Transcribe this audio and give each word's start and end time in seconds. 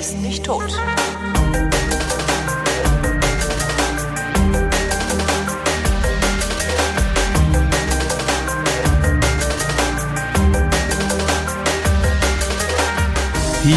ist 0.00 0.18
nicht 0.22 0.44
tot. 0.44 0.62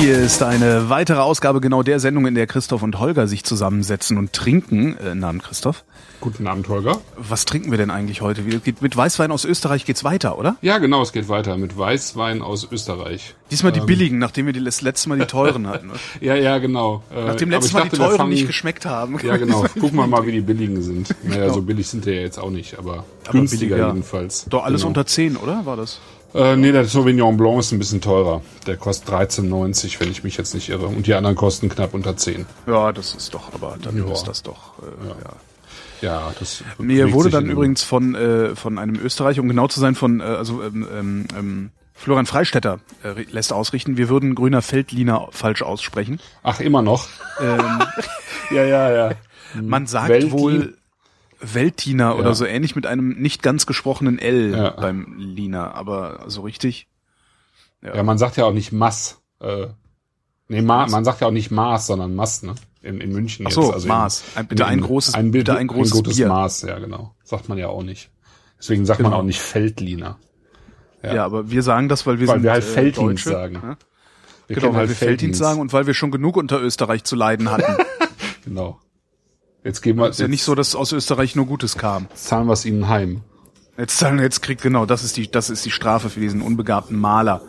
Hier 0.03 0.19
ist 0.19 0.43
eine 0.43 0.89
weitere 0.89 1.19
Ausgabe 1.19 1.61
genau 1.61 1.81
der 1.81 1.97
Sendung, 2.01 2.25
in 2.27 2.35
der 2.35 2.45
Christoph 2.45 2.83
und 2.83 2.99
Holger 2.99 3.25
sich 3.25 3.45
zusammensetzen 3.45 4.17
und 4.17 4.33
trinken. 4.33 4.97
Äh, 4.97 5.15
Namen 5.15 5.41
Christoph. 5.41 5.85
Guten 6.19 6.45
Abend, 6.45 6.67
Holger. 6.67 6.99
Was 7.15 7.45
trinken 7.45 7.71
wir 7.71 7.77
denn 7.77 7.89
eigentlich 7.89 8.19
heute? 8.19 8.41
Mit 8.81 8.97
Weißwein 8.97 9.31
aus 9.31 9.45
Österreich 9.45 9.85
geht's 9.85 10.03
weiter, 10.03 10.37
oder? 10.37 10.57
Ja, 10.61 10.77
genau, 10.79 11.01
es 11.03 11.13
geht 11.13 11.29
weiter 11.29 11.55
mit 11.55 11.77
Weißwein 11.77 12.41
aus 12.41 12.67
Österreich. 12.69 13.33
Diesmal 13.49 13.71
die 13.71 13.79
Ähm. 13.79 13.85
billigen, 13.85 14.17
nachdem 14.17 14.45
wir 14.45 14.51
die 14.51 14.61
das 14.61 14.81
letzte 14.81 15.07
Mal 15.07 15.19
die 15.19 15.25
teuren 15.25 15.67
hatten. 15.67 15.91
oder? 15.91 15.99
Ja, 16.19 16.35
ja, 16.35 16.57
genau. 16.57 17.01
Äh, 17.15 17.23
Nachdem 17.27 17.49
letztes 17.51 17.71
Mal 17.71 17.83
die 17.83 17.89
dachte, 17.89 17.99
wir 18.01 18.05
teuren 18.07 18.17
fangen- 18.17 18.29
nicht 18.31 18.47
geschmeckt 18.47 18.85
haben. 18.85 19.17
Ja, 19.23 19.37
genau. 19.37 19.61
Gucken 19.79 19.95
wir 19.95 20.07
mal, 20.07 20.25
wie 20.27 20.33
die 20.33 20.41
billigen 20.41 20.81
sind. 20.81 21.15
Naja, 21.23 21.43
Genau. 21.43 21.53
so 21.53 21.61
billig 21.61 21.87
sind 21.87 22.03
die 22.05 22.09
ja 22.11 22.19
jetzt 22.19 22.39
auch 22.39 22.49
nicht, 22.49 22.77
aber, 22.77 23.05
Aber 23.23 23.31
günstiger 23.31 23.75
billiger. 23.75 23.87
jedenfalls. 23.87 24.45
Doch 24.49 24.65
alles 24.65 24.81
genau. 24.81 24.89
unter 24.89 25.05
10, 25.05 25.37
oder? 25.37 25.65
War 25.65 25.77
das? 25.77 26.01
Äh, 26.33 26.55
nee, 26.55 26.71
der 26.71 26.85
Sauvignon 26.85 27.37
Blanc 27.37 27.59
ist 27.59 27.71
ein 27.71 27.79
bisschen 27.79 28.01
teurer. 28.01 28.41
Der 28.65 28.75
kostet 28.77 29.09
13,90, 29.09 29.99
wenn 29.99 30.09
ich 30.11 30.23
mich 30.23 30.35
jetzt 30.37 30.53
nicht 30.55 30.69
irre. 30.69 30.87
Und 30.87 31.05
die 31.05 31.13
anderen 31.13 31.35
kosten 31.35 31.69
knapp 31.69 31.93
unter 31.93 32.17
10. 32.17 32.45
Ja, 32.67 32.91
das 32.91 33.13
ist 33.13 33.33
doch, 33.33 33.53
aber 33.53 33.77
dann 33.81 33.97
Ja. 33.97 34.11
ist 34.11 34.23
das 34.23 34.41
doch. 34.41 34.73
Äh, 34.81 35.07
ja. 35.07 35.33
Ja, 36.01 36.33
das 36.37 36.63
Mir 36.79 37.13
wurde 37.13 37.29
dann 37.29 37.49
übrigens 37.49 37.81
von, 37.83 38.13
äh, 38.15 38.55
von 38.57 38.77
einem 38.77 38.95
Österreicher, 38.97 39.41
um 39.41 39.47
genau 39.47 39.67
zu 39.67 39.79
sein, 39.79 39.95
von 39.95 40.19
äh, 40.19 40.23
also 40.23 40.61
ähm, 40.61 40.85
ähm, 40.93 41.25
ähm, 41.37 41.69
Florian 41.93 42.25
Freistetter 42.25 42.79
äh, 43.03 43.21
lässt 43.31 43.53
ausrichten, 43.53 43.95
wir 43.95 44.09
würden 44.09 44.35
grüner 44.35 44.61
Feldliner 44.61 45.29
falsch 45.31 45.61
aussprechen. 45.61 46.19
Ach, 46.41 46.59
immer 46.59 46.81
noch? 46.81 47.07
Ähm, 47.39 47.59
Ja, 48.51 48.63
ja, 48.65 48.91
ja. 48.91 49.11
man 49.61 49.87
sagt 49.87 50.09
Weltlin- 50.09 50.31
wohl 50.31 50.77
Weltiner 51.43 52.15
oder 52.17 52.29
Ja. 52.29 52.33
so 52.35 52.45
ähnlich 52.45 52.75
mit 52.75 52.85
einem 52.85 53.09
nicht 53.21 53.43
ganz 53.43 53.65
gesprochenen 53.65 54.17
L 54.19 54.51
Ja. 54.55 54.69
beim 54.71 55.15
Lina, 55.17 55.71
aber 55.73 56.23
so 56.27 56.41
richtig. 56.41 56.87
Ja, 57.81 58.01
man 58.03 58.17
sagt 58.17 58.37
ja 58.37 58.45
auch 58.45 58.53
nicht 58.53 58.71
Mass. 58.71 59.21
Äh, 59.41 59.67
nee, 60.47 60.61
Ma 60.61 60.87
man 60.87 61.03
sagt 61.03 61.21
ja 61.21 61.27
auch 61.27 61.31
nicht 61.31 61.51
Maß, 61.51 61.87
sondern 61.87 62.15
Mass, 62.15 62.43
ne? 62.43 62.55
In, 62.81 62.99
in 63.01 63.11
München 63.11 63.45
Ach 63.47 63.51
so, 63.51 63.63
jetzt. 63.63 63.73
Also 63.73 63.87
Maß. 63.87 64.23
Ein- 64.35 64.47
bitte 64.47 64.63
in- 64.63 64.69
ein 64.69 64.81
großes- 64.83 65.13
ein, 65.15 65.31
bitte 65.31 65.55
ein 65.57 65.67
großes 65.67 65.93
gutes 65.93 66.15
Bier. 66.17 66.27
Maß, 66.27 66.61
ja, 66.63 66.79
genau. 66.79 67.13
Sagt 67.23 67.49
man 67.49 67.57
ja 67.57 67.67
auch 67.67 67.83
nicht. 67.83 68.09
Deswegen 68.57 68.85
sagt 68.85 69.01
man 69.01 69.11
Genau. 69.11 69.21
auch 69.21 69.25
nicht 69.25 69.41
Feldliner. 69.41 70.17
Ja. 71.01 71.25
aber 71.25 71.51
wir 71.51 71.63
sagen 71.63 71.89
das, 71.89 72.05
weil 72.07 72.19
wir 72.21 72.27
Weil 72.29 72.35
sind 72.35 72.43
wir 72.43 72.51
halt 72.53 72.63
äh, 72.63 72.67
Felddienst 72.67 73.25
Deutsche, 73.25 73.29
sagen. 73.29 73.53
ne? 73.55 73.77
Wir 74.47 74.55
Genau, 74.55 74.69
weil 74.69 74.75
halt 74.79 74.89
wir 74.89 74.95
Felddienst 74.95 75.37
sagen 75.37 75.59
und 75.59 75.73
weil 75.73 75.85
wir 75.85 75.93
schon 75.93 76.11
genug 76.11 76.37
unter 76.37 76.61
Österreich 76.61 77.03
zu 77.03 77.15
leiden 77.17 77.51
hatten. 77.51 77.75
Genau. 78.45 78.79
Jetzt 79.63 79.81
geben 79.81 79.99
wir, 79.99 80.09
ist 80.09 80.19
ja 80.19 80.25
jetzt 80.25 80.31
nicht 80.31 80.43
so, 80.43 80.55
dass 80.55 80.75
aus 80.75 80.91
Österreich 80.91 81.35
nur 81.35 81.45
Gutes 81.45 81.77
kam. 81.77 82.07
zahlen 82.15 82.47
wir 82.47 82.53
es 82.53 82.65
ihnen 82.65 82.87
heim. 82.89 83.21
Jetzt 83.77 83.97
sagen, 83.97 84.19
jetzt 84.19 84.41
kriegt 84.41 84.61
genau, 84.61 84.85
das 84.85 85.03
ist 85.03 85.17
die, 85.17 85.29
das 85.31 85.49
ist 85.49 85.65
die 85.65 85.71
Strafe 85.71 86.09
für 86.09 86.19
diesen 86.19 86.41
unbegabten 86.41 86.99
Maler. 86.99 87.41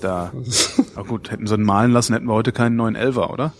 Da, 0.00 0.32
na 0.96 1.02
gut, 1.02 1.30
hätten 1.30 1.46
sie 1.46 1.54
ihn 1.54 1.62
malen 1.62 1.90
lassen, 1.92 2.12
hätten 2.12 2.26
wir 2.26 2.34
heute 2.34 2.52
keinen 2.52 2.76
neuen 2.76 2.94
Elfer, 2.96 3.30
oder? 3.30 3.52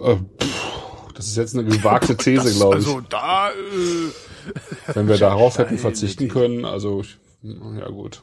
Äh, 0.00 0.16
pff, 0.16 1.12
das 1.14 1.26
ist 1.26 1.36
jetzt 1.36 1.54
eine 1.56 1.64
gewagte 1.64 2.16
These, 2.18 2.44
Das- 2.44 2.56
glaube 2.56 2.78
ich. 2.78 2.86
Also 2.86 3.00
da, 3.08 3.50
äh, 3.50 4.94
Wenn 4.94 5.08
wir 5.08 5.18
darauf 5.18 5.58
hätten 5.58 5.78
verzichten 5.78 6.28
können, 6.28 6.64
also 6.64 7.02
ja 7.42 7.88
gut. 7.88 8.22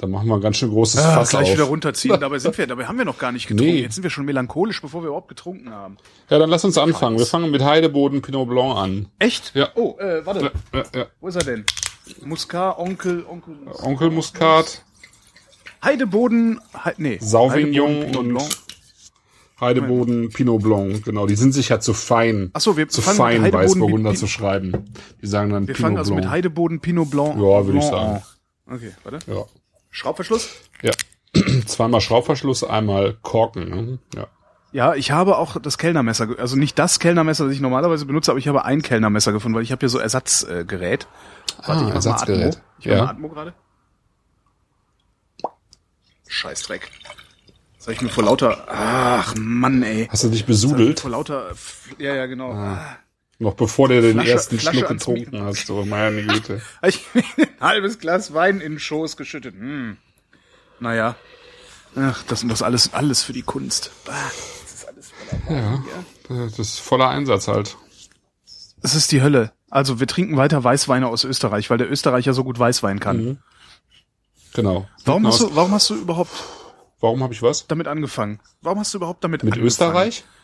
Dann 0.00 0.10
machen 0.10 0.28
wir 0.28 0.36
ein 0.36 0.40
ganz 0.40 0.56
schön 0.56 0.70
großes 0.70 1.00
ah, 1.02 1.16
Fass 1.16 1.30
gleich 1.30 1.48
auf. 1.48 1.54
wieder 1.54 1.64
runterziehen. 1.64 2.18
Dabei 2.20 2.38
sind 2.38 2.56
wir, 2.56 2.66
dabei 2.66 2.86
haben 2.86 2.96
wir 2.96 3.04
noch 3.04 3.18
gar 3.18 3.32
nicht 3.32 3.46
getrunken. 3.48 3.74
Nee. 3.74 3.82
Jetzt 3.82 3.96
sind 3.96 4.02
wir 4.02 4.10
schon 4.10 4.24
melancholisch, 4.24 4.80
bevor 4.80 5.02
wir 5.02 5.08
überhaupt 5.08 5.28
getrunken 5.28 5.70
haben. 5.70 5.98
Ja, 6.30 6.38
dann 6.38 6.48
lass 6.48 6.64
uns 6.64 6.78
anfangen. 6.78 7.18
Wir 7.18 7.26
fangen 7.26 7.50
mit 7.50 7.62
Heideboden 7.62 8.22
Pinot 8.22 8.48
Blanc 8.48 8.76
an. 8.76 9.08
Echt? 9.18 9.52
Ja. 9.54 9.68
Oh, 9.74 9.96
äh, 9.98 10.24
warte. 10.24 10.52
Ja, 10.72 10.78
ja, 10.78 10.84
ja. 10.94 11.06
Wo 11.20 11.28
ist 11.28 11.36
er 11.36 11.44
denn? 11.44 11.64
Muscat, 12.22 12.78
Onkel, 12.78 13.24
Onkel. 13.28 13.54
Muscat. 13.54 13.86
Onkel 13.86 14.10
Muscat, 14.10 14.84
Heideboden, 15.84 16.60
He 16.84 16.90
nee. 16.96 17.18
Sauvignon 17.20 17.88
Heideboden, 17.88 18.06
Pinot 18.06 18.16
und 18.16 18.28
Blanc. 18.28 18.50
Heideboden 19.60 20.28
Pinot 20.30 20.62
Blanc. 20.62 21.04
Genau, 21.04 21.26
die 21.26 21.36
sind 21.36 21.52
sich 21.52 21.68
ja 21.68 21.80
zu 21.80 21.92
fein. 21.92 22.50
Ach 22.54 22.60
so, 22.60 22.76
wir 22.76 22.88
zu 22.88 23.02
fein, 23.02 23.42
Heideboden 23.42 23.52
Weißburgunder 23.52 24.14
zu 24.14 24.26
schreiben. 24.26 24.86
Die 25.22 25.26
sagen 25.26 25.50
dann 25.50 25.68
Wir 25.68 25.74
Pinot 25.74 25.86
fangen 25.86 25.98
also 25.98 26.14
Blanc. 26.14 26.24
mit 26.24 26.32
Heideboden, 26.32 26.80
Pinot 26.80 27.10
Blanc. 27.10 27.36
Ja, 27.36 27.66
würde 27.66 27.78
ich 27.78 27.88
Blanc 27.88 28.22
sagen. 28.22 28.22
Okay, 28.66 28.92
warte. 29.04 29.18
ja. 29.30 29.44
Schraubverschluss? 29.90 30.48
ja. 30.82 30.92
Zweimal 31.66 32.00
Schraubverschluss, 32.00 32.64
einmal 32.64 33.14
Korken. 33.22 33.68
Ne? 33.68 33.98
Ja. 34.16 34.26
Ja, 34.72 34.94
ich 34.94 35.10
habe 35.10 35.36
auch 35.38 35.60
das 35.60 35.78
Kellnermesser, 35.78 36.28
also 36.38 36.56
nicht 36.56 36.78
das 36.78 36.98
Kellnermesser, 37.00 37.44
das 37.46 37.54
ich 37.54 37.60
normalerweise 37.60 38.06
benutze, 38.06 38.30
aber 38.30 38.38
ich 38.38 38.46
habe 38.48 38.64
ein 38.64 38.82
Kellnermesser 38.82 39.32
gefunden, 39.32 39.56
weil 39.56 39.62
ich 39.64 39.72
habe 39.72 39.80
hier 39.80 39.88
so 39.88 39.98
Ersatzgerät. 39.98 40.60
Äh, 40.60 40.64
Gerät. 40.64 41.06
Warte, 41.66 41.84
Ah, 41.84 41.88
ich 41.88 41.94
Ersatzgerät. 41.94 42.56
Atmo. 42.56 42.64
Ich 42.78 42.84
Ja. 42.84 43.04
Atmo 43.06 43.28
gerade. 43.28 43.54
Scheißdreck. 46.28 46.90
Das 47.76 47.86
habe 47.86 47.94
ich 47.94 48.02
mir 48.02 48.08
vor 48.10 48.24
lauter, 48.24 48.66
ach 48.68 49.34
Mann, 49.36 49.82
ey. 49.82 50.06
Hast 50.10 50.22
du 50.24 50.28
dich 50.28 50.44
besudelt? 50.46 51.00
Vor 51.00 51.10
lauter, 51.10 51.50
ja, 51.98 52.14
ja, 52.14 52.26
genau. 52.26 52.52
Ah. 52.52 52.96
Noch 53.40 53.54
bevor 53.54 53.88
du 53.88 54.00
den 54.00 54.12
Flasche- 54.12 54.30
ersten 54.30 54.58
Flasche 54.60 54.78
Schluck 54.78 54.88
getrunken 54.90 55.42
hast. 55.42 55.66
So, 55.66 55.84
meine 55.84 56.22
Güte. 56.24 56.60
Ich 56.86 57.04
ein 57.14 57.48
halbes 57.60 57.98
Glas 57.98 58.32
Wein 58.34 58.60
in 58.60 58.74
den 58.74 58.78
Schoß 58.78 59.16
geschüttet. 59.16 59.54
Hm. 59.54 59.96
Naja. 60.78 61.16
Ach, 61.96 62.22
das 62.28 62.42
und 62.44 62.50
das 62.50 62.62
alles, 62.62 62.92
alles 62.94 63.22
für 63.22 63.32
die 63.32 63.42
Kunst. 63.42 63.90
Das 64.04 64.14
ist 64.72 64.86
alles 64.86 65.10
voller 65.10 65.60
Ja, 66.28 66.46
das 66.46 66.58
ist 66.58 66.78
voller 66.80 67.08
Einsatz 67.08 67.48
halt. 67.48 67.76
Es 68.82 68.94
ist 68.94 69.10
die 69.10 69.20
Hölle. 69.22 69.52
Also 69.70 69.98
wir 70.00 70.06
trinken 70.06 70.36
weiter 70.36 70.62
Weißweine 70.62 71.08
aus 71.08 71.24
Österreich, 71.24 71.68
weil 71.70 71.78
der 71.78 71.90
Österreicher 71.90 72.32
so 72.34 72.44
gut 72.44 72.58
Weißwein 72.58 73.00
kann. 73.00 73.24
Mhm. 73.24 73.38
Genau. 74.54 74.88
Warum, 75.04 75.22
Genau. 75.22 75.32
hast 75.34 75.40
du, 75.42 75.54
warum 75.56 75.72
hast 75.72 75.90
du 75.90 75.94
überhaupt 75.96 76.30
Warum 77.00 77.22
habe 77.22 77.32
ich 77.32 77.40
was? 77.42 77.66
damit 77.66 77.86
angefangen? 77.88 78.40
Warum 78.62 78.78
hast 78.80 78.92
du 78.92 78.98
überhaupt 78.98 79.24
damit 79.24 79.42
Mit 79.44 79.54
angefangen? 79.54 79.66
Österreich? 79.66 80.24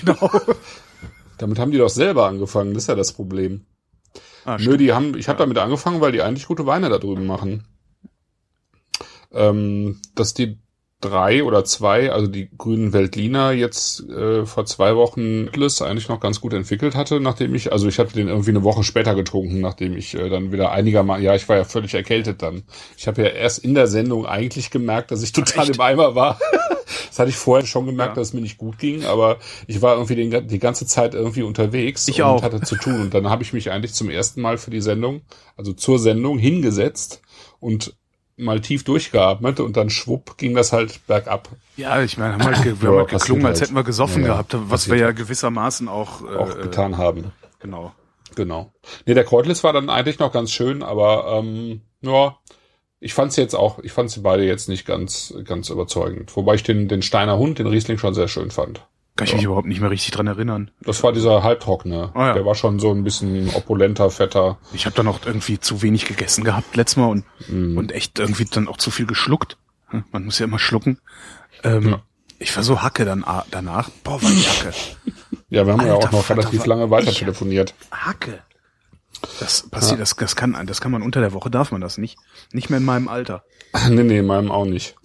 Genau. 0.00 0.30
Damit 1.38 1.58
haben 1.58 1.70
die 1.70 1.78
doch 1.78 1.88
selber 1.88 2.26
angefangen, 2.26 2.74
das 2.74 2.84
ist 2.84 2.88
ja 2.88 2.94
das 2.94 3.12
Problem. 3.12 3.66
Ah, 4.44 4.58
Nö, 4.58 4.76
die 4.76 4.92
haben, 4.92 5.16
ich 5.16 5.28
habe 5.28 5.38
damit 5.38 5.58
angefangen, 5.58 6.00
weil 6.00 6.12
die 6.12 6.22
eigentlich 6.22 6.46
gute 6.46 6.66
Weine 6.66 6.88
da 6.88 6.98
drüben 6.98 7.26
machen. 7.26 7.66
Ähm, 9.32 10.00
dass 10.14 10.34
die 10.34 10.58
drei 11.00 11.44
oder 11.44 11.64
zwei, 11.66 12.10
also 12.10 12.26
die 12.28 12.48
grünen 12.56 12.94
Veltliner 12.94 13.52
jetzt 13.52 14.08
äh, 14.08 14.46
vor 14.46 14.64
zwei 14.64 14.96
Wochen 14.96 15.48
Atlas 15.48 15.82
eigentlich 15.82 16.08
noch 16.08 16.18
ganz 16.18 16.40
gut 16.40 16.54
entwickelt 16.54 16.94
hatte, 16.94 17.20
nachdem 17.20 17.54
ich, 17.54 17.72
also 17.72 17.86
ich 17.88 17.98
hatte 17.98 18.14
den 18.14 18.28
irgendwie 18.28 18.50
eine 18.50 18.62
Woche 18.62 18.84
später 18.84 19.14
getrunken, 19.14 19.60
nachdem 19.60 19.96
ich 19.96 20.14
äh, 20.14 20.30
dann 20.30 20.50
wieder 20.50 20.72
einigermaßen, 20.72 21.22
ja, 21.22 21.34
ich 21.34 21.46
war 21.48 21.56
ja 21.56 21.64
völlig 21.64 21.92
erkältet 21.92 22.40
dann. 22.40 22.62
Ich 22.96 23.06
habe 23.06 23.22
ja 23.22 23.28
erst 23.28 23.58
in 23.58 23.74
der 23.74 23.86
Sendung 23.86 24.24
eigentlich 24.24 24.70
gemerkt, 24.70 25.10
dass 25.10 25.22
ich 25.22 25.32
total 25.32 25.64
echt? 25.68 25.74
im 25.74 25.80
Eimer 25.80 26.14
war. 26.14 26.38
Das 27.08 27.18
hatte 27.20 27.30
ich 27.30 27.36
vorher 27.36 27.64
schon 27.64 27.86
gemerkt, 27.86 28.16
Ja. 28.16 28.20
dass 28.20 28.28
es 28.28 28.34
mir 28.34 28.40
nicht 28.40 28.58
gut 28.58 28.76
ging, 28.78 29.04
aber 29.04 29.38
ich 29.68 29.80
war 29.82 29.94
irgendwie 29.94 30.16
den, 30.16 30.48
die 30.48 30.58
ganze 30.58 30.84
Zeit 30.84 31.14
irgendwie 31.14 31.42
unterwegs 31.42 32.08
Ich 32.08 32.20
und 32.20 32.26
auch. 32.26 32.42
hatte 32.42 32.60
zu 32.60 32.74
tun. 32.76 33.00
Und 33.02 33.14
dann 33.14 33.30
habe 33.30 33.44
ich 33.44 33.52
mich 33.52 33.70
eigentlich 33.70 33.94
zum 33.94 34.10
ersten 34.10 34.40
Mal 34.40 34.58
für 34.58 34.70
die 34.72 34.80
Sendung, 34.80 35.22
also 35.56 35.72
zur 35.72 36.00
Sendung, 36.00 36.38
hingesetzt 36.38 37.22
und 37.60 37.94
mal 38.36 38.60
tief 38.60 38.84
durchgeatmet 38.84 39.60
und 39.60 39.76
dann 39.76 39.90
schwupp 39.90 40.36
ging 40.38 40.54
das 40.54 40.72
halt 40.72 41.06
bergab. 41.06 41.48
Ja, 41.76 42.02
ich 42.02 42.18
meine, 42.18 42.34
haben 42.34 42.44
halt, 42.44 42.80
wir 42.82 42.88
haben 42.88 42.98
halt 42.98 43.08
geklungen, 43.08 43.46
als 43.46 43.60
halt. 43.60 43.68
hätten 43.68 43.76
wir 43.78 43.84
gesoffen 43.84 44.22
Ja, 44.22 44.28
gehabt, 44.28 44.56
was 44.70 44.88
wir 44.88 44.96
ja 44.96 45.06
halt. 45.06 45.16
gewissermaßen 45.16 45.88
auch, 45.88 46.22
äh, 46.22 46.36
Auch 46.36 46.58
getan 46.58 46.98
haben. 46.98 47.32
Genau. 47.60 47.92
Genau. 48.34 48.72
Nee, 49.06 49.14
der 49.14 49.24
Kräutlitz 49.24 49.62
war 49.62 49.72
dann 49.72 49.88
eigentlich 49.88 50.18
noch 50.18 50.32
ganz 50.32 50.50
schön, 50.50 50.82
aber 50.82 51.38
ähm, 51.38 51.82
ja, 52.00 52.36
ich 52.98 53.14
fand 53.14 53.32
sie 53.32 53.40
jetzt 53.42 53.54
auch, 53.54 53.78
ich 53.80 53.92
fand 53.92 54.10
sie 54.10 54.20
beide 54.20 54.44
jetzt 54.44 54.68
nicht 54.68 54.86
ganz, 54.86 55.32
ganz 55.44 55.70
überzeugend. 55.70 56.34
Wobei 56.36 56.54
ich 56.54 56.62
den, 56.64 56.88
den 56.88 57.02
Steiner 57.02 57.38
Hund, 57.38 57.58
den 57.58 57.66
Riesling 57.68 57.98
schon 57.98 58.14
sehr 58.14 58.28
schön 58.28 58.50
fand. 58.50 58.80
Kann 59.16 59.28
ich 59.28 59.34
mich 59.34 59.44
überhaupt 59.44 59.68
nicht 59.68 59.80
mehr 59.80 59.90
richtig 59.90 60.10
dran 60.10 60.26
erinnern. 60.26 60.72
Das 60.80 61.02
war 61.04 61.12
dieser 61.12 61.44
halbtrockene. 61.44 62.10
Ah, 62.14 62.26
ja. 62.28 62.32
Der 62.34 62.44
war 62.44 62.56
schon 62.56 62.80
so 62.80 62.90
ein 62.90 63.04
bisschen 63.04 63.48
opulenter, 63.54 64.10
fetter. 64.10 64.58
Ich 64.72 64.86
habe 64.86 64.96
da 64.96 65.04
noch 65.04 65.24
irgendwie 65.24 65.60
zu 65.60 65.82
wenig 65.82 66.06
gegessen 66.06 66.42
gehabt 66.42 66.74
letztes 66.74 66.96
Mal 66.96 67.06
und, 67.06 67.24
Mhm. 67.48 67.76
und 67.76 67.92
echt 67.92 68.18
irgendwie 68.18 68.44
dann 68.44 68.66
auch 68.66 68.76
zu 68.76 68.90
viel 68.90 69.06
geschluckt. 69.06 69.56
Hm, 69.90 70.04
Man 70.10 70.24
muss 70.24 70.40
ja 70.40 70.44
immer 70.46 70.58
schlucken. 70.58 70.98
Ähm, 71.62 71.88
Ja. 71.90 72.02
Ich 72.40 72.54
war 72.56 72.64
so 72.64 72.82
Hacke 72.82 73.04
dann 73.04 73.22
a- 73.22 73.46
danach. 73.52 73.88
Boah, 74.02 74.20
war 74.20 74.30
ich 74.30 74.48
Hacke. 74.50 74.74
Ja, 75.48 75.64
wir 75.64 75.72
haben 75.74 75.86
ja 75.86 75.94
Alter 75.94 76.08
auch 76.08 76.12
noch 76.12 76.24
Vater, 76.24 76.40
relativ 76.40 76.66
lange 76.66 76.90
weiter 76.90 77.12
telefoniert. 77.12 77.72
Hacke. 77.92 78.40
Das 79.38 79.70
passiert, 79.70 80.00
das, 80.00 80.16
das 80.16 80.34
kann, 80.34 80.58
das 80.66 80.80
kann 80.80 80.90
man 80.90 81.00
unter 81.02 81.20
der 81.20 81.32
Woche 81.32 81.48
darf 81.50 81.70
man 81.70 81.80
das 81.80 81.96
nicht. 81.98 82.18
Nicht 82.52 82.68
mehr 82.68 82.78
in 82.80 82.84
meinem 82.84 83.06
Alter. 83.06 83.44
nee, 83.88 84.02
nee, 84.02 84.22
meinem 84.22 84.50
auch 84.50 84.64
nicht. 84.66 84.96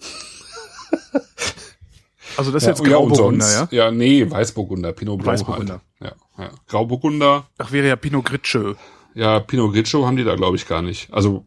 Also 2.40 2.52
das 2.52 2.62
ist 2.62 2.66
Ja, 2.66 2.72
jetzt 2.72 2.86
ja, 2.86 2.96
und 2.96 3.08
Grauburgunder, 3.10 3.44
sonst, 3.44 3.72
ja? 3.72 3.84
ja, 3.86 3.90
nee, 3.90 4.30
Weißburgunder, 4.30 4.92
Pinot 4.92 5.18
Blanc 5.18 5.32
Weißburgunder. 5.40 5.80
halt. 6.00 6.16
Ja, 6.38 6.44
ja. 6.44 6.50
Grauburgunder, 6.68 7.46
Ach, 7.58 7.70
wäre 7.72 7.88
ja 7.88 7.96
Pinot 7.96 8.24
Grigio. 8.24 8.74
ja, 9.14 9.40
Pinot 9.40 9.72
Grigio 9.72 10.06
haben 10.06 10.16
die 10.16 10.24
da, 10.24 10.34
glaube 10.36 10.56
ich, 10.56 10.66
gar 10.66 10.82
nicht. 10.82 11.12
Also, 11.12 11.44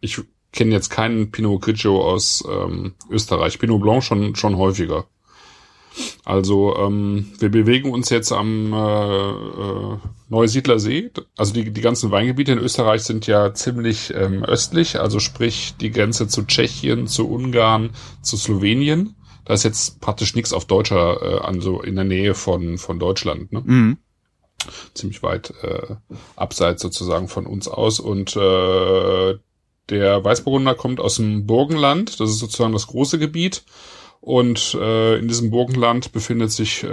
ich 0.00 0.18
kenne 0.52 0.72
jetzt 0.72 0.88
keinen 0.90 1.30
Pinot 1.30 1.60
Grigio 1.62 2.02
aus 2.02 2.42
ähm, 2.50 2.94
Österreich. 3.10 3.58
Pinot 3.58 3.80
Blanc 3.82 4.02
schon, 4.02 4.34
schon 4.34 4.56
häufiger. 4.56 5.06
Also 6.24 6.76
ähm, 6.76 7.32
wir 7.40 7.50
bewegen 7.50 7.92
uns 7.92 8.10
jetzt 8.10 8.32
am 8.32 8.72
äh, 8.72 9.30
äh, 9.30 9.96
Neusiedler 10.28 10.78
See. 10.78 11.10
Also 11.36 11.52
die, 11.52 11.72
die 11.72 11.80
ganzen 11.80 12.10
Weingebiete 12.12 12.52
in 12.52 12.58
Österreich 12.58 13.02
sind 13.02 13.26
ja 13.26 13.52
ziemlich 13.54 14.14
ähm, 14.14 14.44
östlich, 14.44 15.00
also 15.00 15.18
sprich 15.18 15.74
die 15.80 15.90
Grenze 15.90 16.28
zu 16.28 16.44
Tschechien, 16.44 17.08
zu 17.08 17.28
Ungarn, 17.28 17.90
zu 18.22 18.36
Slowenien. 18.36 19.16
Da 19.44 19.54
ist 19.54 19.64
jetzt 19.64 20.00
praktisch 20.00 20.34
nichts 20.34 20.52
auf 20.52 20.64
deutscher, 20.64 21.22
äh, 21.22 21.38
also 21.40 21.80
in 21.80 21.96
der 21.96 22.04
Nähe 22.04 22.34
von, 22.34 22.78
von 22.78 22.98
Deutschland. 22.98 23.52
Ne? 23.52 23.62
Mhm. 23.64 23.98
Ziemlich 24.94 25.22
weit 25.22 25.54
äh, 25.62 25.96
abseits 26.36 26.82
sozusagen 26.82 27.28
von 27.28 27.46
uns 27.46 27.66
aus. 27.68 28.00
Und 28.00 28.36
äh, 28.36 29.38
der 29.88 30.24
Weißburgunder 30.24 30.74
kommt 30.74 31.00
aus 31.00 31.16
dem 31.16 31.46
Burgenland, 31.46 32.20
das 32.20 32.30
ist 32.30 32.38
sozusagen 32.38 32.72
das 32.72 32.86
große 32.86 33.18
Gebiet. 33.18 33.64
Und 34.20 34.74
äh, 34.78 35.18
in 35.18 35.28
diesem 35.28 35.50
Burgenland 35.50 36.12
befindet 36.12 36.52
sich 36.52 36.84
äh, 36.84 36.88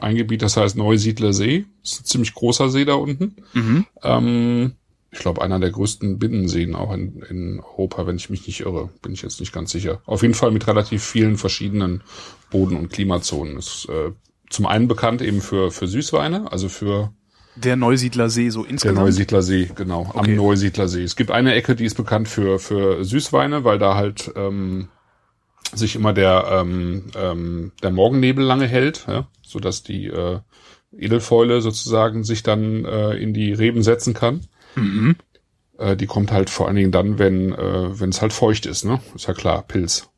ein 0.00 0.16
Gebiet, 0.16 0.42
das 0.42 0.56
heißt 0.56 0.76
Neusiedler 0.76 1.32
See. 1.32 1.66
Das 1.82 1.92
ist 1.92 2.00
ein 2.00 2.06
ziemlich 2.06 2.34
großer 2.34 2.68
See 2.68 2.84
da 2.84 2.94
unten. 2.94 3.36
Mhm. 3.52 3.86
Ähm, 4.02 4.72
ich 5.14 5.20
glaube, 5.20 5.40
einer 5.42 5.60
der 5.60 5.70
größten 5.70 6.18
Binnenseen 6.18 6.74
auch 6.74 6.92
in, 6.92 7.22
in 7.30 7.60
Europa, 7.60 8.06
wenn 8.06 8.16
ich 8.16 8.30
mich 8.30 8.46
nicht 8.46 8.60
irre. 8.60 8.90
Bin 9.00 9.12
ich 9.12 9.22
jetzt 9.22 9.38
nicht 9.40 9.52
ganz 9.52 9.70
sicher. 9.70 10.02
Auf 10.06 10.22
jeden 10.22 10.34
Fall 10.34 10.50
mit 10.50 10.66
relativ 10.66 11.02
vielen 11.04 11.36
verschiedenen 11.38 12.02
Boden- 12.50 12.76
und 12.76 12.90
Klimazonen. 12.90 13.56
Ist 13.56 13.88
äh, 13.88 14.10
zum 14.50 14.66
einen 14.66 14.88
bekannt 14.88 15.22
eben 15.22 15.40
für, 15.40 15.70
für 15.70 15.86
Süßweine, 15.86 16.50
also 16.52 16.68
für 16.68 17.12
Der 17.54 17.76
Neusiedler 17.76 18.28
See 18.28 18.50
so 18.50 18.62
der 18.62 18.70
insgesamt. 18.72 18.98
Neusiedler 18.98 19.42
See, 19.42 19.70
genau, 19.74 20.10
Okay. 20.14 20.30
am 20.32 20.34
Neusiedler 20.36 20.88
See. 20.88 21.04
Es 21.04 21.14
gibt 21.16 21.30
eine 21.30 21.54
Ecke, 21.54 21.76
die 21.76 21.84
ist 21.84 21.94
bekannt 21.96 22.28
für, 22.28 22.58
für 22.58 23.04
Süßweine, 23.04 23.62
weil 23.64 23.78
da 23.78 23.94
halt 23.94 24.32
ähm, 24.36 24.88
sich 25.74 25.94
immer 25.96 26.12
der, 26.12 26.46
ähm, 26.50 27.04
ähm, 27.16 27.72
der 27.82 27.90
Morgennebel 27.92 28.44
lange 28.44 28.66
hält, 28.66 29.06
ja, 29.08 29.28
sodass 29.42 29.82
die 29.84 30.06
äh, 30.06 30.40
Edelfäule 30.96 31.60
sozusagen 31.60 32.24
sich 32.24 32.42
dann 32.42 32.84
äh, 32.84 33.14
in 33.14 33.32
die 33.32 33.52
Reben 33.52 33.82
setzen 33.82 34.14
kann. 34.14 34.40
Mhm. 34.76 35.16
Äh, 35.78 35.96
die 35.96 36.06
kommt 36.06 36.32
halt 36.32 36.50
vor 36.50 36.66
allen 36.66 36.76
Dingen 36.76 36.92
dann, 36.92 37.18
wenn 37.18 37.52
äh, 37.52 38.00
wenn 38.00 38.10
es 38.10 38.22
halt 38.22 38.32
feucht 38.32 38.66
ist, 38.66 38.84
ne? 38.84 39.00
Ist 39.14 39.26
ja 39.26 39.34
klar, 39.34 39.62
Pilz. 39.62 40.08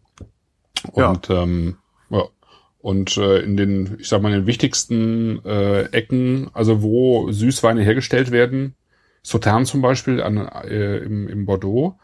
Ja. 0.94 1.10
Und 1.10 1.30
ähm, 1.30 1.76
ja. 2.10 2.24
Und 2.78 3.16
äh, 3.16 3.40
in 3.40 3.56
den, 3.56 3.96
ich 3.98 4.08
sag 4.08 4.22
mal, 4.22 4.32
in 4.32 4.42
den 4.42 4.46
wichtigsten 4.46 5.44
äh, 5.44 5.86
Ecken, 5.86 6.50
also 6.52 6.82
wo 6.82 7.32
Süßweine 7.32 7.82
hergestellt 7.82 8.30
werden, 8.30 8.76
Sautern 9.22 9.66
zum 9.66 9.82
Beispiel 9.82 10.22
an, 10.22 10.36
äh, 10.36 10.98
im, 10.98 11.26
im 11.26 11.46
Bordeaux, 11.46 11.98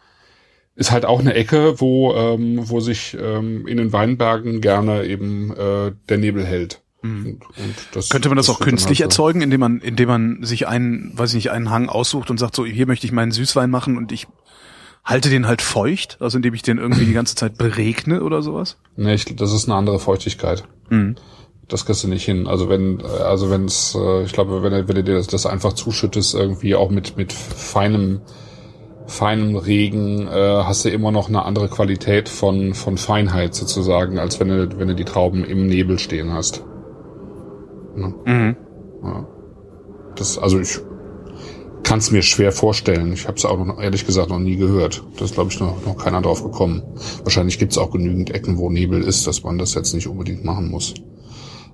ist 0.75 0.91
halt 0.91 1.05
auch 1.05 1.21
eine 1.21 1.35
Ecke, 1.35 1.81
wo, 1.81 2.15
ähm, 2.15 2.69
wo 2.69 2.81
sich 2.81 3.17
ähm, 3.21 3.67
in 3.69 3.77
den 3.77 3.93
Weinbergen 3.93 4.61
gerne 4.61 5.05
eben 5.05 5.55
äh, 5.57 5.93
der 6.09 6.19
Nebel 6.19 6.45
hält. 6.45 6.83
Und, 7.03 7.41
und 7.57 7.75
das, 7.93 8.11
Könnte 8.11 8.29
man 8.29 8.37
das, 8.37 8.49
auch 8.49 8.55
wird 8.61 8.61
dann 8.61 8.69
künstlich 8.71 9.01
halt 9.01 9.11
erzeugen, 9.11 9.41
indem 9.41 9.61
man, 9.61 9.81
indem 9.81 10.09
man 10.09 10.39
sich 10.45 10.69
einen, 10.69 11.13
weiß 11.19 11.31
ich 11.31 11.35
nicht, 11.37 11.51
einen 11.51 11.71
Hang 11.71 11.89
aussucht 11.89 12.31
und 12.31 12.39
sagt, 12.39 12.55
so, 12.55 12.65
hier 12.65 12.87
möchte 12.87 13.07
ich 13.07 13.13
meinen 13.13 13.33
Süßwein 13.33 13.71
machen 13.71 13.97
und 13.97 14.13
ich 14.13 14.29
halte 15.05 15.29
den 15.31 15.49
halt 15.49 15.63
feucht, 15.63 16.17
also 16.21 16.39
indem 16.39 16.55
ich 16.55 16.63
den 16.63 16.79
irgendwie 16.79 17.05
die 17.05 17.13
ganze 17.13 17.35
Zeit 17.35 17.59
beregne 17.59 18.23
oder 18.23 18.41
sowas? 18.43 18.77
Nee, 18.97 19.15
ich, 19.15 19.25
das 19.37 19.53
ist 19.53 19.65
eine 19.69 19.75
andere 19.75 19.99
Feuchtigkeit. 19.99 20.63
Mhm. 20.91 21.17
Das 21.67 21.87
kriegst 21.87 22.05
du 22.05 22.09
nicht 22.09 22.25
hin. 22.25 22.47
Also 22.47 22.69
wenn, 22.69 23.01
also 23.03 23.51
wenn 23.51 23.65
es, 23.65 23.97
äh, 23.97 24.23
ich 24.25 24.33
glaube, 24.33 24.63
wenn, 24.63 24.73
du- 24.73 24.87
wenn 24.89 24.95
du 24.95 25.03
dir 25.03 25.15
das, 25.15 25.27
das 25.27 25.47
einfach 25.47 25.73
zuschüttest, 25.73 26.35
irgendwie 26.35 26.75
auch 26.77 26.91
mit, 26.91 27.17
mit 27.17 27.33
feinem, 27.33 28.21
feinem 29.07 29.57
Regen, 29.57 30.29
äh, 30.29 30.31
hast 30.65 30.85
du 30.85 30.91
immer 30.91 31.11
noch 31.11 31.29
eine 31.29 31.45
andere 31.45 31.69
Qualität 31.69 32.29
von, 32.29 32.75
von 32.75 32.97
Feinheit 32.99 33.55
sozusagen, 33.55 34.19
als 34.19 34.39
wenn 34.39 34.49
du, 34.49 34.79
wenn 34.79 34.89
du 34.89 34.95
die 34.95 35.05
Trauben 35.05 35.45
im 35.45 35.67
Nebel 35.67 35.99
stehen 35.99 36.33
hast. 36.33 36.63
Mhm. 37.97 38.57
Das, 40.17 40.39
also 40.39 40.61
ich 40.61 40.79
kann 41.83 41.99
es 41.99 42.11
mir 42.11 42.23
schwer 42.23 42.53
vorstellen. 42.53 43.13
Ich 43.13 43.27
habe 43.27 43.37
es 43.37 43.45
auch 43.45 43.63
noch, 43.65 43.81
ehrlich 43.81 44.07
gesagt 44.07 44.31
noch 44.31 44.39
nie 44.39 44.57
gehört. 44.57 45.03
Da 45.19 45.25
ist, 45.25 45.35
glaube 45.35 45.51
ich, 45.53 45.61
noch, 45.61 45.85
noch 45.85 45.97
keiner 45.97 46.23
drauf 46.23 46.43
gekommen. 46.43 46.83
Wahrscheinlich 47.23 47.59
gibt 47.59 47.73
es 47.73 47.79
auch 47.79 47.91
genügend 47.91 48.31
Ecken, 48.31 48.59
wo 48.59 48.71
Nebel 48.71 49.03
ist, 49.03 49.27
dass 49.27 49.43
man 49.43 49.59
das 49.59 49.75
jetzt 49.75 49.95
nicht 49.95 50.07
unbedingt 50.07 50.45
machen 50.45 50.71
muss. 50.71 50.95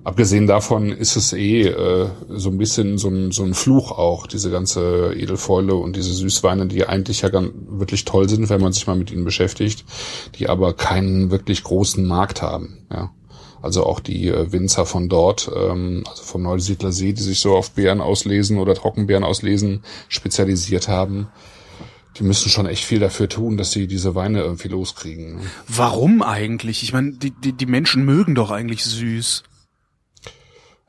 Abgesehen 0.03 0.47
davon 0.47 0.91
ist 0.91 1.17
es 1.17 1.33
eh 1.33 1.67
äh, 1.67 2.07
so 2.29 2.49
ein 2.49 2.57
bisschen 2.57 2.97
so 2.97 3.09
ein, 3.09 3.31
so 3.31 3.43
ein 3.43 3.53
Fluch 3.53 3.91
auch, 3.91 4.27
diese 4.27 4.49
ganze 4.49 5.13
Edelfäule 5.13 5.75
und 5.75 5.95
diese 5.95 6.13
Süßweine, 6.13 6.67
die 6.67 6.85
eigentlich 6.85 7.21
ja 7.21 7.29
ganz, 7.29 7.51
wirklich 7.67 8.05
toll 8.05 8.29
sind, 8.29 8.49
wenn 8.49 8.61
man 8.61 8.71
sich 8.71 8.87
mal 8.87 8.95
mit 8.95 9.11
ihnen 9.11 9.25
beschäftigt, 9.25 9.85
die 10.35 10.47
aber 10.47 10.73
keinen 10.73 11.31
wirklich 11.31 11.63
großen 11.63 12.05
Markt 12.05 12.41
haben. 12.41 12.79
Ja. 12.91 13.11
Also 13.61 13.85
auch 13.85 13.99
die 13.99 14.29
äh, 14.29 14.51
Winzer 14.51 14.85
von 14.85 15.09
dort, 15.09 15.51
ähm, 15.55 16.03
also 16.07 16.23
vom 16.23 16.43
Neusiedler 16.43 16.91
See, 16.91 17.13
die 17.13 17.21
sich 17.21 17.39
so 17.39 17.55
auf 17.55 17.71
Beeren 17.71 18.01
auslesen 18.01 18.57
oder 18.57 18.73
Trockenbeeren 18.73 19.23
auslesen, 19.23 19.83
spezialisiert 20.07 20.87
haben, 20.87 21.27
die 22.17 22.23
müssen 22.23 22.49
schon 22.49 22.65
echt 22.65 22.83
viel 22.83 22.99
dafür 22.99 23.29
tun, 23.29 23.57
dass 23.57 23.71
sie 23.71 23.87
diese 23.87 24.15
Weine 24.15 24.41
irgendwie 24.41 24.67
loskriegen. 24.67 25.35
ne? 25.35 25.41
Warum 25.67 26.21
eigentlich? 26.21 26.83
Ich 26.83 26.93
meine, 26.93 27.13
die, 27.13 27.31
die, 27.31 27.53
die 27.53 27.65
Menschen 27.65 28.05
mögen 28.05 28.35
doch 28.35 28.51
eigentlich 28.51 28.83
süß. 28.83 29.43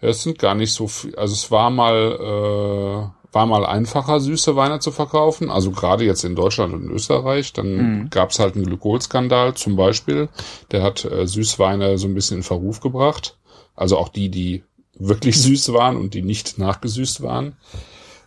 Ja, 0.00 0.08
es 0.08 0.22
sind 0.22 0.38
gar 0.38 0.55
nicht 0.55 0.72
so 0.72 0.88
viel. 0.88 1.14
Also 1.17 1.34
es 1.34 1.50
war 1.50 1.70
mal 1.70 3.12
äh, 3.12 3.19
war 3.32 3.47
mal 3.47 3.65
einfacher, 3.65 4.19
süße 4.21 4.56
Weine 4.56 4.81
zu 4.81 4.91
verkaufen. 4.91 5.50
Also 5.50 5.71
gerade 5.71 6.05
jetzt 6.05 6.25
in 6.25 6.35
Deutschland 6.35 6.75
und 6.75 6.85
in 6.85 6.91
Österreich. 6.91 7.53
Dann 7.53 8.09
gab's 8.11 8.38
halt 8.38 8.56
einen 8.56 8.65
Glykolskandal 8.67 9.55
zum 9.55 9.77
Beispiel. 9.77 10.29
Der 10.73 10.82
hat 10.82 11.05
äh, 11.05 11.27
Süßweine 11.27 11.97
so 11.99 12.09
ein 12.09 12.15
bisschen 12.15 12.38
in 12.38 12.43
Verruf 12.43 12.81
gebracht. 12.81 13.37
Also 13.77 13.97
auch 13.99 14.09
die, 14.09 14.29
die 14.31 14.65
wirklich 14.99 15.37
süß 15.43 15.73
waren 15.73 15.97
und 15.97 16.15
die 16.15 16.23
nicht 16.23 16.59
nachgesüßt 16.59 17.23
waren. 17.23 17.56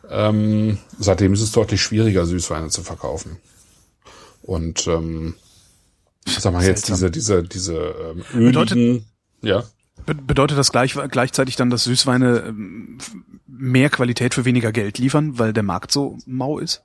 Ähm, 0.10 0.78
seitdem 1.00 1.34
ist 1.34 1.42
es 1.42 1.52
deutlich 1.52 1.82
schwieriger, 1.82 2.26
Süßweine 2.26 2.70
zu 2.70 2.82
verkaufen. 2.84 3.38
Und 4.42 4.88
ähm, 4.88 5.36
sag 6.26 6.54
mal 6.54 6.64
jetzt 6.66 6.90
diese 6.90 7.10
diese 7.12 7.44
diese 7.44 7.76
ähm, 7.78 8.24
Bedeutet- 8.34 8.78
öligen, 8.78 9.06
ja. 9.42 9.64
Be 10.06 10.16
bedeutet 10.16 10.58
das 10.58 10.72
gleich, 10.72 10.98
gleichzeitig 11.10 11.56
dann, 11.56 11.70
dass 11.70 11.86
Süßweine 11.86 12.44
ähm, 12.48 12.98
mehr 13.48 13.90
Qualität 13.90 14.34
für 14.34 14.46
weniger 14.46 14.72
Geld 14.72 14.98
liefern, 14.98 15.40
weil 15.40 15.54
der 15.54 15.64
Markt 15.64 15.92
so 15.92 16.18
mau 16.26 16.60
ist? 16.60 16.84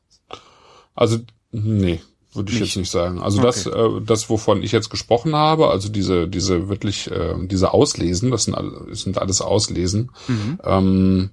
Also, 0.94 1.18
nee, 1.50 2.00
würde 2.34 2.52
ich 2.52 2.60
Nicht? 2.60 2.68
jetzt 2.68 2.76
nicht 2.76 2.90
sagen. 2.90 3.20
Also 3.20 3.40
das, 3.42 3.66
äh, 3.66 4.00
das, 4.04 4.28
wovon 4.30 4.62
ich 4.62 4.72
jetzt 4.72 4.90
gesprochen 4.90 5.34
habe, 5.34 5.68
also 5.68 5.88
diese, 5.88 6.28
diese 6.28 6.68
wirklich, 6.68 7.10
äh, 7.10 7.34
diese 7.46 7.72
Auslesen, 7.72 8.30
das 8.30 8.44
sind, 8.44 8.56
das 8.56 9.00
sind 9.00 9.18
alles 9.18 9.40
Auslesen, 9.40 10.10
ähm, 10.64 11.30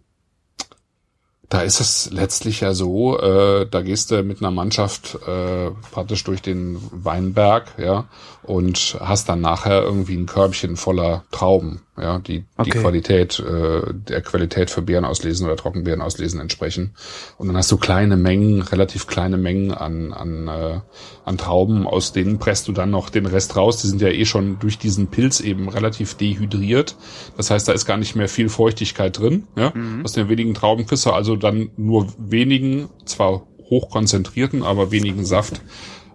da 1.49 1.61
ist 1.61 1.79
es 1.79 2.09
letztlich 2.11 2.61
ja 2.61 2.73
so, 2.73 3.19
äh, 3.19 3.67
da 3.69 3.81
gehst 3.81 4.11
du 4.11 4.23
mit 4.23 4.39
einer 4.41 4.51
Mannschaft 4.51 5.15
äh, 5.27 5.71
praktisch 5.91 6.23
durch 6.23 6.41
den 6.41 6.77
Weinberg, 6.91 7.73
ja, 7.77 8.05
und 8.43 8.97
hast 8.99 9.29
dann 9.29 9.41
nachher 9.41 9.83
irgendwie 9.83 10.15
ein 10.15 10.25
Körbchen 10.25 10.75
voller 10.75 11.23
Trauben, 11.31 11.81
ja, 11.97 12.19
die 12.19 12.39
die 12.39 12.45
Okay. 12.57 12.79
Qualität, 12.81 13.39
äh, 13.39 13.81
der 13.93 14.21
Qualität 14.21 14.69
für 14.69 14.81
Beeren 14.81 15.05
auslesen 15.05 15.45
oder 15.45 15.55
Trockenbeeren 15.55 16.01
auslesen 16.01 16.39
entsprechen. 16.39 16.95
Und 17.37 17.47
dann 17.47 17.57
hast 17.57 17.71
du 17.71 17.77
kleine 17.77 18.17
Mengen, 18.17 18.61
relativ 18.61 19.07
kleine 19.07 19.37
Mengen 19.37 19.71
an, 19.71 20.13
an, 20.13 20.47
äh, 20.47 20.79
an 21.23 21.37
Trauben, 21.37 21.87
aus 21.87 22.11
denen 22.11 22.39
presst 22.39 22.67
du 22.67 22.71
dann 22.71 22.91
noch 22.91 23.09
den 23.09 23.25
Rest 23.25 23.55
raus. 23.55 23.81
Die 23.81 23.87
sind 23.87 24.01
ja 24.01 24.09
eh 24.09 24.25
schon 24.25 24.59
durch 24.59 24.77
diesen 24.77 25.07
Pilz 25.07 25.39
eben 25.39 25.69
relativ 25.69 26.15
dehydriert. 26.15 26.95
Das 27.37 27.49
heißt, 27.51 27.67
da 27.67 27.71
ist 27.73 27.85
gar 27.85 27.97
nicht 27.97 28.15
mehr 28.15 28.27
viel 28.27 28.49
Feuchtigkeit 28.49 29.17
drin. 29.17 29.47
Ja? 29.55 29.73
Aus 30.03 30.13
den 30.13 30.29
wenigen 30.29 30.53
Trauben 30.53 30.85
kriegst 30.85 31.05
du 31.05 31.11
also 31.11 31.35
dann 31.35 31.69
nur 31.77 32.07
wenigen, 32.17 32.89
zwar 33.05 33.47
hochkonzentrierten, 33.69 34.63
aber 34.63 34.91
wenigen 34.91 35.25
Saft. 35.25 35.61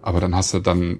Aber 0.01 0.19
dann 0.19 0.35
hast 0.35 0.53
du 0.53 0.59
dann 0.59 0.99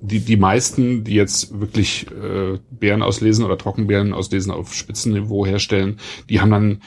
die, 0.00 0.20
die 0.20 0.36
meisten, 0.36 1.04
die 1.04 1.14
jetzt 1.14 1.58
wirklich 1.58 2.06
äh, 2.10 2.58
Beeren 2.70 3.02
auslesen 3.02 3.44
oder 3.44 3.58
Trockenbeeren 3.58 4.14
auslesen 4.14 4.52
auf 4.52 4.74
Spitzenniveau 4.74 5.46
herstellen, 5.46 5.98
die 6.28 6.40
haben 6.40 6.50
dann, 6.50 6.82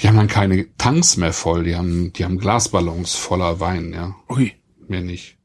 die 0.00 0.08
haben 0.08 0.16
dann 0.16 0.28
keine 0.28 0.66
Tanks 0.76 1.16
mehr 1.16 1.32
voll, 1.32 1.64
die 1.64 1.76
haben, 1.76 2.12
die 2.12 2.24
haben 2.24 2.38
Glasballons 2.38 3.14
voller 3.14 3.60
Wein, 3.60 3.92
ja, 3.92 4.14
Ui, 4.28 4.52
mehr 4.88 5.02
nicht. 5.02 5.36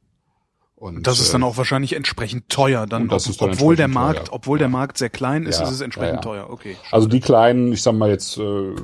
Und 0.76 1.08
das 1.08 1.20
ist 1.20 1.34
dann 1.34 1.42
äh, 1.42 1.46
auch 1.46 1.58
wahrscheinlich 1.58 1.94
entsprechend 1.94 2.50
teuer. 2.50 2.86
Dann, 2.86 3.10
ob, 3.10 3.24
dann 3.24 3.50
obwohl 3.50 3.76
der 3.76 3.88
Markt, 3.88 4.28
teuer. 4.28 4.36
obwohl 4.36 4.60
der 4.60 4.68
Markt 4.68 4.98
sehr 4.98 5.10
klein 5.10 5.46
ist, 5.46 5.60
Ja, 5.60 5.66
ist 5.66 5.72
es 5.72 5.82
entsprechend 5.82 6.26
ja, 6.26 6.36
ja. 6.36 6.44
teuer. 6.44 6.50
Okay. 6.50 6.76
Also 6.92 7.08
die 7.08 7.22
kleinen, 7.22 7.72
ich 7.74 7.82
sag 7.82 7.96
mal 7.96 8.10
jetzt 8.10 8.38
äh, 8.38 8.76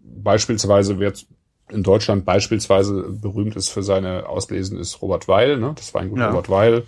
beispielsweise 0.00 0.94
jetzt 0.94 1.26
in 1.70 1.82
Deutschland 1.82 2.24
beispielsweise 2.24 3.02
berühmt 3.10 3.56
ist 3.56 3.68
für 3.70 3.82
seine 3.82 4.28
Auslesen, 4.28 4.78
ist 4.78 5.02
Robert 5.02 5.28
Weil, 5.28 5.58
ne? 5.58 5.72
Das 5.76 5.94
Weingut 5.94 6.18
Ja. 6.18 6.28
Robert 6.28 6.48
Weil, 6.48 6.84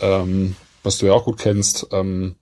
ähm, 0.00 0.56
was 0.82 0.98
du 0.98 1.06
ja 1.06 1.12
auch 1.12 1.24
gut 1.24 1.38
kennst. 1.38 1.88
Ähm, 1.92 2.36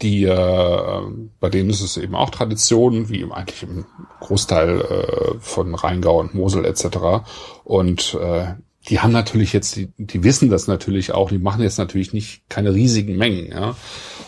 die 0.00 0.24
äh, 0.24 1.00
bei 1.40 1.50
denen 1.50 1.70
ist 1.70 1.82
es 1.82 1.96
eben 1.96 2.14
auch 2.14 2.30
Tradition, 2.30 3.08
wie 3.10 3.20
im, 3.20 3.32
eigentlich 3.32 3.62
im 3.62 3.84
Großteil 4.20 4.80
äh, 4.80 5.38
von 5.40 5.74
Rheingau 5.74 6.18
und 6.20 6.34
Mosel 6.34 6.64
etc. 6.64 7.24
Und 7.64 8.14
äh, 8.14 8.54
die 8.88 9.00
haben 9.00 9.12
natürlich 9.12 9.52
jetzt, 9.52 9.76
die, 9.76 9.88
die 9.98 10.24
wissen 10.24 10.48
das 10.50 10.66
natürlich 10.66 11.12
auch, 11.12 11.28
die 11.28 11.38
machen 11.38 11.62
jetzt 11.62 11.78
natürlich 11.78 12.12
nicht 12.12 12.48
keine 12.48 12.72
riesigen 12.72 13.16
Mengen, 13.16 13.50
ja. 13.50 13.76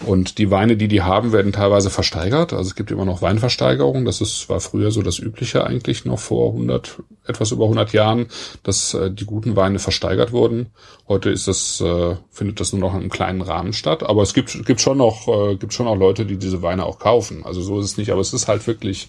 Und 0.07 0.39
die 0.39 0.51
Weine, 0.51 0.79
die 0.79 0.89
die 0.89 1.03
haben, 1.03 1.33
werden 1.33 1.53
teilweise 1.53 1.91
versteigert. 1.91 2.55
Also 2.55 2.71
es 2.71 2.75
gibt 2.75 2.91
immer 2.91 3.05
noch 3.05 3.21
Weinversteigerungen. 3.21 4.07
Das 4.07 4.23
ist, 4.23 4.49
war 4.49 4.61
früher 4.61 4.93
so 4.93 5.03
das 5.03 5.19
Übliche 5.19 5.67
eigentlich 5.67 6.07
noch 6.07 6.19
vor 6.19 6.53
100, 6.53 7.03
etwas 7.27 7.53
über 7.53 7.65
100 7.65 7.93
Jahren, 7.93 8.29
dass 8.63 8.95
äh, 8.95 9.11
die 9.11 9.27
guten 9.27 9.57
Weine 9.57 9.79
versteigert 9.79 10.33
wurden. 10.33 10.71
Heute 11.07 11.29
ist 11.29 11.49
das, 11.49 11.83
äh, 11.83 12.17
findet 12.31 12.61
das 12.61 12.73
nur 12.73 12.81
noch 12.81 12.95
in 12.95 13.01
einem 13.01 13.11
kleinen 13.11 13.43
Rahmen 13.43 13.75
statt. 13.75 14.03
Aber 14.03 14.23
es 14.23 14.33
gibt, 14.33 14.65
gibt 14.65 14.81
schon 14.81 14.97
noch, 14.97 15.29
äh, 15.29 15.57
gibt 15.57 15.75
schon 15.75 15.85
noch 15.85 15.97
Leute, 15.97 16.25
die 16.25 16.39
diese 16.39 16.63
Weine 16.63 16.87
auch 16.87 16.99
kaufen. 16.99 17.45
Also 17.45 17.61
so 17.61 17.79
ist 17.79 17.85
es 17.85 17.97
nicht. 17.99 18.11
Aber 18.11 18.23
es 18.23 18.33
ist 18.33 18.49
halt 18.49 18.67
wirklich 18.67 19.09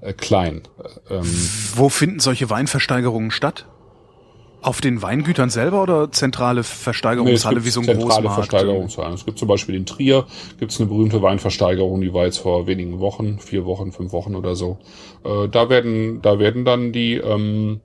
äh, 0.00 0.14
klein. 0.14 0.62
Ähm, 1.10 1.26
Wo 1.74 1.90
finden 1.90 2.18
solche 2.18 2.48
Weinversteigerungen 2.48 3.30
statt? 3.30 3.66
Auf 4.62 4.80
den 4.80 5.00
Weingütern 5.00 5.48
selber 5.48 5.82
oder 5.82 6.12
zentrale 6.12 6.62
Versteigerungshalle 6.62 7.60
nee, 7.60 7.64
wie 7.64 7.70
so 7.70 7.80
ein 7.80 7.86
zentrale 7.86 8.08
Großmarkt? 8.08 8.34
Versteigerungshalle. 8.34 9.14
Es 9.14 9.24
gibt 9.24 9.38
zum 9.38 9.48
Beispiel 9.48 9.74
in 9.74 9.86
Trier 9.86 10.26
gibt's 10.58 10.78
eine 10.78 10.88
berühmte 10.88 11.22
Weinversteigerung, 11.22 12.00
die 12.00 12.12
war 12.12 12.24
jetzt 12.24 12.38
vor 12.38 12.66
wenigen 12.66 12.98
Wochen, 13.00 13.38
vier 13.38 13.64
Wochen, 13.64 13.92
fünf 13.92 14.12
Wochen 14.12 14.34
oder 14.34 14.54
so. 14.54 14.78
Äh, 15.24 15.48
da 15.48 15.70
werden, 15.70 16.20
da 16.20 16.38
werden 16.38 16.64
dann 16.64 16.92
die 16.92 17.14
ähm, 17.14 17.80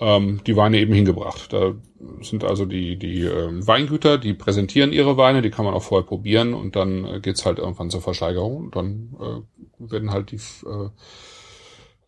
ähm, 0.00 0.40
die 0.46 0.56
Weine 0.56 0.78
eben 0.78 0.92
hingebracht. 0.92 1.52
Da 1.52 1.74
sind 2.20 2.44
also 2.44 2.66
die 2.66 2.96
die 2.96 3.22
ähm, 3.22 3.66
Weingüter, 3.66 4.18
die 4.18 4.34
präsentieren 4.34 4.92
ihre 4.92 5.16
Weine, 5.16 5.42
die 5.42 5.50
kann 5.50 5.64
man 5.64 5.74
auch 5.74 5.82
vorher 5.82 6.06
probieren 6.06 6.54
und 6.54 6.76
dann 6.76 7.04
äh, 7.04 7.20
geht's 7.20 7.46
halt 7.46 7.58
irgendwann 7.58 7.90
zur 7.90 8.02
Versteigerung 8.02 8.56
und 8.56 8.76
dann 8.76 9.16
äh, 9.20 9.90
werden 9.90 10.10
halt 10.10 10.30
die 10.30 10.36
äh, 10.36 10.90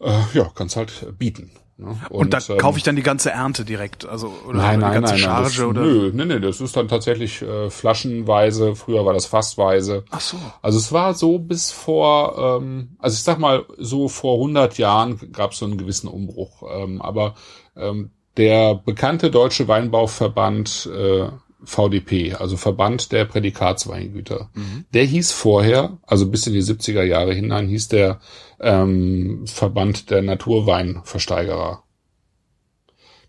äh, 0.00 0.23
ja 0.35 0.50
kannst 0.55 0.76
halt 0.76 1.19
bieten. 1.19 1.50
Ne? 1.81 1.97
Und, 2.11 2.35
und, 2.35 2.35
da 2.35 2.38
ähm, 2.49 2.59
kaufe 2.59 2.78
ich 2.78 2.83
dann 2.83 2.97
die 2.97 3.02
ganze 3.02 3.31
Ernte 3.31 3.64
direkt, 3.64 4.05
also 4.05 4.33
oder 4.47 4.59
nein, 4.59 4.81
nein, 4.81 4.90
die 4.90 4.95
ganze 4.95 5.12
nein, 5.12 5.23
Charge 5.23 5.43
nein, 5.43 5.50
das, 5.50 5.61
oder? 5.61 5.81
Nö, 5.83 6.11
nee, 6.12 6.25
nee, 6.25 6.40
das 6.40 6.61
ist 6.61 6.76
dann 6.76 6.88
tatsächlich 6.88 7.40
äh, 7.40 7.71
flaschenweise. 7.71 8.75
Früher 8.75 9.07
war 9.07 9.14
das 9.14 9.26
fassweise. 9.26 10.05
Ach 10.11 10.21
so. 10.21 10.37
Also 10.61 10.78
es 10.78 10.90
war 10.90 11.14
so 11.14 11.38
bis 11.38 11.71
vor, 11.71 12.61
ähm, 12.61 12.97
also 12.99 13.14
ich 13.14 13.23
sag 13.23 13.38
mal 13.38 13.64
so 13.78 14.09
vor 14.09 14.38
100 14.38 14.76
Jahren 14.76 15.31
gab 15.31 15.52
es 15.52 15.59
so 15.59 15.67
einen 15.67 15.78
gewissen 15.78 16.09
Umbruch. 16.09 16.64
Ähm, 16.69 17.00
aber 17.00 17.35
ähm, 17.76 18.11
der 18.37 18.75
bekannte 18.75 19.31
deutsche 19.31 19.69
Weinbauverband 19.69 20.90
äh, 20.93 21.28
VDP, 21.65 22.35
also 22.35 22.57
Verband 22.57 23.12
der 23.12 23.25
Prädikatsweingüter. 23.25 24.50
Mhm. 24.55 24.85
Der 24.95 25.05
hieß 25.05 25.33
vorher, 25.33 25.99
also 26.07 26.29
bis 26.29 26.47
in 26.47 26.53
die 26.53 26.62
70er 26.62 27.03
Jahre 27.03 27.35
hinein, 27.35 27.69
hieß 27.69 27.88
der 27.88 28.21
ähm, 28.61 29.45
Verband 29.47 30.11
der 30.11 30.23
Naturweinversteigerer. 30.23 31.83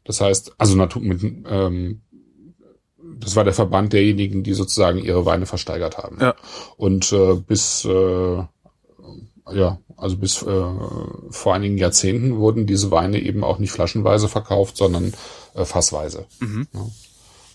Das 0.04 0.22
heißt, 0.22 0.54
also 0.58 0.76
Natur 0.76 1.02
mit, 1.02 1.22
ähm, 1.24 2.02
das 3.20 3.36
war 3.36 3.44
der 3.44 3.54
Verband 3.54 3.94
derjenigen, 3.94 4.44
die 4.44 4.54
sozusagen 4.54 5.00
ihre 5.00 5.26
Weine 5.26 5.46
versteigert 5.46 5.98
haben. 5.98 6.18
Ja. 6.22 6.36
Und 6.78 7.12
äh, 7.12 7.36
bis 7.36 7.86
äh, 7.86 8.44
ja, 9.52 9.80
also 9.98 10.18
bis 10.18 10.42
äh, 10.44 10.64
vor 11.30 11.54
einigen 11.54 11.78
Jahrzehnten 11.78 12.38
wurden 12.38 12.66
diese 12.66 12.92
Weine 12.92 13.20
eben 13.20 13.44
auch 13.44 13.60
nicht 13.60 13.72
flaschenweise 13.72 14.28
verkauft, 14.28 14.78
sondern 14.78 15.14
äh, 15.56 15.66
fassweise. 15.66 16.26
Mhm. 16.40 16.68
Ja. 16.74 16.88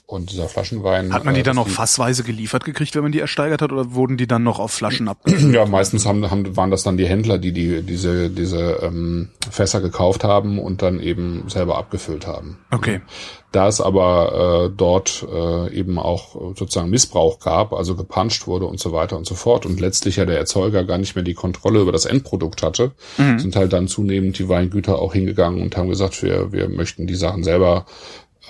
Und 0.06 0.30
dieser 0.30 0.50
Flaschenwein. 0.50 1.14
Hat 1.14 1.24
man 1.24 1.32
die 1.32 1.40
äh, 1.40 1.44
dann 1.44 1.56
noch 1.56 1.66
fassweise 1.66 2.24
geliefert 2.24 2.66
gekriegt, 2.66 2.94
wenn 2.94 3.04
man 3.04 3.12
die 3.12 3.20
ersteigert 3.20 3.62
hat, 3.62 3.72
oder 3.72 3.94
wurden 3.94 4.18
die 4.18 4.26
dann 4.26 4.42
noch 4.42 4.58
auf 4.58 4.70
Flaschen 4.70 5.08
ab? 5.08 5.18
Ja, 5.54 5.66
meistens 5.66 6.04
haben, 6.04 6.30
haben, 6.30 6.56
waren 6.56 6.70
das 6.70 6.82
dann 6.82 6.96
die 6.96 7.06
Händler, 7.06 7.38
die, 7.38 7.52
die 7.52 7.82
diese, 7.82 8.28
diese 8.28 8.80
ähm, 8.82 9.30
Fässer 9.50 9.80
gekauft 9.80 10.24
haben 10.24 10.58
und 10.58 10.82
dann 10.82 11.00
eben 11.00 11.44
selber 11.48 11.78
abgefüllt 11.78 12.26
haben. 12.26 12.58
Okay. 12.70 13.00
Da 13.52 13.68
es 13.68 13.80
aber 13.80 14.66
äh, 14.66 14.74
dort 14.76 15.24
äh, 15.32 15.72
eben 15.72 15.98
auch 15.98 16.56
sozusagen 16.56 16.90
Missbrauch 16.90 17.38
gab, 17.38 17.72
also 17.72 17.94
gepanscht 17.94 18.48
wurde 18.48 18.66
und 18.66 18.80
so 18.80 18.90
weiter 18.90 19.16
und 19.16 19.26
so 19.26 19.36
fort 19.36 19.64
und 19.64 19.80
letztlich 19.80 20.16
ja 20.16 20.24
der 20.24 20.38
Erzeuger 20.38 20.82
gar 20.82 20.98
nicht 20.98 21.14
mehr 21.14 21.22
die 21.22 21.34
Kontrolle 21.34 21.80
über 21.80 21.92
das 21.92 22.04
Endprodukt 22.04 22.64
hatte, 22.64 22.92
mhm. 23.16 23.38
sind 23.38 23.54
halt 23.54 23.72
dann 23.72 23.86
zunehmend 23.86 24.38
die 24.38 24.48
Weingüter 24.48 24.98
auch 24.98 25.12
hingegangen 25.12 25.62
und 25.62 25.76
haben 25.76 25.88
gesagt, 25.88 26.20
wir, 26.22 26.50
wir 26.52 26.68
möchten 26.68 27.06
die 27.06 27.14
Sachen 27.14 27.44
selber 27.44 27.86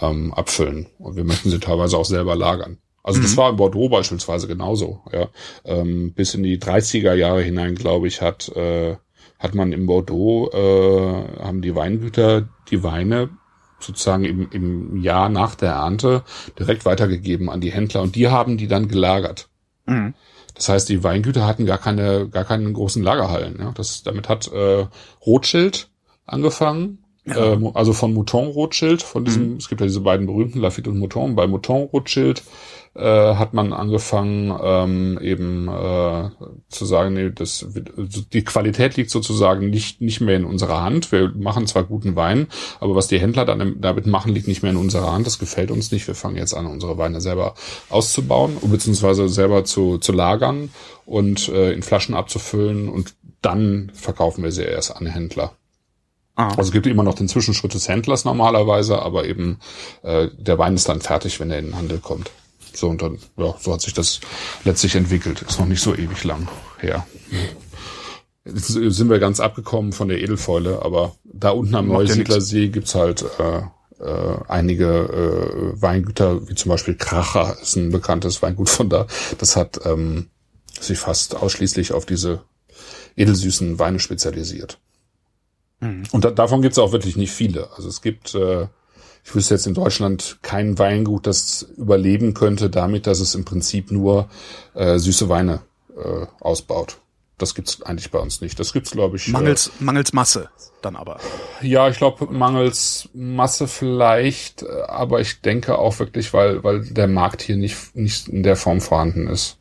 ähm, 0.00 0.32
abfüllen. 0.34 0.86
Und 0.98 1.16
wir 1.16 1.24
möchten 1.24 1.50
sie 1.50 1.60
teilweise 1.60 1.96
auch 1.96 2.04
selber 2.04 2.36
lagern. 2.36 2.78
Also 3.02 3.20
mhm. 3.20 3.24
das 3.24 3.36
war 3.36 3.50
in 3.50 3.56
Bordeaux 3.56 3.88
beispielsweise 3.88 4.48
genauso. 4.48 5.02
Ja. 5.12 5.28
Ähm, 5.64 6.12
bis 6.14 6.34
in 6.34 6.42
die 6.42 6.58
30er 6.58 7.14
Jahre 7.14 7.42
hinein, 7.42 7.74
glaube 7.74 8.08
ich, 8.08 8.22
hat, 8.22 8.48
äh, 8.56 8.96
hat 9.38 9.54
man 9.54 9.72
in 9.72 9.86
Bordeaux, 9.86 10.50
äh, 10.52 11.42
haben 11.42 11.60
die 11.60 11.74
Weingüter 11.74 12.48
die 12.70 12.82
Weine 12.82 13.30
sozusagen 13.78 14.24
im, 14.24 14.48
im 14.50 14.96
Jahr 15.02 15.28
nach 15.28 15.54
der 15.54 15.72
Ernte 15.72 16.22
direkt 16.58 16.86
weitergegeben 16.86 17.50
an 17.50 17.60
die 17.60 17.72
Händler 17.72 18.00
und 18.00 18.16
die 18.16 18.28
haben 18.28 18.56
die 18.56 18.68
dann 18.68 18.88
gelagert. 18.88 19.48
Mhm. 19.84 20.14
Das 20.54 20.68
heißt, 20.68 20.88
die 20.88 21.02
Weingüter 21.02 21.46
hatten 21.46 21.66
gar 21.66 21.78
keine, 21.78 22.28
gar 22.28 22.44
keinen 22.44 22.72
großen 22.72 23.02
Lagerhallen. 23.02 23.58
Ja. 23.58 23.72
Das, 23.72 24.02
damit 24.02 24.28
hat 24.28 24.50
äh, 24.52 24.86
Rothschild 25.26 25.90
angefangen, 26.26 27.03
ja. 27.26 27.54
Äh, 27.54 27.71
also 27.75 27.93
von 27.93 28.12
Mouton 28.12 28.49
Rothschild, 28.49 29.02
von 29.02 29.25
diesem, 29.25 29.52
mhm. 29.52 29.57
es 29.57 29.69
gibt 29.69 29.81
ja 29.81 29.87
diese 29.87 30.00
beiden 30.00 30.26
berühmten 30.26 30.61
Lafitte 30.61 30.90
und 30.90 30.99
Mouton. 30.99 31.35
Bei 31.35 31.47
Mouton 31.47 31.85
Rothschild 31.85 32.43
äh, 32.95 33.35
hat 33.35 33.54
man 33.54 33.73
angefangen, 33.73 34.57
ähm, 34.62 35.19
eben 35.21 35.69
äh, 35.69 36.31
zu 36.69 36.85
sagen, 36.85 37.14
nee, 37.14 37.31
das, 37.31 37.66
die 38.33 38.45
Qualität 38.45 38.97
liegt 38.97 39.11
sozusagen 39.11 39.71
nicht, 39.71 40.00
nicht 40.00 40.21
mehr 40.21 40.37
in 40.37 40.45
unserer 40.45 40.83
Hand. 40.83 41.12
Wir 41.12 41.33
machen 41.35 41.66
zwar 41.66 41.85
guten 41.85 42.14
Wein, 42.14 42.47
aber 42.78 42.95
was 42.95 43.09
die 43.09 43.19
Händler 43.19 43.45
dann 43.45 43.81
damit 43.81 44.07
machen, 44.07 44.33
liegt 44.33 44.47
nicht 44.47 44.62
mehr 44.62 44.73
in 44.73 44.76
unserer 44.78 45.12
Hand. 45.12 45.26
Das 45.26 45.38
gefällt 45.38 45.71
uns 45.71 45.90
nicht. 45.93 46.07
Wir 46.07 46.14
fangen 46.14 46.37
jetzt 46.37 46.54
an, 46.54 46.66
unsere 46.66 46.99
Weine 46.99 47.21
selber 47.21 47.54
auszubauen, 47.88 48.59
beziehungsweise 48.62 49.28
selber 49.28 49.64
zu, 49.64 49.99
zu 49.99 50.12
lagern 50.12 50.71
und 51.07 51.49
äh, 51.49 51.73
in 51.73 51.83
Flaschen 51.83 52.14
abzufüllen 52.14 52.88
und 52.88 53.14
dann 53.40 53.90
verkaufen 53.95 54.43
wir 54.43 54.52
sie 54.52 54.62
erst 54.62 54.97
an 54.97 55.07
Händler. 55.07 55.52
Ah. 56.37 56.49
Also 56.49 56.62
es 56.62 56.73
gibt 56.73 56.87
immer 56.87 57.05
noch 57.05 57.14
den 57.14 57.29
Zwischenschritt 57.29 57.75
des 57.75 57.88
Händlers 57.88 58.25
normalerweise, 58.25 59.00
aber 59.00 59.26
eben 59.26 59.59
äh, 60.03 60.29
der 60.37 60.59
Wein 60.59 60.75
ist 60.75 60.88
dann 60.88 61.00
fertig, 61.00 61.38
wenn 61.41 61.50
er 61.50 61.59
in 61.59 61.67
den 61.67 61.76
Handel 61.76 61.99
kommt. 61.99 62.31
So 62.73 62.88
und 62.88 63.03
dann, 63.03 63.19
ja, 63.37 63.55
so 63.61 63.73
hat 63.73 63.83
sich 63.83 63.95
das 63.95 64.21
letztlich 64.64 64.97
entwickelt. 64.97 65.43
Ist 65.43 65.61
noch 65.61 65.67
nicht 65.67 65.83
so 65.83 65.95
ewig 65.95 66.25
lang 66.25 66.49
her. 66.79 67.07
Jetzt 68.45 68.67
sind 68.69 69.09
wir 69.09 69.21
ganz 69.21 69.41
abgekommen 69.41 69.93
von 69.93 70.09
der 70.09 70.21
Edelfäule, 70.21 70.83
aber 70.83 71.14
da 71.25 71.50
unten 71.50 71.75
am 71.76 71.88
Neusiedlersee 71.88 72.69
gibt's 72.69 72.95
halt 72.95 73.25
äh, 73.38 73.62
äh, 74.05 74.38
einige 74.49 74.87
äh, 74.87 75.81
Weingüter, 75.81 76.49
wie 76.49 76.55
zum 76.55 76.71
Beispiel 76.71 76.97
Kracher, 76.97 77.57
ist 77.62 77.76
ein 77.76 77.91
bekanntes 77.91 78.43
Weingut 78.43 78.69
von 78.69 78.91
da. 78.91 79.07
Das 79.38 79.57
hat 79.57 79.81
ähm, 79.87 80.31
sich 80.79 80.99
fast 80.99 81.37
ausschließlich 81.37 81.93
auf 81.93 82.05
diese 82.05 82.43
edelsüßen 83.17 83.79
Weine 83.79 84.00
spezialisiert. 84.00 84.79
Mhm. 85.85 86.03
Und 86.12 86.25
da, 86.25 86.31
davon 86.31 86.62
gibt 86.62 86.73
es 86.73 86.79
auch 86.79 86.93
wirklich 86.93 87.17
nicht 87.17 87.33
viele. 87.33 87.71
Also 87.76 87.88
es 87.88 88.03
gibt, 88.03 88.35
äh, 88.35 88.67
ich 89.25 89.35
wüsste 89.35 89.55
jetzt 89.55 89.67
in 89.67 89.75
Deutschland 89.75 90.38
kein 90.43 90.79
Weingut, 90.79 91.26
das 91.26 91.62
überleben 91.76 92.35
könnte 92.35 92.71
damit, 92.71 93.07
dass 93.07 93.21
es 93.21 93.35
im 93.35 93.45
Prinzip 93.45 93.91
nur 93.91 94.29
äh, 94.75 94.99
süße 94.99 95.29
Weine 95.29 95.61
äh, 95.97 96.26
ausbaut. 96.41 96.99
Das 97.37 97.55
gibt's 97.55 97.83
eigentlich 97.83 98.11
bei 98.11 98.21
uns 98.21 98.41
nicht. 98.41 98.59
Das 98.61 98.73
gibt's, 98.73 98.93
glaube 98.93 99.17
ich. 99.17 99.29
Mangels, 99.29 99.69
äh, 99.69 99.85
mangels 99.85 100.12
Masse 100.12 100.50
dann 100.85 100.97
aber. 100.97 101.19
Ja, 101.62 101.88
ich 101.88 101.97
glaube 101.97 102.33
mangels 102.33 103.09
Masse 103.12 103.67
vielleicht, 103.67 104.62
äh, 104.62 104.83
aber 104.87 105.21
ich 105.21 105.41
denke 105.41 105.79
auch 105.79 105.99
wirklich, 105.99 106.33
weil 106.33 106.62
weil 106.62 106.85
der 106.85 107.09
Markt 107.09 107.43
hier 107.43 107.57
nicht 107.57 107.97
nicht 107.97 108.29
in 108.29 108.43
der 108.43 108.57
Form 108.57 108.81
vorhanden 108.81 109.26
ist, 109.26 109.59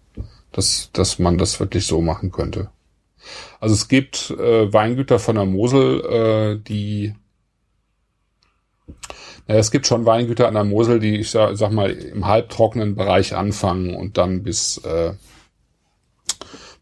dass 0.51 0.89
dass 0.93 1.19
man 1.19 1.37
das 1.37 1.59
wirklich 1.59 1.87
so 1.87 2.01
machen 2.01 2.31
könnte. 2.31 2.69
Also 3.59 3.75
es 3.75 3.87
gibt 3.87 4.31
äh, 4.31 4.71
Weingüter 4.71 5.19
von 5.19 5.35
der 5.35 5.45
Mosel, 5.45 6.01
äh, 6.05 6.63
die 6.63 7.15
naja, 9.47 9.59
es 9.59 9.71
gibt 9.71 9.87
schon 9.87 10.05
Weingüter 10.05 10.47
an 10.47 10.53
der 10.53 10.63
Mosel, 10.63 10.99
die 10.99 11.19
ich 11.19 11.31
sag, 11.31 11.57
sag 11.57 11.71
mal 11.71 11.91
im 11.91 12.25
halbtrockenen 12.25 12.95
Bereich 12.95 13.35
anfangen 13.35 13.93
und 13.95 14.17
dann 14.17 14.43
bis 14.43 14.77
äh, 14.79 15.13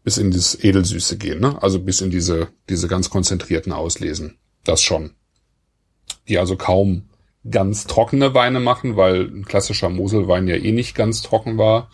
bis 0.04 0.18
in 0.18 0.30
das 0.30 0.54
Edelsüße 0.56 1.16
gehen, 1.16 1.40
ne? 1.40 1.62
Also 1.62 1.80
bis 1.80 2.00
in 2.00 2.10
diese 2.10 2.48
diese 2.68 2.88
ganz 2.88 3.10
konzentrierten 3.10 3.72
Auslesen. 3.72 4.38
Das 4.64 4.82
schon. 4.82 5.14
Die 6.28 6.38
also 6.38 6.56
kaum 6.56 7.08
ganz 7.50 7.86
trockene 7.86 8.34
Weine 8.34 8.60
machen, 8.60 8.96
weil 8.96 9.22
ein 9.22 9.44
klassischer 9.44 9.88
Moselwein 9.88 10.46
ja 10.46 10.54
eh 10.54 10.72
nicht 10.72 10.94
ganz 10.94 11.22
trocken 11.22 11.58
war 11.58 11.90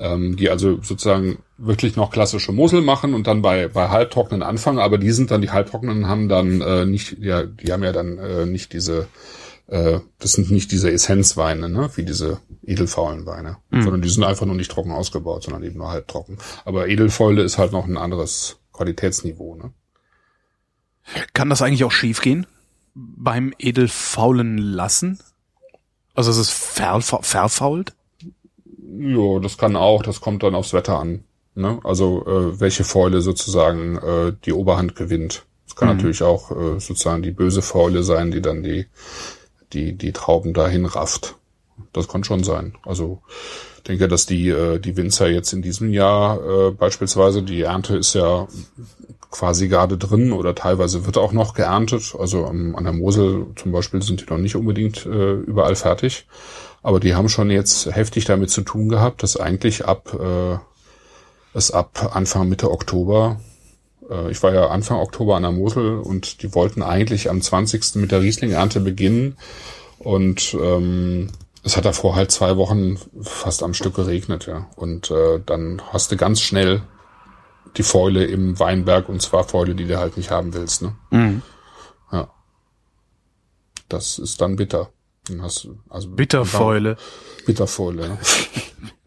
ähm, 0.00 0.36
die 0.36 0.50
also 0.50 0.80
sozusagen 0.82 1.38
wirklich 1.56 1.96
noch 1.96 2.10
klassische 2.10 2.52
Mosel 2.52 2.82
machen 2.82 3.14
und 3.14 3.26
dann 3.26 3.42
bei, 3.42 3.68
bei 3.68 3.88
halbtrockenen 3.88 4.42
anfangen, 4.42 4.78
aber 4.78 4.98
die 4.98 5.10
sind 5.10 5.30
dann, 5.30 5.40
die 5.40 5.50
halbtrockenen 5.50 6.08
haben 6.08 6.28
dann 6.28 6.60
äh, 6.60 6.84
nicht, 6.84 7.18
ja, 7.18 7.44
die 7.44 7.72
haben 7.72 7.82
ja 7.82 7.92
dann 7.92 8.18
äh, 8.18 8.46
nicht 8.46 8.72
diese, 8.72 9.08
äh, 9.66 10.00
das 10.18 10.32
sind 10.32 10.50
nicht 10.50 10.72
diese 10.72 10.90
Essenzweine, 10.90 11.68
ne, 11.68 11.90
wie 11.96 12.04
diese 12.04 12.40
edelfaulen 12.64 13.26
Weine, 13.26 13.58
mhm. 13.70 13.82
sondern 13.82 14.02
die 14.02 14.08
sind 14.08 14.24
einfach 14.24 14.46
nur 14.46 14.56
nicht 14.56 14.70
trocken 14.70 14.92
ausgebaut, 14.92 15.42
sondern 15.42 15.62
eben 15.62 15.78
nur 15.78 15.90
halbtrocken. 15.90 16.38
Aber 16.64 16.88
Edelfäule 16.88 17.42
ist 17.42 17.58
halt 17.58 17.72
noch 17.72 17.86
ein 17.86 17.96
anderes 17.96 18.58
Qualitätsniveau, 18.72 19.56
ne. 19.56 19.72
Kann 21.32 21.48
das 21.48 21.62
eigentlich 21.62 21.84
auch 21.84 21.90
schief 21.90 22.20
gehen? 22.20 22.46
beim 22.98 23.54
Edelfaulen 23.58 24.58
lassen? 24.58 25.18
Also 26.14 26.30
es 26.30 26.36
ist 26.36 26.50
verfa 26.50 27.22
verfault? 27.22 27.94
Ja, 28.90 29.38
das 29.40 29.58
kann 29.58 29.76
auch, 29.76 30.02
das 30.02 30.20
kommt 30.20 30.42
dann 30.42 30.54
aufs 30.54 30.72
Wetter 30.72 30.98
an. 30.98 31.24
Ne? 31.54 31.80
Also 31.84 32.24
äh, 32.26 32.60
welche 32.60 32.84
Fäule 32.84 33.20
sozusagen 33.20 33.98
äh, 33.98 34.32
die 34.44 34.52
Oberhand 34.52 34.96
gewinnt. 34.96 35.44
Es 35.66 35.76
kann 35.76 35.88
mhm. 35.88 35.96
natürlich 35.96 36.22
auch 36.22 36.50
äh, 36.50 36.80
sozusagen 36.80 37.22
die 37.22 37.32
böse 37.32 37.62
Fäule 37.62 38.02
sein, 38.02 38.30
die 38.30 38.40
dann 38.40 38.62
die, 38.62 38.86
die, 39.72 39.92
die 39.92 40.12
Trauben 40.12 40.54
dahin 40.54 40.86
rafft. 40.86 41.34
Das 41.92 42.08
kann 42.08 42.24
schon 42.24 42.44
sein. 42.44 42.74
Also 42.84 43.20
denke, 43.86 44.08
dass 44.08 44.26
die, 44.26 44.48
äh, 44.48 44.78
die 44.78 44.96
Winzer 44.96 45.28
jetzt 45.28 45.52
in 45.52 45.62
diesem 45.62 45.92
Jahr 45.92 46.40
äh, 46.40 46.70
beispielsweise, 46.70 47.42
die 47.42 47.62
Ernte 47.62 47.96
ist 47.96 48.14
ja 48.14 48.46
quasi 49.30 49.68
gerade 49.68 49.98
drin 49.98 50.32
oder 50.32 50.54
teilweise 50.54 51.04
wird 51.06 51.18
auch 51.18 51.32
noch 51.32 51.54
geerntet. 51.54 52.14
Also 52.18 52.46
an 52.46 52.84
der 52.84 52.92
Mosel 52.92 53.46
zum 53.56 53.72
Beispiel 53.72 54.00
sind 54.02 54.22
die 54.22 54.30
noch 54.32 54.38
nicht 54.38 54.56
unbedingt 54.56 55.04
äh, 55.06 55.32
überall 55.34 55.74
fertig. 55.74 56.26
Aber 56.82 57.00
die 57.00 57.14
haben 57.14 57.28
schon 57.28 57.50
jetzt 57.50 57.86
heftig 57.94 58.24
damit 58.24 58.50
zu 58.50 58.62
tun 58.62 58.88
gehabt, 58.88 59.22
dass 59.22 59.36
eigentlich 59.36 59.84
ab 59.84 60.14
äh, 60.14 60.58
es 61.54 61.70
ab 61.70 62.14
Anfang 62.14 62.48
Mitte 62.48 62.70
Oktober, 62.70 63.40
äh, 64.10 64.30
ich 64.30 64.42
war 64.42 64.52
ja 64.52 64.68
Anfang 64.68 64.98
Oktober 64.98 65.36
an 65.36 65.42
der 65.42 65.52
Mosel 65.52 65.98
und 65.98 66.42
die 66.42 66.54
wollten 66.54 66.82
eigentlich 66.82 67.30
am 67.30 67.40
20. 67.40 67.96
mit 67.96 68.12
der 68.12 68.22
Riesling-Ernte 68.22 68.80
beginnen. 68.80 69.36
Und 69.98 70.54
ähm, 70.60 71.28
es 71.64 71.76
hat 71.76 71.84
davor 71.84 72.14
halt 72.14 72.30
zwei 72.30 72.56
Wochen 72.56 72.98
fast 73.20 73.62
am 73.62 73.74
Stück 73.74 73.96
geregnet, 73.96 74.46
ja. 74.46 74.68
Und 74.76 75.10
äh, 75.10 75.40
dann 75.44 75.82
hast 75.92 76.12
du 76.12 76.16
ganz 76.16 76.40
schnell 76.40 76.82
die 77.76 77.82
Fäule 77.82 78.24
im 78.24 78.58
Weinberg 78.58 79.08
und 79.08 79.20
zwar 79.20 79.44
Fäule, 79.44 79.74
die 79.74 79.86
du 79.86 79.98
halt 79.98 80.16
nicht 80.16 80.30
haben 80.30 80.54
willst, 80.54 80.82
ne? 80.82 80.94
Mhm. 81.10 81.42
Ja. 82.12 82.28
Das 83.88 84.18
ist 84.18 84.40
dann 84.40 84.56
bitter. 84.56 84.90
Hast 85.40 85.68
also 85.88 86.08
Bitterfäule. 86.10 86.96
Bitterfäule. 87.46 88.02
Ja. 88.06 88.18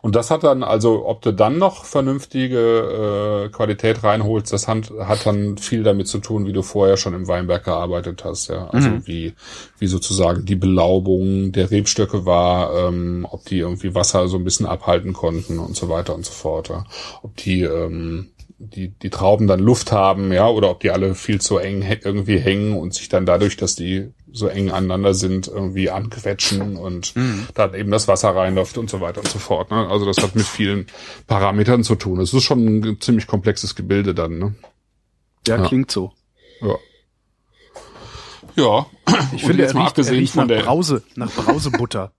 Und 0.00 0.14
das 0.14 0.30
hat 0.30 0.44
dann, 0.44 0.62
also 0.62 1.06
ob 1.06 1.22
du 1.22 1.32
dann 1.32 1.58
noch 1.58 1.84
vernünftige 1.84 3.46
äh, 3.46 3.48
Qualität 3.50 4.04
reinholst, 4.04 4.52
das 4.52 4.68
hat, 4.68 4.92
hat 5.00 5.26
dann 5.26 5.58
viel 5.58 5.82
damit 5.82 6.06
zu 6.08 6.18
tun, 6.18 6.46
wie 6.46 6.52
du 6.52 6.62
vorher 6.62 6.96
schon 6.96 7.14
im 7.14 7.26
Weinberg 7.26 7.64
gearbeitet 7.64 8.24
hast, 8.24 8.48
ja. 8.48 8.68
Also 8.68 8.90
mhm. 8.90 9.06
wie, 9.06 9.34
wie 9.78 9.86
sozusagen 9.86 10.44
die 10.44 10.56
Belaubung 10.56 11.52
der 11.52 11.70
Rebstöcke 11.70 12.24
war, 12.24 12.88
ähm, 12.88 13.26
ob 13.28 13.44
die 13.46 13.58
irgendwie 13.58 13.94
Wasser 13.94 14.28
so 14.28 14.36
ein 14.36 14.44
bisschen 14.44 14.66
abhalten 14.66 15.12
konnten 15.12 15.58
und 15.58 15.76
so 15.76 15.88
weiter 15.88 16.14
und 16.14 16.24
so 16.24 16.32
fort. 16.32 16.68
Ja. 16.68 16.84
Ob 17.22 17.36
die 17.36 17.62
ähm, 17.62 18.30
die, 18.58 18.88
die 18.88 19.10
Trauben 19.10 19.46
dann 19.46 19.60
Luft 19.60 19.92
haben, 19.92 20.32
ja, 20.32 20.48
oder 20.48 20.70
ob 20.70 20.80
die 20.80 20.90
alle 20.90 21.14
viel 21.14 21.40
zu 21.40 21.58
eng 21.58 21.82
irgendwie 21.82 22.38
hängen 22.38 22.76
und 22.76 22.92
sich 22.92 23.08
dann 23.08 23.24
dadurch, 23.24 23.56
dass 23.56 23.76
die 23.76 24.12
so 24.32 24.48
eng 24.48 24.70
aneinander 24.70 25.14
sind, 25.14 25.46
irgendwie 25.46 25.90
anquetschen 25.90 26.76
und 26.76 27.14
mhm. 27.14 27.46
dann 27.54 27.74
eben 27.74 27.90
das 27.90 28.08
Wasser 28.08 28.34
reinläuft 28.34 28.76
und 28.76 28.90
so 28.90 29.00
weiter 29.00 29.20
und 29.20 29.28
so 29.28 29.38
fort. 29.38 29.70
Ne? 29.70 29.88
Also 29.88 30.04
das 30.06 30.18
hat 30.18 30.34
mit 30.34 30.44
vielen 30.44 30.86
Parametern 31.28 31.84
zu 31.84 31.94
tun. 31.94 32.20
Es 32.20 32.34
ist 32.34 32.42
schon 32.42 32.80
ein 32.80 33.00
ziemlich 33.00 33.26
komplexes 33.28 33.74
Gebilde 33.76 34.14
dann, 34.14 34.38
ne? 34.38 34.54
Ja, 35.46 35.56
ja. 35.56 35.66
klingt 35.66 35.90
so. 35.90 36.12
Ja. 36.60 36.76
Ja. 38.56 38.86
Ich 39.34 39.44
finde, 39.44 39.62
jetzt 39.62 39.74
mal 39.74 39.82
riecht, 39.82 39.90
abgesehen 39.90 40.26
von 40.26 40.48
nach 40.48 40.56
der 40.56 40.62
Brause, 40.64 41.02
nach 41.14 41.30
Brausebutter. 41.30 42.12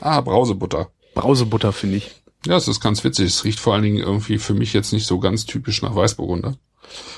ah, 0.00 0.20
Brausebutter. 0.20 0.90
Brausebutter 1.14 1.72
finde 1.72 1.96
ich. 1.96 2.22
Ja, 2.46 2.56
es 2.56 2.68
ist 2.68 2.80
ganz 2.80 3.04
witzig. 3.04 3.26
Es 3.26 3.44
riecht 3.44 3.60
vor 3.60 3.74
allen 3.74 3.82
Dingen 3.82 3.98
irgendwie 3.98 4.38
für 4.38 4.54
mich 4.54 4.72
jetzt 4.72 4.92
nicht 4.92 5.06
so 5.06 5.18
ganz 5.18 5.46
typisch 5.46 5.82
nach 5.82 5.94
Weißburgunder. 5.94 6.56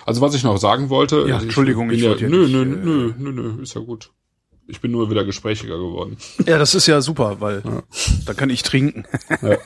Also 0.07 0.21
was 0.21 0.35
ich 0.35 0.43
noch 0.45 0.59
sagen 0.59 0.89
wollte. 0.89 1.27
Ja, 1.29 1.41
Entschuldigung, 1.41 1.91
ich, 1.91 2.03
ich 2.03 2.21
ja, 2.21 2.29
nö, 2.29 2.43
nicht, 2.43 2.53
nö, 2.53 2.65
nö, 2.65 3.13
nö, 3.19 3.33
nö, 3.33 3.63
ist 3.63 3.75
ja 3.75 3.81
gut. 3.81 4.11
Ich 4.67 4.81
bin 4.81 4.91
nur 4.91 5.11
wieder 5.11 5.25
gesprächiger 5.25 5.79
geworden. 5.79 6.19
Ja, 6.47 6.59
das 6.59 6.75
ist 6.75 6.87
ja 6.87 7.01
super, 7.01 7.41
weil 7.41 7.63
ja. 7.65 7.83
da 8.27 8.35
kann 8.35 8.51
ich 8.51 8.63
trinken. 8.63 9.05
Ja. 9.43 9.59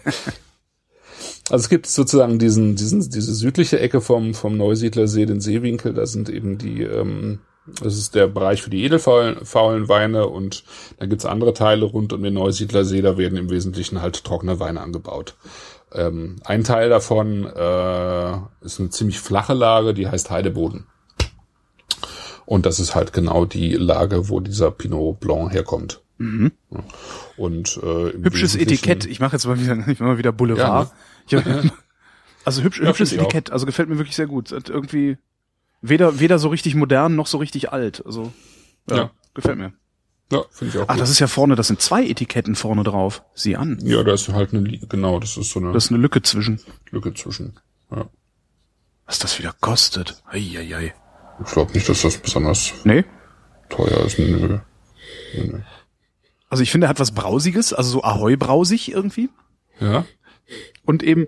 Also 1.50 1.64
es 1.64 1.68
gibt 1.68 1.87
sozusagen 1.87 2.38
diesen, 2.38 2.76
diesen, 2.76 3.10
diese 3.10 3.34
südliche 3.34 3.80
Ecke 3.80 4.00
vom, 4.00 4.32
vom 4.32 4.56
Neusiedlersee, 4.56 5.26
den 5.26 5.40
Seewinkel, 5.40 5.92
da 5.92 6.06
sind 6.06 6.28
eben 6.28 6.56
die, 6.56 6.82
ähm, 6.82 7.40
das 7.66 7.96
ist 7.96 8.14
der 8.14 8.27
Bereich 8.27 8.62
für 8.62 8.70
die 8.70 8.85
edelfaulen 8.85 9.88
Weine 9.88 10.27
und 10.27 10.64
dann 10.98 11.09
gibt's 11.09 11.25
andere 11.25 11.55
Teile 11.55 11.85
rund 11.85 12.12
um 12.12 12.22
den 12.22 12.35
Neusiedlersee, 12.35 13.03
da 13.03 13.16
werden 13.16 13.38
im 13.38 13.51
Wesentlichen 13.51 14.03
halt 14.03 14.25
trockene 14.25 14.59
Weine 14.59 14.81
angebaut. 14.81 15.37
Ähm, 15.92 16.37
ein 16.44 16.64
Teil 16.64 16.88
davon 16.88 17.44
äh, 17.44 18.33
ist 18.64 18.81
eine 18.81 18.90
ziemlich 18.90 19.20
flache 19.20 19.55
Lage, 19.55 19.94
die 19.94 20.09
heißt 20.09 20.31
Heideboden. 20.31 20.87
Und 22.46 22.66
das 22.66 22.81
ist 22.81 22.94
halt 22.94 23.12
genau 23.12 23.44
die 23.44 23.75
Lage, 23.75 24.29
wo 24.29 24.40
dieser 24.40 24.70
Pinot 24.70 25.20
Blanc 25.20 25.53
herkommt. 25.53 26.01
Mhm. 26.18 26.53
Und 27.37 27.81
äh, 27.83 28.12
hübsches 28.12 28.57
Etikett. 28.57 29.07
Ich 29.07 29.20
mache 29.20 29.33
jetzt 29.33 29.46
mal 29.46 29.61
wieder, 29.61 29.77
ich 29.88 30.01
mach 30.01 30.09
mal 30.09 30.18
wieder 30.18 30.33
Boulevard. 30.33 30.90
Ja, 31.29 31.40
ne? 31.40 31.70
also 32.44 32.62
hübsch, 32.62 32.81
ja, 32.81 32.88
hübsches 32.88 33.12
Etikett. 33.12 33.53
Also 33.53 33.66
gefällt 33.66 33.88
mir 33.88 33.98
wirklich 33.98 34.16
sehr 34.16 34.27
gut. 34.27 34.51
Irgendwie 34.51 35.18
weder 35.82 36.20
weder 36.20 36.38
so 36.38 36.48
richtig 36.48 36.74
modern 36.74 37.14
noch 37.16 37.26
so 37.26 37.38
richtig 37.38 37.72
alt. 37.72 38.04
Also 38.06 38.32
ja, 38.88 38.96
ja. 38.96 39.10
gefällt 39.34 39.58
mir. 39.58 39.72
Ja, 40.32 40.44
finde 40.50 40.72
ich 40.72 40.78
auch. 40.80 40.86
Ach, 40.88 40.94
gut. 40.94 41.02
das 41.02 41.10
ist 41.10 41.18
ja 41.18 41.26
vorne, 41.26 41.56
das 41.56 41.66
sind 41.66 41.82
zwei 41.82 42.06
Etiketten 42.06 42.54
vorne 42.54 42.84
drauf. 42.84 43.22
Sieh 43.34 43.56
an. 43.56 43.78
Ja, 43.82 44.02
da 44.02 44.14
ist 44.14 44.28
halt 44.30 44.54
eine, 44.54 44.78
genau, 44.78 45.20
das 45.20 45.36
ist 45.36 45.50
so 45.50 45.60
eine. 45.60 45.72
Das 45.72 45.84
ist 45.84 45.90
eine 45.90 46.00
Lücke 46.00 46.22
zwischen. 46.22 46.58
Lücke 46.90 47.12
zwischen, 47.12 47.58
ja. 47.90 48.08
Was 49.04 49.18
das 49.18 49.38
wieder 49.38 49.54
kostet. 49.60 50.22
Eieiei. 50.26 50.94
Ich 51.44 51.52
glaube 51.52 51.72
nicht, 51.72 51.88
dass 51.88 52.02
das 52.02 52.16
besonders 52.16 52.72
nee? 52.84 53.04
teuer 53.68 54.06
ist. 54.06 54.18
Nö. 54.18 54.60
Nö. 55.34 55.60
Also 56.48 56.62
ich 56.62 56.70
finde, 56.70 56.86
er 56.86 56.90
hat 56.90 57.00
was 57.00 57.12
Brausiges, 57.12 57.72
also 57.72 57.90
so 57.90 58.04
Ahoi-brausig 58.04 58.92
irgendwie. 58.92 59.28
Ja. 59.80 60.04
Und 60.84 61.02
eben, 61.02 61.26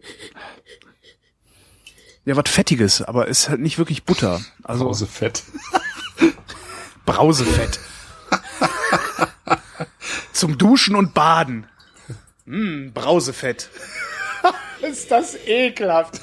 ja, 2.25 2.37
was 2.37 2.51
Fettiges, 2.51 3.03
aber 3.03 3.29
ist 3.29 3.49
halt 3.49 3.61
nicht 3.61 3.79
wirklich 3.79 4.05
Butter. 4.05 4.41
Also 4.63 4.85
Brausefett. 4.85 5.43
Brausefett. 7.07 7.79
Zum 10.33 10.59
Duschen 10.59 10.97
und 10.97 11.15
Baden. 11.15 11.67
Hm, 12.47 12.93
Brausefett. 12.93 13.71
ist 14.83 15.11
das 15.11 15.37
ekelhaft. 15.47 16.21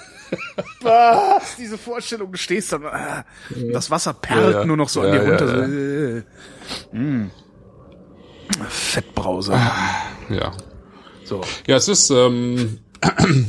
Was? 0.82 1.56
Diese 1.58 1.78
Vorstellung, 1.78 2.32
du 2.32 2.38
stehst 2.38 2.72
dann, 2.72 2.86
ah, 2.86 3.26
das 3.72 3.92
Wasser 3.92 4.14
perlt 4.14 4.54
ja, 4.54 4.60
ja. 4.62 4.66
nur 4.66 4.78
noch 4.78 4.90
so 4.90 5.04
ja, 5.04 5.12
an 5.12 5.14
dir 5.14 5.30
runter. 5.30 5.48
So, 5.48 6.98
äh, 6.98 6.98
mm. 6.98 7.32
Fettbrause. 8.70 9.54
Ja. 10.30 10.52
So. 11.26 11.42
Ja, 11.68 11.76
es 11.76 11.88
ist, 11.88 12.10
ähm, 12.12 12.80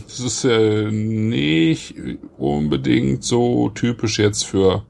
es 0.06 0.20
ist 0.20 0.44
äh, 0.44 0.90
nicht 0.90 1.94
unbedingt 2.38 3.22
so 3.24 3.68
typisch 3.70 4.18
jetzt 4.18 4.44
für 4.44 4.84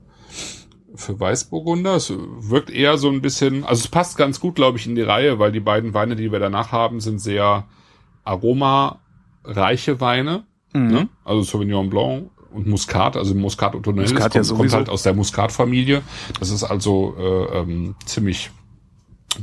für 0.94 1.18
Weißburgunder. 1.18 1.96
Es 1.96 2.12
wirkt 2.12 2.70
eher 2.70 2.98
so 2.98 3.08
ein 3.08 3.22
bisschen, 3.22 3.64
also 3.64 3.80
es 3.80 3.88
passt 3.88 4.16
ganz 4.16 4.40
gut, 4.40 4.54
glaube 4.54 4.78
ich, 4.78 4.86
in 4.86 4.94
die 4.94 5.02
Reihe, 5.02 5.38
weil 5.38 5.50
die 5.50 5.60
beiden 5.60 5.94
Weine, 5.94 6.16
die 6.16 6.30
wir 6.30 6.38
danach 6.38 6.70
haben, 6.70 7.00
sind 7.00 7.18
sehr 7.18 7.64
aromareiche 8.24 10.00
Weine. 10.00 10.44
Mhm. 10.72 10.88
Ne? 10.88 11.08
Also 11.24 11.42
Sauvignon 11.42 11.90
Blanc 11.90 12.30
und 12.52 12.66
Muscat, 12.66 13.16
also 13.16 13.34
Muscat 13.34 13.74
Otonel 13.74 14.02
Muscat 14.02 14.32
kommt, 14.32 14.46
ja 14.46 14.54
kommt 14.54 14.72
halt 14.72 14.88
aus 14.88 15.02
der 15.02 15.14
Muscat-Familie. 15.14 16.02
Das 16.38 16.50
ist 16.50 16.64
also 16.64 17.16
äh, 17.18 17.58
ähm, 17.58 17.94
ziemlich 18.04 18.50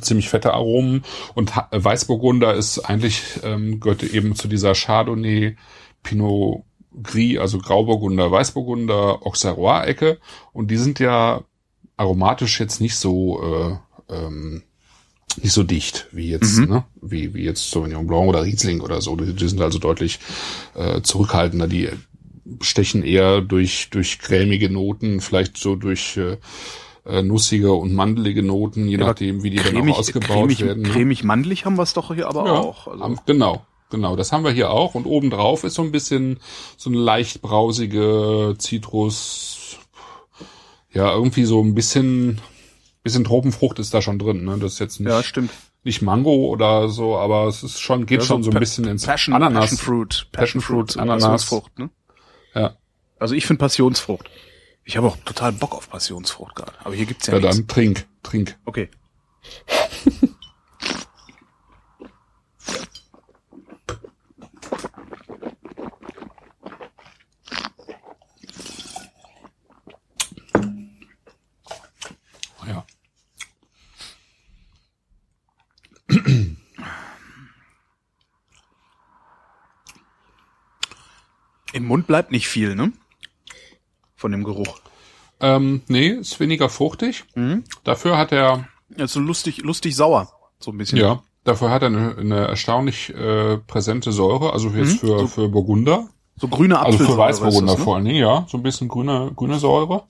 ziemlich 0.01 0.29
fette 0.29 0.53
Aromen 0.53 1.03
und 1.33 1.51
Weißburgunder 1.71 2.53
ist 2.53 2.79
eigentlich 2.79 3.21
ähm, 3.43 3.79
gehört 3.79 4.03
eben 4.03 4.35
zu 4.35 4.47
dieser 4.47 4.75
Chardonnay 4.75 5.55
Pinot 6.03 6.63
Gris, 7.01 7.37
also 7.37 7.59
Grauburgunder, 7.59 8.31
Weißburgunder, 8.31 9.25
Auxerrois-Ecke. 9.25 10.19
Und 10.53 10.71
die 10.71 10.77
sind 10.77 10.99
ja 10.99 11.43
aromatisch 11.97 12.59
jetzt 12.59 12.81
nicht 12.81 12.95
so, 12.95 13.79
äh, 14.09 14.13
ähm, 14.13 14.63
nicht 15.41 15.53
so 15.53 15.63
dicht 15.63 16.07
wie 16.11 16.29
jetzt, 16.29 16.57
mhm. 16.57 16.67
ne? 16.67 16.83
wie, 17.01 17.33
wie 17.33 17.43
jetzt 17.43 17.69
Sauvignon 17.69 18.07
Blanc 18.07 18.27
oder 18.27 18.43
Riesling 18.43 18.81
oder 18.81 19.01
so. 19.01 19.15
Die, 19.15 19.33
die 19.33 19.47
sind 19.47 19.61
also 19.61 19.79
deutlich 19.79 20.19
äh, 20.75 21.01
zurückhaltender. 21.01 21.67
Die 21.67 21.89
stechen 22.61 23.03
eher 23.03 23.41
durch, 23.41 23.89
durch 23.91 24.19
cremige 24.19 24.69
Noten, 24.69 25.21
vielleicht 25.21 25.57
so 25.57 25.75
durch 25.75 26.17
äh, 26.17 26.37
äh 27.09 27.23
nussige 27.23 27.73
und 27.73 27.93
mandelige 27.93 28.43
Noten, 28.43 28.87
je 28.87 28.97
ja, 28.97 29.07
nachdem, 29.07 29.43
wie 29.43 29.49
die 29.49 29.57
cremig, 29.57 29.81
dann 29.81 29.93
auch 29.93 29.99
ausgebaut 29.99 30.29
cremig, 30.29 30.61
werden. 30.61 30.83
Ne? 30.83 30.89
Cremig-mandelig 30.89 31.65
haben 31.65 31.77
wir 31.77 31.83
es 31.83 31.93
doch 31.93 32.13
hier 32.13 32.27
aber 32.27 32.45
ja, 32.45 32.53
auch. 32.53 32.87
Also. 32.87 33.15
Genau, 33.25 33.65
Genau, 33.89 34.15
das 34.15 34.31
haben 34.31 34.43
wir 34.43 34.51
hier 34.51 34.69
auch. 34.69 34.95
Und 34.95 35.05
obendrauf 35.05 35.63
ist 35.63 35.73
so 35.73 35.81
ein 35.81 35.91
bisschen 35.91 36.39
so 36.77 36.89
eine 36.89 36.99
leicht 36.99 37.41
brausige 37.41 38.55
Zitrus. 38.57 39.77
Ja, 40.91 41.11
irgendwie 41.13 41.45
so 41.45 41.61
ein 41.61 41.73
bisschen, 41.73 42.39
bisschen 43.03 43.23
Tropenfrucht 43.23 43.79
ist 43.79 43.93
da 43.93 44.01
schon 44.01 44.19
drin. 44.19 44.43
Ne? 44.45 44.57
Das 44.59 44.73
ist 44.73 44.79
jetzt 44.79 44.99
nicht, 44.99 45.09
ja, 45.09 45.23
stimmt. 45.23 45.51
nicht 45.83 46.01
Mango 46.01 46.47
oder 46.47 46.89
so, 46.89 47.17
aber 47.17 47.47
es 47.47 47.63
ist 47.63 47.79
schon, 47.79 48.05
geht 48.05 48.21
ja, 48.21 48.25
schon 48.25 48.43
so, 48.43 48.51
ein 48.51 48.59
bisschen 48.59 48.85
ins 48.85 49.05
Passion, 49.05 49.35
Ananas. 49.35 49.71
Passion 49.71 49.77
Fruit. 49.77 50.27
Passion, 50.31 50.61
Fruit, 50.61 50.97
Ananas. 50.97 51.43
Frucht, 51.43 51.77
ne? 51.79 51.89
Ja. 52.53 52.75
Also 53.17 53.35
ich 53.35 53.45
finde 53.45 53.59
Passionsfrucht. 53.59 54.29
Ich 54.89 54.97
habe 54.97 55.05
auch 55.05 55.17
total 55.17 55.51
Bock 55.51 55.75
auf 55.75 55.87
Passionsfrucht 55.87 56.55
gerade. 56.55 56.73
Aber 56.83 56.95
hier 56.95 57.05
gibt's 57.05 57.27
ja, 57.27 57.35
Ja, 57.35 57.39
nichts. 57.41 57.57
dann 57.57 57.67
trink, 57.67 58.07
trink. 58.23 58.57
Okay. 58.65 58.89
Ja. 72.65 72.85
Im 81.73 81.85
Mund 81.85 82.07
bleibt 82.07 82.31
nicht 82.31 82.47
viel, 82.47 82.75
ne? 82.75 82.91
Von 84.19 84.33
dem 84.33 84.43
Geruch. 84.43 84.79
Ähm, 85.39 85.81
nee, 85.87 86.09
ist 86.09 86.39
weniger 86.41 86.67
fruchtig. 86.67 87.23
Dafür 87.85 88.17
hat 88.17 88.33
er, 88.33 88.67
Ja, 88.97 89.07
so 89.07 89.21
lustig, 89.21 89.59
lustig 89.63 89.95
sauer. 89.95 90.27
So 90.59 90.71
ein 90.71 90.77
bisschen. 90.77 90.99
ja, 90.99 91.23
dafür 91.45 91.69
hat 91.69 91.83
er 91.83 91.87
eine, 91.87 92.17
eine 92.17 92.47
erstaunlich 92.47 93.13
äh, 93.15 93.57
präsente 93.59 94.11
Säure, 94.11 94.51
also 94.51 94.67
jetzt 94.71 94.99
für, 94.99 95.29
für 95.29 95.47
Burgunder. 95.47 96.09
So 96.35 96.49
grüne 96.49 96.77
Also 96.79 96.87
Apfelsäure. 96.95 97.11
für 97.13 97.17
Weißburgunder 97.17 97.71
das, 97.71 97.79
ne? 97.79 97.83
vor 97.85 97.95
allen 97.95 98.03
Dingen, 98.05 98.17
ja. 98.19 98.45
So 98.49 98.57
ein 98.57 98.63
bisschen 98.63 98.89
grüne, 98.89 99.31
grüne 99.35 99.57
Säure. 99.57 100.03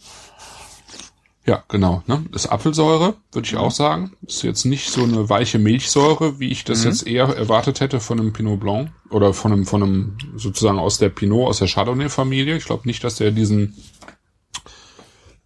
Ja, 1.49 1.63
genau. 1.67 2.03
Ne? 2.05 2.23
Das 2.31 2.45
ist 2.45 2.51
Apfelsäure, 2.51 3.15
würde 3.31 3.47
ich 3.47 3.55
auch 3.55 3.71
sagen. 3.71 4.11
Ist 4.21 4.43
jetzt 4.43 4.65
nicht 4.65 4.91
so 4.91 5.01
eine 5.01 5.29
weiche 5.29 5.57
Milchsäure, 5.57 6.39
wie 6.39 6.49
ich 6.49 6.63
das 6.63 6.83
jetzt 6.83 7.07
eher 7.07 7.25
erwartet 7.25 7.79
hätte 7.79 7.99
von 7.99 8.19
einem 8.19 8.33
Pinot 8.33 8.59
Blanc. 8.59 8.91
Oder 9.09 9.33
von 9.33 9.51
einem, 9.51 9.65
von 9.65 9.81
einem, 9.81 10.17
sozusagen 10.35 10.77
aus 10.77 10.99
der 10.99 11.09
Pinot, 11.09 11.47
aus 11.47 11.57
der 11.57 11.67
Chardonnay-Familie. 11.67 12.55
Ich 12.55 12.65
glaube 12.65 12.87
nicht, 12.87 13.03
dass 13.03 13.15
der 13.15 13.31
diesen, 13.31 13.75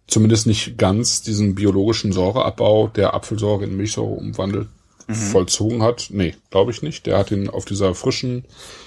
zumindest 0.06 0.46
nicht 0.46 0.76
ganz 0.76 1.22
diesen 1.22 1.54
biologischen 1.54 2.12
Säureabbau 2.12 2.88
der 2.88 3.14
Apfelsäure 3.14 3.64
in 3.64 3.74
Milchsäure 3.74 4.12
umwandelt, 4.12 4.68
vollzogen 5.08 5.82
hat. 5.82 6.08
Nee, 6.10 6.34
glaube 6.50 6.70
ich 6.70 6.82
nicht. 6.82 7.06
Der 7.06 7.16
hat 7.16 7.30
ihn 7.30 7.48
auf 7.48 7.64
dieser 7.64 7.94
frischen, 7.94 8.44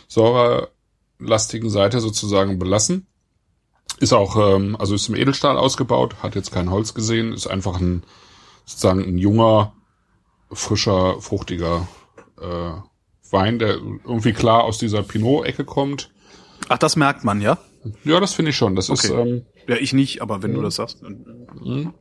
säurelastigen 0.08 1.71
Seite 1.71 1.99
sozusagen 1.99 2.60
belassen. 2.60 3.08
Ist 3.99 4.13
auch, 4.13 4.36
ähm, 4.55 4.75
also 4.79 4.93
ist 4.95 5.10
im 5.10 5.15
Edelstahl 5.15 5.57
ausgebaut, 5.57 6.17
hat 6.21 6.36
jetzt 6.36 6.51
kein 6.51 6.69
Holz 6.69 6.93
gesehen, 6.93 7.33
ist 7.33 7.47
einfach 7.47 7.79
ein, 7.79 8.03
sozusagen 8.65 9.01
ein 9.03 9.17
junger, 9.17 9.73
frischer, 10.51 11.19
fruchtiger 11.21 11.88
äh, 12.39 12.71
Wein, 13.31 13.60
der 13.60 13.75
irgendwie 13.75 14.33
klar 14.33 14.63
aus 14.63 14.77
dieser 14.77 15.03
Pinot-Ecke 15.03 15.65
kommt. 15.65 16.12
Ach, 16.69 16.77
das 16.77 16.95
merkt 16.95 17.23
man, 17.23 17.41
ja? 17.41 17.57
Ja, 18.03 18.19
das 18.19 18.33
finde 18.33 18.51
ich 18.51 18.57
schon. 18.57 18.75
Das 18.75 18.89
ist, 18.89 19.10
Okay. 19.10 19.19
ähm, 19.21 19.45
Ja, 19.67 19.75
ich 19.75 19.93
nicht, 19.93 20.21
aber 20.21 20.41
wenn 20.43 20.53
du 20.53 20.62
das 20.62 20.75
sagst. 20.75 21.01
dann- 21.03 21.93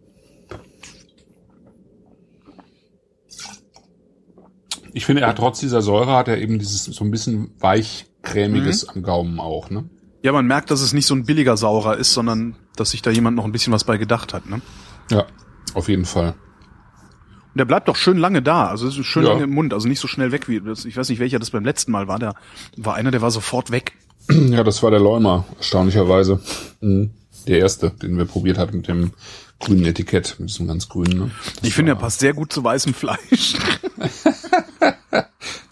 ich 4.93 5.05
finde, 5.05 5.23
er 5.23 5.29
hat 5.29 5.39
trotz 5.39 5.61
dieser 5.61 5.83
Säure 5.83 6.13
hat 6.17 6.29
er 6.29 6.39
eben 6.39 6.59
dieses 6.59 6.85
so 6.85 7.05
ein 7.05 7.11
bisschen 7.11 7.55
weich 7.61 8.07
cremiges 8.23 8.89
am 8.89 9.03
Gaumen 9.03 9.41
auch, 9.41 9.71
ne? 9.71 9.89
Ja, 10.27 10.33
man 10.33 10.45
merkt, 10.49 10.73
dass 10.73 10.81
es 10.81 10.93
nicht 10.93 11.07
so 11.07 11.15
ein 11.15 11.25
billiger 11.25 11.57
Saurer 11.57 11.99
ist, 11.99 12.13
sondern 12.13 12.57
dass 12.75 12.91
sich 12.91 13.01
da 13.01 13.13
jemand 13.13 13.37
noch 13.37 13.45
ein 13.45 13.53
bisschen 13.53 13.73
was 13.73 13.85
bei 13.85 13.97
gedacht 13.97 14.35
hat, 14.35 14.51
ne? 14.51 14.61
Ja, 15.09 15.25
auf 15.73 15.89
jeden 15.89 16.05
Fall. 16.05 16.31
Und 16.31 17.59
der 17.59 17.65
bleibt 17.65 17.87
doch 17.87 17.95
schön 17.95 18.17
lange 18.19 18.43
da, 18.43 18.67
also 18.67 18.89
es 18.89 18.99
ist 18.99 19.07
schön 19.07 19.23
Ja. 19.23 19.29
lange 19.35 19.45
im 19.45 19.51
Mund, 19.51 19.73
also 19.73 19.87
nicht 19.87 20.01
so 20.01 20.09
schnell 20.09 20.33
weg 20.33 20.49
wie 20.49 20.61
das, 20.61 20.85
ich 20.85 20.97
weiß 20.97 21.11
nicht, 21.11 21.21
welcher 21.21 21.39
das 21.39 21.51
beim 21.53 21.65
letzten 21.65 21.93
Mal 21.93 22.09
war, 22.09 22.19
der 22.19 22.35
war 22.77 22.97
einer, 22.97 23.13
der 23.13 23.23
war 23.23 23.31
sofort 23.31 23.71
weg. 23.71 23.93
Ja, 24.51 24.65
das 24.65 24.83
war 24.83 24.91
der 24.91 24.99
Leumer, 24.99 25.45
erstaunlicherweise. 25.59 26.41
Mhm. 26.81 27.11
Der 27.47 27.61
erste, 27.61 27.91
den 27.93 28.19
wir 28.19 28.25
probiert 28.25 28.59
hatten 28.59 28.79
mit 28.79 28.89
dem 28.89 29.13
grünen 29.61 29.85
Etikett, 29.85 30.35
mit 30.41 30.49
diesem 30.49 30.67
ganz 30.67 30.89
grünen. 30.89 31.19
Ne? 31.21 31.31
Ich 31.63 31.73
finde, 31.75 31.93
er 31.93 31.97
passt 31.97 32.19
sehr 32.19 32.35
gut 32.35 32.53
zu 32.53 32.65
weißem 32.65 32.95
Fleisch. 32.95 33.55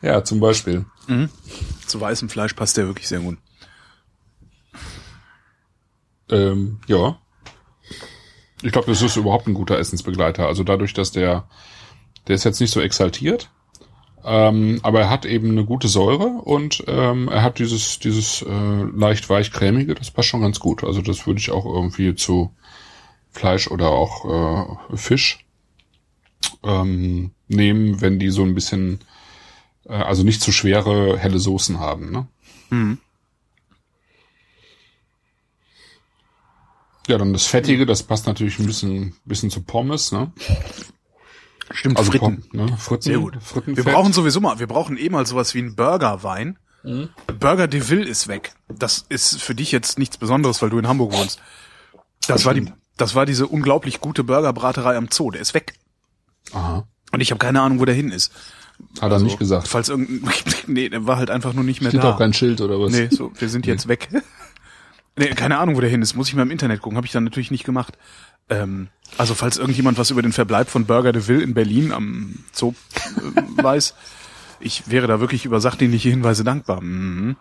Ja, 0.01 0.23
zum 0.23 0.39
Beispiel. 0.39 0.85
zu 1.87 2.01
weißem 2.01 2.29
Fleisch 2.29 2.53
passt 2.53 2.77
der 2.77 2.87
wirklich 2.87 3.09
sehr 3.09 3.21
gut. 3.21 3.39
Ähm, 6.31 6.81
ja. 6.87 7.19
Ich 8.63 8.73
glaube, 8.73 8.87
das 8.89 9.03
ist 9.03 9.17
überhaupt 9.17 9.47
ein 9.47 9.55
guter 9.55 9.79
Essensbegleiter. 9.79 10.47
Also 10.47 10.65
dadurch, 10.65 10.95
dass 10.95 11.13
der, 11.13 11.49
der 12.27 12.37
ist 12.37 12.45
jetzt 12.45 12.61
nicht 12.61 12.71
so 12.71 12.81
exaltiert, 12.81 13.51
ähm, 14.25 14.81
aber 14.83 15.01
er 15.01 15.11
hat 15.11 15.27
eben 15.27 15.51
eine 15.51 15.67
gute 15.67 15.89
Säure 15.89 16.27
und 16.27 16.83
ähm, 16.87 17.29
er 17.29 17.43
hat 17.43 17.59
dieses, 17.59 17.99
dieses 17.99 18.41
äh, 18.41 18.83
leicht 18.95 19.29
weich 19.29 19.53
cremige, 19.53 19.95
das 19.95 20.11
passt 20.11 20.29
schon 20.29 20.41
ganz 20.41 20.61
gut. 20.61 20.83
Also 20.83 21.03
das 21.03 21.27
würde 21.27 21.41
ich 21.41 21.51
auch 21.51 21.67
irgendwie 21.67 22.15
zu 22.15 22.51
Fleisch 23.31 23.69
oder 23.69 23.91
auch 23.91 24.89
äh, 24.93 24.97
Fisch 24.97 25.45
ähm, 26.63 27.33
nehmen, 27.49 28.01
wenn 28.01 28.19
die 28.19 28.31
so 28.31 28.43
ein 28.43 28.55
bisschen, 28.55 29.01
äh, 29.85 29.93
also 29.93 30.23
nicht 30.23 30.41
zu 30.41 30.53
schwere 30.53 31.19
helle 31.19 31.39
Soßen 31.39 31.79
haben. 31.79 32.11
Ne? 32.11 32.27
Mhm. 32.71 32.99
Ja, 37.07 37.19
dann 37.19 37.33
das 37.33 37.47
Fettige, 37.47 37.85
das 37.87 38.03
passt 38.03 38.27
natürlich 38.27 38.59
ein 38.59 38.67
bisschen, 38.67 39.15
bisschen 39.25 39.51
zu 39.51 39.63
Pommes, 39.63 40.11
ne? 40.13 40.33
Stimmt, 41.71 41.99
Also 41.99 42.11
Fritten. 42.11 42.43
Pom- 42.51 42.67
ne? 42.67 42.77
Fritten, 42.79 43.03
Sehr 43.03 43.19
gut. 43.19 43.37
Frittenfett. 43.43 43.85
Wir 43.85 43.93
brauchen 43.93 44.13
sowieso 44.13 44.41
mal, 44.41 44.59
wir 44.59 44.67
brauchen 44.67 44.97
eh 44.97 45.09
mal 45.09 45.27
sowas 45.27 45.55
wie 45.55 45.59
einen 45.59 45.75
Burgerwein. 45.77 46.59
Burger 47.41 47.67
de 47.67 47.89
Ville 47.89 48.05
ist 48.05 48.29
weg. 48.29 48.53
Das 48.69 49.07
ist 49.09 49.41
für 49.41 49.55
dich 49.55 49.73
jetzt 49.73 49.99
nichts 49.99 50.19
Besonderes, 50.19 50.61
weil 50.61 50.69
du 50.69 50.79
in 50.79 50.87
Hamburg 50.87 51.15
wohnst. 51.15 51.41
Das 52.27 52.45
war 52.45 52.53
die, 52.53 52.71
das 52.99 53.15
war 53.15 53.25
diese 53.25 53.47
unglaublich 53.47 54.01
gute 54.01 54.23
Burgerbraterei 54.23 54.95
am 54.97 55.09
Zoo. 55.11 55.31
Der 55.31 55.41
ist 55.41 55.55
weg. 55.55 55.75
Aha. 56.53 56.87
Und 57.11 57.21
ich 57.21 57.31
habe 57.31 57.39
keine 57.39 57.63
Ahnung, 57.63 57.81
wo 57.81 57.87
der 57.87 57.95
hin 57.95 58.11
ist. 58.11 58.33
Hat 59.01 59.13
er 59.13 59.19
nicht 59.21 59.39
gesagt. 59.39 59.67
Falls 59.69 59.89
irgendein, 59.89 60.31
nee, 60.67 60.91
der 60.91 61.07
war 61.07 61.17
halt 61.17 61.31
einfach 61.31 61.55
nur 61.55 61.65
nicht 61.65 61.81
mehr 61.81 61.91
Steht 61.91 62.05
da. 62.05 62.13
auch 62.15 62.19
kein 62.19 62.35
Schild 62.35 62.61
oder 62.61 62.79
was? 62.79 62.93
Nee, 62.93 63.09
so, 63.11 63.33
wir 63.39 63.49
sind 63.49 63.65
jetzt 63.67 63.89
weg. 63.89 64.09
nee, 65.17 65.29
keine 65.29 65.59
Ahnung, 65.59 65.77
wo 65.77 65.81
der 65.81 65.91
hin 65.91 66.03
ist. 66.03 66.15
Muss 66.15 66.29
ich 66.29 66.35
mal 66.35 66.43
im 66.43 66.51
Internet 66.51 66.81
gucken. 66.81 66.97
Habe 66.97 67.07
ich 67.07 67.13
dann 67.13 67.25
natürlich 67.25 67.51
nicht 67.51 67.65
gemacht. 67.65 67.97
Ähm, 68.51 68.89
also 69.17 69.35
falls 69.35 69.57
irgendjemand 69.57 69.97
was 69.99 70.11
über 70.11 70.21
den 70.23 70.33
Verbleib 70.33 70.69
von 70.69 70.85
Burger 70.87 71.13
de 71.13 71.27
Ville 71.27 71.43
in 71.43 71.55
Berlin 71.55 71.93
am 71.93 72.41
Zoo 72.53 72.75
äh, 73.37 73.41
weiß, 73.63 73.95
ich 74.61 74.91
wäre 74.91 75.07
da 75.07 75.21
wirklich 75.21 75.45
über 75.45 75.61
sachdienliche 75.61 76.11
Hinweise 76.11 76.45
dankbar. 76.45 76.81
Mhm. 76.83 77.37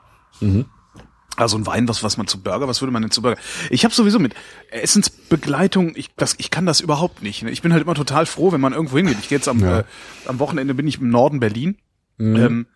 Also 1.35 1.57
ein 1.57 1.65
Wein, 1.65 1.87
was, 1.87 2.03
was 2.03 2.17
man 2.17 2.27
zu 2.27 2.41
Burger, 2.41 2.67
was 2.67 2.81
würde 2.81 2.91
man 2.91 3.01
denn 3.01 3.11
zu 3.11 3.21
Burger? 3.21 3.39
Ich 3.69 3.83
habe 3.85 3.93
sowieso 3.93 4.19
mit 4.19 4.33
Essensbegleitung, 4.69 5.93
ich, 5.95 6.13
das, 6.15 6.35
ich 6.37 6.51
kann 6.51 6.65
das 6.65 6.79
überhaupt 6.79 7.23
nicht. 7.23 7.43
ne? 7.43 7.49
Ich 7.51 7.61
bin 7.61 7.73
halt 7.73 7.83
immer 7.83 7.95
total 7.95 8.25
froh, 8.25 8.51
wenn 8.51 8.61
man 8.61 8.73
irgendwo 8.73 8.97
hingeht. 8.97 9.17
Ich 9.19 9.29
gehe 9.29 9.37
jetzt 9.39 9.47
am, 9.47 9.59
Ja. 9.59 9.79
äh, 9.79 9.83
am 10.27 10.39
Wochenende 10.39 10.73
bin 10.73 10.87
ich 10.87 10.99
im 11.01 11.09
Norden 11.09 11.39
Berlin. 11.39 11.77
Ähm, 12.19 12.27
Ich 12.35 12.41
weiß. 12.41 12.72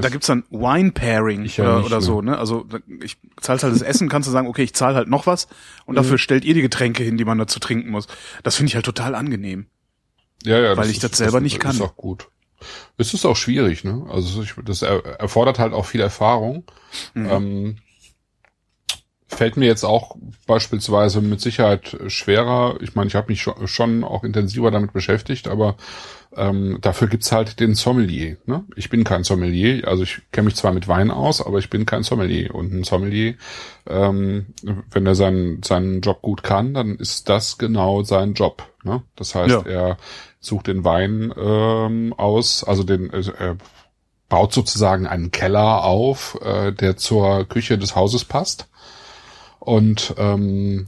Da 0.00 0.08
gibt's 0.08 0.26
dann 0.26 0.44
Wine 0.50 0.92
Pairing 0.92 1.40
oder, 1.58 1.76
nicht, 1.78 1.86
oder 1.86 2.00
so, 2.00 2.22
ne? 2.22 2.38
Also 2.38 2.66
ich 3.02 3.16
zahlst 3.40 3.64
halt 3.64 3.74
das 3.74 3.82
Essen, 3.82 4.08
kannst 4.08 4.26
du 4.28 4.32
sagen, 4.32 4.46
okay, 4.48 4.62
ich 4.62 4.74
zahle 4.74 4.94
halt 4.96 5.08
noch 5.08 5.26
was 5.26 5.46
und 5.86 5.94
Mhm. 5.94 5.96
dafür 5.96 6.18
stellt 6.18 6.44
ihr 6.44 6.54
die 6.54 6.62
Getränke 6.62 7.02
hin, 7.02 7.16
die 7.16 7.24
man 7.24 7.38
dazu 7.38 7.58
trinken 7.60 7.90
muss. 7.90 8.06
Das 8.42 8.56
finde 8.56 8.68
ich 8.70 8.74
halt 8.74 8.84
total 8.84 9.14
angenehm. 9.14 9.66
ja, 10.44 10.58
ja, 10.58 10.76
weil 10.76 10.90
ich 10.90 10.98
das 10.98 11.12
selber 11.18 11.40
nicht 11.40 11.60
kann. 11.60 11.72
Ist 11.76 11.80
auch 11.82 11.96
gut. 11.96 12.28
Es 12.98 13.14
ist 13.14 13.24
auch 13.24 13.36
schwierig, 13.36 13.84
ne? 13.84 14.06
Also 14.10 14.44
das 14.64 14.82
er, 14.82 15.04
erfordert 15.18 15.58
halt 15.58 15.72
auch 15.72 15.86
viel 15.86 16.00
Erfahrung. 16.00 16.64
Mhm. 17.14 17.26
Ähm, 17.30 17.76
fällt 19.28 19.56
mir 19.56 19.66
jetzt 19.66 19.84
auch 19.84 20.16
beispielsweise 20.46 21.20
mit 21.20 21.40
Sicherheit 21.40 21.96
schwerer. 22.08 22.76
Ich 22.80 22.94
meine, 22.94 23.08
ich 23.08 23.14
habe 23.14 23.28
mich 23.28 23.48
schon 23.66 24.02
auch 24.04 24.24
intensiver 24.24 24.70
damit 24.70 24.92
beschäftigt, 24.92 25.46
aber 25.48 25.76
ähm, 26.36 26.78
dafür 26.80 27.08
gibt's 27.08 27.32
halt 27.32 27.58
den 27.60 27.74
Sommelier. 27.74 28.36
Ne? 28.46 28.64
Ich 28.76 28.88
bin 28.88 29.04
kein 29.04 29.24
Sommelier, 29.24 29.86
also 29.88 30.02
ich 30.04 30.22
kenne 30.32 30.46
mich 30.46 30.54
zwar 30.56 30.72
mit 30.72 30.86
Wein 30.86 31.10
aus, 31.10 31.44
aber 31.44 31.58
ich 31.58 31.70
bin 31.70 31.86
kein 31.86 32.02
Sommelier. 32.02 32.54
Und 32.54 32.72
ein 32.72 32.84
Sommelier, 32.84 33.34
ähm, 33.88 34.46
wenn 34.90 35.06
er 35.06 35.14
seinen, 35.14 35.62
seinen 35.62 36.00
Job 36.02 36.22
gut 36.22 36.42
kann, 36.42 36.74
dann 36.74 36.96
ist 36.96 37.28
das 37.28 37.58
genau 37.58 38.02
sein 38.02 38.34
Job. 38.34 38.62
Ne? 38.84 39.02
Das 39.16 39.34
heißt, 39.34 39.50
Ja. 39.50 39.62
er 39.66 39.96
sucht 40.38 40.68
den 40.68 40.84
Wein 40.84 41.34
ähm, 41.36 42.14
aus, 42.16 42.64
also 42.64 42.84
den 42.84 43.10
äh, 43.12 43.24
er 43.38 43.56
baut 44.28 44.52
sozusagen 44.54 45.06
einen 45.08 45.32
Keller 45.32 45.84
auf, 45.84 46.38
äh, 46.42 46.72
der 46.72 46.96
zur 46.96 47.44
Küche 47.46 47.76
des 47.76 47.96
Hauses 47.96 48.24
passt. 48.24 48.68
Und 49.58 50.14
ähm, 50.16 50.86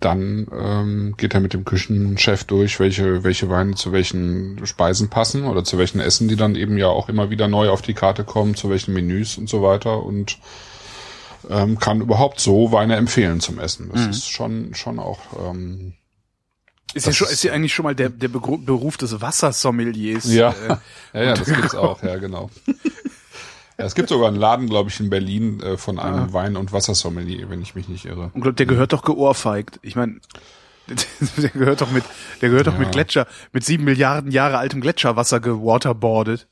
dann 0.00 0.46
ähm, 0.52 1.14
geht 1.16 1.34
er 1.34 1.40
mit 1.40 1.52
dem 1.54 1.64
Küchenchef 1.64 2.44
durch, 2.44 2.80
welche, 2.80 3.24
welche 3.24 3.48
Weine 3.48 3.74
zu 3.74 3.92
welchen 3.92 4.64
Speisen 4.66 5.08
passen 5.10 5.44
oder 5.44 5.64
zu 5.64 5.78
welchen 5.78 6.00
Essen, 6.00 6.28
die 6.28 6.36
dann 6.36 6.54
eben 6.56 6.76
ja 6.78 6.88
auch 6.88 7.08
immer 7.08 7.30
wieder 7.30 7.48
neu 7.48 7.68
auf 7.70 7.82
die 7.82 7.94
Karte 7.94 8.24
kommen, 8.24 8.54
zu 8.54 8.70
welchen 8.70 8.92
Menüs 8.94 9.38
und 9.38 9.48
so 9.48 9.62
weiter 9.62 10.02
und 10.02 10.38
ähm, 11.50 11.78
kann 11.78 12.00
überhaupt 12.00 12.40
so 12.40 12.72
Weine 12.72 12.96
empfehlen 12.96 13.40
zum 13.40 13.58
Essen. 13.58 13.90
Das 13.92 14.06
ist 14.06 14.28
schon, 14.30 14.74
schon 14.74 14.98
auch 14.98 15.18
ähm, 15.50 15.92
Ist 16.94 17.06
ja, 17.06 17.12
schon, 17.12 17.28
ist- 17.28 17.42
ja 17.44 17.52
eigentlich 17.52 17.74
schon 17.74 17.84
mal 17.84 17.94
der, 17.94 18.08
der 18.08 18.28
Beruf 18.28 18.96
des 18.96 19.20
Wassersommeliers. 19.20 20.32
Ja, 20.32 20.50
Äh, 20.52 20.76
ja, 21.18 21.22
ja, 21.22 21.34
das 21.34 21.46
gibt's 21.46 21.74
auch, 21.74 22.02
ja, 22.02 22.16
genau. 22.16 22.50
Ja, 23.78 23.84
es 23.86 23.94
gibt 23.94 24.08
sogar 24.08 24.28
einen 24.28 24.36
Laden, 24.36 24.68
glaube 24.68 24.90
ich, 24.90 25.00
in 25.00 25.10
Berlin 25.10 25.60
äh, 25.60 25.76
von 25.76 25.98
einem 25.98 26.28
ah. 26.28 26.32
Wein- 26.32 26.56
und 26.56 26.72
Wassersommelier, 26.72 27.50
wenn 27.50 27.60
ich 27.60 27.74
mich 27.74 27.88
nicht 27.88 28.04
irre. 28.04 28.30
Und 28.34 28.58
der 28.58 28.66
gehört 28.66 28.92
doch 28.92 29.02
geohrfeigt. 29.02 29.80
Ich 29.82 29.96
meine, 29.96 30.20
der 31.36 31.50
gehört 31.50 31.80
doch 31.80 31.90
mit, 31.90 32.04
der 32.40 32.50
gehört 32.50 32.68
doch 32.68 32.78
mit 32.78 32.92
Gletscher, 32.92 33.26
mit 33.52 33.64
sieben 33.64 33.84
Milliarden 33.84 34.30
Jahre 34.30 34.58
altem 34.58 34.80
Gletscherwasser 34.80 35.40
gewaterboardet. 35.40 36.46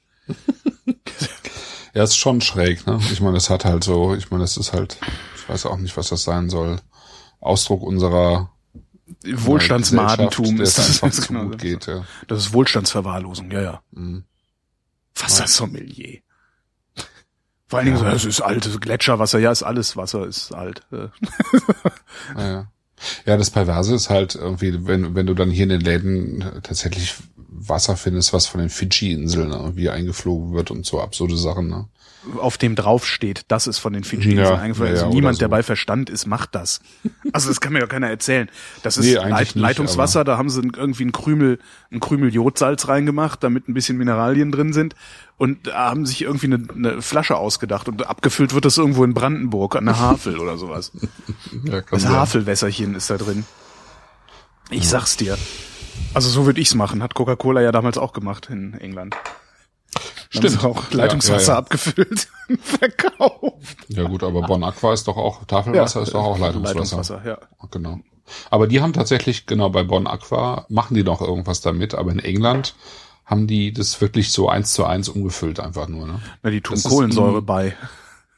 ja, 1.94 2.02
ist 2.02 2.16
schon 2.16 2.40
schräg, 2.40 2.86
ne? 2.86 2.98
Ich 3.12 3.20
meine, 3.20 3.36
es 3.36 3.50
hat 3.50 3.64
halt 3.64 3.84
so, 3.84 4.14
ich 4.14 4.30
meine, 4.30 4.44
es 4.44 4.56
ist 4.56 4.72
halt, 4.72 4.98
ich 5.36 5.48
weiß 5.48 5.66
auch 5.66 5.78
nicht, 5.78 5.96
was 5.96 6.08
das 6.08 6.24
sein 6.24 6.50
soll. 6.50 6.80
Ausdruck 7.40 7.82
unserer 7.82 8.50
Wohlstandsmadentum 9.24 10.60
ist 10.60 10.78
das, 10.78 11.00
das 11.00 11.28
genau, 11.28 11.44
gut 11.48 11.58
geht, 11.58 11.86
ja. 11.86 12.04
Das 12.26 12.38
ist 12.38 12.52
Wohlstandsverwahrlosung, 12.52 13.50
ja, 13.50 13.62
ja. 13.62 13.82
Mhm. 13.92 14.24
Wassersommelier. 15.14 16.20
Vor 17.72 17.78
allen 17.78 17.86
Dingen 17.86 18.04
ja. 18.04 18.04
so, 18.04 18.10
das 18.10 18.24
ist 18.26 18.42
altes 18.42 18.78
Gletscherwasser, 18.80 19.38
ja, 19.38 19.50
ist 19.50 19.62
alles 19.62 19.96
Wasser, 19.96 20.26
ist 20.26 20.52
alt. 20.52 20.82
ja, 20.90 21.10
ja. 22.36 22.66
Ja, 23.24 23.36
das 23.38 23.48
Perverse 23.48 23.94
ist 23.94 24.10
halt 24.10 24.34
irgendwie, 24.34 24.86
wenn, 24.86 25.14
wenn 25.14 25.24
du 25.24 25.32
dann 25.32 25.50
hier 25.50 25.62
in 25.62 25.70
den 25.70 25.80
Läden 25.80 26.44
tatsächlich 26.62 27.14
Wasser 27.34 27.96
findest, 27.96 28.34
was 28.34 28.46
von 28.46 28.60
den 28.60 28.68
Fidschi-Inseln 28.68 29.52
irgendwie 29.52 29.88
eingeflogen 29.88 30.52
wird 30.52 30.70
und 30.70 30.84
so 30.84 31.00
absurde 31.00 31.38
Sachen, 31.38 31.68
ne? 31.68 31.88
Auf 32.38 32.56
dem 32.56 32.74
draufsteht, 32.74 33.44
das 33.48 33.66
ist 33.66 33.78
von 33.78 33.92
den 33.92 34.04
Fidschi-Inseln 34.04 34.46
ja, 34.46 34.58
eingeflogen. 34.58 34.94
Ja, 34.94 35.02
also 35.02 35.14
niemand, 35.14 35.36
so. 35.36 35.40
der 35.40 35.48
bei 35.48 35.62
Verstand 35.62 36.08
ist, 36.08 36.26
macht 36.26 36.54
das. 36.54 36.80
Also 37.32 37.48
das 37.48 37.60
kann 37.60 37.72
mir 37.72 37.80
ja 37.80 37.86
keiner 37.86 38.08
erzählen. 38.08 38.48
Das 38.82 38.96
ist 38.96 39.06
nee, 39.06 39.14
Leit 39.14 39.54
Leitungswasser, 39.54 40.20
nicht, 40.20 40.28
da 40.28 40.38
haben 40.38 40.50
sie 40.50 40.60
irgendwie 40.60 41.04
ein 41.04 41.12
Krümel, 41.12 41.58
ein 41.90 42.00
Krümel 42.00 42.32
Jodsalz 42.32 42.88
reingemacht, 42.88 43.42
damit 43.42 43.68
ein 43.68 43.74
bisschen 43.74 43.98
Mineralien 43.98 44.52
drin 44.52 44.72
sind 44.72 44.94
und 45.38 45.72
haben 45.72 46.06
sich 46.06 46.22
irgendwie 46.22 46.46
eine, 46.46 46.68
eine 46.74 47.02
Flasche 47.02 47.36
ausgedacht 47.36 47.88
und 47.88 48.06
abgefüllt 48.06 48.54
wird 48.54 48.64
das 48.64 48.78
irgendwo 48.78 49.02
in 49.04 49.14
Brandenburg 49.14 49.76
an 49.76 49.86
der 49.86 49.98
Havel 49.98 50.38
oder 50.38 50.56
sowas. 50.58 50.92
Ja, 51.64 51.80
das 51.82 52.02
sein. 52.02 52.12
Havelwässerchen 52.12 52.94
ist 52.94 53.10
da 53.10 53.18
drin. 53.18 53.44
Ich 54.70 54.88
sag's 54.88 55.16
dir. 55.16 55.36
Also 56.14 56.28
so 56.28 56.46
würde 56.46 56.60
ich's 56.60 56.74
machen, 56.74 57.02
hat 57.02 57.14
Coca-Cola 57.14 57.60
ja 57.60 57.72
damals 57.72 57.98
auch 57.98 58.12
gemacht 58.12 58.48
in 58.50 58.74
England. 58.74 59.16
Stimmt. 60.30 60.64
auch 60.64 60.90
Leitungswasser 60.92 61.52
ja, 61.52 61.52
ja. 61.54 61.58
abgefüllt 61.58 62.28
und 62.48 62.60
verkauft. 62.60 63.76
Ja 63.88 64.04
gut, 64.04 64.22
aber 64.22 64.42
Bon 64.42 64.62
Aqua 64.64 64.92
ist 64.94 65.06
doch 65.06 65.16
auch, 65.16 65.44
Tafelwasser 65.44 66.02
ist 66.02 66.14
doch 66.14 66.24
auch 66.24 66.38
Leitungswasser. 66.38 66.96
Leitungswasser, 66.96 67.22
ja. 67.24 67.38
Genau. 67.70 68.00
Aber 68.50 68.66
die 68.66 68.80
haben 68.80 68.92
tatsächlich, 68.92 69.46
genau, 69.46 69.68
bei 69.68 69.82
Bon 69.82 70.06
Aqua 70.06 70.64
machen 70.68 70.94
die 70.94 71.02
noch 71.02 71.20
irgendwas 71.20 71.60
damit, 71.60 71.94
aber 71.94 72.12
in 72.12 72.18
England 72.18 72.74
haben 73.24 73.46
die 73.46 73.72
das 73.72 74.00
wirklich 74.00 74.32
so 74.32 74.48
eins 74.48 74.72
zu 74.72 74.84
eins 74.84 75.08
umgefüllt 75.08 75.60
einfach 75.60 75.88
nur, 75.88 76.06
ne? 76.06 76.20
Na, 76.42 76.50
die 76.50 76.60
tun 76.60 76.76
das 76.76 76.84
Kohlensäure 76.84 77.42
bei. 77.42 77.76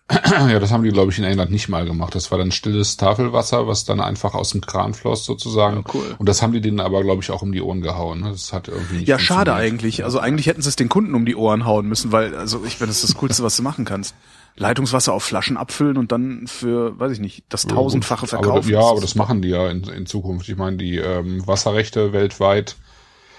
ja, 0.30 0.58
das 0.58 0.70
haben 0.70 0.82
die, 0.82 0.90
glaube 0.90 1.10
ich, 1.12 1.18
in 1.18 1.24
England 1.24 1.50
nicht 1.50 1.68
mal 1.70 1.86
gemacht. 1.86 2.14
Das 2.14 2.30
war 2.30 2.36
dann 2.36 2.52
stilles 2.52 2.98
Tafelwasser, 2.98 3.66
was 3.66 3.86
dann 3.86 4.00
einfach 4.00 4.34
aus 4.34 4.50
dem 4.50 4.60
Kran 4.60 4.92
floss 4.92 5.24
sozusagen. 5.24 5.78
Ja, 5.78 5.94
cool. 5.94 6.14
Und 6.18 6.28
das 6.28 6.42
haben 6.42 6.52
die 6.52 6.60
denen 6.60 6.80
aber, 6.80 7.02
glaube 7.02 7.22
ich, 7.22 7.30
auch 7.30 7.40
um 7.40 7.52
die 7.52 7.62
Ohren 7.62 7.80
gehauen. 7.80 8.20
Ne? 8.20 8.30
Das 8.30 8.52
hat 8.52 8.68
irgendwie 8.68 9.04
Ja, 9.04 9.18
schade 9.18 9.54
eigentlich. 9.54 10.04
Also 10.04 10.18
eigentlich 10.18 10.46
hätten 10.46 10.60
sie 10.60 10.68
es 10.68 10.76
den 10.76 10.90
Kunden 10.90 11.14
um 11.14 11.24
die 11.24 11.36
Ohren 11.36 11.64
hauen 11.64 11.88
müssen, 11.88 12.12
weil, 12.12 12.36
also 12.36 12.64
ich 12.66 12.76
finde, 12.76 12.88
das 12.88 13.02
ist 13.02 13.10
das 13.10 13.16
Coolste, 13.16 13.42
was 13.42 13.56
du 13.56 13.62
machen 13.62 13.86
kannst. 13.86 14.14
Leitungswasser 14.56 15.12
auf 15.12 15.24
Flaschen 15.24 15.56
abfüllen 15.56 15.96
und 15.96 16.12
dann 16.12 16.46
für, 16.46 16.98
weiß 16.98 17.12
ich 17.12 17.20
nicht, 17.20 17.44
das 17.48 17.66
tausendfache 17.66 18.26
verkaufen. 18.26 18.58
Aber, 18.58 18.68
ja, 18.68 18.80
aber 18.80 19.00
das 19.00 19.14
machen 19.14 19.42
die 19.42 19.48
ja 19.48 19.68
in, 19.68 19.84
in 19.84 20.06
Zukunft. 20.06 20.48
Ich 20.48 20.56
meine, 20.56 20.76
die 20.76 20.98
ähm, 20.98 21.44
Wasserrechte 21.46 22.12
weltweit 22.12 22.76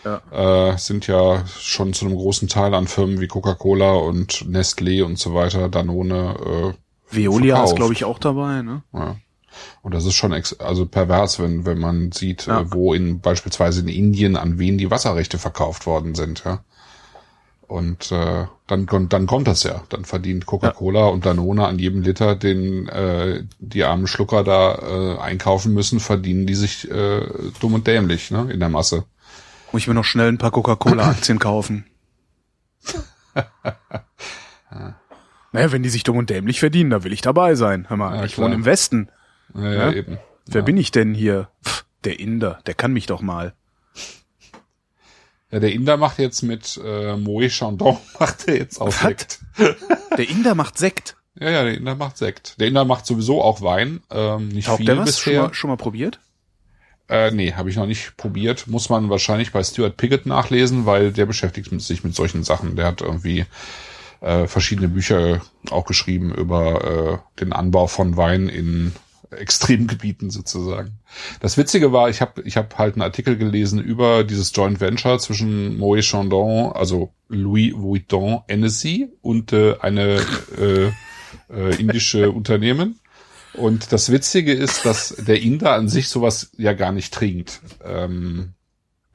ja. 0.05 0.71
äh, 0.71 0.77
sind 0.77 1.07
ja 1.07 1.45
schon 1.47 1.93
zu 1.93 2.05
einem 2.05 2.15
großen 2.15 2.47
Teil 2.47 2.73
an 2.73 2.87
Firmen 2.87 3.19
wie 3.19 3.27
Coca-Cola 3.27 3.93
und 3.93 4.45
Nestlé 4.47 5.03
und 5.03 5.17
so 5.17 5.33
weiter, 5.33 5.69
Danone. 5.69 6.73
Äh, 7.11 7.15
Veolia 7.15 7.55
verkauft. 7.55 7.73
ist, 7.73 7.75
glaube 7.75 7.93
ich, 7.93 8.05
auch 8.05 8.19
dabei, 8.19 8.61
ne? 8.61 8.83
Ja. 8.93 9.15
Und 9.81 9.93
das 9.93 10.05
ist 10.05 10.15
schon 10.15 10.33
ex 10.33 10.53
also 10.59 10.85
pervers, 10.85 11.39
wenn, 11.39 11.65
wenn 11.65 11.79
man 11.79 12.11
sieht, 12.11 12.45
ja. 12.45 12.61
äh, 12.61 12.73
wo 12.73 12.93
in 12.93 13.19
beispielsweise 13.19 13.81
in 13.81 13.87
Indien 13.87 14.35
an 14.35 14.59
wen 14.59 14.77
die 14.77 14.91
Wasserrechte 14.91 15.37
verkauft 15.37 15.85
worden 15.85 16.15
sind, 16.15 16.43
ja. 16.45 16.63
Und 17.67 18.11
äh, 18.11 18.45
dann, 18.67 18.85
dann 19.09 19.25
kommt 19.25 19.47
das 19.47 19.63
ja. 19.63 19.83
Dann 19.89 20.05
verdient 20.05 20.45
Coca-Cola 20.45 20.99
ja. 20.99 21.05
und 21.07 21.25
Danone 21.25 21.65
an 21.65 21.79
jedem 21.79 22.03
Liter, 22.03 22.35
den 22.35 22.87
äh, 22.89 23.43
die 23.57 23.83
armen 23.83 24.05
Schlucker 24.05 24.43
da 24.43 24.75
äh, 24.75 25.19
einkaufen 25.19 25.73
müssen, 25.73 25.99
verdienen 25.99 26.45
die 26.45 26.53
sich 26.53 26.89
äh, 26.91 27.21
dumm 27.59 27.73
und 27.73 27.87
dämlich 27.87 28.29
ne, 28.29 28.51
in 28.51 28.59
der 28.59 28.69
Masse. 28.69 29.05
Muss 29.75 29.81
ich 29.81 29.87
mir 29.89 29.93
noch 29.93 30.05
schnell 30.05 30.29
ein 30.29 30.37
paar 30.37 30.51
Coca-Cola-Aktien 30.51 31.37
kaufen. 31.37 31.83
naja, 35.51 35.73
wenn 35.73 35.83
die 35.83 35.89
sich 35.89 36.03
dumm 36.03 36.15
und 36.15 36.29
dämlich 36.29 36.61
verdienen, 36.61 36.91
da 36.91 37.03
will 37.03 37.11
ich 37.11 37.19
dabei 37.19 37.55
sein. 37.55 37.89
Hör 37.89 37.97
mal, 37.97 38.15
ja, 38.15 38.23
ich 38.23 38.35
klar. 38.35 38.45
wohne 38.45 38.55
im 38.55 38.63
Westen. 38.63 39.09
Ja, 39.53 39.73
ja, 39.73 39.91
eben. 39.91 40.17
Wer 40.45 40.61
bin 40.61 40.77
ich 40.77 40.91
denn 40.91 41.13
hier? 41.13 41.49
Pff, 41.61 41.83
der 42.05 42.21
Inder, 42.21 42.61
der 42.65 42.73
kann 42.73 42.93
mich 42.93 43.05
doch 43.07 43.19
mal. 43.19 43.53
Ja, 45.51 45.59
der 45.59 45.73
Inder 45.73 45.97
macht 45.97 46.19
jetzt 46.19 46.41
mit 46.41 46.79
äh, 46.81 47.17
Moe 47.17 47.49
Chandon, 47.49 47.97
macht 48.17 48.47
er 48.47 48.55
jetzt 48.55 48.79
auch 48.79 48.93
Sekt. 48.93 49.39
Der 50.17 50.29
Inder 50.29 50.55
macht 50.55 50.77
Sekt? 50.77 51.17
Ja, 51.37 51.49
ja, 51.49 51.63
der 51.65 51.73
Inder 51.73 51.95
macht 51.95 52.17
Sekt. 52.17 52.61
Der 52.61 52.69
Inder 52.69 52.85
macht 52.85 53.05
sowieso 53.05 53.41
auch 53.41 53.61
Wein. 53.61 54.01
Ähm, 54.09 54.47
nicht 54.47 54.67
Taugt 54.67 54.77
viel 54.77 54.85
der 54.85 54.99
was? 54.99 55.07
bisher. 55.07 55.33
Schon 55.33 55.43
mal, 55.43 55.53
schon 55.53 55.69
mal 55.71 55.75
probiert? 55.75 56.21
Äh, 57.07 57.31
nee, 57.31 57.53
habe 57.53 57.69
ich 57.69 57.75
noch 57.75 57.85
nicht 57.85 58.17
probiert. 58.17 58.67
Muss 58.67 58.89
man 58.89 59.09
wahrscheinlich 59.09 59.51
bei 59.51 59.63
Stuart 59.63 59.97
Piggott 59.97 60.25
nachlesen, 60.25 60.85
weil 60.85 61.11
der 61.11 61.25
beschäftigt 61.25 61.69
sich 61.81 62.03
mit 62.03 62.15
solchen 62.15 62.43
Sachen. 62.43 62.75
Der 62.75 62.85
hat 62.85 63.01
irgendwie 63.01 63.45
äh, 64.21 64.47
verschiedene 64.47 64.87
Bücher 64.87 65.41
auch 65.69 65.85
geschrieben 65.85 66.33
über 66.33 67.21
äh, 67.35 67.39
den 67.39 67.53
Anbau 67.53 67.87
von 67.87 68.17
Wein 68.17 68.49
in 68.49 68.93
Extremgebieten 69.31 70.29
sozusagen. 70.29 70.99
Das 71.39 71.57
Witzige 71.57 71.91
war, 71.91 72.09
ich 72.09 72.21
habe 72.21 72.41
ich 72.43 72.57
hab 72.57 72.77
halt 72.77 72.95
einen 72.95 73.01
Artikel 73.01 73.37
gelesen 73.37 73.79
über 73.79 74.23
dieses 74.23 74.51
Joint 74.55 74.79
Venture 74.79 75.19
zwischen 75.19 75.79
Moët 75.79 76.03
Chandon, 76.03 76.71
also 76.73 77.11
Louis 77.27 77.73
Vuitton 77.75 78.41
Hennessy 78.47 79.09
und 79.21 79.53
äh, 79.53 79.75
eine 79.79 80.21
äh, 80.57 80.91
äh, 81.53 81.75
indische 81.79 82.31
Unternehmen. 82.31 82.99
Und 83.57 83.91
das 83.91 84.11
Witzige 84.11 84.53
ist, 84.53 84.85
dass 84.85 85.15
der 85.17 85.41
Inder 85.41 85.73
an 85.73 85.87
sich 85.87 86.09
sowas 86.09 86.51
ja 86.57 86.73
gar 86.73 86.91
nicht 86.91 87.13
trinkt. 87.13 87.61
Ähm, 87.83 88.53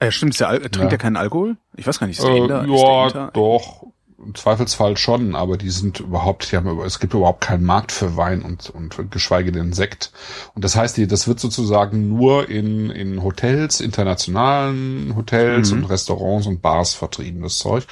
ja, 0.02 0.10
stimmt, 0.10 0.32
ist 0.32 0.40
der 0.40 0.48
Al 0.48 0.60
trinkt 0.60 0.78
ja. 0.78 0.90
er 0.90 0.98
keinen 0.98 1.16
Alkohol? 1.16 1.56
Ich 1.76 1.86
weiß 1.86 1.98
gar 1.98 2.06
nicht, 2.06 2.18
ist 2.18 2.26
der 2.26 2.36
Inder? 2.36 2.64
Äh, 2.64 2.68
ja, 2.68 3.08
der 3.08 3.20
Inder? 3.20 3.30
doch. 3.32 3.86
Im 4.22 4.34
Zweifelsfall 4.34 4.98
schon, 4.98 5.34
aber 5.34 5.56
die 5.56 5.70
sind 5.70 6.00
überhaupt, 6.00 6.52
die 6.52 6.56
haben, 6.56 6.78
es 6.80 7.00
gibt 7.00 7.14
überhaupt 7.14 7.40
keinen 7.40 7.64
Markt 7.64 7.90
für 7.90 8.18
Wein 8.18 8.42
und, 8.42 8.68
und 8.68 9.10
geschweige 9.10 9.50
denn 9.50 9.72
Sekt. 9.72 10.12
Und 10.54 10.62
das 10.62 10.76
heißt, 10.76 10.98
das 11.10 11.26
wird 11.26 11.40
sozusagen 11.40 12.08
nur 12.08 12.50
in, 12.50 12.90
in 12.90 13.22
Hotels, 13.22 13.80
internationalen 13.80 15.16
Hotels 15.16 15.72
mhm. 15.72 15.78
und 15.78 15.84
Restaurants 15.90 16.46
und 16.46 16.60
Bars 16.60 16.92
vertrieben, 16.92 17.40
das 17.40 17.60
Zeug. 17.60 17.86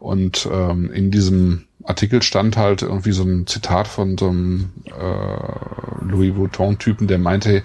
Und 0.00 0.48
ähm, 0.50 0.90
in 0.90 1.12
diesem 1.12 1.68
Artikel 1.84 2.22
stand 2.22 2.56
halt 2.56 2.82
irgendwie 2.82 3.12
so 3.12 3.22
ein 3.22 3.46
Zitat 3.46 3.88
von 3.88 4.18
so 4.18 4.28
einem 4.28 4.72
äh, 4.86 6.04
Louis 6.04 6.36
Vuitton-Typen, 6.36 7.08
der 7.08 7.18
meinte, 7.18 7.62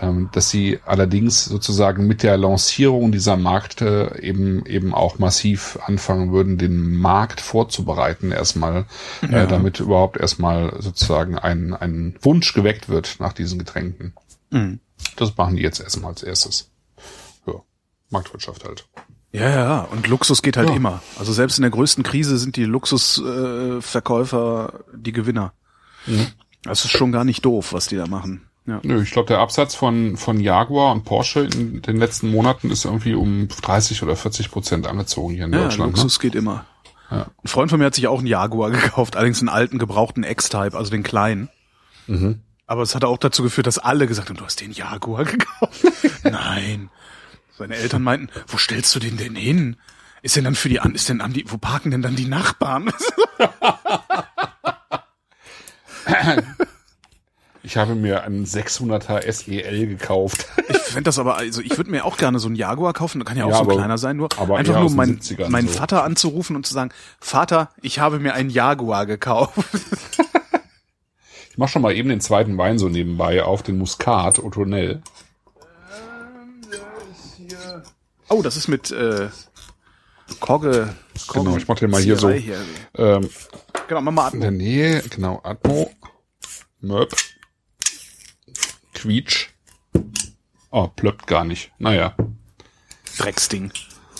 ähm, 0.00 0.28
dass 0.32 0.50
sie 0.50 0.78
allerdings 0.84 1.44
sozusagen 1.44 2.06
mit 2.06 2.22
der 2.22 2.36
Lancierung 2.36 3.12
dieser 3.12 3.36
Markte 3.36 4.18
eben 4.20 4.64
eben 4.66 4.94
auch 4.94 5.18
massiv 5.18 5.78
anfangen 5.84 6.32
würden, 6.32 6.58
den 6.58 6.96
Markt 6.96 7.40
vorzubereiten 7.40 8.32
erstmal, 8.32 8.86
äh, 9.22 9.32
ja. 9.32 9.44
äh, 9.44 9.46
damit 9.46 9.80
überhaupt 9.80 10.16
erstmal 10.16 10.80
sozusagen 10.80 11.38
ein, 11.38 11.74
ein 11.74 12.16
Wunsch 12.20 12.52
geweckt 12.52 12.88
wird 12.88 13.16
nach 13.20 13.32
diesen 13.32 13.58
Getränken. 13.58 14.14
Mhm. 14.50 14.80
Das 15.16 15.36
machen 15.36 15.56
die 15.56 15.62
jetzt 15.62 15.80
erstmal 15.80 16.12
als 16.12 16.22
erstes. 16.22 16.70
Ja, 17.46 17.54
Marktwirtschaft 18.10 18.64
halt. 18.64 18.86
Ja, 19.32 19.50
ja, 19.50 19.80
und 19.80 20.06
Luxus 20.08 20.42
geht 20.42 20.56
halt 20.56 20.70
ja. 20.70 20.76
immer. 20.76 21.02
Also 21.18 21.32
selbst 21.32 21.58
in 21.58 21.62
der 21.62 21.70
größten 21.70 22.04
Krise 22.04 22.38
sind 22.38 22.56
die 22.56 22.64
Luxusverkäufer 22.64 24.72
äh, 24.72 24.96
die 24.96 25.12
Gewinner. 25.12 25.52
Mhm. 26.06 26.28
Das 26.62 26.84
ist 26.84 26.92
schon 26.92 27.12
gar 27.12 27.24
nicht 27.24 27.44
doof, 27.44 27.72
was 27.72 27.86
die 27.86 27.96
da 27.96 28.06
machen. 28.06 28.42
Ja. 28.66 28.80
Nö, 28.82 29.02
ich 29.02 29.12
glaube, 29.12 29.28
der 29.28 29.38
Absatz 29.38 29.76
von, 29.76 30.16
von 30.16 30.40
Jaguar 30.40 30.92
und 30.92 31.04
Porsche 31.04 31.40
in 31.40 31.82
den 31.82 31.98
letzten 31.98 32.30
Monaten 32.30 32.70
ist 32.70 32.84
irgendwie 32.84 33.14
um 33.14 33.48
30 33.48 34.02
oder 34.02 34.16
40 34.16 34.50
Prozent 34.50 34.88
angezogen 34.88 35.34
hier 35.34 35.44
in 35.44 35.52
ja, 35.52 35.64
Deutschland. 35.64 35.92
Ne? 35.92 36.02
Luxus 36.02 36.18
ne? 36.18 36.22
geht 36.22 36.34
immer. 36.34 36.64
Ja. 37.10 37.26
Ein 37.44 37.48
Freund 37.48 37.70
von 37.70 37.78
mir 37.78 37.86
hat 37.86 37.94
sich 37.94 38.08
auch 38.08 38.18
einen 38.18 38.26
Jaguar 38.26 38.70
gekauft, 38.72 39.16
allerdings 39.16 39.40
einen 39.40 39.48
alten, 39.48 39.78
gebrauchten 39.78 40.24
X-Type, 40.24 40.76
also 40.76 40.90
den 40.90 41.04
kleinen. 41.04 41.48
Mhm. 42.08 42.40
Aber 42.66 42.82
es 42.82 42.96
hat 42.96 43.04
auch 43.04 43.18
dazu 43.18 43.44
geführt, 43.44 43.68
dass 43.68 43.78
alle 43.78 44.08
gesagt 44.08 44.28
haben, 44.28 44.36
du 44.36 44.44
hast 44.44 44.60
den 44.60 44.72
Jaguar 44.72 45.24
gekauft. 45.24 45.84
Nein. 46.24 46.90
Seine 47.58 47.76
Eltern 47.76 48.02
meinten, 48.02 48.28
wo 48.48 48.56
stellst 48.58 48.94
du 48.94 48.98
den 49.00 49.16
denn 49.16 49.34
hin? 49.34 49.76
Ist 50.22 50.36
denn 50.36 50.44
dann 50.44 50.54
für 50.54 50.68
die 50.68 50.80
an, 50.80 50.94
ist 50.94 51.08
denn 51.08 51.20
an 51.20 51.32
die, 51.32 51.44
wo 51.50 51.56
parken 51.58 51.90
denn 51.90 52.02
dann 52.02 52.16
die 52.16 52.26
Nachbarn? 52.26 52.92
Ich 57.62 57.76
habe 57.76 57.96
mir 57.96 58.22
einen 58.22 58.44
600er 58.46 59.28
SEL 59.32 59.88
gekauft. 59.88 60.46
Ich 60.68 60.76
fände 60.76 61.02
das 61.08 61.18
aber, 61.18 61.36
also 61.36 61.60
ich 61.60 61.76
würde 61.76 61.90
mir 61.90 62.04
auch 62.04 62.16
gerne 62.16 62.38
so 62.38 62.46
einen 62.46 62.54
Jaguar 62.54 62.92
kaufen, 62.92 63.24
kann 63.24 63.36
ja 63.36 63.44
auch 63.44 63.50
Ja, 63.50 63.56
so 63.56 63.62
aber- 63.62 63.74
kleiner 63.74 63.98
sein, 63.98 64.16
nur 64.16 64.28
aber 64.38 64.56
einfach 64.58 64.78
nur 64.80 64.90
mein, 64.92 65.18
70ern 65.18 65.48
meinen 65.48 65.66
so. 65.66 65.74
Vater 65.74 66.04
anzurufen 66.04 66.54
und 66.54 66.64
zu 66.64 66.72
sagen, 66.74 66.90
Vater, 67.18 67.70
ich 67.82 67.98
habe 67.98 68.20
mir 68.20 68.34
einen 68.34 68.50
Jaguar 68.50 69.04
gekauft. 69.06 69.58
Ich 71.50 71.58
mach 71.58 71.68
schon 71.68 71.82
mal 71.82 71.92
eben 71.94 72.08
den 72.08 72.20
zweiten 72.20 72.56
Wein 72.56 72.78
so 72.78 72.88
nebenbei 72.88 73.42
auf, 73.42 73.62
den 73.64 73.78
Muscat 73.78 74.38
Otonel. 74.38 75.02
Oh, 78.28 78.42
das 78.42 78.56
ist 78.56 78.68
mit 78.68 78.90
äh, 78.90 79.28
Kogge. 80.40 80.94
Kogge 81.26 81.44
Genau, 81.44 81.56
ich 81.56 81.68
mach 81.68 81.78
den 81.78 81.90
mal 81.90 82.02
hier 82.02 82.16
so. 82.18 82.30
Hier. 82.30 82.58
Ähm, 82.96 83.28
Genau, 83.88 84.00
mach 84.00 84.12
mal 84.12 84.34
in 84.34 84.40
der 84.40 84.48
Atmo. 84.48 84.58
Nähe, 84.58 85.02
genau, 85.10 85.40
Atmo, 85.44 85.90
Möb, 86.80 87.14
Quietsch. 88.94 89.50
Oh, 90.70 90.88
plöppt 90.88 91.28
gar 91.28 91.44
nicht. 91.44 91.70
Naja. 91.78 92.16
Drecksding. 93.16 93.72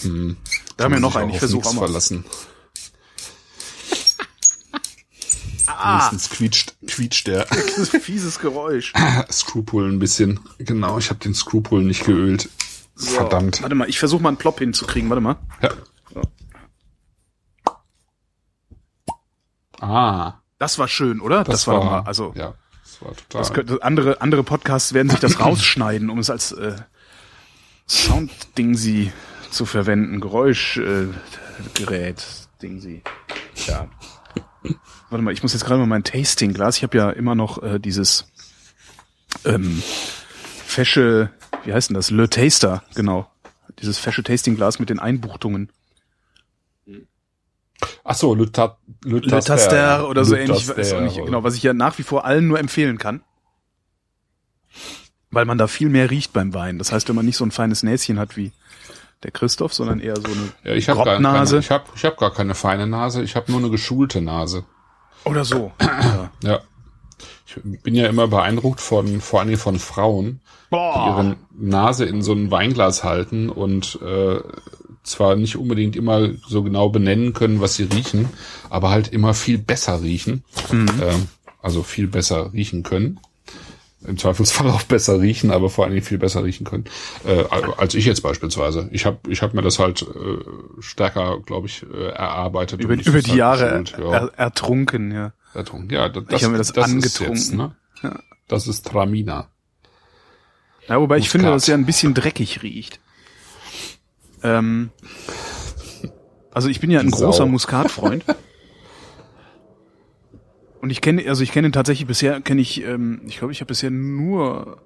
Hm. 0.03 0.37
Wir 0.77 0.85
haben 0.85 0.93
ja 0.93 1.01
noch 1.01 1.17
einen, 1.17 1.31
ich 1.31 1.39
versuche 1.39 1.75
mal. 1.75 1.81
verlassen. 1.87 2.25
Ah, 5.69 5.99
Wenigstens 6.11 6.31
quietscht, 6.31 6.75
quietscht 6.87 7.27
der 7.27 7.45
das 7.77 7.89
fieses 7.91 8.39
Geräusch. 8.39 8.93
Screwpull 9.31 9.91
ein 9.93 9.99
bisschen. 9.99 10.39
Genau, 10.59 10.97
ich 10.99 11.11
habe 11.11 11.19
den 11.19 11.35
Screwpull 11.35 11.83
nicht 11.83 12.05
geölt. 12.05 12.49
Verdammt. 12.97 13.63
Warte 13.63 13.75
mal, 13.75 13.89
ich 13.89 13.99
versuche 13.99 14.23
mal 14.23 14.31
einen 14.31 14.39
Plop 14.39 14.59
hinzukriegen, 14.59 15.11
warte 15.11 15.21
mal. 15.21 15.37
Ja. 15.63 15.71
Ah, 19.81 20.41
Das 20.59 20.79
war 20.79 20.89
schön, 20.89 21.21
oder? 21.21 21.45
Das, 21.45 21.67
war, 21.67 21.75
doch 21.75 21.85
mal, 21.85 22.01
also 22.01 22.33
ja, 22.35 22.55
das 22.83 23.03
war 23.03 23.15
total. 23.15 23.41
das 23.43 23.53
könnte, 23.53 23.83
andere 23.83 24.23
andere 24.23 24.43
Podcasts 24.43 24.95
werden 24.95 25.11
sich 25.11 25.21
das 25.21 25.39
rausschneiden, 25.45 26.09
um 26.09 26.19
es 26.19 26.31
als 26.31 26.53
äh, 26.53 26.77
Soundding 27.87 28.75
sie 28.75 29.13
zu 29.51 29.67
verwenden, 29.67 30.21
Geräuschgerät 30.21 31.15
äh, 31.15 31.69
Gerät 31.75 32.25
Ding 32.63 32.81
sie. 32.81 33.03
Ja. 33.67 33.87
Warte 35.11 35.23
mal, 35.23 35.33
ich 35.33 35.43
muss 35.43 35.53
jetzt 35.53 35.65
gerade 35.65 35.79
mal 35.79 35.87
mein 35.87 36.05
Tastingglas. 36.05 36.79
Ich 36.79 36.83
habe 36.83 36.97
ja 36.97 37.11
immer 37.11 37.35
noch 37.35 37.63
äh, 37.63 37.79
dieses 37.79 38.27
ähm, 39.45 39.83
fesche, 40.65 41.31
wie 41.67 41.73
heißt 41.73 41.91
denn 41.91 41.95
das? 41.95 42.11
Le 42.11 42.29
Taster, 42.29 42.83
genau. 42.95 43.31
Dieses 43.81 43.99
fesche 43.99 44.23
Tastingglas 44.23 44.79
mit 44.79 44.89
den 44.91 44.99
Einbuchtungen. 44.99 45.71
Ach 48.05 48.15
so, 48.15 48.35
Le, 48.35 48.51
Ta 48.51 48.79
Le, 49.05 49.19
Le 49.19 49.41
Taster 49.41 50.09
oder 50.09 50.25
so 50.25 50.35
Le 50.35 50.43
ähnlich, 50.43 50.69
weiß 50.69 50.95
auch 50.95 51.01
nicht 51.01 51.17
genau, 51.17 51.43
was 51.43 51.55
ich 51.57 51.63
ja 51.63 51.75
nach 51.75 51.99
wie 51.99 52.03
vor 52.03 52.25
allen 52.25 52.49
nur 52.49 52.59
empfehlen 52.59 52.99
kann. 52.99 53.23
Weil 55.31 55.45
man 55.45 55.59
da 55.59 55.67
viel 55.67 55.89
mehr 55.89 56.11
riecht 56.11 56.33
beim 56.33 56.55
Wein. 56.55 56.79
Das 56.79 56.93
heißt, 56.93 57.09
wenn 57.09 57.17
man 57.17 57.27
nicht 57.27 57.37
so 57.37 57.45
ein 57.45 57.51
feines 57.51 57.83
Näschen 57.83 58.19
hat 58.19 58.37
wie 58.37 58.53
der 59.23 59.31
Christoph, 59.31 59.75
sondern 59.75 60.01
eher 60.01 60.17
so 60.17 60.29
eine 60.33 60.53
Ja, 60.65 60.73
ich 60.73 60.89
habe 60.89 61.05
gar 61.05 61.21
keine, 61.21 61.59
ich 61.59 61.71
hab, 61.71 61.95
ich 61.95 62.05
hab 62.05 62.17
gar 62.17 62.33
keine 62.33 62.55
feine 62.55 62.87
Nase, 62.87 63.23
ich 63.23 63.37
habe 63.37 63.51
nur 63.51 63.61
eine 63.61 63.71
geschulte 63.71 64.21
Nase. 64.23 64.65
oder 65.25 65.45
so. 65.45 65.73
ja. 66.43 66.61
Ich 67.47 67.83
bin 67.83 67.95
ja 67.95 68.09
immer 68.09 68.29
beeindruckt 68.29 68.81
von, 68.81 69.21
vor 69.21 69.41
allem 69.41 69.57
von 69.57 69.79
Frauen, 69.79 70.41
die 70.67 70.71
Boah. 70.71 71.07
ihre 71.09 71.37
Nase 71.57 72.05
in 72.05 72.23
so 72.23 72.33
ein 72.33 72.51
Weinglas 72.51 73.05
halten 73.05 73.49
und 73.49 73.99
äh, 74.03 74.41
zwar 75.05 75.37
nicht 75.37 75.57
unbedingt 75.57 75.97
immer 75.97 76.31
so 76.47 76.63
genau 76.63 76.89
benennen 76.89 77.33
können, 77.33 77.61
was 77.61 77.77
sie 77.77 77.85
riechen, 77.85 78.29
aber 78.69 78.91
halt 78.91 79.09
immer 79.09 79.35
viel 79.35 79.59
besser 79.59 80.03
riechen. 80.03 80.45
Ähm, 80.73 81.29
also 81.63 81.83
viel 81.83 82.07
besser 82.07 82.53
riechen 82.53 82.83
können. 82.83 83.19
Im 84.07 84.19
Zweifelsfall 84.19 84.71
auch 84.71 84.83
besser 84.83 85.21
riechen, 85.21 85.51
aber 85.51 85.69
vor 85.69 85.85
allen 85.85 85.95
Dingen 85.95 86.05
viel 86.05 86.19
besser 86.19 86.45
riechen 86.45 86.65
können, 86.65 86.85
äh, 87.27 87.45
als 87.77 87.95
ich 87.95 88.05
jetzt 88.05 88.23
beispielsweise. 88.23 88.89
Ich 88.93 89.05
habe 89.05 89.19
ich 89.29 89.43
hab 89.43 89.55
mir 89.55 89.63
das 89.63 89.79
halt 89.79 90.03
äh, 90.03 90.07
stärker, 90.81 91.41
glaube 91.41 91.67
ich, 91.67 91.85
äh, 91.93 92.11
erarbeitet. 92.11 92.81
über, 92.81 92.95
über 92.95 93.21
die 93.21 93.31
halt 93.31 93.39
Jahre 93.39 93.85
ja. 93.99 94.13
er, 94.13 94.39
ertrunken, 94.39 95.11
ja. 95.13 95.33
Ertrunken. 95.55 95.91
Ja, 95.91 96.09
da- 96.09 96.21
das, 96.21 96.43
hab 96.43 96.51
mir 96.53 96.59
das 96.59 96.71
Ist 96.71 96.79
angetrunken. 96.79 97.35
jetzt, 97.37 97.55
ne? 97.55 97.75
Ja. 98.03 98.19
Das 98.49 98.69
ist 98.69 98.87
Tramina. 98.87 99.49
Ja, 100.89 101.01
wobei 101.01 101.17
ich 101.17 101.25
Muskat. 101.25 101.33
finde, 101.41 101.53
dass 101.53 101.63
es 101.63 101.69
ja 101.69 101.75
ein 101.75 101.87
bisschen 101.87 102.15
dreckig 102.15 102.63
riecht. 102.63 103.01
Ähm, 104.43 104.91
also 106.53 106.69
ich 106.69 106.79
bin 106.81 106.91
ja 106.91 107.01
ein 107.01 107.11
Sau. 107.11 107.27
großer 107.27 107.47
Muskatfreund. 107.47 108.25
Und 110.81 110.91
ich 110.91 111.01
kenne, 111.01 111.25
also 111.29 111.43
ich 111.43 111.53
kenne 111.53 111.71
tatsächlich 111.73 112.07
bisher, 112.07 112.41
kenne 112.41 112.61
ich, 112.61 112.83
ähm, 112.85 113.23
ich 113.27 113.39
glaube, 113.39 113.53
ich 113.53 113.61
habe 113.61 113.69
bisher 113.69 113.91
nur 113.91 114.79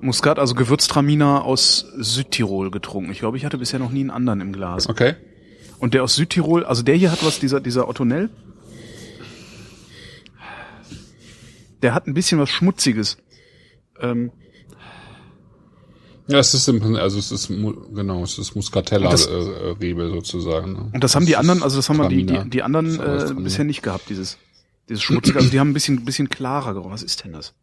Muskat, 0.00 0.38
also 0.38 0.54
Gewürztraminer 0.54 1.44
aus 1.44 1.86
Südtirol 1.96 2.70
getrunken. 2.70 3.10
Ich 3.12 3.20
glaube, 3.20 3.36
ich 3.36 3.44
hatte 3.44 3.56
bisher 3.58 3.78
noch 3.78 3.90
nie 3.90 4.00
einen 4.00 4.10
anderen 4.10 4.40
im 4.40 4.52
Glas. 4.52 4.88
Okay. 4.88 5.14
Und 5.78 5.94
der 5.94 6.02
aus 6.02 6.16
Südtirol, 6.16 6.64
also 6.64 6.82
der 6.82 6.96
hier 6.96 7.10
hat 7.12 7.24
was, 7.24 7.38
dieser, 7.40 7.60
dieser 7.60 7.88
Ottonell. 7.88 8.30
Der 11.82 11.94
hat 11.94 12.06
ein 12.06 12.14
bisschen 12.14 12.38
was 12.40 12.50
Schmutziges. 12.50 13.18
Ähm, 14.00 14.32
Ja, 16.28 16.38
es 16.38 16.52
ist 16.52 16.68
im 16.68 16.96
also 16.96 17.18
es 17.18 17.32
ist 17.32 17.48
genau, 17.48 18.22
es 18.22 18.36
ist 18.38 18.54
Muscatella 18.54 19.06
Und 19.06 19.12
das- 19.12 19.26
äh, 19.26 19.70
äh, 19.72 20.10
sozusagen. 20.10 20.72
Ne? 20.74 20.90
Und 20.92 21.02
das 21.04 21.14
haben 21.14 21.24
die 21.26 21.36
anderen, 21.36 21.62
also 21.62 21.76
das 21.76 21.88
haben 21.88 21.96
wir 21.98 22.08
die, 22.08 22.26
die, 22.26 22.50
die 22.50 22.62
anderen 22.62 23.00
äh, 23.00 23.32
bisher 23.42 23.64
nicht 23.64 23.82
gehabt, 23.82 24.10
dieses, 24.10 24.36
dieses 24.88 25.02
Schmutzige. 25.02 25.38
Also 25.38 25.50
die 25.50 25.58
haben 25.58 25.70
ein 25.70 25.74
bisschen, 25.74 26.04
bisschen 26.04 26.28
klarer 26.28 26.74
gerochen. 26.74 26.92
Was 26.92 27.02
ist 27.02 27.24
denn 27.24 27.32
das? 27.32 27.54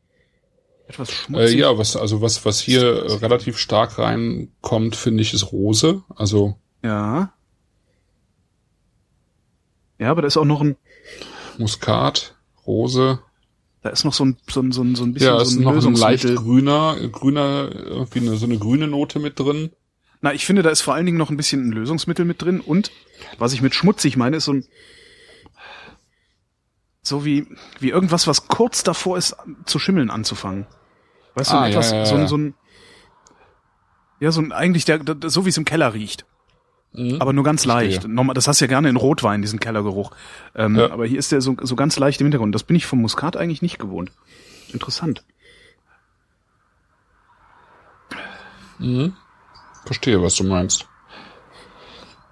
Etwas 0.88 1.10
Äh, 1.10 1.14
schmutzig. 1.14 1.60
ja, 1.60 1.78
was 1.78 1.96
also 1.96 2.22
was 2.22 2.44
was 2.46 2.60
hier 2.60 2.82
äh, 3.06 3.14
relativ 3.16 3.58
stark 3.60 3.98
reinkommt, 4.00 4.96
finde 4.96 5.22
ich, 5.22 5.34
ist 5.34 5.52
Rose. 5.52 6.04
Also 6.16 6.58
ja. 6.84 7.34
Ja, 10.00 10.12
aber 10.12 10.22
da 10.24 10.28
ist 10.28 10.38
auch 10.38 10.46
noch 10.46 10.62
ein, 10.62 10.76
Muskat, 11.58 12.36
Rose. 12.68 13.20
Da 13.86 13.92
ist 13.92 14.04
noch 14.04 14.14
so 14.14 14.26
ein, 14.26 14.36
so 14.50 14.62
ein, 14.62 14.72
so 14.72 14.82
ein, 14.82 14.96
so 14.96 15.04
ein 15.04 15.14
bisschen 15.14 15.28
Ja, 15.30 15.38
so 15.38 15.44
ist 15.44 15.58
ein 15.58 15.62
noch 15.62 15.74
ein 15.74 15.94
leicht 15.94 16.24
Lösungsmittel. 16.24 16.36
grüner, 16.36 16.96
grüner, 17.12 17.70
irgendwie 17.72 18.20
eine, 18.20 18.36
so 18.36 18.48
eine 18.48 18.58
grüne 18.58 18.88
Note 18.88 19.20
mit 19.20 19.40
drin. 19.40 19.70
Na, 20.22 20.34
ich 20.34 20.44
finde, 20.44 20.64
da 20.64 20.72
ist 20.72 20.82
vor 20.82 20.96
allen 20.96 21.06
Dingen 21.06 21.20
noch 21.20 21.30
ein 21.30 21.38
bisschen 21.38 21.68
ein 21.70 21.72
Lösungsmittel 21.72 22.26
mit 22.26 22.42
drin 22.42 22.62
und 22.62 22.90
was 23.38 23.54
ich 23.54 23.62
mit 23.62 23.76
schmutzig 23.76 24.18
meine, 24.18 24.38
ist 24.38 24.46
so 24.46 24.54
ein, 24.54 24.66
so 27.04 27.26
wie, 27.26 27.46
wie 27.80 27.90
irgendwas, 27.90 28.26
was 28.26 28.48
kurz 28.48 28.82
davor 28.82 29.20
ist, 29.20 29.36
zu 29.68 29.78
schimmeln 29.78 30.10
anzufangen. 30.10 30.66
Weißt 31.36 31.52
du, 31.52 31.56
Ah, 31.56 31.66
ja, 31.68 31.70
etwas, 31.70 31.92
ja, 31.92 32.06
so 32.08 32.16
ein, 32.16 32.22
ja. 32.22 32.28
so 32.28 32.38
ein, 32.38 32.54
ja, 34.20 34.32
so 34.32 34.42
ein, 34.42 34.52
eigentlich 34.52 34.86
der 34.86 35.00
so 35.28 35.46
wie 35.46 35.50
es 35.50 35.58
im 35.58 35.66
Keller 35.66 35.94
riecht. 35.94 36.26
Mhm. 36.96 37.18
Aber 37.22 37.34
nur 37.34 37.44
ganz 37.44 37.66
leicht. 37.66 38.08
Normal, 38.08 38.34
das 38.34 38.48
hast 38.48 38.62
du 38.62 38.66
ja 38.66 38.70
gerne 38.70 38.90
in 38.90 38.96
Rotwein, 38.96 39.42
diesen 39.42 39.60
Kellergeruch. 39.60 40.12
Ähm, 40.56 40.76
Ja. 40.78 40.92
Aber 40.92 41.06
hier 41.06 41.20
ist 41.20 41.32
der 41.32 41.42
so, 41.42 41.56
so 41.62 41.76
ganz 41.76 41.98
leicht 42.00 42.22
im 42.22 42.26
Hintergrund. 42.28 42.56
Das 42.56 42.64
bin 42.64 42.76
ich 42.76 42.86
vom 42.86 43.02
Muskat 43.02 43.36
eigentlich 43.38 43.62
nicht 43.62 43.80
gewohnt. 43.80 44.12
Interessant. 44.72 45.24
Mhm. 48.80 49.14
Verstehe, 49.86 50.22
was 50.22 50.36
du 50.36 50.44
meinst. 50.44 50.88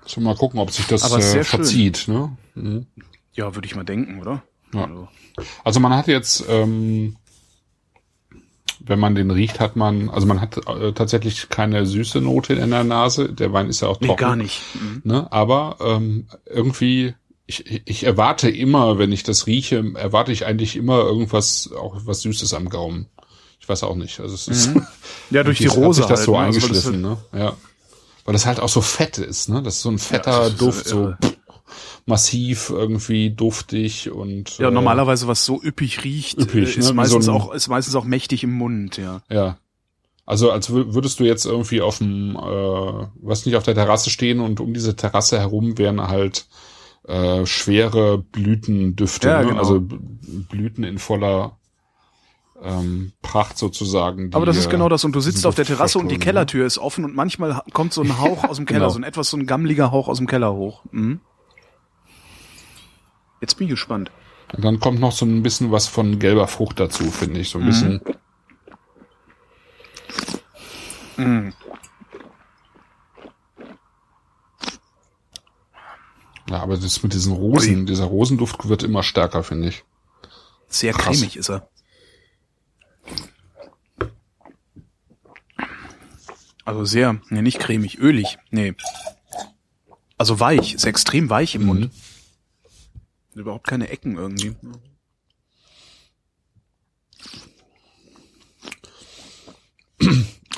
So 0.06 0.20
mal 0.22 0.36
gucken, 0.36 0.60
ob 0.60 0.72
sich 0.72 0.86
das 0.88 1.10
äh, 1.16 1.22
schön. 1.22 1.44
verzieht. 1.44 2.08
Ne? 2.08 2.36
Mhm. 2.56 2.86
Ja, 3.34 3.56
würde 3.56 3.66
ich 3.66 3.76
mal 3.76 3.84
denken, 3.86 4.20
oder? 4.22 4.44
Ja. 4.74 4.84
Also, 4.86 5.08
Also 5.64 5.80
man 5.80 5.94
hat 5.96 6.08
jetzt, 6.08 6.44
ähm, 6.50 7.16
wenn 8.86 9.00
man 9.00 9.16
den 9.16 9.32
riecht, 9.32 9.60
hat 9.60 9.76
man, 9.76 10.10
also 10.10 10.28
man 10.28 10.42
hat 10.42 10.58
äh, 10.68 10.92
tatsächlich 10.92 11.50
keine 11.50 11.86
süße 11.86 12.20
Note 12.20 12.54
in 12.54 12.70
der 12.70 12.84
Nase. 12.84 13.30
Der 13.30 13.54
Wein 13.54 13.70
ist 13.70 13.82
ja 13.82 13.88
auch 13.88 14.00
nee, 14.02 14.08
trocken. 14.08 14.20
gar 14.20 14.36
nicht. 14.36 14.62
Mhm. 14.76 15.02
Ne? 15.06 15.32
Aber 15.32 15.78
ähm, 15.80 16.28
irgendwie, 16.46 17.14
ich, 17.46 17.82
ich 17.86 18.04
erwarte 18.04 18.50
immer, 18.50 18.98
wenn 18.98 19.12
ich 19.12 19.24
das 19.24 19.48
rieche, 19.48 19.94
erwarte 19.96 20.32
ich 20.32 20.46
eigentlich 20.46 20.76
immer 20.76 21.00
irgendwas, 21.00 21.72
auch 21.78 21.96
was 22.04 22.22
Süßes 22.22 22.54
am 22.54 22.70
Gaumen. 22.70 23.08
Ich 23.60 23.70
weiß 23.70 23.84
auch 23.84 23.96
nicht. 23.96 24.20
Also 24.20 24.36
es 24.36 24.50
ist 24.50 24.72
Ja, 25.30 25.44
durch 25.44 25.60
die 25.60 25.66
irgendwie 25.66 25.80
hat 25.80 25.88
Rose 25.88 26.02
sich 26.02 26.10
das 26.10 26.20
halt, 26.20 26.26
so 26.26 26.32
ne? 26.34 26.40
Also, 26.40 26.62
weil 26.62 26.70
das 26.70 26.86
eingeschliffen, 26.86 27.02
ne? 27.02 27.18
Ja. 27.34 27.54
Weil 28.26 28.34
das 28.34 28.46
halt 28.46 28.60
auch 28.60 28.70
so 28.70 28.82
fett 28.82 29.18
ist, 29.18 29.48
ne? 29.48 29.64
Das 29.64 29.76
ist 29.76 29.82
so 29.82 29.90
ein 29.92 30.00
fetter 30.00 30.48
ist, 30.48 30.62
Duft, 30.62 30.88
so 30.88 31.14
massiv 32.06 32.70
irgendwie 32.70 33.30
duftig 33.32 34.10
und 34.12 34.58
Ja, 34.58 34.68
äh, 34.68 34.72
normalerweise 34.72 35.28
was 35.28 35.46
so 35.46 35.62
üppig 35.62 36.04
riecht, 36.04 36.40
Üppig, 36.40 36.76
äh, 36.76 36.80
ist 36.80 36.88
ne? 36.90 36.94
Meistens 36.94 37.26
so 37.26 37.32
ein- 37.32 37.38
auch 37.38 37.54
ist 37.54 37.68
meistens 37.68 37.96
auch 37.96 38.06
mächtig 38.06 38.44
im 38.44 38.54
Mund, 38.54 38.98
ja. 38.98 39.22
Ja. 39.30 39.58
Also 40.26 40.52
als 40.52 40.70
wür- 40.72 40.94
würdest 40.94 41.20
du 41.20 41.26
jetzt 41.26 41.46
irgendwie 41.46 41.82
auf 41.82 41.98
dem, 41.98 42.36
äh, 42.38 43.08
was 43.22 43.46
nicht 43.46 43.56
auf 43.58 43.64
der 43.64 43.76
Terrasse 43.76 44.10
stehen 44.10 44.40
und 44.40 44.60
um 44.62 44.74
diese 44.74 44.96
Terrasse 44.96 45.38
herum 45.40 45.78
wären 45.78 46.02
halt 46.02 46.48
äh, 47.06 47.46
schwere 47.46 48.18
Blütendüfte, 48.20 49.28
Ja, 49.28 49.42
ne? 49.42 49.48
genau. 49.48 49.60
also 49.60 49.82
Blüten 49.82 50.86
in 50.86 50.98
voller 51.00 51.58
ähm, 52.64 53.12
Pracht 53.22 53.58
sozusagen. 53.58 54.34
Aber 54.34 54.46
das 54.46 54.56
ist 54.56 54.68
äh, 54.68 54.70
genau 54.70 54.88
das. 54.88 55.04
Und 55.04 55.14
du 55.14 55.20
sitzt 55.20 55.46
auf 55.46 55.56
der 55.56 55.66
Terrasse 55.66 56.00
und 56.00 56.06
die 56.08 56.16
verströmen, 56.16 56.24
Kellertür 56.24 56.66
ist 56.66 56.78
offen 56.78 57.04
und 57.04 57.14
manchmal 57.14 57.62
kommt 57.74 57.92
so 57.94 58.02
ein 58.02 58.20
Hauch 58.22 58.46
aus 58.46 58.56
dem 58.56 58.66
Keller, 58.66 58.80
Genau. 58.82 58.90
so 58.90 59.00
ein 59.00 59.04
etwas 59.04 59.30
so 59.30 59.36
ein 59.36 59.46
gammeliger 59.46 59.92
Hauch 59.92 60.08
aus 60.08 60.18
dem 60.20 60.28
Keller 60.28 60.54
hoch. 60.54 60.84
Mhm. 60.92 61.20
Jetzt 63.44 63.56
bin 63.56 63.68
ich 63.68 63.72
gespannt. 63.72 64.10
Und 64.54 64.64
dann 64.64 64.80
kommt 64.80 65.02
noch 65.02 65.12
so 65.12 65.26
ein 65.26 65.44
bisschen 65.44 65.70
was 65.70 65.88
von 65.88 66.18
gelber 66.18 66.48
Frucht 66.48 66.80
dazu, 66.80 67.12
finde 67.12 67.42
ich. 67.42 67.50
So 67.50 67.60
ein 67.60 67.66
bisschen. 67.66 68.02
Mm. 71.18 71.50
Ja, 76.50 76.62
aber 76.62 76.78
das 76.78 77.04
mit 77.04 77.14
diesen 77.14 77.34
Rosen, 77.34 77.80
Ui. 77.80 77.86
dieser 77.86 78.06
Rosenduft 78.06 78.70
wird 78.70 78.82
immer 78.84 79.04
stärker, 79.04 79.44
finde 79.44 79.68
ich. 79.68 79.84
Sehr 80.70 80.94
Krass. 80.94 81.18
cremig 81.18 81.36
ist 81.36 81.50
er. 81.50 81.68
Also 86.64 86.86
sehr, 86.86 87.20
nee, 87.28 87.42
nicht 87.42 87.60
cremig, 87.60 88.00
ölig, 88.00 88.38
nee. 88.52 88.74
Also 90.18 90.40
weich, 90.40 90.76
ist 90.76 90.86
extrem 90.86 91.30
weich 91.30 91.56
im 91.56 91.66
Mund. 91.66 91.92
Überhaupt 93.36 93.68
keine 93.68 93.90
Ecken 93.90 94.16
irgendwie. 94.18 94.56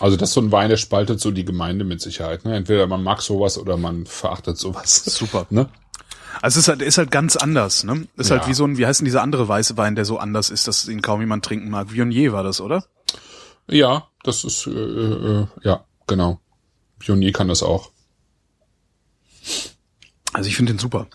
Also 0.01 0.17
das 0.17 0.29
ist 0.29 0.33
so 0.33 0.41
ein 0.41 0.51
Wein, 0.51 0.69
der 0.69 0.77
spaltet 0.77 1.19
so 1.21 1.31
die 1.31 1.45
Gemeinde 1.45 1.85
mit 1.85 2.01
Sicherheit. 2.01 2.43
Ne? 2.43 2.55
Entweder 2.55 2.85
man 2.87 3.01
mag 3.03 3.21
sowas 3.21 3.57
oder 3.57 3.77
man 3.77 4.05
verachtet 4.05 4.57
sowas. 4.57 5.05
Super. 5.05 5.47
Ne? 5.49 5.69
Also 6.41 6.59
es 6.59 6.65
ist 6.65 6.67
halt, 6.67 6.81
ist 6.81 6.97
halt 6.97 7.11
ganz 7.11 7.37
anders, 7.37 7.85
ne? 7.85 8.07
Ist 8.17 8.29
Ja. 8.29 8.37
halt 8.37 8.47
wie 8.49 8.53
so 8.53 8.65
ein, 8.65 8.77
wie 8.77 8.85
heißt 8.85 8.99
denn 8.99 9.05
dieser 9.05 9.21
andere 9.21 9.47
weiße 9.47 9.77
Wein, 9.77 9.95
der 9.95 10.03
so 10.03 10.17
anders 10.17 10.49
ist, 10.49 10.67
dass 10.67 10.87
ihn 10.89 11.01
kaum 11.01 11.21
jemand 11.21 11.45
trinken 11.45 11.69
mag. 11.69 11.93
Viognier 11.93 12.33
war 12.33 12.43
das, 12.43 12.59
oder? 12.59 12.83
Ja, 13.69 14.09
das 14.23 14.43
ist, 14.43 14.67
äh, 14.67 14.71
äh, 14.71 15.47
ja, 15.63 15.85
genau. 16.07 16.39
Pionier 16.99 17.31
kann 17.31 17.47
das 17.47 17.63
auch. 17.63 17.91
Also 20.33 20.49
ich 20.49 20.57
finde 20.57 20.73
den 20.73 20.79
super. 20.79 21.07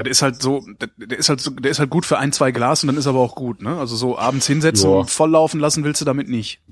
Aber 0.00 0.04
der 0.04 0.12
ist 0.12 0.22
halt 0.22 0.40
so, 0.40 0.64
der, 0.98 1.18
ist 1.18 1.28
halt 1.28 1.42
so, 1.42 1.50
der 1.50 1.70
ist 1.70 1.78
halt 1.78 1.90
gut 1.90 2.06
für 2.06 2.16
ein, 2.18 2.32
zwei 2.32 2.52
Glas 2.52 2.82
und 2.82 2.86
dann 2.86 2.96
ist 2.96 3.04
er 3.04 3.10
aber 3.10 3.20
auch 3.20 3.34
gut, 3.34 3.60
ne? 3.60 3.76
Also 3.78 3.96
so 3.96 4.16
abends 4.18 4.46
hinsetzen 4.46 4.88
Ja. 4.88 4.96
und 5.00 5.10
volllaufen 5.10 5.60
lassen 5.60 5.84
willst 5.84 6.00
du 6.00 6.06
damit 6.06 6.26
nicht. 6.26 6.62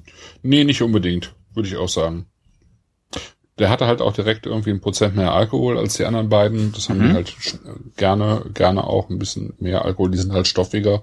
Nee, 0.43 0.65
nicht 0.65 0.81
unbedingt, 0.81 1.35
würde 1.53 1.69
ich 1.69 1.77
auch 1.77 1.91
sagen. 1.91 2.25
Der 3.59 3.69
hatte 3.69 3.87
halt 3.87 4.01
auch 4.01 4.15
direkt 4.15 4.47
irgendwie 4.47 4.71
ein 4.71 4.81
Prozent 4.81 5.15
mehr 5.15 5.35
Alkohol 5.35 5.77
als 5.77 5.93
die 5.99 6.07
anderen 6.07 6.31
beiden. 6.31 6.73
Das 6.73 6.89
haben 6.89 7.01
die 7.07 7.13
halt 7.13 7.35
gerne, 7.99 8.47
gerne 8.55 8.85
auch 8.85 9.11
ein 9.11 9.19
bisschen 9.19 9.53
mehr 9.59 9.85
Alkohol. 9.85 10.11
Die 10.11 10.17
sind 10.19 10.33
halt 10.33 10.47
stoffiger, 10.49 11.03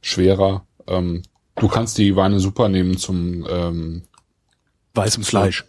schwerer. 0.00 0.66
Ähm, 0.88 1.22
du 1.54 1.68
kannst 1.68 1.98
die 1.98 2.16
Weine 2.16 2.40
super 2.40 2.68
nehmen 2.68 2.96
zum 2.98 3.46
ähm, 3.48 4.02
Weißem 4.94 5.22
Fleisch. 5.22 5.64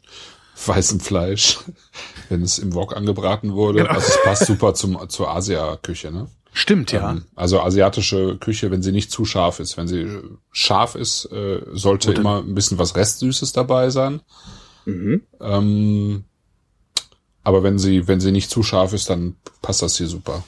weißen 0.65 0.99
Fleisch, 0.99 1.59
wenn 2.29 2.41
es 2.41 2.59
im 2.59 2.73
Wok 2.73 2.95
angebraten 2.95 3.53
wurde. 3.53 3.79
Genau. 3.79 3.91
Also 3.91 4.07
es 4.07 4.19
passt 4.23 4.45
super 4.45 4.73
zum, 4.73 5.09
zur 5.09 5.29
Asia-Küche, 5.29 6.11
ne? 6.11 6.27
Stimmt, 6.53 6.91
ja. 6.93 7.11
Ähm, 7.11 7.25
Also 7.35 7.59
asiatische 7.61 8.37
Küche, 8.37 8.71
wenn 8.71 8.81
sie 8.81 8.91
nicht 8.93 9.11
zu 9.11 9.25
scharf 9.25 9.59
ist. 9.59 9.75
Wenn 9.77 9.87
sie 9.89 10.07
scharf 10.51 10.95
ist, 10.95 11.25
äh, 11.31 11.61
sollte 11.73 12.07
Gut, 12.07 12.17
dann- 12.17 12.21
immer 12.25 12.37
ein 12.39 12.55
bisschen 12.55 12.77
was 12.77 12.95
Restsüßes 12.95 13.51
dabei 13.51 13.89
sein. 13.89 14.21
Mhm. 14.85 15.21
Ähm, 15.41 16.23
aber 17.43 17.61
wenn 17.63 17.77
sie, 17.77 18.07
wenn 18.07 18.21
sie 18.21 18.31
nicht 18.31 18.49
zu 18.49 18.63
scharf 18.63 18.93
ist, 18.93 19.09
dann 19.09 19.35
passt 19.61 19.81
das 19.81 19.97
hier 19.97 20.07
super. 20.07 20.43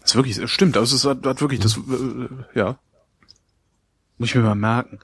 Das 0.00 0.10
ist 0.10 0.14
wirklich, 0.16 0.36
das 0.38 0.50
stimmt, 0.50 0.76
also 0.76 0.96
es 0.96 1.04
hat, 1.04 1.24
hat 1.26 1.40
wirklich 1.40 1.60
das, 1.60 1.76
äh, 1.76 2.58
ja. 2.58 2.78
Muss 4.18 4.28
ich 4.28 4.34
mir 4.34 4.42
mal 4.42 4.54
merken. 4.54 4.98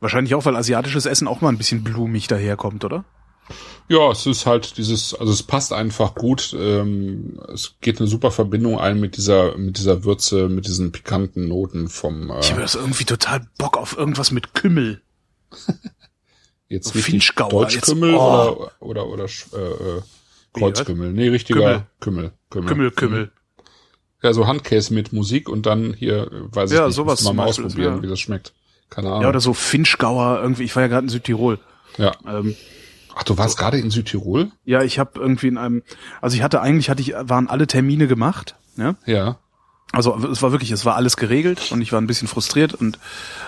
Wahrscheinlich 0.00 0.34
auch, 0.34 0.44
weil 0.44 0.56
asiatisches 0.56 1.06
Essen 1.06 1.28
auch 1.28 1.40
mal 1.40 1.48
ein 1.50 1.58
bisschen 1.58 1.82
blumig 1.84 2.26
daherkommt, 2.26 2.84
oder? 2.84 3.04
Ja, 3.88 4.10
es 4.12 4.24
ist 4.26 4.46
halt 4.46 4.76
dieses, 4.76 5.14
also 5.14 5.32
es 5.32 5.42
passt 5.42 5.72
einfach 5.72 6.14
gut. 6.14 6.54
Ähm, 6.58 7.40
es 7.52 7.74
geht 7.80 7.98
eine 7.98 8.06
super 8.08 8.30
Verbindung 8.30 8.78
ein 8.78 9.00
mit 9.00 9.16
dieser, 9.16 9.56
mit 9.58 9.78
dieser 9.78 10.04
Würze, 10.04 10.48
mit 10.48 10.66
diesen 10.66 10.92
pikanten 10.92 11.48
Noten 11.48 11.88
vom 11.88 12.30
äh, 12.30 12.38
Ich 12.40 12.50
habe 12.52 12.60
das 12.62 12.76
irgendwie 12.76 13.04
total 13.04 13.46
Bock 13.58 13.76
auf 13.76 13.96
irgendwas 13.98 14.30
mit 14.30 14.54
Kümmel. 14.54 15.02
jetzt 16.68 16.94
richtig 16.94 17.04
Finchgauer, 17.04 17.50
Deutschkümmel 17.50 18.10
jetzt- 18.10 18.20
oh. 18.20 18.70
oder 18.80 19.06
oder 19.06 19.06
oder 19.06 19.24
äh, 19.24 19.58
äh, 19.98 20.02
Kreuzkümmel. 20.52 21.12
Nee, 21.12 21.28
richtiger 21.28 21.86
Kümmel. 22.00 22.32
Kümmel. 22.50 22.68
Kümmel, 22.68 22.90
Kümmel. 22.92 23.32
Ja, 24.22 24.32
so 24.32 24.46
Handkäse 24.46 24.92
mit 24.94 25.12
Musik 25.12 25.48
und 25.48 25.66
dann 25.66 25.94
hier, 25.94 26.30
äh, 26.30 26.54
weiß 26.54 26.70
ich 26.70 26.76
Ja, 26.78 26.86
nicht, 26.86 26.94
sowas 26.94 27.22
mal 27.24 27.46
Beispiel, 27.46 27.64
ausprobieren, 27.66 27.96
ja. 27.96 28.02
wie 28.02 28.06
das 28.08 28.20
schmeckt. 28.20 28.52
Keine 28.90 29.08
Ahnung. 29.08 29.22
Ja, 29.22 29.28
oder 29.30 29.40
so 29.40 29.54
Finchgauer, 29.54 30.40
irgendwie, 30.42 30.64
ich 30.64 30.74
war 30.76 30.82
ja 30.82 30.88
gerade 30.88 31.04
in 31.04 31.08
Südtirol. 31.08 31.58
ja. 31.98 32.12
Ähm, 32.26 32.54
Ach, 33.20 33.24
du 33.24 33.36
warst 33.36 33.58
gerade 33.58 33.78
in 33.78 33.90
Südtirol? 33.90 34.50
ja, 34.64 34.82
ich 34.82 34.98
habe 34.98 35.20
irgendwie 35.20 35.48
in 35.48 35.58
einem, 35.58 35.82
also 36.22 36.36
ich 36.36 36.42
hatte 36.42 36.62
eigentlich, 36.62 36.88
hatte 36.88 37.02
ich, 37.02 37.12
waren 37.18 37.48
alle 37.50 37.66
Termine 37.66 38.08
gemacht, 38.08 38.56
ja. 38.76 38.94
Ja. 39.04 39.36
Also 39.92 40.16
es 40.30 40.40
war 40.40 40.52
wirklich, 40.52 40.70
es 40.70 40.86
war 40.86 40.96
alles 40.96 41.16
geregelt 41.18 41.70
und 41.70 41.82
ich 41.82 41.92
war 41.92 42.00
ein 42.00 42.06
bisschen 42.06 42.28
frustriert 42.28 42.72
und 42.74 42.98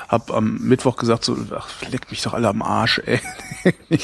habe 0.08 0.34
am 0.34 0.58
Mittwoch 0.58 0.96
gesagt 0.96 1.24
so, 1.24 1.38
ach, 1.56 1.70
leckt 1.88 2.10
mich 2.10 2.20
doch 2.20 2.34
alle 2.34 2.48
am 2.48 2.60
Arsch. 2.60 3.00
Ey. 3.06 3.20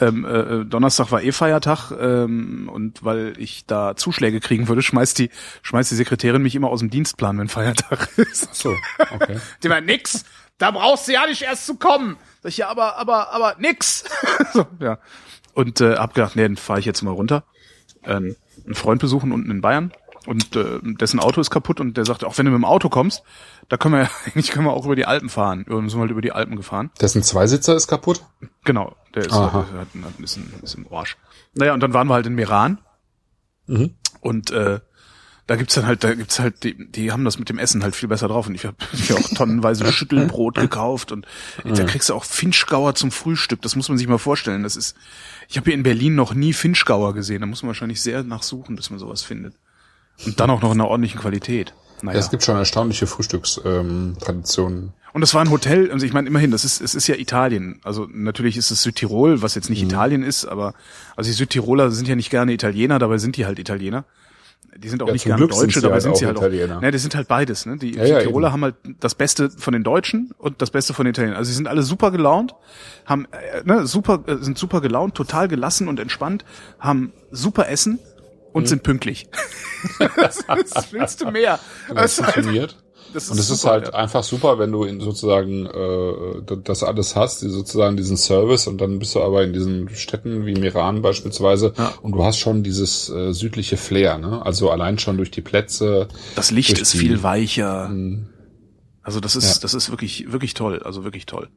ähm, 0.00 0.24
äh, 0.24 0.64
Donnerstag 0.66 1.10
war 1.10 1.22
eh 1.22 1.32
Feiertag 1.32 1.90
ähm, 1.98 2.70
und 2.72 3.02
weil 3.04 3.32
ich 3.38 3.64
da 3.66 3.96
Zuschläge 3.96 4.38
kriegen 4.38 4.68
würde, 4.68 4.82
schmeißt 4.82 5.18
die 5.18 5.30
schmeißt 5.62 5.90
die 5.90 5.96
Sekretärin 5.96 6.42
mich 6.42 6.54
immer 6.54 6.68
aus 6.68 6.80
dem 6.80 6.90
Dienstplan, 6.90 7.38
wenn 7.38 7.48
Feiertag 7.48 8.10
ist. 8.18 8.54
So, 8.54 8.72
okay. 9.10 9.38
Die 9.64 9.70
war 9.70 9.80
nix, 9.80 10.26
da 10.58 10.70
brauchst 10.70 11.08
du 11.08 11.12
ja 11.12 11.26
nicht 11.26 11.42
erst 11.42 11.66
zu 11.66 11.76
kommen. 11.76 12.16
Sag 12.42 12.50
ich 12.50 12.58
ja, 12.58 12.68
aber 12.68 12.96
aber 12.96 13.32
aber 13.32 13.56
nix. 13.58 14.04
so, 14.52 14.66
ja. 14.80 14.98
Und 15.54 15.80
äh, 15.80 15.96
hab 15.96 16.14
gedacht, 16.14 16.36
nee, 16.36 16.42
dann 16.42 16.56
fahre 16.56 16.80
ich 16.80 16.86
jetzt 16.86 17.02
mal 17.02 17.10
runter. 17.10 17.44
Ähm, 18.04 18.36
einen 18.64 18.74
Freund 18.74 19.00
besuchen 19.00 19.32
unten 19.32 19.50
in 19.50 19.60
Bayern 19.60 19.92
und 20.26 20.54
äh, 20.56 20.78
dessen 20.82 21.20
Auto 21.20 21.40
ist 21.40 21.50
kaputt 21.50 21.80
und 21.80 21.96
der 21.96 22.04
sagte, 22.04 22.26
auch 22.26 22.36
wenn 22.38 22.44
du 22.44 22.52
mit 22.52 22.58
dem 22.58 22.64
Auto 22.64 22.88
kommst, 22.88 23.22
da 23.68 23.76
können 23.76 23.94
wir 23.94 24.02
ja, 24.02 24.10
eigentlich 24.26 24.50
können 24.50 24.66
wir 24.66 24.72
auch 24.72 24.84
über 24.84 24.94
die 24.96 25.06
Alpen 25.06 25.28
fahren. 25.28 25.64
Wir 25.66 25.76
sind 25.88 26.00
halt 26.00 26.10
über 26.10 26.20
die 26.20 26.32
Alpen 26.32 26.54
gefahren. 26.56 26.90
Dessen 27.00 27.22
Zweisitzer 27.22 27.74
ist 27.74 27.88
kaputt? 27.88 28.22
Genau, 28.64 28.94
der 29.14 29.26
ist, 29.26 29.32
Aha. 29.32 29.66
der 29.72 29.80
hat, 29.80 29.94
ein, 29.94 30.04
ist 30.22 30.74
im 30.74 30.92
Arsch. 30.92 31.16
Naja, 31.54 31.74
und 31.74 31.80
dann 31.80 31.94
waren 31.94 32.06
wir 32.08 32.14
halt 32.14 32.26
in 32.26 32.34
Meran 32.34 32.78
Mhm. 33.66 33.94
und 34.20 34.50
äh, 34.50 34.80
da 35.48 35.56
gibt's 35.56 35.74
dann 35.74 35.86
halt, 35.86 36.04
da 36.04 36.14
gibt's 36.14 36.38
halt, 36.38 36.62
die, 36.62 36.76
die 36.90 37.10
haben 37.10 37.24
das 37.24 37.38
mit 37.38 37.48
dem 37.48 37.58
Essen 37.58 37.82
halt 37.82 37.96
viel 37.96 38.08
besser 38.08 38.28
drauf. 38.28 38.46
Und 38.46 38.54
ich 38.54 38.66
habe 38.66 38.76
mir 39.08 39.16
auch 39.16 39.28
tonnenweise 39.34 39.90
Schüttelbrot 39.90 40.56
gekauft 40.56 41.10
und 41.10 41.26
da 41.64 41.84
kriegst 41.84 42.10
du 42.10 42.14
auch 42.14 42.24
Finchgauer 42.24 42.94
zum 42.94 43.10
Frühstück. 43.10 43.62
Das 43.62 43.74
muss 43.74 43.88
man 43.88 43.96
sich 43.98 44.06
mal 44.06 44.18
vorstellen. 44.18 44.62
Das 44.62 44.76
ist, 44.76 44.94
ich 45.48 45.56
habe 45.56 45.64
hier 45.64 45.74
in 45.74 45.82
Berlin 45.82 46.14
noch 46.14 46.34
nie 46.34 46.52
Finchgauer 46.52 47.14
gesehen. 47.14 47.40
Da 47.40 47.46
muss 47.46 47.62
man 47.62 47.68
wahrscheinlich 47.68 48.02
sehr 48.02 48.22
nachsuchen, 48.22 48.76
bis 48.76 48.90
man 48.90 48.98
sowas 48.98 49.22
findet. 49.22 49.54
Und 50.26 50.38
dann 50.38 50.50
auch 50.50 50.60
noch 50.60 50.72
in 50.72 50.80
einer 50.80 50.88
ordentlichen 50.88 51.18
Qualität. 51.18 51.70
Ja. 51.70 51.74
Naja. 52.02 52.18
Es 52.18 52.30
gibt 52.30 52.44
schon 52.44 52.56
erstaunliche 52.56 53.06
Frühstückstraditionen. 53.06 54.78
Ähm. 54.78 54.92
Und 55.14 55.20
das 55.22 55.32
war 55.34 55.40
ein 55.40 55.50
Hotel, 55.50 55.90
also 55.90 56.04
ich 56.04 56.12
meine 56.12 56.28
immerhin, 56.28 56.50
das 56.50 56.64
ist, 56.64 56.80
es 56.82 56.94
ist 56.94 57.08
ja 57.08 57.16
Italien. 57.16 57.80
Also 57.82 58.06
natürlich 58.12 58.56
ist 58.56 58.70
es 58.70 58.82
Südtirol, 58.82 59.42
was 59.42 59.54
jetzt 59.54 59.70
nicht 59.70 59.82
Mhm. 59.82 59.88
Italien 59.88 60.22
ist, 60.22 60.44
aber 60.44 60.74
also 61.16 61.28
die 61.28 61.34
Südtiroler 61.34 61.90
sind 61.90 62.06
ja 62.06 62.14
nicht 62.14 62.30
gerne 62.30 62.52
Italiener, 62.52 62.98
dabei 62.98 63.18
sind 63.18 63.36
die 63.36 63.46
halt 63.46 63.58
Italiener. 63.58 64.04
Die 64.76 64.88
sind 64.88 65.02
auch 65.02 65.06
Ja, 65.08 65.12
nicht 65.12 65.24
gerne 65.24 65.46
Deutsche, 65.48 65.80
dabei 65.80 65.94
halt 65.94 66.02
sind 66.02 66.16
sie 66.16 66.26
auch 66.26 66.40
halt 66.40 66.70
auch. 66.70 66.80
Ne, 66.80 66.90
die 66.90 66.98
sind 66.98 67.14
halt 67.16 67.26
beides, 67.26 67.66
ne? 67.66 67.76
Die 67.78 67.94
Ja, 67.96 68.04
ja, 68.04 68.20
Südtiroler 68.20 68.48
eben. 68.48 68.52
haben 68.52 68.62
halt 68.64 68.74
das 69.00 69.14
Beste 69.14 69.50
von 69.50 69.72
den 69.72 69.82
Deutschen 69.82 70.32
und 70.38 70.62
das 70.62 70.70
Beste 70.70 70.94
von 70.94 71.04
den 71.04 71.10
Italienern. 71.10 71.36
Also 71.36 71.48
sie 71.48 71.56
sind 71.56 71.66
alle 71.66 71.82
super 71.82 72.10
gelaunt, 72.10 72.54
haben 73.06 73.26
äh, 73.32 73.62
ne, 73.64 73.86
super 73.86 74.22
äh, 74.26 74.36
sind 74.36 74.56
super 74.58 74.80
gelaunt, 74.80 75.14
total 75.14 75.48
gelassen 75.48 75.88
und 75.88 75.98
entspannt, 75.98 76.44
haben 76.78 77.12
super 77.30 77.68
Essen 77.68 77.98
und 78.52 78.62
Mhm. 78.62 78.66
sind 78.66 78.82
pünktlich. 78.82 79.26
das, 80.16 80.44
das 80.46 80.92
willst 80.92 81.20
du 81.22 81.30
mehr. 81.30 81.58
Das 81.94 82.12
ist 82.18 82.22
halt, 82.24 82.34
funktioniert. 82.34 82.76
Das 83.14 83.30
Und 83.30 83.38
es 83.38 83.50
ist 83.50 83.64
halt 83.64 83.86
ja. 83.88 83.94
einfach 83.94 84.22
super, 84.22 84.58
wenn 84.58 84.70
du 84.72 84.84
in 84.84 85.00
sozusagen 85.00 85.66
äh, 85.66 86.56
das 86.64 86.82
alles 86.82 87.16
hast, 87.16 87.40
sozusagen 87.40 87.96
diesen 87.96 88.16
Service 88.16 88.66
und 88.66 88.80
dann 88.80 88.98
bist 88.98 89.14
du 89.14 89.22
aber 89.22 89.42
in 89.44 89.52
diesen 89.52 89.88
Städten 89.90 90.46
wie 90.46 90.54
Meran 90.54 91.02
beispielsweise 91.02 91.72
Ja. 91.76 91.94
und 92.02 92.12
du 92.12 92.24
hast 92.24 92.38
schon 92.38 92.62
dieses 92.62 93.08
äh, 93.10 93.32
südliche 93.32 93.76
Flair, 93.76 94.18
ne? 94.18 94.44
Also 94.44 94.70
allein 94.70 94.98
schon 94.98 95.16
durch 95.16 95.30
die 95.30 95.40
Plätze. 95.42 96.08
Das 96.36 96.50
Licht 96.50 96.78
ist 96.78 96.94
die- 96.94 96.98
viel 96.98 97.22
weicher. 97.22 97.88
Mhm. 97.88 98.26
Also 99.02 99.20
das 99.20 99.36
ist, 99.36 99.56
Ja. 99.56 99.60
das 99.62 99.74
ist 99.74 99.90
wirklich, 99.90 100.30
wirklich 100.32 100.54
toll. 100.54 100.82
Also 100.84 101.04
wirklich 101.04 101.26
toll. 101.26 101.48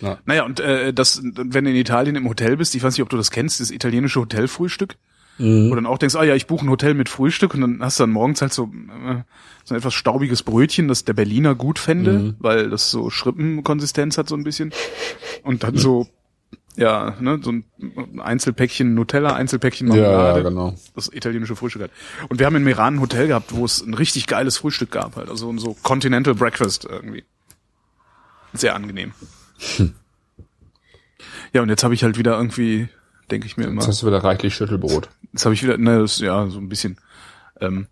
Ja. 0.00 0.18
Naja, 0.26 0.44
und 0.44 0.60
äh, 0.60 0.92
das, 0.92 1.20
wenn 1.22 1.64
du 1.64 1.70
in 1.70 1.76
Italien 1.76 2.14
im 2.16 2.28
Hotel 2.28 2.56
bist, 2.56 2.74
ich 2.74 2.82
weiß 2.82 2.94
nicht, 2.94 3.02
ob 3.02 3.08
du 3.08 3.16
das 3.16 3.30
kennst, 3.30 3.60
das 3.60 3.70
italienische 3.70 4.20
Hotelfrühstück, 4.20 4.96
Mhm. 5.38 5.70
wo 5.70 5.74
dann 5.76 5.86
auch 5.86 5.98
denkst, 5.98 6.16
ah 6.16 6.24
ja, 6.24 6.34
ich 6.34 6.46
buche 6.46 6.66
ein 6.66 6.70
Hotel 6.70 6.94
mit 6.94 7.08
Frühstück 7.08 7.54
und 7.54 7.60
dann 7.60 7.78
hast 7.80 7.98
du 8.00 8.02
dann 8.02 8.10
morgens 8.10 8.42
halt 8.42 8.52
so, 8.52 8.64
äh, 8.64 9.22
so 9.64 9.74
ein 9.74 9.78
etwas 9.78 9.94
staubiges 9.94 10.42
Brötchen, 10.42 10.88
das 10.88 11.04
der 11.04 11.12
Berliner 11.12 11.54
gut 11.54 11.78
fände, 11.78 12.12
Mhm. 12.18 12.36
weil 12.40 12.70
das 12.70 12.90
so 12.90 13.08
Schrippenkonsistenz 13.10 14.18
hat 14.18 14.28
so 14.28 14.34
ein 14.36 14.42
bisschen. 14.44 14.72
Und 15.44 15.62
dann 15.62 15.76
so, 15.76 16.08
ja, 16.76 17.16
ne, 17.20 17.38
so 17.42 17.52
ein 17.52 17.64
Einzelpäckchen 18.20 18.94
Nutella, 18.94 19.34
Einzelpäckchen 19.34 19.88
Ja, 19.88 19.94
Marmelade 20.02 20.38
ja, 20.42 20.48
genau. 20.48 20.74
das 20.94 21.12
italienische 21.12 21.56
Frühstück 21.56 21.82
hat. 21.82 21.90
Und 22.28 22.38
wir 22.38 22.46
haben 22.46 22.56
in 22.56 22.64
Meran 22.64 22.94
ein 22.96 23.00
Hotel 23.00 23.26
gehabt, 23.28 23.54
wo 23.54 23.64
es 23.64 23.80
ein 23.84 23.94
richtig 23.94 24.26
geiles 24.26 24.58
Frühstück 24.58 24.90
gab, 24.90 25.16
halt. 25.16 25.28
Also 25.28 25.56
so 25.58 25.76
Continental 25.82 26.34
Breakfast 26.34 26.84
irgendwie. 26.84 27.24
Sehr 28.54 28.74
angenehm. 28.74 29.12
Hm. 29.76 29.94
Ja, 31.52 31.62
und 31.62 31.68
jetzt 31.68 31.82
habe 31.84 31.94
ich 31.94 32.02
halt 32.04 32.18
wieder 32.18 32.36
irgendwie, 32.36 32.88
denke 33.30 33.46
ich 33.46 33.56
mir 33.56 33.64
immer, 33.64 33.80
Jetzt 33.80 33.88
hast 33.88 34.02
du 34.02 34.06
wieder 34.06 34.22
reichlich 34.22 34.54
Schüttelbrot. 34.54 35.08
jetzt 35.32 35.44
habe 35.44 35.54
ich 35.54 35.62
wieder, 35.62 35.78
ne, 35.78 36.00
das, 36.00 36.18
ja, 36.18 36.48
so 36.48 36.58
ein 36.58 36.68
bisschen. 36.68 36.98
Ähm, 37.60 37.88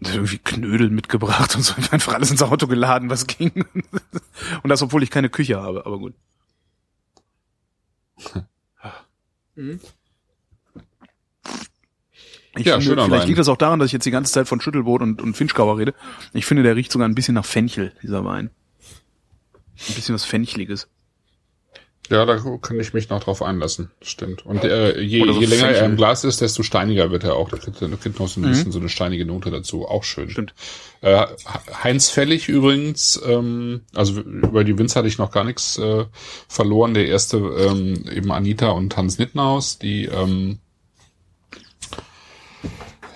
irgendwie 0.00 0.38
Knödel 0.38 0.90
mitgebracht 0.90 1.54
und 1.54 1.62
so 1.62 1.74
einfach 1.92 2.14
alles 2.14 2.30
ins 2.30 2.42
Auto 2.42 2.66
geladen, 2.66 3.08
was 3.08 3.26
ging. 3.26 3.52
Und 4.62 4.68
das, 4.68 4.82
obwohl 4.82 5.02
ich 5.02 5.10
keine 5.10 5.28
Küche 5.28 5.60
habe, 5.60 5.86
aber 5.86 5.98
gut. 5.98 6.14
Mhm. 9.54 9.80
Ich 12.56 12.66
ja, 12.66 12.78
finde, 12.78 13.02
vielleicht 13.04 13.10
Wein. 13.10 13.26
liegt 13.28 13.38
das 13.38 13.48
auch 13.48 13.56
daran, 13.56 13.78
dass 13.78 13.86
ich 13.86 13.92
jetzt 13.92 14.04
die 14.04 14.10
ganze 14.10 14.32
Zeit 14.32 14.46
von 14.46 14.60
Schüttelbrot 14.60 15.00
und, 15.00 15.22
und 15.22 15.34
Finchgauer 15.36 15.78
rede. 15.78 15.94
Ich 16.34 16.44
finde, 16.44 16.62
der 16.62 16.76
riecht 16.76 16.92
sogar 16.92 17.08
ein 17.08 17.14
bisschen 17.14 17.34
nach 17.34 17.46
Fenchel, 17.46 17.94
dieser 18.02 18.24
Wein. 18.24 18.50
Ein 19.88 19.94
bisschen 19.94 20.14
was 20.14 20.24
Fenchliges. 20.24 20.88
Ja, 22.10 22.26
da 22.26 22.36
kann 22.60 22.80
ich 22.80 22.92
mich 22.92 23.08
noch 23.08 23.22
drauf 23.22 23.42
einlassen. 23.42 23.90
Stimmt. 24.02 24.44
Und 24.44 24.64
äh, 24.64 25.00
je, 25.00 25.24
so 25.24 25.40
je 25.40 25.46
länger 25.46 25.68
er 25.68 25.86
im 25.86 25.96
Glas 25.96 26.24
ist, 26.24 26.40
desto 26.40 26.62
steiniger 26.62 27.10
wird 27.10 27.24
er 27.24 27.36
auch. 27.36 27.48
Da 27.48 27.56
kriegt, 27.56 27.80
da 27.80 27.88
kriegt 27.88 28.18
noch 28.18 28.28
so 28.28 28.40
ein 28.40 28.44
mhm. 28.44 28.48
bisschen 28.48 28.72
so 28.72 28.80
eine 28.80 28.88
steinige 28.88 29.24
Note 29.24 29.50
dazu. 29.50 29.86
Auch 29.86 30.02
schön. 30.02 30.28
Stimmt. 30.28 30.52
Äh, 31.00 31.26
Heinz 31.82 32.10
Fellig 32.10 32.48
übrigens, 32.48 33.20
ähm, 33.24 33.82
also 33.94 34.20
über 34.20 34.64
die 34.64 34.76
Winzer 34.78 34.98
hatte 34.98 35.08
ich 35.08 35.18
noch 35.18 35.30
gar 35.30 35.44
nichts 35.44 35.78
äh, 35.78 36.04
verloren. 36.48 36.92
Der 36.94 37.06
erste 37.06 37.38
ähm, 37.38 38.04
eben 38.12 38.32
Anita 38.32 38.70
und 38.70 38.96
Hans 38.96 39.18
Nittenhaus, 39.18 39.78
die 39.78 40.06
ähm, 40.06 40.58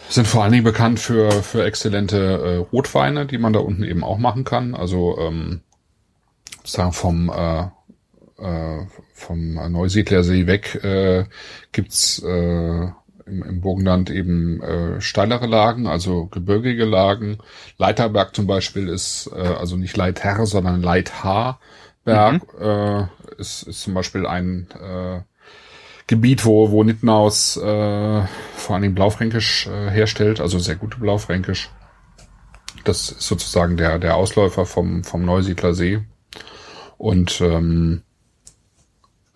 sind 0.08 0.28
vor 0.28 0.44
allen 0.44 0.52
Dingen 0.52 0.64
bekannt 0.64 1.00
für, 1.00 1.30
für 1.42 1.64
exzellente 1.64 2.16
äh, 2.18 2.56
Rotweine, 2.72 3.26
die 3.26 3.38
man 3.38 3.52
da 3.52 3.58
unten 3.58 3.82
eben 3.82 4.04
auch 4.04 4.18
machen 4.18 4.44
kann. 4.44 4.74
Also 4.74 5.18
ähm, 5.18 5.60
sagen 6.64 6.92
vom 6.92 7.30
äh, 7.30 7.66
äh, 8.38 8.84
vom 9.12 9.54
Neusiedlersee 9.54 10.46
weg 10.46 10.82
äh, 10.84 11.24
gibt's 11.72 12.22
äh, 12.22 12.88
im, 13.26 13.42
im 13.42 13.60
Burgenland 13.60 14.10
eben 14.10 14.62
äh, 14.62 15.00
steilere 15.00 15.46
Lagen, 15.46 15.86
also 15.86 16.26
gebirgige 16.26 16.84
Lagen. 16.84 17.38
Leiterberg 17.78 18.34
zum 18.34 18.46
Beispiel 18.46 18.88
ist 18.88 19.30
äh, 19.34 19.40
also 19.40 19.76
nicht 19.76 19.96
Leither, 19.96 20.46
sondern 20.46 20.82
Leithaarberg. 20.82 22.42
Mhm. 22.58 22.60
Äh, 22.60 23.06
ist, 23.38 23.64
ist 23.64 23.82
zum 23.82 23.94
Beispiel 23.94 24.26
ein 24.26 24.68
äh, 24.80 25.20
Gebiet, 26.06 26.44
wo, 26.44 26.70
wo 26.70 26.84
Nittenhaus 26.84 27.56
äh, 27.56 28.22
vor 28.54 28.74
allen 28.74 28.82
Dingen 28.82 28.94
Blaufränkisch 28.94 29.66
äh, 29.66 29.90
herstellt, 29.90 30.40
also 30.40 30.58
sehr 30.58 30.76
gute 30.76 30.98
Blaufränkisch. 30.98 31.70
Das 32.84 33.10
ist 33.10 33.22
sozusagen 33.22 33.76
der, 33.76 33.98
der 33.98 34.14
Ausläufer 34.14 34.66
vom, 34.66 35.02
vom 35.02 35.24
Neusiedler 35.24 35.74
See. 35.74 36.00
Und 36.96 37.40
ähm, 37.40 38.02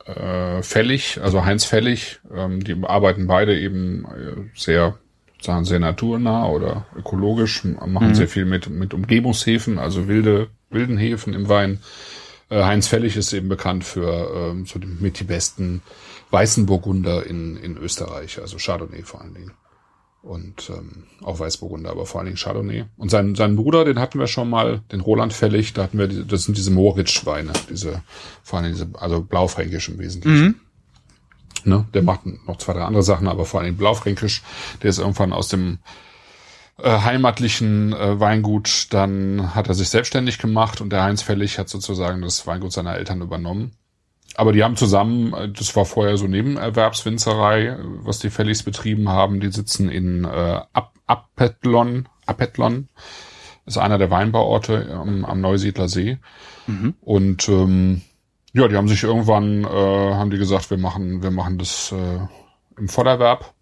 äh, 0.07 0.63
Fällig, 0.63 1.21
also 1.23 1.45
Heinz 1.45 1.65
Fällig, 1.65 2.21
ähm, 2.35 2.63
die 2.63 2.77
arbeiten 2.83 3.27
beide 3.27 3.59
eben 3.59 4.05
äh, 4.05 4.59
sehr 4.59 4.99
sagen 5.41 5.65
sehr 5.65 5.79
naturnah 5.79 6.47
oder 6.49 6.87
ökologisch, 6.95 7.65
machen 7.65 8.09
mhm. 8.09 8.15
sehr 8.15 8.29
viel 8.29 8.45
mit 8.45 8.69
mit 8.69 8.93
Umgebungshäfen, 8.93 9.79
also 9.79 10.07
wilde 10.07 10.49
wilden 10.69 10.99
Häfen 10.99 11.33
im 11.33 11.49
Wein. 11.49 11.81
Äh, 12.51 12.63
Heinz 12.63 12.89
Fällig 12.89 13.17
ist 13.17 13.33
eben 13.33 13.49
bekannt 13.49 13.85
für 13.85 14.51
ähm, 14.51 14.67
so 14.67 14.79
die, 14.79 14.87
mit 14.87 15.19
die 15.19 15.25
besten 15.25 15.83
weißen 16.31 16.67
Burgunder 16.67 17.25
in 17.25 17.57
in 17.57 17.79
Österreich, 17.79 18.39
also 18.41 18.59
Chardonnay 18.59 19.03
vor 19.03 19.23
allen 19.23 19.35
Dingen 19.35 19.53
und 20.23 20.71
ähm, 20.71 21.05
auch 21.23 21.41
Weißburgunder, 21.41 21.91
aber 21.91 22.05
vor 22.05 22.21
allen 22.21 22.27
Dingen 22.27 22.37
Chardonnay. 22.37 22.85
Und 22.97 23.11
sein, 23.11 23.35
sein 23.35 23.57
Bruder, 23.57 23.85
den 23.85 23.99
hatten 23.99 24.19
wir 24.19 24.27
schon 24.27 24.51
mal, 24.51 24.83
den 24.93 25.01
Roland 25.01 25.33
Fällig, 25.33 25.73
da 25.73 25.85
hatten 25.85 25.99
wir, 25.99 26.09
die, 26.09 26.27
das 26.27 26.45
sind 26.45 26.57
diese 26.57 26.71
Moritz-Weine, 26.71 27.53
diese, 27.71 28.03
vor 28.43 28.59
allen 28.59 28.73
Dingen 28.73 28.89
diese, 28.91 29.01
also 29.01 29.23
blaufränkisch 29.23 29.89
im 29.89 29.99
Wesentlichen. 29.99 30.45
Mhm. 30.45 30.55
Ne? 31.65 31.87
Der 31.95 32.03
macht 32.03 32.21
noch 32.47 32.59
zwei, 32.59 32.75
drei 32.75 32.83
andere 32.83 33.03
Sachen, 33.03 33.29
aber 33.29 33.45
vor 33.45 33.61
allen 33.61 33.69
Dingen 33.69 33.79
blaufränkisch. 33.79 34.43
Der 34.83 34.91
ist 34.91 34.99
irgendwann 34.99 35.33
aus 35.33 35.49
dem 35.49 35.79
äh, 36.79 37.01
heimatlichen 37.01 37.93
äh, 37.93 38.21
Weingut, 38.21 38.89
dann 38.91 39.55
hat 39.55 39.69
er 39.69 39.75
sich 39.75 39.89
selbstständig 39.89 40.39
gemacht 40.39 40.81
und 40.81 40.91
der 40.91 41.03
Heinz 41.03 41.23
Fällig 41.23 41.59
hat 41.59 41.69
sozusagen 41.69 42.23
das 42.23 42.47
Weingut 42.47 42.73
seiner 42.73 42.97
Eltern 42.97 43.21
übernommen. 43.21 43.73
Aber 44.37 44.53
die 44.53 44.63
haben 44.63 44.77
zusammen, 44.77 45.33
äh, 45.35 45.49
das 45.51 45.75
war 45.77 45.85
vorher 45.85 46.17
so 46.17 46.27
Nebenerwerbswinzerei, 46.27 47.77
was 48.03 48.19
die 48.19 48.31
Felligs 48.31 48.63
betrieben 48.63 49.09
haben. 49.09 49.41
Die 49.41 49.51
sitzen 49.51 49.89
in 49.89 50.25
äh, 50.25 50.61
Apetlon, 51.07 52.09
Apetlon, 52.27 52.89
ist 53.67 53.79
einer 53.79 53.99
der 53.99 54.11
Weinbauorte 54.11 54.91
am, 54.93 55.25
am 55.25 55.41
Neusiedler 55.41 55.89
See. 55.89 56.19
Mhm. 56.67 56.95
Und 57.01 57.49
ähm, 57.49 58.03
ja, 58.53 58.69
die 58.69 58.77
haben 58.77 58.89
sich 58.89 59.03
irgendwann, 59.03 59.65
äh, 59.65 59.69
haben 59.69 60.31
die 60.31 60.39
gesagt, 60.39 60.71
wir 60.71 60.79
machen, 60.79 61.23
wir 61.23 61.31
machen 61.31 61.59
das 61.59 61.93
äh, 61.93 62.21
im 62.79 62.89
Vorderwerb. 62.89 63.53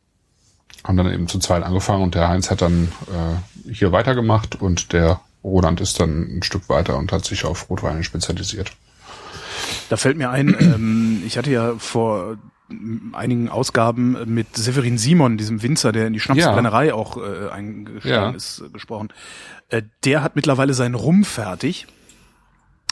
Haben 0.85 0.97
dann 0.97 1.13
eben 1.13 1.29
zu 1.29 1.39
zweit 1.39 1.65
angefangen 1.65 2.05
und 2.05 2.15
der 2.15 2.29
Heinz 2.29 2.51
hat 2.51 2.63
dann 2.63 2.93
äh, 3.09 3.71
hier 3.73 3.93
weitergemacht 3.93 4.61
und 4.61 4.93
der 4.93 5.21
Roland 5.43 5.81
ist 5.81 5.99
dann 6.01 6.39
ein 6.39 6.43
Stück 6.43 6.69
weiter 6.69 6.97
und 6.97 7.13
hat 7.13 7.25
sich 7.25 7.45
auf 7.45 7.69
Rotweine 7.69 8.05
spezialisiert. 8.05 8.73
Da 9.89 9.97
fällt 9.97 10.17
mir 10.17 10.31
ein, 10.31 10.57
ähm, 10.59 11.23
ich 11.27 11.39
hatte 11.39 11.51
ja 11.51 11.75
vor 11.79 12.37
einigen 13.13 13.49
Ausgaben 13.49 14.17
mit 14.27 14.57
Severin 14.57 14.99
Simon, 14.99 15.39
diesem 15.39 15.63
Winzer, 15.63 15.93
der 15.93 16.07
in 16.07 16.13
die 16.13 16.21
Schnapsbrennerei 16.21 16.89
ja. 16.89 16.95
auch 16.95 17.17
äh, 17.17 17.49
eingestiegen 17.51 18.15
ja. 18.15 18.31
ist, 18.31 18.61
äh, 18.61 18.69
gesprochen. 18.69 19.09
Äh, 19.71 19.83
der 20.05 20.23
hat 20.23 20.37
mittlerweile 20.37 20.75
seinen 20.75 20.95
Rum 20.95 21.25
fertig. 21.25 21.87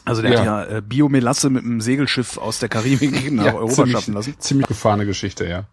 Also 0.04 0.22
der 0.22 0.32
ja. 0.32 0.38
hat 0.38 0.46
ja 0.46 0.64
äh, 0.64 0.82
Biomelasse 0.82 1.50
mit 1.50 1.64
einem 1.64 1.80
Segelschiff 1.80 2.38
aus 2.38 2.58
der 2.58 2.68
Karibik 2.68 3.30
nach 3.32 3.54
Europa 3.54 3.74
ziemlich, 3.74 3.92
schaffen 3.92 4.14
lassen. 4.14 4.34
Ziemlich 4.38 4.66
gefahrene 4.66 5.04
Geschichte, 5.04 5.46
ja. 5.46 5.64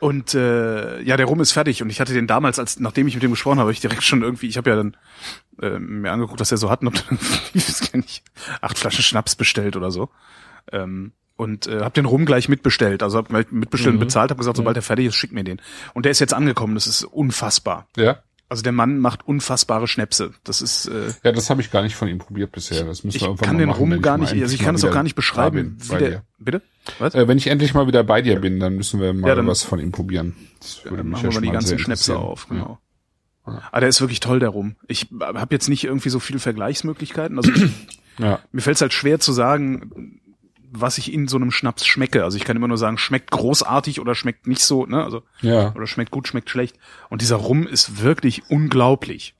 Und 0.00 0.34
äh, 0.34 1.00
ja, 1.02 1.16
der 1.18 1.26
Rum 1.26 1.40
ist 1.40 1.52
fertig. 1.52 1.82
Und 1.82 1.90
ich 1.90 2.00
hatte 2.00 2.14
den 2.14 2.26
damals, 2.26 2.58
als 2.58 2.80
nachdem 2.80 3.06
ich 3.06 3.14
mit 3.14 3.22
dem 3.22 3.30
gesprochen 3.30 3.58
habe, 3.58 3.70
ich 3.70 3.80
direkt 3.80 4.02
schon 4.02 4.22
irgendwie, 4.22 4.48
ich 4.48 4.56
habe 4.56 4.70
ja 4.70 4.76
dann 4.76 4.96
äh, 5.60 5.78
mir 5.78 6.10
angeguckt, 6.10 6.40
was 6.40 6.50
er 6.50 6.58
so 6.58 6.70
hat 6.70 6.80
und 6.80 6.88
hab 6.88 7.08
dann, 7.08 7.18
ich 7.52 7.92
nicht, 7.92 8.24
acht 8.62 8.78
Flaschen 8.78 9.04
Schnaps 9.04 9.36
bestellt 9.36 9.76
oder 9.76 9.90
so. 9.90 10.08
Ähm, 10.72 11.12
und 11.36 11.66
äh, 11.66 11.80
habe 11.80 11.92
den 11.92 12.06
Rum 12.06 12.24
gleich 12.26 12.48
mitbestellt. 12.48 13.02
Also 13.02 13.18
hab 13.18 13.30
mitbestellt 13.30 13.94
mhm. 13.94 14.00
und 14.00 14.06
bezahlt, 14.06 14.30
habe 14.30 14.38
gesagt, 14.38 14.56
sobald 14.56 14.76
mhm. 14.76 14.80
er 14.80 14.82
fertig 14.82 15.06
ist, 15.06 15.16
schick 15.16 15.32
mir 15.32 15.44
den. 15.44 15.60
Und 15.94 16.04
der 16.04 16.12
ist 16.12 16.18
jetzt 16.18 16.34
angekommen. 16.34 16.74
Das 16.74 16.86
ist 16.86 17.04
unfassbar. 17.04 17.86
Ja. 17.96 18.18
Also 18.50 18.64
der 18.64 18.72
Mann 18.72 18.98
macht 18.98 19.26
unfassbare 19.26 19.86
Schnäpse. 19.86 20.32
Das 20.42 20.60
ist 20.60 20.86
äh, 20.86 21.12
ja, 21.22 21.30
das 21.30 21.50
habe 21.50 21.60
ich 21.60 21.70
gar 21.70 21.82
nicht 21.82 21.94
von 21.94 22.08
ihm 22.08 22.18
probiert 22.18 22.50
bisher. 22.50 22.84
Das 22.84 23.04
müssen 23.04 23.20
wir 23.20 23.28
irgendwann 23.28 23.46
kann 23.46 23.56
mal 23.56 23.62
den 23.62 23.70
Rum 23.70 24.02
gar 24.02 24.18
nicht. 24.18 24.32
Also 24.32 24.52
ich 24.52 24.60
kann 24.60 24.74
es 24.74 24.84
auch 24.84 24.90
gar 24.90 25.04
nicht 25.04 25.14
beschreiben. 25.14 25.78
Wie 25.80 25.98
der, 25.98 26.24
bitte? 26.38 26.60
Was? 26.98 27.14
Äh, 27.14 27.28
wenn 27.28 27.38
ich 27.38 27.46
endlich 27.46 27.74
mal 27.74 27.86
wieder 27.86 28.02
bei 28.02 28.22
dir 28.22 28.40
bin, 28.40 28.58
dann 28.58 28.74
müssen 28.74 29.00
wir 29.00 29.12
mal 29.12 29.28
ja, 29.28 29.34
dann, 29.36 29.46
was 29.46 29.62
von 29.62 29.78
ihm 29.78 29.92
probieren. 29.92 30.34
Das 30.58 30.84
würde 30.84 30.96
ja, 30.96 31.02
mich 31.04 31.12
machen 31.12 31.24
ja 31.26 31.30
wir 31.30 31.34
mal 31.36 31.46
die 31.46 31.52
ganzen 31.52 31.78
Schnäpse 31.78 32.18
auf. 32.18 32.48
Genau. 32.48 32.80
Ja. 33.46 33.52
Ja. 33.52 33.62
Ah, 33.70 33.80
der 33.80 33.88
ist 33.88 34.00
wirklich 34.00 34.20
toll, 34.20 34.40
der 34.40 34.50
Rum. 34.50 34.74
Ich 34.88 35.06
habe 35.20 35.54
jetzt 35.54 35.68
nicht 35.68 35.84
irgendwie 35.84 36.10
so 36.10 36.18
viele 36.18 36.40
Vergleichsmöglichkeiten. 36.40 37.38
Also 37.38 37.52
ja. 38.18 38.40
mir 38.50 38.62
fällt 38.62 38.76
es 38.76 38.80
halt 38.80 38.92
schwer 38.92 39.20
zu 39.20 39.32
sagen, 39.32 40.20
was 40.72 40.98
ich 40.98 41.12
in 41.12 41.28
so 41.28 41.36
einem 41.36 41.50
Schnaps 41.50 41.86
schmecke. 41.86 42.24
Also 42.24 42.36
ich 42.36 42.44
kann 42.44 42.56
immer 42.56 42.68
nur 42.68 42.78
sagen, 42.78 42.98
schmeckt 42.98 43.30
großartig 43.30 44.00
oder 44.00 44.14
schmeckt 44.14 44.46
nicht 44.46 44.62
so, 44.62 44.86
ne? 44.86 45.02
Also 45.02 45.22
ja. 45.40 45.74
oder 45.74 45.86
schmeckt 45.86 46.10
gut, 46.10 46.28
schmeckt 46.28 46.50
schlecht. 46.50 46.76
Und 47.08 47.22
dieser 47.22 47.36
Rum 47.36 47.66
ist 47.66 48.02
wirklich 48.02 48.48
unglaublich. 48.50 49.34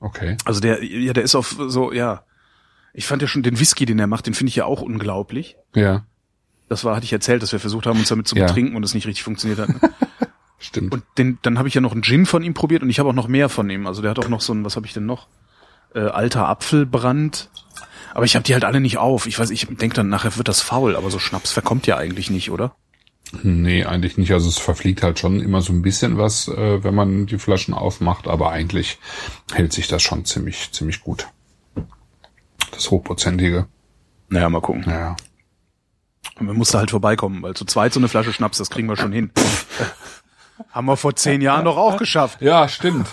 Okay. 0.00 0.36
Also 0.44 0.60
der, 0.60 0.82
ja, 0.84 1.12
der 1.12 1.22
ist 1.22 1.34
auf 1.34 1.56
so, 1.58 1.92
ja. 1.92 2.24
Ich 2.92 3.06
fand 3.06 3.22
ja 3.22 3.28
schon 3.28 3.44
den 3.44 3.60
Whisky, 3.60 3.86
den 3.86 4.00
er 4.00 4.08
macht, 4.08 4.26
den 4.26 4.34
finde 4.34 4.48
ich 4.48 4.56
ja 4.56 4.64
auch 4.64 4.82
unglaublich. 4.82 5.56
Ja. 5.74 6.04
Das 6.68 6.84
war, 6.84 6.96
hatte 6.96 7.04
ich 7.04 7.12
erzählt, 7.12 7.42
dass 7.42 7.52
wir 7.52 7.60
versucht 7.60 7.86
haben, 7.86 7.98
uns 7.98 8.08
damit 8.08 8.26
zu 8.26 8.36
ja. 8.36 8.46
betrinken 8.46 8.74
und 8.74 8.84
es 8.84 8.94
nicht 8.94 9.06
richtig 9.06 9.22
funktioniert 9.22 9.60
hat. 9.60 9.68
Ne? 9.68 9.80
Stimmt. 10.58 10.92
Und 10.92 11.04
den, 11.16 11.38
dann 11.42 11.58
habe 11.58 11.68
ich 11.68 11.74
ja 11.74 11.80
noch 11.80 11.92
einen 11.92 12.02
Gin 12.02 12.26
von 12.26 12.42
ihm 12.42 12.54
probiert 12.54 12.82
und 12.82 12.90
ich 12.90 12.98
habe 12.98 13.08
auch 13.08 13.14
noch 13.14 13.28
mehr 13.28 13.48
von 13.48 13.70
ihm. 13.70 13.86
Also 13.86 14.02
der 14.02 14.10
hat 14.10 14.18
auch 14.18 14.28
noch 14.28 14.40
so 14.40 14.52
ein, 14.52 14.64
was 14.64 14.76
habe 14.76 14.86
ich 14.86 14.92
denn 14.92 15.06
noch? 15.06 15.28
Äh, 15.94 16.00
alter 16.00 16.48
Apfelbrand 16.48 17.50
aber 18.14 18.24
ich 18.24 18.34
habe 18.34 18.42
die 18.42 18.54
halt 18.54 18.64
alle 18.64 18.80
nicht 18.80 18.98
auf. 18.98 19.26
Ich 19.26 19.38
weiß, 19.38 19.50
ich 19.50 19.66
denke 19.66 19.94
dann 19.94 20.08
nachher 20.08 20.36
wird 20.36 20.48
das 20.48 20.60
faul, 20.60 20.96
aber 20.96 21.10
so 21.10 21.18
Schnaps 21.18 21.52
verkommt 21.52 21.86
ja 21.86 21.96
eigentlich 21.96 22.30
nicht, 22.30 22.50
oder? 22.50 22.74
Nee, 23.42 23.84
eigentlich 23.84 24.18
nicht. 24.18 24.32
Also 24.32 24.48
es 24.48 24.58
verfliegt 24.58 25.02
halt 25.02 25.18
schon 25.18 25.40
immer 25.40 25.62
so 25.62 25.72
ein 25.72 25.82
bisschen 25.82 26.18
was, 26.18 26.48
äh, 26.48 26.82
wenn 26.82 26.94
man 26.94 27.26
die 27.26 27.38
Flaschen 27.38 27.74
aufmacht, 27.74 28.26
aber 28.26 28.50
eigentlich 28.50 28.98
hält 29.52 29.72
sich 29.72 29.88
das 29.88 30.02
schon 30.02 30.24
ziemlich, 30.24 30.72
ziemlich 30.72 31.00
gut. 31.00 31.28
Das 32.72 32.90
hochprozentige. 32.90 33.66
Naja, 34.28 34.48
mal 34.48 34.60
gucken. 34.60 34.84
Ja. 34.86 35.16
Und 36.38 36.46
man 36.46 36.56
musste 36.56 36.78
halt 36.78 36.90
vorbeikommen, 36.90 37.42
weil 37.42 37.54
zu 37.54 37.64
zweit 37.64 37.92
so 37.92 38.00
eine 38.00 38.08
Flasche 38.08 38.32
Schnaps, 38.32 38.58
das 38.58 38.70
kriegen 38.70 38.88
wir 38.88 38.96
schon 38.96 39.12
hin. 39.12 39.30
Haben 40.70 40.86
wir 40.86 40.96
vor 40.96 41.16
zehn 41.16 41.40
Jahren 41.40 41.64
doch 41.64 41.76
auch 41.76 41.96
geschafft. 41.96 42.42
Ja, 42.42 42.68
stimmt. 42.68 43.08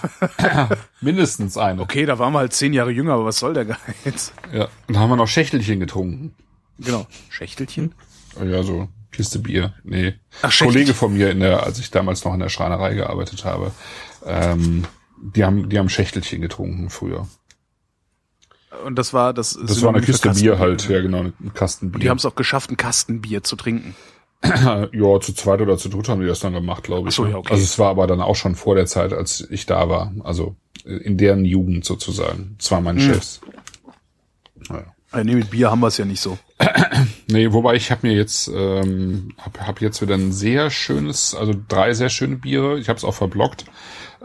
Mindestens 1.02 1.58
eine. 1.58 1.82
Okay, 1.82 2.06
da 2.06 2.20
waren 2.20 2.34
wir 2.34 2.40
halt 2.40 2.54
zehn 2.54 2.74
Jahre 2.74 2.92
jünger, 2.92 3.14
aber 3.14 3.26
was 3.26 3.40
soll 3.40 3.54
der 3.54 3.66
Geiz? 3.66 4.34
Ja, 4.52 4.68
und 4.88 4.96
da 4.96 5.00
haben 5.00 5.10
wir 5.10 5.16
noch 5.16 5.28
Schächtelchen 5.28 5.80
getrunken. 5.80 6.36
Genau. 6.80 7.08
Schächtelchen? 7.30 7.96
Ja, 8.44 8.64
so 8.64 8.88
Kiste 9.12 9.40
Bier. 9.40 9.74
Nee. 9.84 10.16
Ach, 10.42 10.56
Kollege 10.56 10.94
von 10.94 11.14
mir, 11.14 11.32
in 11.32 11.40
der, 11.40 11.64
als 11.64 11.80
ich 11.80 11.90
damals 11.90 12.24
noch 12.24 12.34
in 12.34 12.40
der 12.40 12.50
Schreinerei 12.50 12.94
gearbeitet 12.94 13.46
habe, 13.46 13.72
ähm, 14.26 14.86
die 15.20 15.44
haben, 15.44 15.70
die 15.70 15.80
haben 15.80 15.90
Schächtelchen 15.90 16.42
getrunken 16.42 16.90
früher. 16.90 17.28
Und 18.86 18.96
das 18.96 19.14
war 19.14 19.34
das. 19.34 19.58
Das 19.60 19.82
war 19.82 19.90
eine 19.90 20.02
Kiste 20.02 20.30
Bier 20.30 20.60
halt, 20.60 20.88
ja 20.88 21.02
genau, 21.02 21.22
ein 21.22 21.54
Kastenbier. 21.54 21.96
Und 21.96 22.04
die 22.04 22.10
haben 22.10 22.18
es 22.18 22.26
auch 22.26 22.36
geschafft, 22.36 22.70
ein 22.70 22.78
Kastenbier 22.78 23.44
zu 23.44 23.56
trinken. 23.56 23.96
ja, 24.94 25.20
zu 25.20 25.34
zweit 25.34 25.62
oder 25.62 25.78
zu 25.78 25.90
dritt 25.90 26.10
haben 26.10 26.22
die 26.22 26.28
das 26.28 26.40
dann 26.40 26.54
gemacht, 26.54 26.84
glaube 26.84 27.10
ich. 27.10 27.16
Ach 27.16 27.18
so, 27.18 27.24
ne? 27.26 27.32
ja, 27.32 27.38
okay. 27.38 27.54
Also 27.54 27.64
es 27.64 27.80
war 27.80 27.90
aber 27.90 28.08
dann 28.08 28.22
auch 28.22 28.36
schon 28.36 28.56
vor 28.56 28.76
der 28.76 28.86
Zeit, 28.86 29.14
als 29.14 29.48
ich 29.50 29.66
da 29.66 29.90
war. 29.90 30.14
Also 30.24 30.56
in 30.86 31.18
deren 31.18 31.44
Jugend 31.44 31.86
sozusagen. 31.86 32.56
Das 32.58 32.72
waren 32.72 32.84
meine 32.84 33.02
Hm. 33.02 33.14
Chefs. 33.14 33.42
Naja. 34.70 34.94
Nee, 35.24 35.36
mit 35.36 35.50
Bier 35.50 35.72
haben 35.72 35.80
wir 35.80 35.88
es 35.88 35.98
ja 35.98 36.06
nicht 36.06 36.22
so. 36.22 36.38
Nee, 37.30 37.52
wobei 37.52 37.76
ich 37.76 37.92
habe 37.92 38.08
mir 38.08 38.14
jetzt 38.16 38.48
ähm, 38.48 39.34
hab, 39.38 39.60
hab 39.60 39.82
jetzt 39.82 40.02
wieder 40.02 40.16
ein 40.16 40.32
sehr 40.32 40.70
schönes, 40.70 41.36
also 41.36 41.54
drei 41.68 41.94
sehr 41.94 42.08
schöne 42.08 42.38
Biere. 42.38 42.80
Ich 42.80 42.88
habe 42.88 42.96
es 42.96 43.04
auch 43.04 43.14
verblockt 43.14 43.66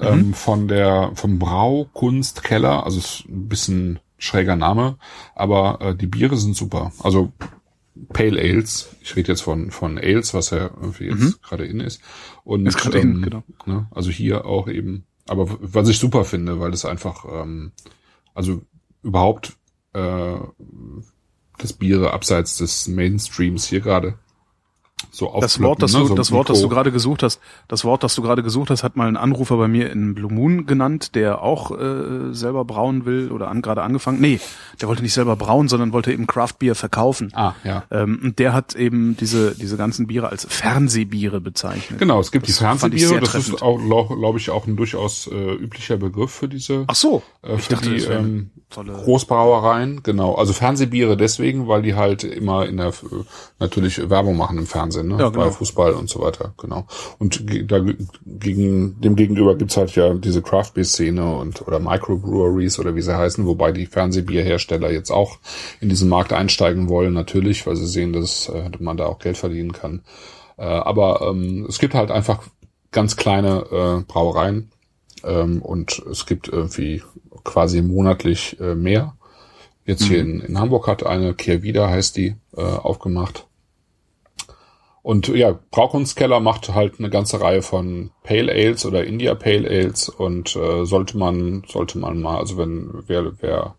ähm, 0.01 0.35
von 0.35 0.69
der 0.69 1.11
vom 1.15 1.41
Braukunstkeller. 1.41 2.85
Also 2.85 2.99
ist 3.01 3.25
ein 3.29 3.49
bisschen 3.49 3.99
schräger 4.19 4.55
Name, 4.55 4.99
aber 5.35 5.79
äh, 5.81 5.95
die 5.97 6.07
Biere 6.07 6.37
sind 6.37 6.55
super. 6.55 6.93
Also 7.03 7.33
Pale 8.13 8.41
Ales. 8.41 8.95
Ich 9.03 9.17
rede 9.17 9.33
jetzt 9.33 9.43
von 9.43 9.71
von 9.71 9.99
Ales, 9.99 10.35
was 10.35 10.51
ja 10.51 10.71
irgendwie 10.81 11.07
jetzt 11.07 11.43
gerade 11.43 11.67
in 11.67 11.81
ist. 11.81 12.01
Und 12.45 12.67
Ist 12.67 12.79
gerade 12.79 12.99
in, 12.99 13.23
genau. 13.23 13.43
Ne, 13.67 13.87
also 13.91 14.11
hier 14.11 14.47
auch 14.47 14.69
eben. 14.69 15.05
Aber 15.29 15.47
was 15.61 15.89
ich 15.89 15.99
super 15.99 16.25
finde, 16.25 16.59
weil 16.59 16.71
das 16.71 16.85
einfach 16.85 17.25
ähm, 17.29 17.73
also 18.35 18.63
überhaupt 19.03 19.57
äh, 19.93 20.37
das 21.59 21.73
Biere 21.73 22.13
abseits 22.13 22.57
des 22.57 22.89
Mainstreams 22.89 23.67
hier 23.67 23.81
gerade 23.81 24.19
so 25.11 25.37
Das 25.41 25.61
Wort, 25.61 25.83
das 25.83 25.93
ne? 25.93 26.01
du, 26.01 26.07
so 26.07 26.15
das 26.15 26.33
Wort, 26.33 26.51
das 26.51 26.61
du 26.61 26.69
gerade 26.69 26.93
gesucht 26.93 27.23
hast, 27.23 27.41
das 27.69 27.85
Wort, 27.85 28.03
das 28.03 28.15
du 28.15 28.23
gerade 28.23 28.43
gesucht 28.43 28.71
hast, 28.71 28.83
hat 28.83 28.97
mal 28.97 29.09
ein 29.09 29.17
Anrufer 29.17 29.57
bei 29.57 29.69
mir 29.69 29.91
in 29.91 30.15
Blue 30.15 30.33
Moon 30.33 30.67
genannt, 30.67 31.15
der 31.15 31.43
auch 31.43 31.71
äh, 31.71 32.33
selber 32.33 32.65
brauen 32.65 33.05
will 33.05 33.31
oder 33.31 33.49
an, 33.49 33.63
gerade 33.63 33.83
angefangen. 33.83 34.21
Nee, 34.21 34.41
der 34.81 34.89
wollte 34.89 35.03
nicht 35.03 35.15
selber 35.15 35.37
brauen, 35.37 35.69
sondern 35.69 35.93
wollte 35.93 36.13
eben 36.13 36.27
Craft 36.27 36.55
Beer 36.59 36.75
verkaufen. 36.75 37.31
Ah, 37.35 37.55
ja. 37.65 37.85
Ähm, 37.91 38.21
und 38.23 38.39
der 38.39 38.53
hat 38.53 38.75
eben 38.75 39.17
diese 39.17 39.55
diese 39.55 39.77
ganzen 39.77 40.07
Biere 40.07 40.29
als 40.29 40.47
Fernsehbiere 40.49 41.41
bezeichnet. 41.41 41.99
Genau, 41.99 42.21
es 42.21 42.31
gibt 42.33 42.47
Das 42.49 42.57
die 42.57 42.61
Fernsehbiere, 42.61 43.21
das 43.21 43.31
treffend. 43.31 43.57
ist 43.57 43.63
auch, 43.63 43.79
glaube 43.79 44.39
ich, 44.39 44.51
auch 44.51 44.67
ein 44.67 44.77
durchaus 44.77 45.27
äh, 45.27 45.55
üblicher 45.55 45.97
Begriff 45.97 46.31
für 46.31 46.49
diese 46.49 46.85
Ach 46.87 46.95
so, 46.95 47.23
äh, 47.43 47.57
für 47.59 47.75
dachte, 47.75 47.91
die 47.95 48.03
ähm. 48.05 48.51
Großbrauereien, 48.75 50.03
genau. 50.03 50.35
Also 50.35 50.53
Fernsehbiere 50.53 51.17
deswegen, 51.17 51.69
weil 51.69 51.83
die 51.83 51.95
halt 51.95 52.25
immer 52.25 52.67
in 52.67 52.79
der 52.79 52.89
äh, 52.89 52.93
natürlich 53.59 54.09
Werbung 54.09 54.37
machen 54.37 54.59
im 54.59 54.67
Fernsehen, 54.67 54.92
ne? 55.03 55.17
Ja, 55.19 55.31
genau. 55.31 55.45
bei 55.47 55.51
Fußball 55.51 55.93
und 55.95 56.09
so 56.11 56.21
weiter, 56.21 56.53
genau. 56.59 56.87
Und 57.19 57.45
da 57.71 57.79
ge- 57.79 57.97
gegen 58.27 59.01
dem 59.01 59.17
gegenüber 59.17 59.57
gibt's 59.57 59.77
halt 59.77 59.95
ja 59.97 60.13
diese 60.15 60.43
Craft 60.43 60.73
Beer 60.75 60.85
Szene 60.85 61.37
und 61.37 61.67
oder 61.67 61.79
Microbreweries 61.81 62.79
oder 62.79 62.95
wie 62.95 63.03
sie 63.03 63.17
heißen, 63.17 63.47
wobei 63.47 63.73
die 63.73 63.87
Fernsehbierhersteller 63.87 64.91
jetzt 64.91 65.11
auch 65.11 65.39
in 65.81 65.89
diesen 65.89 66.09
Markt 66.09 66.33
einsteigen 66.33 66.89
wollen, 66.89 67.15
natürlich, 67.15 67.67
weil 67.67 67.77
sie 67.77 67.87
sehen, 67.87 68.13
dass 68.13 68.49
äh, 68.49 68.71
man 68.79 68.97
da 68.97 69.07
auch 69.07 69.19
Geld 69.19 69.39
verdienen 69.39 69.73
kann. 69.73 70.03
Äh, 70.59 70.65
aber 70.65 71.23
ähm, 71.31 71.65
es 71.69 71.79
gibt 71.79 71.95
halt 71.95 72.11
einfach 72.11 72.43
ganz 72.91 73.17
kleine 73.17 73.65
äh, 73.71 74.05
Brauereien 74.07 74.71
ähm, 75.25 75.63
und 75.63 76.03
es 76.11 76.27
gibt 76.27 76.49
irgendwie 76.49 77.03
quasi 77.45 77.81
monatlich 77.83 78.61
äh, 78.61 78.75
mehr. 78.75 79.15
Jetzt 79.85 80.05
hier 80.05 80.21
in, 80.21 80.41
in 80.41 80.61
Hamburg 80.61 80.87
hat 80.87 81.05
eine 81.05 81.35
Kehrwieder, 81.35 81.89
heißt 81.91 82.17
die, 82.17 82.37
äh, 82.57 82.61
aufgemacht. 82.61 83.47
Und 85.03 85.27
ja, 85.29 85.59
Braukunstkeller 85.73 86.39
macht 86.39 86.73
halt 86.75 87.01
eine 87.01 87.11
ganze 87.11 87.41
Reihe 87.41 87.63
von 87.63 88.13
Pale 88.23 88.53
Ales 88.53 88.87
oder 88.87 89.05
India 89.05 89.35
Pale 89.35 89.69
Ales 89.69 90.09
und 90.09 90.55
äh, 90.55 90.85
sollte 90.85 91.19
man, 91.19 91.65
sollte 91.67 91.99
man 91.99 92.21
mal, 92.21 92.39
also 92.39 92.57
wenn 92.57 93.03
wer, 93.09 93.33
wer 93.41 93.75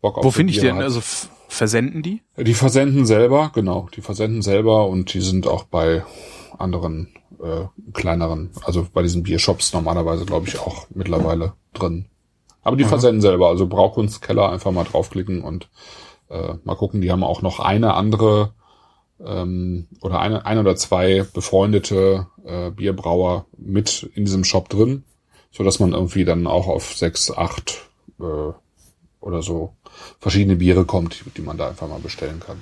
Bock 0.00 0.18
auf 0.18 0.24
Wo 0.24 0.32
finde 0.32 0.52
ich 0.52 0.60
Biere 0.60 0.72
den? 0.72 0.76
hat. 0.78 0.84
Also 0.84 1.00
versenden 1.48 2.02
die? 2.02 2.22
Die 2.36 2.54
versenden 2.54 3.06
selber, 3.06 3.52
genau. 3.54 3.88
Die 3.94 4.00
versenden 4.00 4.42
selber 4.42 4.88
und 4.88 5.14
die 5.14 5.20
sind 5.20 5.46
auch 5.46 5.64
bei 5.64 6.04
anderen 6.58 7.14
äh, 7.40 7.66
kleineren, 7.92 8.50
also 8.64 8.86
bei 8.92 9.02
diesen 9.02 9.22
Biershops 9.22 9.72
normalerweise, 9.72 10.26
glaube 10.26 10.48
ich, 10.48 10.58
auch 10.58 10.86
mittlerweile 10.90 11.52
drin. 11.72 12.06
Aber 12.62 12.76
die 12.76 12.84
versenden 12.84 13.20
selber, 13.20 13.48
also 13.48 13.66
Braukunstkeller 13.68 14.50
einfach 14.50 14.72
mal 14.72 14.84
draufklicken 14.84 15.42
und 15.42 15.68
äh, 16.30 16.54
mal 16.64 16.74
gucken. 16.74 17.00
Die 17.00 17.12
haben 17.12 17.22
auch 17.22 17.42
noch 17.42 17.60
eine 17.60 17.94
andere 17.94 18.54
ähm, 19.24 19.86
oder 20.00 20.20
eine, 20.20 20.46
ein 20.46 20.58
oder 20.58 20.76
zwei 20.76 21.24
befreundete 21.32 22.26
äh, 22.44 22.70
Bierbrauer 22.70 23.46
mit 23.56 24.10
in 24.14 24.24
diesem 24.24 24.44
Shop 24.44 24.68
drin, 24.68 25.04
so 25.50 25.64
dass 25.64 25.80
man 25.80 25.92
irgendwie 25.92 26.24
dann 26.24 26.46
auch 26.46 26.68
auf 26.68 26.94
sechs, 26.96 27.30
acht 27.30 27.82
äh, 28.20 28.52
oder 29.20 29.42
so 29.42 29.74
verschiedene 30.20 30.56
Biere 30.56 30.84
kommt, 30.84 31.24
die, 31.36 31.42
man 31.42 31.56
da 31.56 31.68
einfach 31.68 31.88
mal 31.88 32.00
bestellen 32.00 32.40
kann. 32.40 32.60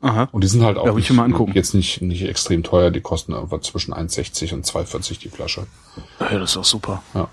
Aha. 0.00 0.28
Und 0.30 0.44
die 0.44 0.48
sind 0.48 0.62
halt 0.62 0.78
auch 0.78 0.86
Ja, 0.86 1.22
angucken. 1.22 1.52
jetzt 1.54 1.74
nicht, 1.74 2.00
nicht 2.02 2.22
extrem 2.22 2.62
teuer, 2.62 2.90
die 2.90 3.00
kosten 3.00 3.32
irgendwas 3.32 3.62
zwischen 3.62 3.92
1,60 3.92 4.54
und 4.54 4.64
2,40 4.64 5.18
die 5.18 5.28
Flasche. 5.28 5.66
Ja, 6.20 6.38
das 6.38 6.50
ist 6.50 6.56
doch 6.56 6.64
super. 6.64 7.02
Ja. 7.14 7.28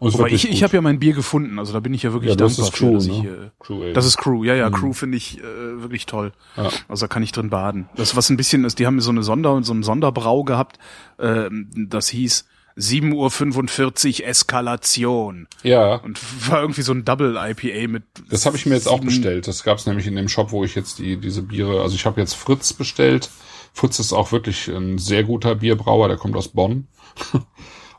Und 0.00 0.08
ist 0.08 0.14
Wobei 0.18 0.30
ich, 0.30 0.48
ich 0.48 0.62
habe 0.62 0.74
ja 0.74 0.80
mein 0.80 0.98
Bier 0.98 1.12
gefunden, 1.12 1.58
also 1.58 1.74
da 1.74 1.80
bin 1.80 1.92
ich 1.92 2.02
ja 2.02 2.14
wirklich 2.14 2.30
Ja, 2.30 2.36
das 2.36 2.56
dankbar 2.56 2.68
ist 2.68 2.78
Crew, 2.78 2.86
für, 2.86 2.94
dass 2.94 3.06
ne? 3.06 3.12
ich, 3.12 3.24
äh, 3.24 3.50
Crew 3.60 3.82
Ale. 3.82 3.92
Das 3.92 4.06
ist 4.06 4.16
Crew, 4.16 4.44
ja, 4.44 4.54
ja, 4.54 4.70
Crew 4.70 4.94
finde 4.94 5.18
ich 5.18 5.38
äh, 5.38 5.42
wirklich 5.42 6.06
toll. 6.06 6.32
Ja. 6.56 6.70
Also 6.88 7.04
da 7.04 7.08
kann 7.08 7.22
ich 7.22 7.32
drin 7.32 7.50
baden. 7.50 7.90
Das, 7.96 8.16
was 8.16 8.30
ein 8.30 8.38
bisschen 8.38 8.64
ist, 8.64 8.78
die 8.78 8.86
haben 8.86 9.00
so 9.02 9.10
eine 9.10 9.22
Sonder, 9.22 9.62
so 9.62 9.74
einen 9.74 9.82
Sonderbrau 9.82 10.42
gehabt, 10.42 10.78
ähm, 11.18 11.68
das 11.90 12.08
hieß 12.08 12.46
7.45 12.78 14.22
Uhr 14.22 14.26
Eskalation. 14.28 15.48
ja, 15.62 15.96
Und 15.96 16.18
war 16.50 16.62
irgendwie 16.62 16.82
so 16.82 16.92
ein 16.92 17.04
Double 17.04 17.36
IPA 17.36 17.88
mit. 17.88 18.04
das 18.30 18.46
habe 18.46 18.56
ich 18.56 18.64
mir 18.64 18.76
jetzt 18.76 18.88
auch 18.88 19.00
bestellt. 19.00 19.46
Das 19.48 19.64
gab's 19.64 19.84
nämlich 19.84 20.06
in 20.06 20.16
dem 20.16 20.28
Shop, 20.28 20.50
wo 20.50 20.64
ich 20.64 20.74
jetzt 20.74 20.98
die 20.98 21.18
diese 21.18 21.42
Biere, 21.42 21.82
also 21.82 21.94
ich 21.94 22.06
habe 22.06 22.20
jetzt 22.20 22.34
Fritz 22.34 22.72
bestellt. 22.72 23.28
Fritz 23.74 23.98
ist 23.98 24.14
auch 24.14 24.32
wirklich 24.32 24.68
ein 24.68 24.96
sehr 24.96 25.24
guter 25.24 25.56
Bierbrauer, 25.56 26.08
der 26.08 26.16
kommt 26.16 26.36
aus 26.36 26.48
Bonn. 26.48 26.88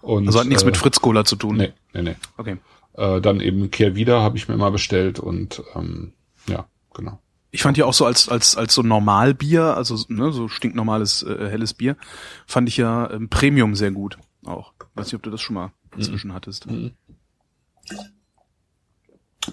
Und, 0.02 0.28
Also 0.28 0.40
hat 0.40 0.48
nichts 0.48 0.64
äh, 0.64 0.66
mit 0.68 0.78
Fritz 0.78 1.00
Cola 1.00 1.26
zu 1.26 1.36
tun. 1.36 1.58
Nee, 1.58 1.74
nee, 1.94 2.02
nee. 2.02 2.16
Okay. 2.38 2.58
Äh, 2.94 3.22
dann 3.22 3.40
eben 3.40 3.72
Kehrwieder 3.72 4.22
habe 4.22 4.38
ich 4.38 4.48
mir 4.48 4.58
mal 4.58 4.72
bestellt 4.72 5.20
und 5.20 5.64
ähm, 5.76 6.14
ja, 6.48 6.66
genau. 6.94 7.20
Ich 7.52 7.62
fand 7.64 7.78
ja 7.78 7.86
auch 7.86 7.94
so 7.94 8.06
als 8.06 8.30
als 8.30 8.56
als 8.56 8.74
so 8.74 8.82
Normalbier, 8.82 9.76
also 9.78 9.98
ne, 10.08 10.32
so 10.32 10.48
stinknormales 10.48 11.24
äh, 11.24 11.50
helles 11.50 11.74
Bier, 11.74 11.98
fand 12.48 12.68
ich 12.70 12.78
ja 12.78 13.10
ähm, 13.12 13.30
Premium 13.30 13.76
sehr 13.76 13.92
gut 13.92 14.18
auch. 14.46 14.74
Weiß 14.96 15.08
nicht, 15.08 15.16
ob 15.16 15.24
du 15.24 15.30
das 15.30 15.42
schon 15.42 15.54
mal 15.56 15.72
inzwischen 15.96 16.34
hattest. 16.34 16.68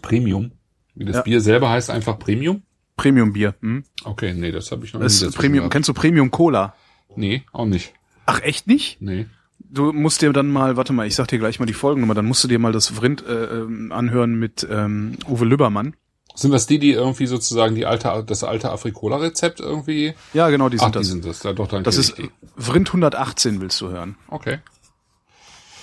Premium. 0.02 0.52
Wie 0.94 1.04
das 1.04 1.16
Ja. 1.16 1.22
Bier 1.22 1.40
selber 1.40 1.70
heißt 1.70 1.90
einfach 1.90 2.18
Premium? 2.18 2.62
Premium 2.96 3.32
Bier. 3.32 3.54
Hm? 3.60 3.84
Okay, 4.04 4.34
nee, 4.34 4.50
das 4.50 4.70
habe 4.72 4.84
ich 4.84 4.92
noch 4.92 5.00
Das 5.00 5.20
nie 5.22 5.30
Premium. 5.30 5.70
Kennst 5.70 5.88
du 5.88 5.94
Premium 5.94 6.30
Cola? 6.30 6.74
Nee, 7.16 7.44
auch 7.52 7.66
nicht. 7.66 7.94
Ach 8.26 8.40
echt 8.42 8.66
nicht? 8.66 9.00
Nee. 9.00 9.26
Du 9.70 9.92
musst 9.92 10.22
dir 10.22 10.32
dann 10.32 10.50
mal, 10.50 10.76
warte 10.76 10.92
mal, 10.92 11.06
ich 11.06 11.14
sag 11.14 11.28
dir 11.28 11.38
gleich 11.38 11.60
mal 11.60 11.66
die 11.66 11.74
Folgennummer, 11.74 12.14
dann 12.14 12.24
musst 12.24 12.42
du 12.42 12.48
dir 12.48 12.58
mal 12.58 12.72
das 12.72 12.88
Vrind 12.88 13.26
äh, 13.26 13.44
ähm, 13.44 13.92
anhören 13.92 14.34
mit 14.38 14.66
ähm, 14.70 15.18
Uwe 15.28 15.44
Lübbermann. 15.44 15.94
Sind 16.34 16.52
das 16.52 16.66
die, 16.66 16.78
die 16.78 16.92
irgendwie 16.92 17.26
sozusagen 17.26 17.74
die 17.74 17.84
alte, 17.84 18.24
das 18.24 18.44
alte 18.44 18.70
Afrikola-Rezept 18.70 19.60
irgendwie? 19.60 20.14
Ja, 20.32 20.50
genau, 20.50 20.68
die 20.68 20.78
sind 20.78 20.86
Ach, 20.86 20.92
die 20.92 20.98
das. 20.98 21.08
sind 21.08 21.24
das. 21.26 21.42
Ja, 21.42 21.52
doch, 21.52 21.66
dann 21.66 21.82
das 21.82 21.98
ist 21.98 22.16
die. 22.16 22.30
Vrind 22.56 22.88
118 22.88 23.60
willst 23.60 23.80
du 23.80 23.88
hören. 23.88 24.16
Okay. 24.28 24.60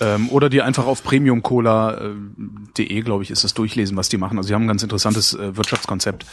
Ähm, 0.00 0.28
oder 0.30 0.48
dir 0.48 0.64
einfach 0.64 0.86
auf 0.86 1.02
premiumcola.de, 1.02 3.00
glaube 3.02 3.22
ich, 3.22 3.30
ist 3.30 3.44
das 3.44 3.54
durchlesen, 3.54 3.96
was 3.96 4.08
die 4.08 4.18
machen. 4.18 4.36
Also 4.36 4.48
sie 4.48 4.54
haben 4.54 4.64
ein 4.64 4.68
ganz 4.68 4.82
interessantes 4.82 5.34
äh, 5.34 5.56
Wirtschaftskonzept 5.56 6.26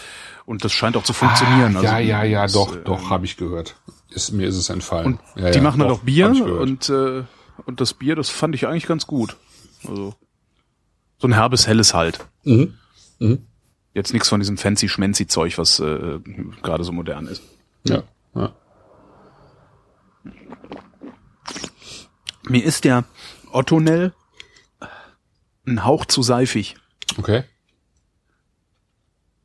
und 0.46 0.66
das 0.66 0.74
scheint 0.74 0.98
auch 0.98 1.04
zu 1.04 1.14
funktionieren. 1.14 1.76
Ah, 1.76 1.80
also, 1.80 1.86
ja, 1.86 2.00
ja, 2.00 2.24
ja, 2.24 2.42
das, 2.44 2.54
doch, 2.54 2.76
äh, 2.76 2.80
doch, 2.84 3.10
habe 3.10 3.26
ich 3.26 3.38
gehört. 3.38 3.76
Ist, 4.10 4.32
mir 4.32 4.48
ist 4.48 4.58
es 4.58 4.70
entfallen. 4.70 5.20
Und 5.36 5.42
ja, 5.42 5.52
die 5.52 5.58
ja, 5.58 5.64
machen 5.64 5.82
halt 5.82 5.92
doch, 5.92 6.00
auch 6.00 6.04
Bier 6.04 6.30
und 6.30 6.90
äh, 6.90 7.24
und 7.66 7.82
das 7.82 7.94
Bier, 7.94 8.16
das 8.16 8.30
fand 8.30 8.56
ich 8.56 8.68
eigentlich 8.68 8.86
ganz 8.88 9.08
gut. 9.08 9.38
Also 9.88 10.16
so 11.18 11.28
ein 11.28 11.34
herbes 11.34 11.68
helles 11.68 11.94
halt. 11.94 12.26
Mhm. 12.44 12.74
Mhm. 13.20 13.46
Jetzt 13.94 14.12
nichts 14.14 14.28
von 14.30 14.40
diesem 14.40 14.58
fancy 14.58 14.90
schmancy 14.90 15.28
Zeug, 15.28 15.58
was 15.58 15.80
äh, 15.80 16.20
gerade 16.64 16.84
so 16.84 16.92
modern 16.92 17.28
ist. 17.28 17.44
Ja, 17.86 18.04
ja. 18.36 18.54
Mir 22.50 22.64
ist 22.64 22.84
der 22.84 23.06
Ottonell 23.52 24.14
ein 25.66 25.86
Hauch 25.86 26.06
zu 26.06 26.22
seifig, 26.24 26.76
Okay. 27.18 27.44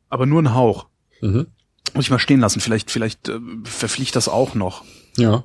aber 0.09 0.25
nur 0.25 0.41
ein 0.41 0.53
Hauch. 0.53 0.87
Mhm. 1.21 1.47
Muss 1.93 2.05
ich 2.05 2.11
mal 2.11 2.19
stehen 2.19 2.39
lassen. 2.41 2.59
Vielleicht, 2.59 2.91
vielleicht 2.91 3.29
äh, 3.29 3.39
verfliegt 3.63 4.15
das 4.15 4.27
auch 4.27 4.53
noch. 4.53 4.83
Ja. 5.17 5.43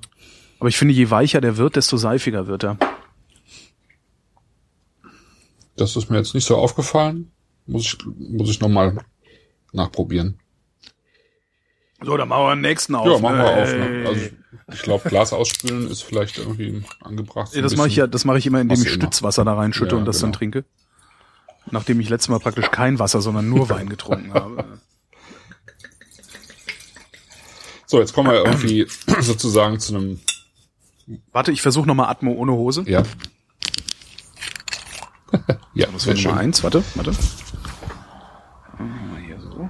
Aber 0.58 0.68
ich 0.68 0.76
finde, 0.76 0.94
je 0.94 1.10
weicher 1.10 1.40
der 1.40 1.56
wird, 1.56 1.76
desto 1.76 1.96
seifiger 1.96 2.46
wird 2.46 2.64
er. 2.64 2.78
Das 5.76 5.96
ist 5.96 6.08
mir 6.10 6.18
jetzt 6.18 6.34
nicht 6.34 6.44
so 6.44 6.56
aufgefallen. 6.56 7.32
Muss 7.66 7.82
ich, 7.84 7.98
muss 8.16 8.50
ich 8.50 8.60
nochmal 8.60 8.98
nachprobieren. 9.72 10.38
So, 12.02 12.16
dann 12.16 12.28
machen 12.28 12.44
wir 12.44 12.54
den 12.54 12.60
nächsten 12.60 12.94
auf. 12.94 13.06
Ja, 13.06 13.18
machen 13.18 13.38
wir 13.38 13.56
auf. 13.56 13.72
Ne? 13.72 14.04
Also 14.06 14.20
ich 14.72 14.82
glaube, 14.82 15.08
Glas 15.08 15.32
ausspülen 15.32 15.90
ist 15.90 16.02
vielleicht 16.02 16.38
irgendwie 16.38 16.82
angebracht. 17.00 17.48
so 17.48 17.56
Ja, 17.56 17.62
das 17.62 17.76
mache 17.76 17.88
ich 17.88 17.96
ja, 17.96 18.06
das 18.06 18.24
mache 18.24 18.38
ich 18.38 18.46
immer, 18.46 18.60
indem 18.60 18.80
ich 18.80 18.86
immer. 18.86 18.94
Stützwasser 18.94 19.44
da 19.44 19.54
reinschütte 19.54 19.94
Ja, 19.94 19.98
und 19.98 20.04
das 20.04 20.18
dann 20.18 20.30
genau. 20.30 20.38
trinke. 20.38 20.64
Nachdem 21.70 22.00
ich 22.00 22.08
letztes 22.08 22.28
Mal 22.28 22.40
praktisch 22.40 22.70
kein 22.70 22.98
Wasser, 22.98 23.20
sondern 23.20 23.48
nur 23.48 23.68
Wein 23.70 23.88
getrunken 23.88 24.34
habe. 24.34 24.78
So, 27.86 28.00
jetzt 28.00 28.12
kommen 28.12 28.30
wir 28.30 28.44
irgendwie 28.44 28.86
sozusagen 29.20 29.80
zu 29.80 29.94
einem. 29.94 30.20
Warte, 31.32 31.52
ich 31.52 31.62
versuche 31.62 31.86
nochmal 31.86 32.08
Atmo 32.08 32.32
ohne 32.32 32.52
Hose. 32.52 32.84
Ja. 32.86 33.02
ja, 35.74 35.86
das 35.88 36.06
wäre 36.06 36.20
Nummer 36.20 36.38
eins. 36.38 36.62
Warte, 36.62 36.82
warte. 36.94 37.12
Mal 38.78 39.20
hier 39.20 39.40
so. 39.40 39.68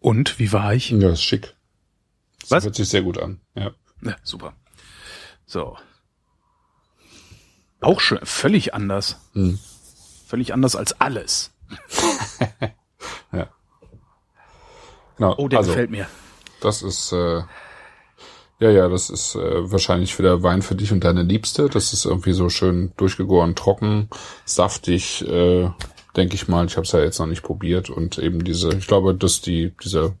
Und, 0.00 0.38
wie 0.38 0.52
war 0.52 0.74
ich? 0.74 0.90
Ja, 0.90 1.10
ist 1.10 1.22
schick. 1.22 1.54
Das 2.40 2.50
Was? 2.50 2.64
hört 2.64 2.74
sich 2.74 2.88
sehr 2.88 3.02
gut 3.02 3.18
an. 3.18 3.40
Ja. 3.54 3.72
Ja, 4.02 4.16
super. 4.22 4.54
So. 5.46 5.76
Auch 7.80 8.00
schön, 8.00 8.18
völlig 8.22 8.74
anders. 8.74 9.16
Hm. 9.32 9.58
Völlig 10.26 10.52
anders 10.52 10.76
als 10.76 11.00
alles. 11.00 11.52
Genau. 15.16 15.34
Oh, 15.38 15.48
der 15.48 15.60
also, 15.60 15.70
gefällt 15.70 15.90
mir. 15.90 16.06
Das 16.60 16.82
ist 16.82 17.12
äh, 17.12 17.42
ja, 18.60 18.70
ja, 18.70 18.88
das 18.88 19.10
ist 19.10 19.34
äh, 19.34 19.70
wahrscheinlich 19.70 20.18
wieder 20.18 20.42
Wein 20.42 20.62
für 20.62 20.74
dich 20.74 20.92
und 20.92 21.02
deine 21.02 21.22
Liebste. 21.22 21.68
Das 21.68 21.92
ist 21.92 22.04
irgendwie 22.04 22.32
so 22.32 22.48
schön 22.48 22.92
durchgegoren, 22.96 23.56
trocken, 23.56 24.08
saftig, 24.44 25.26
äh, 25.28 25.70
denke 26.16 26.34
ich 26.34 26.48
mal. 26.48 26.64
Ich 26.66 26.76
habe 26.76 26.86
es 26.86 26.92
ja 26.92 27.00
jetzt 27.00 27.18
noch 27.18 27.26
nicht 27.26 27.42
probiert 27.42 27.90
und 27.90 28.18
eben 28.18 28.44
diese, 28.44 28.70
ich 28.70 28.86
glaube, 28.86 29.14
dass 29.14 29.40
die 29.40 29.74
diese 29.82 30.14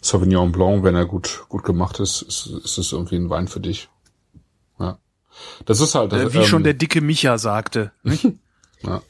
Sauvignon 0.00 0.50
Blanc, 0.50 0.82
wenn 0.82 0.94
er 0.94 1.04
gut 1.04 1.44
gut 1.48 1.62
gemacht 1.62 2.00
ist, 2.00 2.22
ist, 2.22 2.46
ist 2.46 2.78
es 2.78 2.92
irgendwie 2.92 3.16
ein 3.16 3.30
Wein 3.30 3.46
für 3.46 3.60
dich. 3.60 3.88
Ja, 4.78 4.98
das 5.66 5.80
ist 5.80 5.94
halt. 5.94 6.12
Äh, 6.14 6.32
wie 6.32 6.38
ähm, 6.38 6.46
schon 6.46 6.64
der 6.64 6.74
dicke 6.74 7.00
Micha 7.00 7.38
sagte. 7.38 7.92
Ja. 8.82 9.02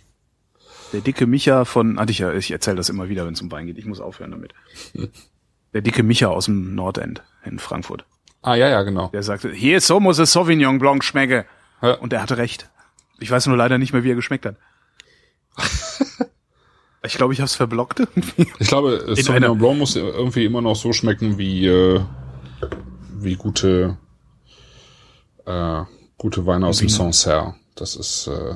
Der 0.92 1.00
dicke 1.00 1.26
Micha 1.26 1.64
von, 1.64 1.98
ah, 1.98 2.06
ich, 2.08 2.18
ja, 2.18 2.32
ich 2.32 2.50
erzähle 2.50 2.76
das 2.76 2.88
immer 2.88 3.08
wieder, 3.08 3.26
wenn 3.26 3.34
es 3.34 3.40
um 3.40 3.50
Wein 3.50 3.66
geht. 3.66 3.78
Ich 3.78 3.86
muss 3.86 4.00
aufhören 4.00 4.32
damit. 4.32 4.54
Der 5.72 5.82
dicke 5.82 6.02
Micha 6.02 6.26
aus 6.26 6.46
dem 6.46 6.74
Nordend 6.74 7.22
in 7.44 7.58
Frankfurt. 7.58 8.04
Ah 8.42 8.54
ja, 8.54 8.68
ja, 8.68 8.82
genau. 8.82 9.08
Der 9.08 9.22
sagte, 9.22 9.52
hier 9.52 9.80
so 9.80 10.00
muss 10.00 10.18
es 10.18 10.32
Sauvignon 10.32 10.78
Blanc 10.78 11.04
schmecke. 11.04 11.46
Ja. 11.82 11.94
Und 11.94 12.12
er 12.12 12.22
hatte 12.22 12.38
recht. 12.38 12.70
Ich 13.20 13.30
weiß 13.30 13.46
nur 13.46 13.56
leider 13.56 13.78
nicht 13.78 13.92
mehr, 13.92 14.02
wie 14.02 14.10
er 14.10 14.16
geschmeckt 14.16 14.46
hat. 14.46 14.56
ich 17.04 17.14
glaube, 17.14 17.34
ich 17.34 17.40
habe 17.40 17.46
es 17.46 17.54
verblockt. 17.54 18.02
Ich 18.58 18.68
glaube, 18.68 19.14
Sauvignon 19.14 19.58
Blanc 19.58 19.78
muss 19.78 19.94
irgendwie 19.94 20.44
immer 20.44 20.62
noch 20.62 20.74
so 20.74 20.92
schmecken 20.92 21.38
wie 21.38 21.66
äh, 21.66 22.00
wie 23.12 23.36
gute 23.36 23.98
äh, 25.44 25.82
gute 26.16 26.46
Weine 26.46 26.66
aus 26.66 26.78
dem 26.78 26.88
Vino. 26.88 26.96
Sancerre. 26.96 27.54
Das 27.74 27.94
ist 27.94 28.26
äh, 28.26 28.54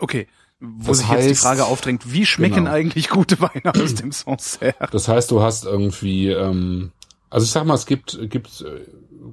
okay. 0.00 0.26
Wo 0.62 0.88
Das 0.88 0.98
sich 0.98 1.08
jetzt 1.08 1.24
die 1.26 1.30
heißt- 1.34 1.40
Frage 1.42 1.64
aufdrängt, 1.64 2.12
wie 2.12 2.26
schmecken 2.26 2.56
Genau. 2.56 2.70
eigentlich 2.72 3.08
gute 3.08 3.40
Weine 3.40 3.72
aus 3.82 3.94
dem 3.94 4.12
Sancerre? 4.12 4.74
Das 4.92 5.08
heißt, 5.08 5.30
du 5.30 5.40
hast 5.40 5.64
irgendwie, 5.64 6.28
ähm, 6.28 6.92
also 7.30 7.44
ich 7.44 7.50
sag 7.50 7.64
mal, 7.64 7.74
es 7.74 7.86
gibt, 7.86 8.18
gibt 8.28 8.60
äh, 8.60 8.84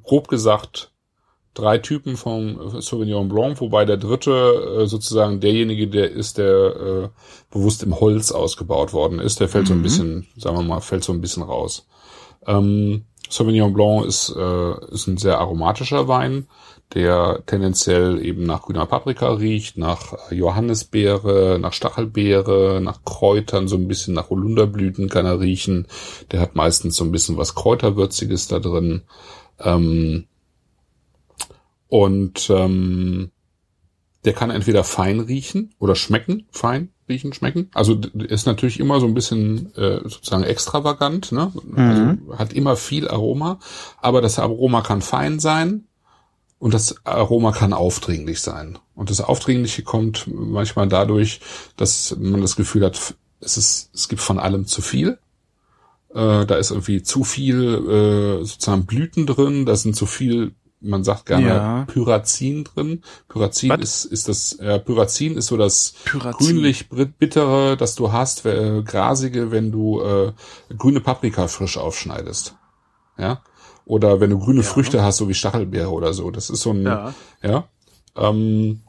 grob 0.04 0.30
gesagt 0.30 0.92
drei 1.54 1.80
Typen 1.80 2.16
vom 2.18 2.80
Sauvignon 2.82 3.28
Blanc, 3.28 3.60
wobei 3.60 3.84
der 3.84 3.98
dritte 3.98 4.84
äh, 4.84 4.86
sozusagen 4.88 5.40
derjenige, 5.42 5.88
der 5.88 6.12
ist, 6.12 6.38
der 6.38 6.76
äh, 6.76 7.10
bewusst 7.52 7.82
im 7.84 8.00
Holz 8.00 8.32
ausgebaut 8.32 8.94
worden 8.94 9.20
ist. 9.20 9.40
Der 9.40 9.50
fällt 9.50 9.68
so 9.68 9.74
ein 9.74 9.80
Mhm. 9.80 9.84
bisschen, 9.84 10.28
sagen 10.38 10.56
wir 10.56 10.64
mal, 10.64 10.80
fällt 10.82 11.04
so 11.04 11.12
ein 11.12 11.20
bisschen 11.20 11.44
raus. 11.44 11.88
Ähm, 12.46 13.04
Sauvignon 13.30 13.74
Blanc 13.74 14.06
ist, 14.06 14.34
äh, 14.36 14.86
ist 14.92 15.08
ein 15.08 15.18
sehr 15.18 15.40
aromatischer 15.40 16.08
Wein, 16.08 16.48
der 16.94 17.44
tendenziell 17.46 18.24
eben 18.24 18.46
nach 18.46 18.64
grüner 18.64 18.86
Paprika 18.86 19.32
riecht, 19.34 19.78
nach 19.78 20.32
Johannisbeere, 20.32 21.60
nach 21.60 21.74
Stachelbeere, 21.74 22.80
nach 22.82 23.04
Kräutern, 23.04 23.68
so 23.68 23.76
ein 23.76 23.88
bisschen 23.88 24.14
nach 24.14 24.30
Holunderblüten 24.30 25.10
kann 25.10 25.26
er 25.26 25.40
riechen. 25.40 25.88
Der 26.32 26.40
hat 26.40 26.56
meistens 26.56 26.96
so 26.96 27.04
ein 27.04 27.12
bisschen 27.12 27.38
was 27.38 27.56
Kräuterwürziges 27.56 28.48
da 28.48 28.60
drin. 28.60 29.04
Ähm, 29.60 30.26
und 31.90 32.50
ähm, 32.50 33.32
der 34.26 34.34
kann 34.34 34.50
entweder 34.50 34.84
fein 34.84 35.20
riechen 35.20 35.74
oder 35.80 35.96
schmecken, 35.96 36.48
fein 36.52 36.92
riechen, 37.10 37.34
schmecken. 37.34 37.70
Also 37.74 38.00
ist 38.14 38.48
natürlich 38.48 38.80
immer 38.80 39.00
so 39.00 39.06
ein 39.06 39.14
bisschen 39.14 39.74
äh, 39.76 40.02
sozusagen 40.04 40.44
extravagant, 40.44 41.32
ne? 41.32 41.52
Also 41.76 42.38
hat 42.38 42.54
immer 42.54 42.76
viel 42.76 43.08
Aroma, 43.08 43.60
aber 44.02 44.22
das 44.22 44.40
Aroma 44.40 44.82
kann 44.82 45.02
fein 45.02 45.40
sein 45.40 45.86
und 46.60 46.74
das 46.74 47.06
Aroma 47.06 47.52
kann 47.52 47.74
aufdringlich 47.74 48.42
sein. 48.42 48.80
Und 48.96 49.10
das 49.10 49.22
Aufdringliche 49.22 49.84
kommt 49.84 50.26
manchmal 50.28 50.88
dadurch, 50.88 51.40
dass 51.76 52.16
man 52.20 52.42
das 52.42 52.56
Gefühl 52.56 52.84
hat, 52.86 53.16
es 53.40 53.58
ist, 53.58 53.92
es 53.94 54.10
gibt 54.10 54.22
von 54.22 54.40
allem 54.40 54.66
zu 54.66 54.82
viel. 54.82 55.20
Äh, 56.14 56.46
da 56.46 56.56
ist 56.56 56.72
irgendwie 56.72 57.04
zu 57.04 57.24
viel 57.24 57.76
äh, 57.76 58.46
sozusagen 58.46 58.86
Blüten 58.86 59.28
drin, 59.28 59.66
da 59.66 59.76
sind 59.76 59.96
zu 59.96 60.08
viel, 60.08 60.54
man 60.80 61.04
sagt 61.04 61.26
gerne 61.26 61.48
Ja. 61.48 61.86
Pyrazin 61.86 62.64
drin. 62.64 63.02
Pyrazin 63.28 63.70
Was? 63.72 63.82
ist, 63.82 64.06
ist 64.06 64.28
das, 64.30 64.58
ja, 64.62 64.78
Pyrazin 64.78 65.36
ist 65.38 65.48
so 65.48 65.58
das 65.58 65.94
Pyrazin. 66.06 66.48
grünlich 66.56 66.90
bittere, 66.90 67.78
das 67.78 67.96
du 67.96 68.12
hast, 68.12 68.46
äh, 68.46 68.84
grasige, 68.84 69.52
wenn 69.52 69.72
du 69.72 70.02
äh, 70.02 70.34
grüne 70.78 71.02
Paprika 71.02 71.48
frisch 71.48 71.78
aufschneidest. 71.78 72.56
Ja? 73.18 73.42
Oder 73.86 74.20
wenn 74.20 74.30
du 74.30 74.38
grüne 74.40 74.64
Früchte 74.64 75.02
hast, 75.04 75.18
so 75.18 75.28
wie 75.30 75.34
Stachelbeere 75.34 75.90
oder 75.92 76.14
so. 76.14 76.30
Das 76.30 76.50
ist 76.50 76.62
so 76.62 76.72
ein, 76.72 76.84
Ja. 76.84 77.14
ja. 77.42 77.68
Ähm, 78.16 78.82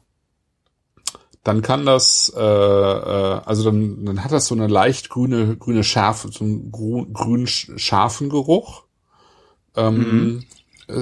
dann 1.44 1.62
kann 1.62 1.86
das, 1.86 2.30
äh, 2.36 2.40
äh, 2.42 3.40
also 3.44 3.64
dann, 3.64 4.04
dann 4.04 4.24
hat 4.24 4.32
das 4.32 4.46
so 4.48 4.54
eine 4.54 4.66
leicht 4.66 5.08
grüne, 5.08 5.56
grüne 5.56 5.84
Schärfe, 5.84 6.28
so 6.30 6.44
einen 6.44 6.70
gru- 6.70 7.06
grün 7.12 7.46
scharfen 7.46 8.28
Geruch. 8.28 8.82
Ähm, 9.76 10.40
äh, 10.42 10.44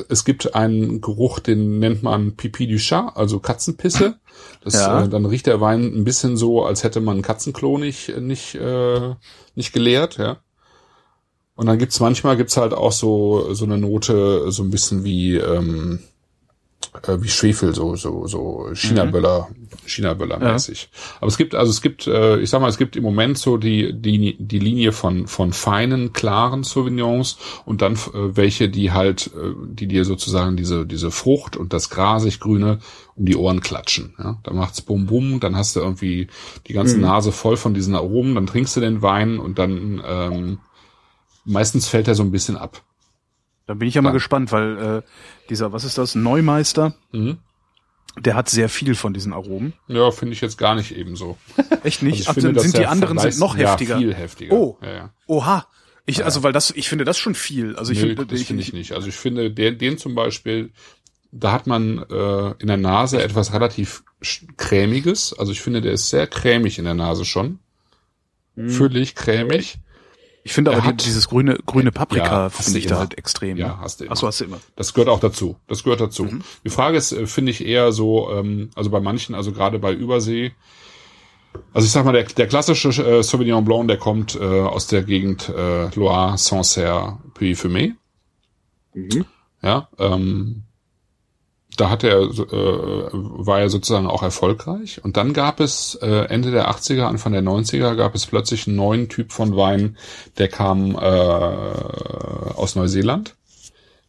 Es 0.09 0.25
gibt 0.25 0.55
einen 0.55 1.01
Geruch, 1.01 1.39
den 1.39 1.79
nennt 1.79 2.03
man 2.03 2.37
Pipi 2.37 2.67
du 2.67 2.77
Chat, 2.77 3.17
also 3.17 3.39
Katzenpisse. 3.41 4.19
Das, 4.63 4.75
Ja. 4.75 5.05
äh, 5.05 5.09
dann 5.09 5.25
riecht 5.27 5.47
der 5.47 5.61
Wein 5.61 5.85
ein 5.95 6.05
bisschen 6.05 6.37
so, 6.37 6.65
als 6.65 6.83
hätte 6.85 7.01
man 7.01 7.19
ein 7.19 7.23
Katzenklo 7.23 7.79
nicht, 7.79 8.17
nicht, 8.19 8.55
äh, 8.57 9.15
nicht 9.55 9.73
geleert, 9.73 10.19
ja. 10.19 10.39
Und 11.55 11.67
dann 11.67 11.79
gibt's 11.79 12.01
manchmal 12.01 12.37
gibt's 12.37 12.57
halt 12.59 12.75
auch 12.75 12.93
so 12.93 13.55
so 13.55 13.65
eine 13.65 13.79
Note, 13.79 14.51
so 14.53 14.63
ein 14.63 14.71
bisschen 14.71 15.05
wie 15.05 15.37
ähm, 15.37 16.01
äh, 17.07 17.21
wie 17.23 17.29
Schwefel, 17.29 17.75
so 17.75 17.95
so 17.97 18.27
so 18.27 18.71
China-Böller, 18.75 19.49
China-Böller-mäßig. 19.87 20.89
Aber 21.21 21.29
es 21.29 21.37
gibt 21.37 21.55
also 21.55 21.71
es 21.71 21.83
gibt, 21.83 22.07
äh, 22.07 22.39
ich 22.39 22.51
sag 22.51 22.61
mal, 22.61 22.69
es 22.69 22.79
gibt 22.79 22.97
im 22.97 23.03
Moment 23.03 23.39
so 23.39 23.57
die 23.57 23.93
die 23.93 24.37
die 24.39 24.59
Linie 24.59 24.93
von 24.93 25.27
von 25.27 25.53
feinen 25.53 26.13
klaren 26.13 26.63
Sauvignons 26.63 27.39
und 27.65 27.83
dann 27.83 27.95
äh, 27.95 28.37
welche, 28.37 28.69
die 28.69 28.93
halt, 28.93 29.29
äh, 29.29 29.53
die 29.69 29.87
dir 29.89 30.05
sozusagen 30.05 30.57
diese 30.57 30.87
diese 30.87 31.11
Frucht 31.11 31.57
und 31.57 31.73
das 31.73 31.91
grasig 31.91 32.41
Grüne 32.41 32.79
um 33.15 33.27
die 33.27 33.37
Ohren 33.37 33.61
klatschen. 33.61 34.15
Ja, 34.19 34.39
da 34.43 34.53
macht's 34.53 34.81
bum 34.83 35.07
bum, 35.07 35.41
dann 35.41 35.57
hast 35.57 35.77
du 35.77 35.81
irgendwie 35.81 36.29
die 36.67 36.73
ganze 36.73 36.99
Nase 36.99 37.33
voll 37.33 37.57
von 37.57 37.75
diesen 37.75 37.95
Aromen, 37.95 38.35
dann 38.35 38.47
trinkst 38.47 38.77
du 38.77 38.81
den 38.81 39.03
Wein 39.03 39.39
und 39.39 39.59
dann 39.59 40.03
ähm, 40.05 40.59
meistens 41.45 41.89
fällt 41.89 42.09
er 42.09 42.15
so 42.15 42.23
ein 42.23 42.31
bisschen 42.31 42.57
ab. 42.57 42.83
Da 43.67 43.75
bin 43.75 43.89
ich 43.89 43.95
ja 43.95 44.03
mal 44.03 44.11
Ja. 44.11 44.15
gespannt, 44.15 44.53
weil 44.53 44.79
äh, 44.79 45.03
dieser, 45.51 45.73
was 45.73 45.85
ist 45.85 45.99
das, 45.99 46.15
Neumeister, 46.15 46.95
Mhm. 47.13 47.39
der 48.19 48.35
hat 48.35 48.49
sehr 48.49 48.69
viel 48.69 48.95
von 48.95 49.13
diesen 49.15 49.33
Aromen. 49.33 49.73
Ja, 49.89 50.11
finde 50.11 50.33
ich 50.35 50.41
jetzt 50.41 50.57
gar 50.59 50.75
nicht 50.75 50.93
ebenso. 50.97 51.37
Echt 51.85 52.03
Also 52.03 52.07
nicht? 52.07 52.21
ich 52.21 52.29
Ach, 52.29 52.35
finde, 52.35 52.59
sind 52.61 52.75
die 52.75 52.79
der 52.81 52.91
anderen 52.91 53.19
sind 53.19 53.39
noch 53.39 53.57
heftiger. 53.57 53.95
Ja, 53.95 54.01
viel 54.01 54.15
heftiger. 54.15 54.53
Oh. 54.55 54.79
Ja, 54.83 54.93
ja. 54.93 55.11
Oha. 55.27 55.67
Ich, 56.07 56.25
also, 56.25 56.43
weil 56.45 56.53
das, 56.53 56.71
ich 56.71 56.89
finde 56.89 57.05
das 57.05 57.19
schon 57.19 57.35
viel. 57.35 57.75
Also 57.77 57.91
ich 57.93 58.01
Nee, 58.01 58.15
finde, 58.15 58.27
das 58.27 58.43
finde 58.43 58.63
ich 58.63 58.73
nicht. 58.73 58.93
Also 58.93 59.09
ich 59.09 59.17
finde, 59.17 59.51
den, 59.51 59.77
den 59.77 59.99
zum 59.99 60.15
Beispiel, 60.15 60.71
da 61.33 61.51
hat 61.53 61.67
man 61.67 61.99
äh, 62.09 62.55
in 62.61 62.69
der 62.69 62.77
Nase 62.77 63.21
etwas 63.23 63.53
relativ 63.53 64.05
cremiges. 64.57 65.35
Also 65.37 65.51
ich 65.53 65.61
finde, 65.61 65.81
der 65.81 65.93
ist 65.93 66.09
sehr 66.09 66.27
cremig 66.29 66.79
in 66.79 66.85
der 66.85 66.95
Nase 66.95 67.25
schon. 67.25 67.59
Füllig, 68.57 69.15
cremig. 69.17 69.79
Ich 70.47 70.53
finde 70.53 70.71
er 70.71 70.79
aber 70.79 70.87
hat- 70.87 71.05
dieses 71.05 71.29
grüne, 71.29 71.59
grüne 71.67 71.91
Paprika 71.93 72.45
Ja, 72.45 72.49
finde 72.51 72.79
ich 72.79 72.87
da 72.87 72.99
halt 72.99 73.19
extrem. 73.19 73.57
Ja, 73.57 73.79
hast 73.81 74.01
du 74.01 74.05
immer. 74.05 74.13
Ach 74.13 74.17
so, 74.17 74.27
hast 74.29 74.41
du 74.41 74.45
immer. 74.45 74.59
Das 74.77 74.95
gehört 74.95 75.09
auch 75.09 75.21
dazu. 75.21 75.57
Das 75.67 75.83
gehört 75.83 76.01
dazu. 76.01 76.25
Mhm. 76.25 76.43
Die 76.65 76.71
Frage 76.71 76.97
ist, 76.97 77.13
äh, 77.13 77.27
finde 77.27 77.51
ich 77.51 77.67
eher 77.67 77.93
so, 77.93 78.31
ähm, 78.33 78.71
also 78.75 78.91
bei 78.91 79.01
manchen, 79.01 79.35
also 79.35 79.53
gerade 79.53 79.79
bei 79.79 79.93
Übersee, 79.93 80.53
also 81.73 81.85
ich 81.87 81.91
sag 81.91 82.05
mal, 82.05 82.13
der, 82.13 82.25
der 82.25 82.47
klassische 82.47 82.89
äh, 83.05 83.23
Sauvignon 83.23 83.65
Blanc, 83.65 83.89
der 83.89 83.97
kommt 83.99 84.35
äh, 84.37 84.45
aus 84.45 84.87
der 84.87 85.03
Gegend 85.03 85.49
äh, 85.49 85.89
Loire, 85.95 86.39
Sancerre, 86.39 87.19
Puy-Fumé. 87.35 87.95
Ja, 89.63 89.89
ähm, 89.99 90.63
da 91.77 91.91
hat 91.91 92.05
er, 92.05 92.23
äh, 92.23 93.09
war 93.13 93.61
er 93.61 93.71
sozusagen 93.71 94.07
auch 94.07 94.23
erfolgreich. 94.23 95.03
Und 95.05 95.17
dann 95.17 95.33
gab 95.33 95.61
es 95.61 95.95
äh, 96.03 96.27
Ende 96.27 96.51
der 96.51 96.71
80er, 96.71 97.05
Anfang 97.05 97.33
der 97.33 97.43
90er, 97.43 97.95
gab 97.95 98.15
es 98.15 98.27
plötzlich 98.27 98.67
einen 98.67 98.77
neuen 98.77 99.09
Typ 99.09 99.33
von 99.33 99.57
Wein, 99.57 99.97
der 100.39 100.49
kam 100.49 100.95
äh, 100.95 100.99
aus 100.99 102.75
Neuseeland. 102.75 103.37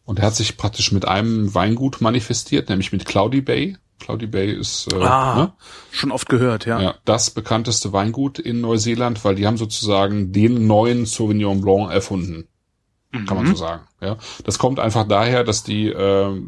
Und 0.04 0.18
er 0.18 0.26
hat 0.26 0.34
sich 0.34 0.56
praktisch 0.56 0.90
mit 0.92 1.06
einem 1.06 1.54
Weingut 1.54 2.00
manifestiert, 2.00 2.70
nämlich 2.70 2.92
mit 2.92 3.04
Cloudy 3.04 3.42
Bay. 3.42 3.76
Cloudy 4.00 4.26
Bay 4.26 4.52
ist 4.52 4.92
äh, 4.92 5.02
ah, 5.02 5.34
ne? 5.34 5.52
schon 5.90 6.12
oft 6.12 6.28
gehört, 6.28 6.64
ja. 6.66 6.80
ja. 6.80 6.94
Das 7.04 7.30
bekannteste 7.30 7.92
Weingut 7.92 8.38
in 8.38 8.60
Neuseeland, 8.60 9.24
weil 9.24 9.34
die 9.34 9.46
haben 9.46 9.58
sozusagen 9.58 10.32
den 10.32 10.66
neuen 10.66 11.04
Sauvignon 11.04 11.60
Blanc 11.60 11.92
erfunden. 11.92 12.47
Kann 13.10 13.38
man 13.38 13.46
so 13.46 13.52
mhm. 13.52 13.56
sagen. 13.56 13.82
Ja, 14.02 14.18
das 14.44 14.58
kommt 14.58 14.78
einfach 14.78 15.08
daher, 15.08 15.42
dass 15.42 15.62
die 15.62 15.88
äh, 15.88 16.42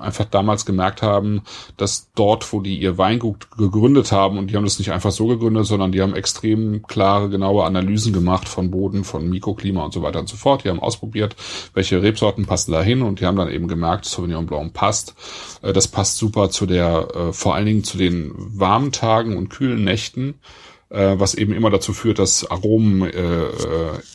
einfach 0.00 0.24
damals 0.24 0.64
gemerkt 0.64 1.02
haben, 1.02 1.42
dass 1.76 2.10
dort, 2.14 2.50
wo 2.54 2.62
die 2.62 2.78
ihr 2.78 2.96
Weingut 2.96 3.50
gegründet 3.50 4.10
haben, 4.10 4.38
und 4.38 4.50
die 4.50 4.56
haben 4.56 4.64
das 4.64 4.78
nicht 4.78 4.92
einfach 4.92 5.10
so 5.10 5.26
gegründet, 5.26 5.66
sondern 5.66 5.92
die 5.92 6.00
haben 6.00 6.14
extrem 6.14 6.82
klare, 6.84 7.28
genaue 7.28 7.64
Analysen 7.64 8.14
gemacht 8.14 8.48
von 8.48 8.70
Boden, 8.70 9.04
von 9.04 9.28
Mikroklima 9.28 9.84
und 9.84 9.92
so 9.92 10.00
weiter 10.02 10.20
und 10.20 10.28
so 10.30 10.38
fort. 10.38 10.64
Die 10.64 10.70
haben 10.70 10.80
ausprobiert, 10.80 11.36
welche 11.74 12.02
Rebsorten 12.02 12.46
passen 12.46 12.72
da 12.72 12.82
hin 12.82 13.02
und 13.02 13.20
die 13.20 13.26
haben 13.26 13.36
dann 13.36 13.50
eben 13.50 13.68
gemerkt, 13.68 14.06
Sauvignon 14.06 14.46
Blanc 14.46 14.72
passt. 14.72 15.14
Äh, 15.60 15.74
das 15.74 15.86
passt 15.86 16.16
super 16.16 16.48
zu 16.48 16.64
der, 16.64 17.08
äh, 17.14 17.32
vor 17.34 17.54
allen 17.54 17.66
Dingen 17.66 17.84
zu 17.84 17.98
den 17.98 18.32
warmen 18.36 18.90
Tagen 18.90 19.36
und 19.36 19.50
kühlen 19.50 19.84
Nächten, 19.84 20.40
äh, 20.88 21.16
was 21.18 21.34
eben 21.34 21.52
immer 21.52 21.68
dazu 21.68 21.92
führt, 21.92 22.18
dass 22.18 22.50
Aromen 22.50 23.02
äh 23.02 23.38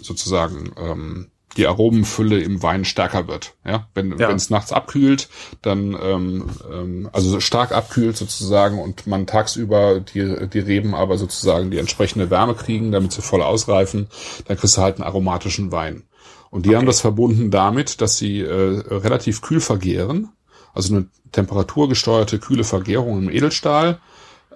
sozusagen 0.02 0.72
ähm, 0.78 1.28
die 1.58 1.68
Aromenfülle 1.68 2.40
im 2.40 2.64
Wein 2.64 2.86
stärker 2.86 3.28
wird. 3.28 3.54
Ja, 3.66 3.88
wenn 3.94 4.18
ja. 4.18 4.32
es 4.32 4.50
nachts 4.50 4.72
abkühlt, 4.72 5.30
dann 5.62 5.98
ähm, 6.02 6.50
ähm, 6.72 7.10
also 7.14 7.40
stark 7.40 7.72
abkühlt 7.72 8.18
sozusagen 8.18 8.80
und 8.80 9.08
man 9.08 9.28
tagsüber 9.28 10.00
die 10.00 10.48
die 10.48 10.60
Reben 10.60 10.96
aber 10.96 11.18
sozusagen 11.18 11.72
die 11.72 11.78
entsprechende 11.78 12.30
Wärme 12.30 12.56
kriegen, 12.56 12.92
damit 12.92 13.12
sie 13.12 13.22
voll 13.22 13.42
ausreifen, 13.42 14.08
dann 14.46 14.58
kriegst 14.58 14.78
du 14.78 14.82
halt 14.82 14.96
einen 14.96 15.06
aromatischen 15.06 15.72
Wein. 15.72 16.04
Und 16.50 16.66
die 16.66 16.70
okay. 16.70 16.78
haben 16.78 16.86
das 16.86 17.02
verbunden 17.02 17.50
damit, 17.50 18.00
dass 18.00 18.18
sie 18.18 18.42
äh, 18.42 18.80
relativ 18.88 19.42
kühl 19.42 19.60
vergehren, 19.60 20.30
also 20.74 20.94
eine 20.94 21.08
temperaturgesteuerte 21.32 22.38
kühle 22.38 22.64
Vergärung 22.64 23.18
im 23.18 23.30
Edelstahl. 23.30 24.00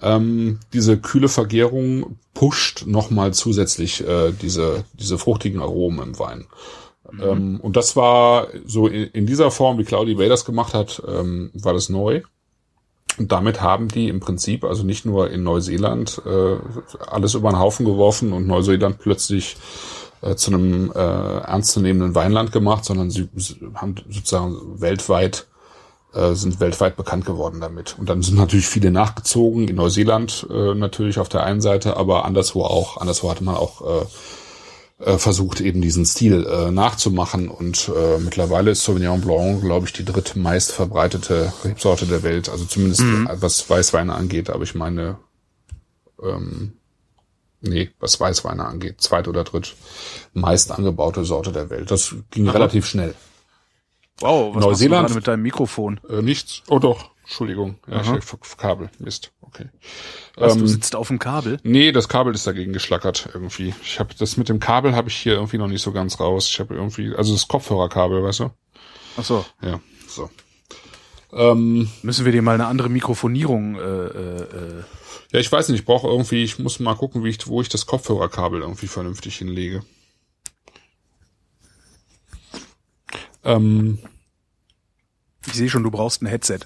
Ähm, 0.02 0.60
diese 0.74 1.00
kühle 1.00 1.28
Vergärung 1.28 2.18
pusht 2.36 2.86
nochmal 2.86 3.34
zusätzlich 3.34 4.08
äh, 4.08 4.32
diese, 4.32 4.84
diese 4.94 5.18
fruchtigen 5.18 5.60
Aromen 5.60 6.10
im 6.10 6.20
Wein. 6.20 6.46
Mhm. 7.12 7.24
Ähm, 7.24 7.60
und 7.62 7.76
das 7.76 7.96
war 7.96 8.48
so 8.66 8.88
in, 8.88 9.10
in, 9.12 9.26
dieser 9.26 9.52
Form, 9.52 9.78
wie 9.78 9.84
Claudia 9.84 10.18
Bay 10.18 10.30
das 10.30 10.46
gemacht 10.46 10.74
hat, 10.74 11.02
ähm, 11.08 11.52
war 11.54 11.74
das 11.74 11.90
neu. 11.90 12.22
Und 13.18 13.32
damit 13.32 13.62
haben 13.62 13.88
die 13.88 14.10
im 14.10 14.20
Prinzip, 14.20 14.64
also 14.64 14.84
nicht 14.84 15.06
nur 15.06 15.32
in 15.32 15.44
Neuseeland, 15.44 16.22
äh, 16.26 16.58
alles 17.08 17.34
über 17.34 17.50
den 17.50 17.60
Haufen 17.60 17.86
geworfen 17.86 18.32
und 18.32 18.46
Neuseeland 18.46 19.00
plötzlich 19.00 19.58
äh, 20.22 20.36
zu 20.36 20.54
einem 20.54 20.92
äh, 20.92 21.00
ernstzunehmenden 21.00 22.14
Weinland 22.14 22.52
gemacht, 22.52 22.86
sondern 22.86 23.10
sie, 23.10 23.30
sie 23.36 23.56
haben 23.74 23.96
sozusagen 24.10 24.80
weltweit 24.80 25.48
äh, 26.14 26.34
sind 26.34 26.60
weltweit 26.60 26.96
bekannt 26.96 27.26
geworden 27.26 27.60
damit. 27.60 27.96
Und 28.00 28.10
dann 28.10 28.22
sind 28.22 28.38
natürlich 28.38 28.68
viele 28.68 28.92
nachgezogen, 28.92 29.68
in 29.68 29.76
Neuseeland 29.76 30.48
äh, 30.50 30.74
natürlich 30.74 31.20
auf 31.20 31.30
der 31.30 31.44
einen 31.44 31.62
Seite, 31.62 31.98
aber 31.98 32.26
anderswo 32.26 32.64
auch. 32.64 32.98
Anderswo 32.98 33.30
hatte 33.30 33.44
man 33.44 33.56
auch 33.56 33.82
äh, 33.82 34.06
äh, 35.00 35.18
versucht 35.18 35.62
eben 35.62 35.82
diesen 35.82 36.06
Stil 36.06 36.46
äh, 36.46 36.72
nachzumachen 36.72 37.50
und 37.50 37.90
äh, 37.96 38.18
mittlerweile 38.20 38.72
ist 38.72 38.84
Sauvignon 38.84 39.22
Blanc, 39.22 39.62
glaube 39.62 39.86
ich, 39.86 39.94
die 39.94 40.06
drittmeist 40.06 40.72
verbreitete 40.72 41.54
Rebsorte 41.64 42.06
der 42.06 42.24
Welt, 42.24 42.50
also 42.50 42.66
zumindest 42.66 43.02
mhm. 43.02 43.30
was 43.32 43.70
Weißweine 43.70 44.16
angeht, 44.16 44.50
aber 44.50 44.64
ich 44.64 44.76
meine, 44.76 45.20
ähm, 46.24 46.74
nee, 47.62 47.92
was 48.00 48.20
Weißweine 48.20 48.66
angeht, 48.66 49.02
zweit 49.02 49.28
oder 49.28 49.44
dritt 49.44 49.76
meist 50.34 50.72
angebaute 50.72 51.26
Sorte 51.26 51.52
der 51.52 51.70
Welt. 51.70 51.92
Das 51.92 52.16
ging 52.32 52.48
Aha. 52.48 52.54
relativ 52.54 52.88
schnell. 52.88 53.14
Wow, 54.20 54.56
was 54.56 54.64
Neuseeland, 54.64 55.04
machst 55.04 55.14
du 55.14 55.20
mit 55.20 55.28
deinem 55.28 55.44
Mikrofon? 55.44 56.00
Äh, 56.10 56.24
nichts. 56.24 56.64
Oh 56.70 56.80
doch, 56.80 57.12
Entschuldigung. 57.28 57.78
Ja, 57.88 58.02
ich 58.02 58.58
Kabel. 58.58 58.90
Mist. 59.00 59.34
Okay. 59.42 59.66
Was, 60.36 60.54
ähm, 60.54 60.62
du 60.62 60.68
sitzt 60.68 60.96
auf 60.96 61.10
dem 61.10 61.20
Kabel? 61.20 61.60
Nee, 61.64 61.92
das 61.92 62.08
Kabel 62.08 62.34
ist 62.34 62.48
dagegen 62.48 62.72
geschlackert 62.72 63.28
irgendwie. 63.34 63.76
Ich 63.84 64.00
habe 64.00 64.16
das 64.18 64.38
mit 64.38 64.48
dem 64.48 64.62
Kabel 64.62 64.96
habe 64.96 65.10
ich 65.10 65.18
hier 65.18 65.34
irgendwie 65.34 65.58
noch 65.58 65.68
nicht 65.68 65.82
so 65.82 65.92
ganz 65.92 66.22
raus. 66.22 66.48
Ich 66.48 66.62
habe 66.62 66.76
irgendwie, 66.76 67.14
also 67.14 67.34
das 67.34 67.50
Kopfhörerkabel, 67.50 68.24
weißt 68.24 68.40
du? 68.40 68.52
Ach 69.18 69.26
so. 69.26 69.46
Ja, 69.62 69.82
so. 70.08 70.30
Ähm, 71.34 71.90
Müssen 72.02 72.24
wir 72.24 72.32
dir 72.32 72.42
mal 72.42 72.54
eine 72.54 72.68
andere 72.68 72.88
Mikrofonierung 72.90 73.76
äh, 73.76 73.80
äh, 73.80 74.42
äh 74.42 74.84
Ja, 75.34 75.40
ich 75.42 75.52
weiß 75.52 75.68
nicht, 75.68 75.82
ich 75.82 75.86
brauche 75.86 76.08
irgendwie, 76.08 76.46
ich 76.46 76.60
muss 76.60 76.80
mal 76.80 76.96
gucken, 76.96 77.26
wie 77.26 77.30
ich, 77.30 77.46
wo 77.48 77.60
ich 77.60 77.68
das 77.68 77.86
Kopfhörerkabel 77.86 78.62
irgendwie 78.62 78.88
vernünftig 78.88 79.38
hinlege. 79.38 79.84
Ähm, 83.44 84.00
ich 85.46 85.54
sehe 85.56 85.70
schon, 85.70 85.84
du 85.84 85.92
brauchst 85.92 86.22
ein 86.22 86.28
Headset. 86.28 86.60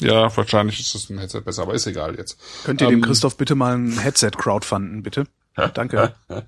Ja, 0.00 0.34
wahrscheinlich 0.36 0.80
ist 0.80 0.94
es 0.94 1.10
ein 1.10 1.18
Headset 1.18 1.40
besser, 1.40 1.62
aber 1.62 1.74
ist 1.74 1.86
egal 1.86 2.16
jetzt. 2.16 2.38
Könnt 2.64 2.80
ihr 2.80 2.88
ähm, 2.88 3.00
dem 3.00 3.02
Christoph 3.02 3.36
bitte 3.36 3.54
mal 3.54 3.76
ein 3.76 3.98
Headset 3.98 4.32
crowdfunden, 4.36 5.02
bitte? 5.02 5.26
Danke. 5.74 6.14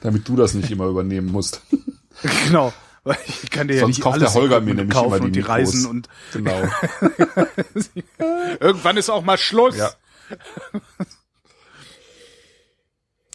Damit 0.00 0.28
du 0.28 0.36
das 0.36 0.54
nicht 0.54 0.70
immer 0.70 0.86
übernehmen 0.86 1.30
musst. 1.30 1.62
genau. 2.46 2.72
Weil 3.04 3.18
ich 3.26 3.50
kann 3.50 3.68
dir 3.68 3.80
Sonst 3.80 3.80
ja 3.80 3.86
nicht 3.88 4.00
kauft 4.02 4.14
alles 4.14 4.32
der 4.32 4.40
Holger 4.40 4.60
mir 4.60 4.74
nämlich 4.74 4.96
immer 4.96 5.18
die, 5.18 5.26
und 5.26 5.32
die 5.32 5.40
Reisen 5.40 5.86
und 5.86 6.08
genau. 6.32 6.58
Irgendwann 8.60 8.96
ist 8.96 9.10
auch 9.10 9.22
mal 9.22 9.38
Schluss. 9.38 9.76
Ja. 9.76 9.90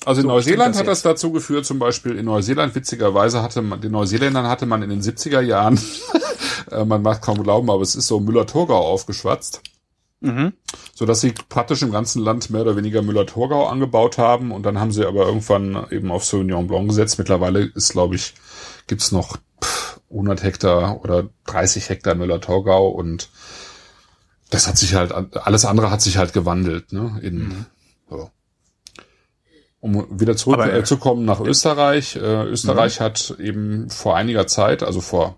Also 0.08 0.22
in 0.22 0.28
so, 0.28 0.34
Neuseeland 0.34 0.78
hat 0.78 0.88
das 0.88 1.01
dazu 1.01 1.34
geführt, 1.34 1.66
zum 1.66 1.80
Beispiel 1.80 2.18
in 2.18 2.24
Neuseeland, 2.24 2.74
witzigerweise 2.76 3.43
hatte 3.43 3.62
man, 3.62 3.82
den 3.82 3.91
Neuseeländern 3.91 4.47
hatte 4.47 4.66
man 4.66 4.82
in 4.82 4.89
den 4.89 5.01
70er 5.01 5.41
Jahren, 5.41 5.78
äh, 6.72 6.86
man 6.86 7.01
macht 7.01 7.22
kaum 7.22 7.43
glauben, 7.43 7.70
aber 7.70 7.82
es 7.82 7.93
ist 7.93 8.08
so 8.08 8.22
Müller-Thurgau 8.22 8.78
aufgeschwatzt. 8.78 9.62
Mhm. 10.22 10.53
So 10.95 11.05
dass 11.05 11.20
sie 11.20 11.34
praktisch 11.49 11.82
im 11.82 11.91
ganzen 11.91 12.22
Land 12.24 12.49
mehr 12.49 12.62
oder 12.62 12.78
weniger 12.78 13.01
Müller-Thurgau 13.01 13.68
angebaut 13.68 14.18
haben 14.18 14.51
und 14.51 14.66
dann 14.66 14.80
haben 14.80 14.93
sie 14.93 15.05
aber 15.05 15.26
irgendwann 15.26 15.88
eben 15.91 16.10
auf 16.10 16.24
Sauvignon 16.24 16.68
Blanc 16.68 16.88
gesetzt. 16.88 17.20
Mittlerweile 17.20 17.66
ist, 17.66 17.91
glaube 17.91 18.16
ich, 18.16 18.34
gibt's 18.88 19.12
noch 19.12 19.36
100 20.10 20.41
Hektar 20.41 21.03
oder 21.03 21.28
30 21.47 21.89
Hektar 21.89 22.16
Müller-Thurgau 22.16 22.88
und 22.88 23.28
das 24.51 24.70
hat 24.70 24.78
sich 24.78 24.95
halt, 24.95 25.12
alles 25.12 25.66
andere 25.66 25.91
hat 25.91 26.01
sich 26.01 26.16
halt 26.16 26.32
gewandelt, 26.32 26.93
ne, 26.93 27.20
in, 27.22 27.39
mhm. 27.39 27.66
Um 29.88 30.20
wieder 30.20 30.36
zurückzukommen 30.36 31.24
äh, 31.24 31.26
nach 31.26 31.40
Österreich. 31.40 32.16
Äh, 32.18 32.44
Österreich 32.44 33.00
mhm. 33.00 33.04
hat 33.04 33.36
eben 33.40 33.90
vor 33.90 34.16
einiger 34.18 34.48
Zeit, 34.48 34.84
also 34.84 35.02
vor 35.02 35.38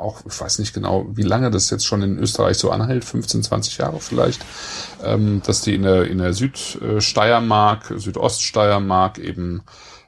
auch, 0.00 0.22
ich 0.26 0.40
weiß 0.40 0.58
nicht 0.58 0.72
genau, 0.74 1.06
wie 1.12 1.22
lange 1.22 1.50
das 1.50 1.70
jetzt 1.70 1.86
schon 1.86 2.02
in 2.02 2.18
Österreich 2.18 2.56
so 2.56 2.70
anhält, 2.70 3.04
15, 3.04 3.42
20 3.42 3.78
Jahre 3.78 4.00
vielleicht, 4.00 4.44
ähm, 5.04 5.42
dass 5.44 5.60
die 5.60 5.74
in 5.74 5.82
der, 5.82 6.04
in 6.04 6.18
der 6.18 6.32
Südsteiermark, 6.32 7.92
Südoststeiermark 7.96 9.18
eben 9.18 9.62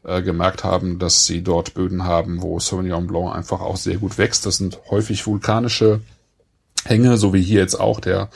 äh, 0.04 0.22
gemerkt 0.22 0.64
haben, 0.64 0.98
dass 0.98 1.26
sie 1.26 1.42
dort 1.42 1.74
Böden 1.74 2.04
haben, 2.04 2.42
wo 2.42 2.58
Sauvignon 2.58 3.06
Blanc 3.06 3.34
einfach 3.34 3.60
auch 3.60 3.76
sehr 3.76 3.98
gut 3.98 4.18
wächst. 4.18 4.46
Das 4.46 4.56
sind 4.56 4.78
häufig 4.90 5.26
vulkanische 5.26 6.00
Hänge, 6.84 7.16
so 7.16 7.32
wie 7.32 7.42
hier 7.42 7.60
jetzt 7.60 7.78
auch 7.78 8.00
der 8.00 8.30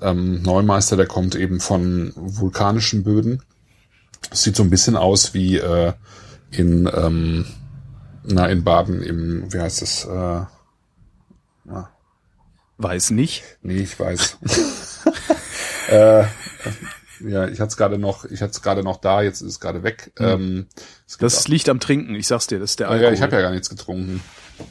ähm, 0.00 0.42
Neumeister, 0.42 0.96
der 0.96 1.06
kommt 1.06 1.34
eben 1.34 1.60
von 1.60 2.12
vulkanischen 2.16 3.04
Böden. 3.04 3.42
Das 4.30 4.42
sieht 4.42 4.56
so 4.56 4.62
ein 4.62 4.70
bisschen 4.70 4.96
aus 4.96 5.34
wie 5.34 5.58
äh, 5.58 5.92
in, 6.50 6.90
ähm, 6.92 7.46
na, 8.24 8.46
in 8.46 8.64
Baden 8.64 9.02
im, 9.02 9.52
wie 9.52 9.60
heißt 9.60 9.82
es? 9.82 10.04
Äh, 10.04 10.42
na. 11.64 11.90
Weiß 12.78 13.10
nicht. 13.10 13.44
Nee, 13.62 13.76
ich 13.76 13.98
weiß. 13.98 14.38
äh, 15.90 16.24
ja, 17.20 17.48
ich 17.48 17.60
hatte 17.60 17.68
es 17.68 17.76
gerade 17.76 17.98
noch, 17.98 18.24
ich 18.24 18.42
hatte 18.42 18.52
es 18.52 18.62
gerade 18.62 18.82
noch 18.82 18.96
da, 18.98 19.22
jetzt 19.22 19.40
ist 19.40 19.48
es 19.48 19.60
gerade 19.60 19.82
weg. 19.82 20.12
Mhm. 20.18 20.26
Ähm, 20.26 20.66
das 21.18 21.48
liegt 21.48 21.68
am 21.68 21.80
Trinken, 21.80 22.14
ich 22.14 22.26
sag's 22.26 22.46
dir, 22.46 22.58
das 22.58 22.70
ist 22.70 22.80
der 22.80 22.88
Alkohol. 22.88 23.08
Ja, 23.08 23.12
ich 23.12 23.22
habe 23.22 23.36
ja 23.36 23.42
gar 23.42 23.50
nichts 23.50 23.70
getrunken. 23.70 24.20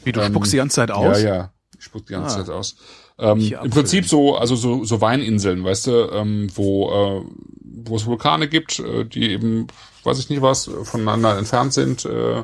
Wie, 0.04 0.12
du 0.12 0.20
ähm, 0.20 0.32
spuckst 0.32 0.52
die 0.52 0.58
ganze 0.58 0.76
Zeit 0.76 0.90
aus? 0.90 1.22
Ja, 1.22 1.34
ja, 1.34 1.52
ich 1.78 1.84
spuck 1.84 2.06
die 2.06 2.12
ganze 2.12 2.36
ah. 2.36 2.44
Zeit 2.44 2.50
aus. 2.50 2.76
Ähm, 3.18 3.40
Im 3.62 3.70
Prinzip 3.70 4.06
so, 4.06 4.36
also 4.36 4.56
so, 4.56 4.84
so 4.84 5.00
Weininseln, 5.00 5.64
weißt 5.64 5.86
du, 5.86 6.10
ähm, 6.12 6.48
wo, 6.54 6.90
äh, 6.90 7.24
wo 7.86 7.96
es 7.96 8.06
Vulkane 8.06 8.48
gibt, 8.48 8.78
äh, 8.78 9.04
die 9.04 9.30
eben, 9.30 9.66
weiß 10.04 10.18
ich 10.18 10.30
nicht 10.30 10.42
was, 10.42 10.70
voneinander 10.82 11.38
entfernt 11.38 11.72
sind, 11.72 12.04
äh, 12.04 12.42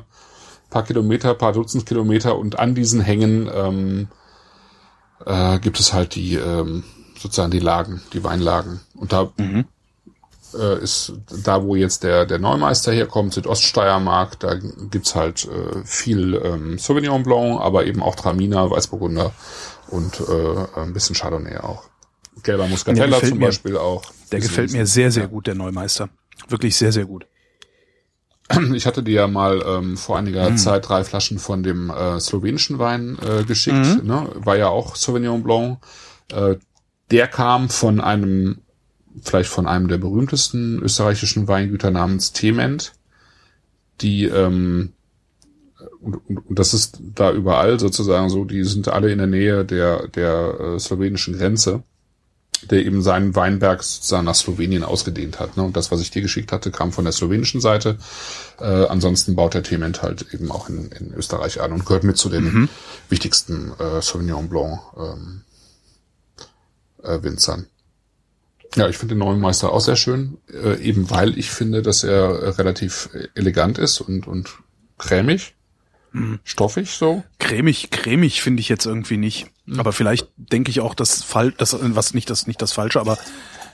paar 0.71 0.85
Kilometer, 0.85 1.35
paar 1.35 1.53
Dutzend 1.53 1.87
Kilometer 1.87 2.39
und 2.39 2.59
an 2.59 2.75
diesen 2.75 3.01
Hängen 3.01 3.51
ähm, 3.53 4.09
äh, 5.27 5.59
gibt 5.59 5.81
es 5.81 5.93
halt 5.93 6.15
die 6.15 6.37
ähm, 6.37 6.85
sozusagen 7.19 7.51
die 7.51 7.59
Lagen, 7.59 8.01
die 8.13 8.25
Weinlagen. 8.25 8.81
Und 8.95 9.13
da 9.13 9.31
mhm. 9.37 9.67
äh, 10.55 10.83
ist 10.83 11.13
da, 11.45 11.63
wo 11.65 11.75
jetzt 11.75 12.03
der 12.03 12.25
der 12.25 12.39
Neumeister 12.39 12.93
herkommt, 12.93 13.35
Südoststeiermark, 13.35 14.39
da 14.41 14.55
gibt's 14.55 15.15
halt 15.15 15.47
äh, 15.47 15.85
viel 15.85 16.41
ähm, 16.43 16.79
Sauvignon 16.79 17.23
Blanc, 17.23 17.61
aber 17.61 17.85
eben 17.85 18.03
auch 18.03 18.15
Traminer, 18.15 18.71
Weißburgunder 18.71 19.33
und 19.89 20.21
äh, 20.21 20.81
ein 20.81 20.93
bisschen 20.95 21.17
Chardonnay 21.17 21.59
auch. 21.59 21.91
Gelber 22.43 22.67
Muscatella 22.69 23.21
zum 23.21 23.39
Beispiel 23.39 23.73
mir, 23.73 23.81
auch. 23.81 24.13
Der 24.33 24.41
gefällt 24.41 24.73
mir 24.73 24.87
sehr, 24.87 25.11
sehr 25.11 25.29
gut, 25.29 25.47
der 25.47 25.55
Neumeister. 25.55 26.09
Wirklich 26.49 26.77
sehr, 26.77 26.93
sehr 26.93 27.05
gut. 27.05 27.27
Ich 28.75 28.87
hatte 28.87 29.03
dir 29.03 29.15
ja 29.15 29.27
mal 29.29 29.63
ähm, 29.65 29.97
vor 29.97 30.19
einiger 30.19 30.51
mhm. 30.51 30.57
Zeit 30.57 30.89
drei 30.89 31.05
Flaschen 31.05 31.39
von 31.39 31.63
dem 31.63 31.91
äh, 31.91 32.19
slowenischen 32.21 32.79
Wein 32.79 33.17
äh, 33.23 33.45
geschickt. 33.45 34.03
Mhm. 34.03 34.07
Ne? 34.07 34.31
War 34.35 34.57
ja 34.57 34.69
auch 34.69 34.97
Sauvignon 34.97 35.43
Blanc. 35.43 35.79
Äh, 36.33 36.57
der 37.11 37.29
kam 37.29 37.69
von 37.69 38.01
einem, 38.01 38.59
vielleicht 39.23 39.51
von 39.51 39.67
einem 39.67 39.89
der 39.89 39.99
berühmtesten 39.99 40.81
österreichischen 40.81 41.49
Weingüter 41.49 41.91
namens 41.91 42.33
Tement, 42.33 42.93
die, 44.01 44.25
ähm, 44.25 44.93
und, 46.01 46.17
und, 46.29 46.39
und 46.39 46.59
das 46.59 46.73
ist 46.73 46.99
da 47.15 47.33
überall 47.33 47.79
sozusagen 47.79 48.29
so, 48.31 48.45
die 48.45 48.65
sind 48.65 48.89
alle 48.89 49.11
in 49.11 49.19
der 49.19 49.27
Nähe 49.27 49.65
der, 49.65 50.09
der 50.09 50.61
äh, 50.61 50.79
slowenischen 50.79 51.37
Grenze 51.37 51.83
der 52.63 52.85
eben 52.85 53.03
seinen 53.03 53.35
Weinberg 53.35 53.83
sozusagen 53.83 54.25
nach 54.25 54.35
Slowenien 54.35 54.85
ausgedehnt 54.85 55.41
hat. 55.41 55.57
Ne? 55.57 55.63
Und 55.63 55.77
das, 55.77 55.91
was 55.91 56.01
ich 56.01 56.11
dir 56.11 56.23
geschickt 56.23 56.53
hatte, 56.53 56.71
kam 56.71 56.93
von 56.93 57.05
der 57.05 57.13
slowenischen 57.13 57.61
Seite. 57.61 57.99
Äh, 58.59 58.65
ansonsten 58.65 59.35
baut 59.35 59.55
der 59.55 59.63
Tement 59.63 60.03
halt 60.03 60.27
eben 60.33 60.51
auch 60.51 60.69
in, 60.69 60.91
in 60.93 61.15
Österreich 61.15 61.61
an 61.61 61.73
und 61.73 61.87
gehört 61.87 62.05
mit 62.05 62.17
zu 62.17 62.29
den 62.29 62.45
mhm. 62.45 62.69
wichtigsten 63.09 63.73
äh, 63.79 64.03
Sauvignon 64.03 64.49
Blanc 64.49 64.81
ähm, 64.97 65.43
äh, 67.03 67.23
Winzern. 67.23 67.67
Ja, 68.77 68.89
ich 68.89 68.99
finde 68.99 69.15
den 69.15 69.21
neuen 69.21 69.41
Meister 69.41 69.73
auch 69.73 69.81
sehr 69.81 69.97
schön, 69.97 70.39
äh, 70.53 70.81
eben 70.81 71.11
weil 71.11 71.37
ich 71.39 71.51
finde, 71.51 71.83
dass 71.83 72.05
er 72.05 72.59
relativ 72.59 73.11
elegant 73.35 73.79
ist 73.79 74.01
und, 74.01 74.29
und 74.29 74.51
cremig. 74.99 75.55
Mhm. 76.13 76.41
Stoffig 76.45 76.91
so? 76.91 77.23
Cremig, 77.39 77.91
cremig 77.91 78.43
finde 78.43 78.61
ich 78.61 78.69
jetzt 78.69 78.87
irgendwie 78.87 79.17
nicht. 79.17 79.47
Mhm. 79.67 79.81
Aber 79.81 79.93
vielleicht 79.93 80.29
denke 80.37 80.71
ich 80.71 80.81
auch 80.81 80.95
das 80.95 81.23
Fall, 81.23 81.53
das 81.53 81.77
was 81.81 82.15
nicht 82.15 82.31
das 82.31 82.47
nicht 82.47 82.61
das 82.61 82.73
falsche, 82.73 83.01
aber 83.01 83.19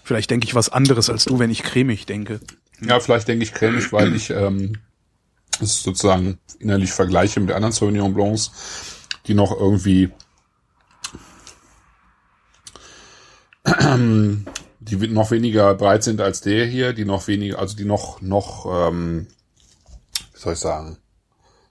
vielleicht 0.05 0.31
denke 0.31 0.47
ich 0.47 0.55
was 0.55 0.69
anderes 0.69 1.11
als 1.11 1.25
du, 1.25 1.39
wenn 1.39 1.51
ich 1.51 1.63
cremig 1.63 2.07
denke. 2.07 2.41
Ja, 2.81 3.01
vielleicht 3.01 3.29
denke 3.29 3.45
ich 3.45 3.55
cremig, 3.55 3.93
weil 3.93 4.15
ich 4.15 4.31
ähm, 4.31 4.79
es 5.61 5.83
sozusagen 5.83 6.39
innerlich 6.59 6.93
vergleiche 6.93 7.41
mit 7.41 7.53
anderen 7.53 7.73
Sauvignon 7.73 8.15
Blancs, 8.15 8.51
die 9.27 9.35
noch 9.35 9.59
irgendwie 9.59 10.11
die 14.81 14.97
noch 15.09 15.33
weniger 15.33 15.75
breit 15.75 16.05
sind 16.05 16.21
als 16.21 16.41
der 16.41 16.67
hier, 16.67 16.93
die 16.93 17.05
noch 17.05 17.27
weniger, 17.27 17.59
also 17.59 17.77
die 17.77 17.85
noch 17.85 18.21
noch 18.21 18.89
ähm, 18.89 19.27
wie 20.33 20.39
soll 20.39 20.53
ich 20.53 20.59
sagen, 20.59 20.99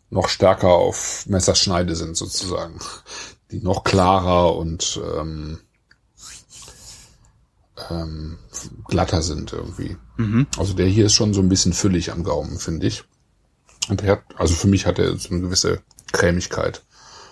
noch 0.10 0.30
stärker 0.30 0.70
auf 0.70 1.26
Messerschneide 1.28 1.95
sind 1.95 2.18
sozusagen. 2.18 2.80
Die 3.51 3.62
noch 3.62 3.84
klarer 3.84 4.56
und 4.56 4.99
ähm, 5.18 5.60
ähm, 7.89 8.39
glatter 8.88 9.22
sind 9.22 9.53
irgendwie. 9.53 9.97
Mhm. 10.18 10.47
Also 10.58 10.74
der 10.74 10.88
hier 10.88 11.06
ist 11.06 11.14
schon 11.14 11.34
so 11.34 11.41
ein 11.41 11.49
bisschen 11.49 11.74
füllig 11.74 12.12
am 12.12 12.24
Gaumen, 12.24 12.58
finde 12.58 12.88
ich. 12.88 13.03
Und 13.89 14.01
er 14.03 14.14
hat, 14.14 14.24
also 14.36 14.56
für 14.56 14.68
mich 14.68 14.86
hat 14.86 14.97
er 14.97 15.16
so 15.18 15.30
eine 15.30 15.41
gewisse 15.41 15.82
Cremigkeit. 16.12 16.84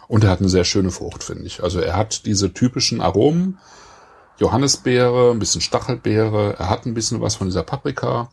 Und 0.07 0.24
er 0.24 0.30
hat 0.30 0.39
eine 0.39 0.49
sehr 0.49 0.65
schöne 0.65 0.91
Frucht, 0.91 1.24
finde 1.24 1.45
ich. 1.45 1.63
Also 1.63 1.80
er 1.80 1.95
hat 1.95 2.26
diese 2.26 2.53
typischen 2.53 3.01
Aromen, 3.01 3.57
Johannisbeere, 4.38 5.32
ein 5.32 5.39
bisschen 5.39 5.61
Stachelbeere, 5.61 6.55
er 6.59 6.69
hat 6.69 6.86
ein 6.86 6.93
bisschen 6.93 7.21
was 7.21 7.36
von 7.36 7.47
dieser 7.47 7.63
Paprika, 7.63 8.32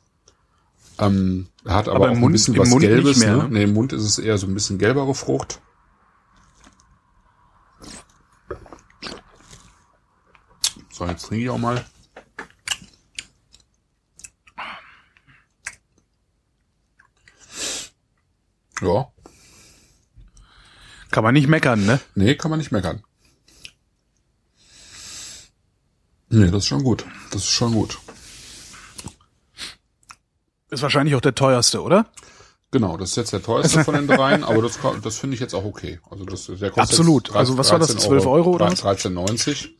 ähm, 1.00 1.48
hat 1.64 1.88
aber, 1.88 1.96
aber 1.96 2.10
auch 2.10 2.16
Mund, 2.16 2.30
ein 2.30 2.32
bisschen 2.32 2.58
was 2.58 2.68
Mund 2.68 2.82
Gelbes. 2.82 3.16
Mehr, 3.18 3.36
ne? 3.36 3.42
ne? 3.44 3.48
Nee, 3.50 3.62
im 3.64 3.72
Mund 3.72 3.92
ist 3.92 4.04
es 4.04 4.18
eher 4.18 4.36
so 4.38 4.46
ein 4.46 4.54
bisschen 4.54 4.78
gelbere 4.78 5.14
Frucht. 5.14 5.60
So, 10.92 11.06
jetzt 11.06 11.26
trinke 11.26 11.44
ich 11.44 11.50
auch 11.50 11.58
mal. 11.58 11.84
Ja. 18.82 19.12
Kann 21.10 21.24
man 21.24 21.34
nicht 21.34 21.48
meckern, 21.48 21.84
ne? 21.86 22.00
Nee, 22.14 22.34
kann 22.34 22.50
man 22.50 22.58
nicht 22.58 22.72
meckern. 22.72 23.02
Nee, 26.28 26.50
das 26.50 26.58
ist 26.58 26.66
schon 26.66 26.84
gut. 26.84 27.04
Das 27.32 27.42
ist 27.42 27.50
schon 27.50 27.72
gut. 27.72 27.98
Ist 30.70 30.82
wahrscheinlich 30.82 31.14
auch 31.14 31.20
der 31.20 31.34
teuerste, 31.34 31.82
oder? 31.82 32.06
Genau, 32.70 32.96
das 32.96 33.10
ist 33.10 33.16
jetzt 33.16 33.32
der 33.32 33.42
teuerste 33.42 33.84
von 33.84 33.94
den 33.94 34.06
dreien, 34.06 34.44
aber 34.44 34.62
das, 34.62 34.78
das 35.02 35.18
finde 35.18 35.34
ich 35.34 35.40
jetzt 35.40 35.54
auch 35.54 35.64
okay. 35.64 35.98
Also 36.08 36.24
das, 36.24 36.46
der 36.46 36.70
kostet 36.70 36.78
Absolut. 36.78 37.28
13, 37.28 37.36
also 37.36 37.58
was 37.58 37.72
war 37.72 37.80
das? 37.80 37.96
12 37.96 38.26
Euro, 38.26 38.50
oder? 38.52 38.68
13,90. 38.68 39.70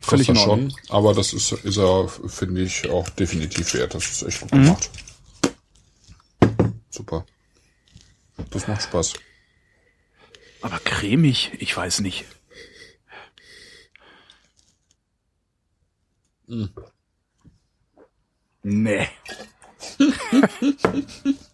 Völlig 0.00 0.28
das 0.28 0.38
schon, 0.38 0.74
aber 0.88 1.12
das 1.12 1.34
ist, 1.34 1.52
ist 1.52 1.76
er, 1.76 2.08
finde 2.08 2.62
ich, 2.62 2.88
auch 2.88 3.06
definitiv 3.10 3.74
wert. 3.74 3.92
Das 3.92 4.10
ist 4.10 4.22
echt 4.22 4.40
gut 4.40 4.54
mhm. 4.54 4.64
gemacht. 4.64 4.90
Super. 6.88 7.26
Das 8.50 8.66
macht 8.66 8.82
Spaß. 8.82 9.12
Aber 10.62 10.78
cremig, 10.78 11.52
ich 11.58 11.76
weiß 11.76 12.00
nicht. 12.00 12.24
Mhm. 16.46 16.70
Nee. 18.62 19.08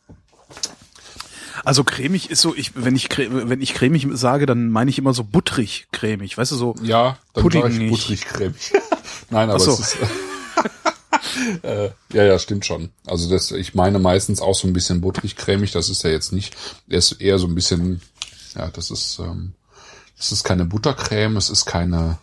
Also 1.64 1.82
cremig 1.82 2.30
ist 2.30 2.42
so, 2.42 2.54
ich, 2.54 2.72
wenn 2.76 2.94
ich 2.94 3.08
wenn 3.18 3.60
ich 3.60 3.74
cremig 3.74 4.06
sage, 4.12 4.46
dann 4.46 4.70
meine 4.70 4.88
ich 4.88 4.98
immer 4.98 5.12
so 5.12 5.24
butterig 5.24 5.88
cremig, 5.90 6.38
weißt 6.38 6.52
du 6.52 6.56
so. 6.56 6.76
Ja, 6.80 7.18
dann 7.32 7.42
Pudding 7.42 7.66
ich 7.66 7.90
butterig 7.90 8.20
cremig. 8.20 8.72
Nein, 9.30 9.50
aber 9.50 9.58
so. 9.58 9.72
es 9.72 9.80
ist 9.80 9.96
äh, 11.64 11.90
ja, 12.12 12.22
ja, 12.22 12.38
stimmt 12.38 12.66
schon. 12.66 12.90
Also 13.04 13.28
das, 13.28 13.50
ich 13.50 13.74
meine 13.74 13.98
meistens 13.98 14.40
auch 14.40 14.54
so 14.54 14.68
ein 14.68 14.72
bisschen 14.72 15.00
butterig 15.00 15.34
cremig. 15.34 15.72
Das 15.72 15.88
ist 15.88 16.04
ja 16.04 16.10
jetzt 16.10 16.32
nicht. 16.32 16.56
Er 16.88 16.98
ist 16.98 17.12
eher 17.20 17.38
so 17.40 17.46
ein 17.46 17.54
bisschen. 17.56 18.00
Ja, 18.54 18.68
das 18.70 18.92
ist. 18.92 19.18
Ähm, 19.18 19.54
das 20.16 20.32
ist 20.32 20.44
keine 20.44 20.66
Buttercreme. 20.66 21.36
Es 21.36 21.50
ist 21.50 21.64
keine. 21.64 22.18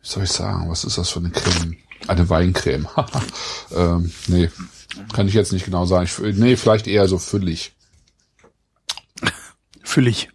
Wie 0.00 0.08
soll 0.08 0.24
ich 0.24 0.32
sagen? 0.32 0.70
Was 0.70 0.84
ist 0.84 0.96
das 0.96 1.10
für 1.10 1.18
eine 1.18 1.30
Creme? 1.30 1.76
Eine 2.06 2.28
Weincreme. 2.28 2.88
ähm, 3.74 4.12
nee, 4.28 4.50
kann 5.12 5.28
ich 5.28 5.34
jetzt 5.34 5.52
nicht 5.52 5.64
genau 5.64 5.84
sagen. 5.84 6.04
Ich, 6.04 6.36
nee, 6.36 6.56
vielleicht 6.56 6.86
eher 6.86 7.08
so 7.08 7.18
füllig. 7.18 7.72
Füllig. 9.82 10.28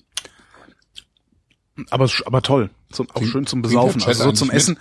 Aber, 1.90 2.10
aber 2.26 2.42
toll. 2.42 2.70
Zum, 2.92 3.10
auch 3.12 3.24
schön 3.24 3.46
zum 3.46 3.62
Besaufen. 3.62 4.04
Also 4.04 4.26
so 4.26 4.32
zum 4.32 4.52
Essen. 4.52 4.80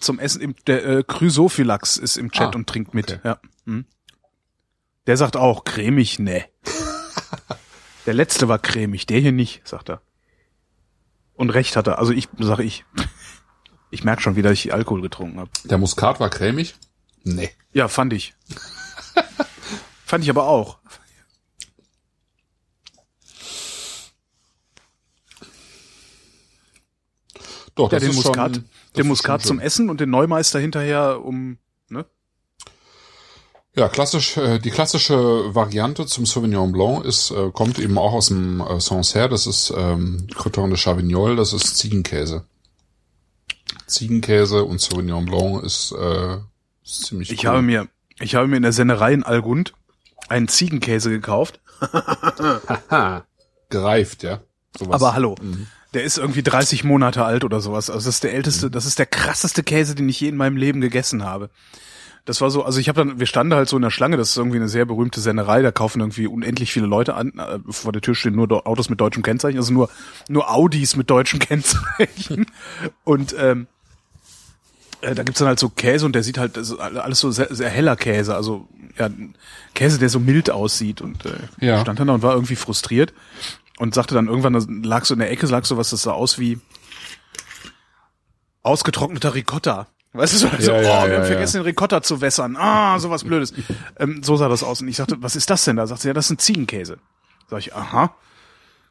Zum 0.00 0.18
Essen 0.18 0.40
im, 0.40 0.54
der 0.66 0.84
äh, 0.84 1.02
Chrysophylax 1.02 1.96
ist 1.96 2.16
im 2.16 2.30
Chat 2.30 2.54
ah, 2.54 2.56
und 2.56 2.68
trinkt 2.68 2.94
mit. 2.94 3.12
Okay. 3.12 3.20
Ja. 3.24 3.38
Hm. 3.66 3.86
Der 5.06 5.16
sagt 5.16 5.36
auch, 5.36 5.64
cremig, 5.64 6.18
ne. 6.18 6.44
der 8.06 8.14
letzte 8.14 8.48
war 8.48 8.58
cremig, 8.58 9.06
der 9.06 9.20
hier 9.20 9.32
nicht, 9.32 9.66
sagt 9.66 9.90
er. 9.90 10.00
Und 11.34 11.50
recht 11.50 11.76
hat 11.76 11.86
er. 11.86 11.98
Also 11.98 12.12
ich, 12.12 12.28
sag 12.38 12.60
ich. 12.60 12.84
Ich 13.94 14.02
merke 14.02 14.22
schon 14.22 14.34
wieder, 14.34 14.50
dass 14.50 14.58
ich 14.58 14.74
Alkohol 14.74 15.02
getrunken 15.02 15.38
habe. 15.38 15.50
Der 15.62 15.78
Muskat 15.78 16.18
war 16.18 16.28
cremig? 16.28 16.74
Nee. 17.22 17.50
Ja, 17.72 17.86
fand 17.86 18.12
ich. 18.12 18.34
fand 20.04 20.24
ich 20.24 20.30
aber 20.30 20.48
auch. 20.48 20.78
Doch, 27.76 27.88
das 27.88 28.02
ja, 28.02 28.08
den 28.08 28.18
ist 28.18 28.24
Muskat, 28.24 28.56
schon, 28.56 28.64
den 28.96 29.06
Muskat 29.06 29.42
zum 29.42 29.60
Essen 29.60 29.88
und 29.88 30.00
den 30.00 30.10
Neumeister 30.10 30.58
hinterher 30.58 31.24
um, 31.24 31.58
ne? 31.88 32.04
Ja, 33.76 33.88
klassisch, 33.88 34.36
äh, 34.36 34.58
die 34.58 34.70
klassische 34.70 35.54
Variante 35.54 36.06
zum 36.06 36.26
Sauvignon 36.26 36.72
Blanc 36.72 37.04
ist, 37.04 37.30
äh, 37.30 37.50
kommt 37.52 37.78
eben 37.78 37.96
auch 37.96 38.12
aus 38.12 38.26
dem 38.26 38.60
äh, 38.60 38.80
Sancerre, 38.80 39.28
das 39.28 39.46
ist 39.46 39.72
ähm, 39.76 40.26
Croton 40.34 40.70
de 40.70 40.78
Chavignol, 40.78 41.36
das 41.36 41.52
ist 41.52 41.76
Ziegenkäse. 41.76 42.44
Ziegenkäse 43.86 44.64
und 44.64 44.80
Sauvignon 44.80 45.26
Blanc 45.26 45.62
ist, 45.62 45.92
äh, 45.92 46.38
ziemlich 46.84 47.32
Ich 47.32 47.44
cool. 47.44 47.50
habe 47.50 47.62
mir, 47.62 47.88
ich 48.20 48.34
habe 48.34 48.46
mir 48.46 48.56
in 48.56 48.62
der 48.62 48.72
Sennerei 48.72 49.12
in 49.12 49.22
Algund 49.22 49.74
einen 50.28 50.48
Ziegenkäse 50.48 51.10
gekauft. 51.10 51.60
Gereift, 53.68 54.22
ja. 54.22 54.40
Sowas. 54.76 54.94
Aber 55.02 55.14
hallo. 55.14 55.36
Mhm. 55.40 55.66
Der 55.92 56.04
ist 56.04 56.18
irgendwie 56.18 56.42
30 56.42 56.82
Monate 56.84 57.24
alt 57.24 57.44
oder 57.44 57.60
sowas. 57.60 57.88
Also 57.88 58.08
das 58.08 58.16
ist 58.16 58.24
der 58.24 58.34
älteste, 58.34 58.66
mhm. 58.66 58.72
das 58.72 58.86
ist 58.86 58.98
der 58.98 59.06
krasseste 59.06 59.62
Käse, 59.62 59.94
den 59.94 60.08
ich 60.08 60.20
je 60.20 60.28
in 60.28 60.36
meinem 60.36 60.56
Leben 60.56 60.80
gegessen 60.80 61.24
habe. 61.24 61.50
Das 62.24 62.40
war 62.40 62.50
so, 62.50 62.64
also 62.64 62.80
ich 62.80 62.88
habe 62.88 63.04
dann, 63.04 63.20
wir 63.20 63.26
standen 63.26 63.52
halt 63.52 63.68
so 63.68 63.76
in 63.76 63.82
der 63.82 63.90
Schlange, 63.90 64.16
das 64.16 64.30
ist 64.30 64.36
irgendwie 64.38 64.56
eine 64.56 64.68
sehr 64.68 64.86
berühmte 64.86 65.20
Sennerei, 65.20 65.60
da 65.60 65.72
kaufen 65.72 66.00
irgendwie 66.00 66.26
unendlich 66.26 66.72
viele 66.72 66.86
Leute 66.86 67.14
an. 67.14 67.32
Äh, 67.38 67.58
vor 67.68 67.92
der 67.92 68.00
Tür 68.00 68.14
stehen 68.14 68.34
nur 68.34 68.66
Autos 68.66 68.88
mit 68.88 69.00
deutschem 69.00 69.22
Kennzeichen, 69.22 69.58
also 69.58 69.72
nur, 69.72 69.90
nur 70.28 70.50
Audis 70.50 70.96
mit 70.96 71.10
deutschem 71.10 71.38
Kennzeichen. 71.40 72.46
Und 73.04 73.34
ähm, 73.38 73.66
äh, 75.02 75.14
da 75.14 75.22
gibt's 75.22 75.38
dann 75.38 75.48
halt 75.48 75.58
so 75.58 75.68
Käse 75.68 76.06
und 76.06 76.14
der 76.14 76.22
sieht 76.22 76.38
halt 76.38 76.56
alles 76.80 77.20
so 77.20 77.30
sehr, 77.30 77.54
sehr 77.54 77.68
heller 77.68 77.96
Käse, 77.96 78.34
also 78.34 78.68
ja, 78.98 79.10
Käse, 79.74 79.98
der 79.98 80.08
so 80.08 80.18
mild 80.20 80.50
aussieht 80.50 81.00
und 81.02 81.26
äh, 81.26 81.32
ja. 81.60 81.80
stand 81.80 82.00
dann 82.00 82.06
da 82.06 82.14
und 82.14 82.22
war 82.22 82.34
irgendwie 82.34 82.56
frustriert 82.56 83.12
und 83.78 83.94
sagte 83.94 84.14
dann 84.14 84.28
irgendwann, 84.28 84.54
da 84.54 84.88
lag 84.88 85.04
so 85.04 85.14
in 85.14 85.20
der 85.20 85.30
Ecke, 85.30 85.46
lag 85.46 85.64
so 85.64 85.76
was, 85.76 85.90
das 85.90 86.02
sah 86.02 86.12
aus 86.12 86.38
wie 86.38 86.58
ausgetrockneter 88.62 89.34
Ricotta. 89.34 89.88
Weißt 90.14 90.32
du, 90.32 90.38
so, 90.38 90.46
ja, 90.46 90.60
so 90.60 90.72
oh, 90.72 90.76
ja, 90.80 91.08
wir 91.08 91.16
haben 91.18 91.26
vergessen, 91.26 91.58
den 91.58 91.64
Ricotta 91.64 92.00
zu 92.00 92.20
wässern. 92.20 92.56
Ah, 92.56 92.98
sowas 93.00 93.24
Blödes. 93.24 93.52
ähm, 93.98 94.22
so 94.22 94.36
sah 94.36 94.48
das 94.48 94.62
aus. 94.62 94.80
Und 94.80 94.86
ich 94.88 94.96
sagte, 94.96 95.16
was 95.18 95.34
ist 95.34 95.50
das 95.50 95.64
denn 95.64 95.74
da? 95.76 95.88
Sagt 95.88 96.02
sie, 96.02 96.08
ja, 96.08 96.14
das 96.14 96.26
ist 96.26 96.30
ein 96.30 96.38
Ziegenkäse. 96.38 96.98
Sag 97.50 97.58
ich, 97.58 97.74
aha. 97.74 98.14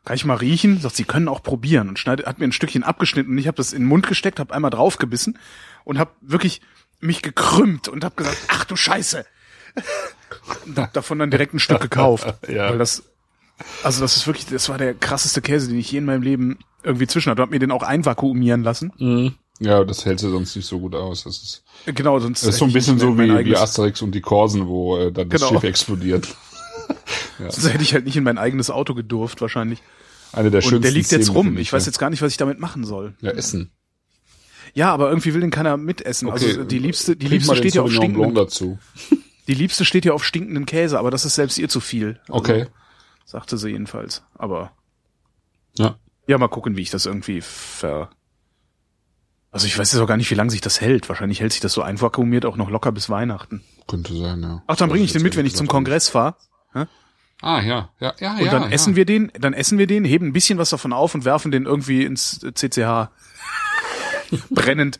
kann 0.03 0.15
ich 0.15 0.25
mal 0.25 0.35
riechen? 0.35 0.81
Sagt, 0.81 0.97
sie 0.97 1.05
können 1.05 1.29
auch 1.29 1.41
probieren 1.41 1.87
und 1.87 1.97
schneidet, 1.97 2.25
hat 2.25 2.39
mir 2.39 2.45
ein 2.45 2.51
Stückchen 2.51 2.83
abgeschnitten 2.83 3.31
und 3.31 3.37
ich 3.37 3.47
habe 3.47 3.55
das 3.55 3.71
in 3.71 3.83
den 3.83 3.87
Mund 3.87 4.05
gesteckt, 4.05 4.39
habe 4.39 4.53
einmal 4.53 4.69
draufgebissen 4.69 5.39
und 5.85 5.97
habe 5.97 6.11
wirklich 6.21 6.61
mich 6.99 7.21
gekrümmt 7.21 7.87
und 7.87 8.03
habe 8.03 8.15
gesagt, 8.15 8.37
ach 8.49 8.65
du 8.65 8.75
Scheiße. 8.75 9.25
und 10.65 10.77
hab 10.77 10.93
davon 10.93 11.19
dann 11.19 11.31
direkt 11.31 11.53
ein 11.53 11.59
Stück 11.59 11.81
gekauft, 11.81 12.33
Ja. 12.47 12.69
weil 12.69 12.77
das 12.77 13.03
also 13.83 14.01
das 14.01 14.17
ist 14.17 14.27
wirklich, 14.27 14.47
das 14.47 14.67
war 14.69 14.77
der 14.77 14.93
krasseste 14.93 15.41
Käse, 15.41 15.67
den 15.69 15.77
ich 15.79 15.91
je 15.91 15.99
in 15.99 16.05
meinem 16.05 16.21
Leben 16.21 16.59
irgendwie 16.83 17.07
zwischen 17.07 17.29
hatte. 17.29 17.41
Hab 17.41 17.51
mir 17.51 17.59
den 17.59 17.71
auch 17.71 17.83
einvakuumieren 17.83 18.63
lassen. 18.63 18.91
Mhm. 18.97 19.35
Ja, 19.63 19.83
das 19.83 20.05
hält 20.05 20.19
sie 20.19 20.29
sonst 20.29 20.55
nicht 20.55 20.65
so 20.67 20.79
gut 20.79 20.95
aus. 20.95 21.23
Das 21.23 21.37
ist, 21.41 21.63
Genau, 21.85 22.19
sonst 22.19 22.41
das 22.43 22.49
ist 22.55 22.57
so 22.59 22.65
ein 22.65 22.73
bisschen 22.73 22.99
so 22.99 23.17
wie, 23.17 23.45
wie 23.45 23.55
Asterix 23.55 24.01
und 24.01 24.13
die 24.13 24.21
Korsen, 24.21 24.67
wo 24.67 24.97
äh, 24.97 25.11
dann 25.11 25.29
das 25.29 25.41
Genau. 25.41 25.53
Schiff 25.53 25.63
explodiert. 25.63 26.27
sonst 27.39 27.71
hätte 27.71 27.83
ich 27.83 27.93
halt 27.93 28.05
nicht 28.05 28.17
in 28.17 28.23
mein 28.23 28.37
eigenes 28.37 28.69
Auto 28.69 28.93
gedurft 28.93 29.41
wahrscheinlich. 29.41 29.81
Eine 30.31 30.49
der 30.51 30.61
schönsten 30.61 30.77
Und 30.77 30.81
der 30.83 30.91
liegt 30.91 31.11
jetzt 31.11 31.25
Szenen, 31.25 31.35
rum. 31.37 31.45
finde 31.47 31.61
Ich 31.61 31.71
weiß 31.71 31.85
ja. 31.85 31.89
jetzt 31.89 31.99
gar 31.99 32.09
nicht, 32.09 32.21
was 32.21 32.31
ich 32.31 32.37
damit 32.37 32.59
machen 32.59 32.83
soll. 32.83 33.13
Ja, 33.21 33.31
Essen. 33.31 33.71
Ja, 34.73 34.91
aber 34.91 35.09
irgendwie 35.09 35.33
will 35.33 35.41
den 35.41 35.51
keiner 35.51 35.77
mitessen. 35.77 36.29
also 36.29 36.63
die 36.63 36.79
Liebste, 36.79 37.15
die 37.15 37.27
trink 37.27 37.41
Liebste 37.41 37.55
steht 37.55 37.75
ja 37.75 37.83
auf 37.83 37.91
stinkenden, 37.91 38.33
dazu. 38.33 38.79
die 39.47 39.53
Liebste 39.53 39.85
steht 39.85 40.05
ja 40.05 40.13
auf 40.13 40.23
stinkenden 40.25 40.65
Käse, 40.65 40.97
aber 40.97 41.11
das 41.11 41.25
ist 41.25 41.35
selbst 41.35 41.57
ihr 41.59 41.69
zu 41.69 41.79
viel. 41.79 42.19
Also, 42.27 42.33
Okay. 42.33 42.65
Sagte 43.25 43.57
sie 43.57 43.69
jedenfalls. 43.69 44.23
Aber 44.35 44.71
Ja. 45.77 45.97
ja, 46.27 46.37
mal 46.39 46.47
gucken, 46.47 46.75
wie 46.75 46.81
ich 46.81 46.89
das 46.89 47.05
irgendwie 47.05 47.41
ver. 47.41 48.09
Also 49.53 49.67
ich 49.67 49.77
weiß 49.77 49.91
jetzt 49.91 50.01
auch 50.01 50.07
gar 50.07 50.17
nicht, 50.17 50.31
wie 50.31 50.35
lange 50.35 50.49
sich 50.49 50.61
das 50.61 50.81
hält. 50.81 51.09
Wahrscheinlich 51.09 51.39
hält 51.39 51.51
sich 51.51 51.61
das 51.61 51.73
so 51.73 51.83
einvakuumiert 51.83 52.43
auch 52.43 52.57
noch 52.57 52.71
locker 52.71 52.91
bis 52.91 53.11
Weihnachten. 53.11 53.63
Könnte 53.87 54.17
sein, 54.17 54.41
ja. 54.41 54.63
Ach, 54.65 54.75
dann 54.75 54.89
bringe 54.89 55.05
ich 55.05 55.11
Also 55.11 55.19
den 55.19 55.23
mit, 55.23 55.37
wenn 55.37 55.45
ich 55.45 55.55
zum 55.55 55.67
Kongress 55.67 56.09
fahre. 56.09 56.35
Ah, 57.41 57.61
ja, 57.61 57.89
ja, 57.99 58.13
ja, 58.19 58.33
Und 58.35 58.45
ja. 58.45 58.51
dann 58.51 58.63
ja. 58.63 58.69
essen 58.69 58.95
wir 58.95 59.05
den, 59.05 59.29
dann 59.37 59.53
essen 59.53 59.77
wir 59.77 59.85
den, 59.85 60.05
heben 60.05 60.27
ein 60.27 60.33
bisschen 60.33 60.57
was 60.57 60.69
davon 60.69 60.93
auf 60.93 61.13
und 61.13 61.25
werfen 61.25 61.51
den 61.51 61.65
irgendwie 61.65 62.03
ins 62.03 62.39
CCH. 62.39 63.09
Brennend. 64.49 64.99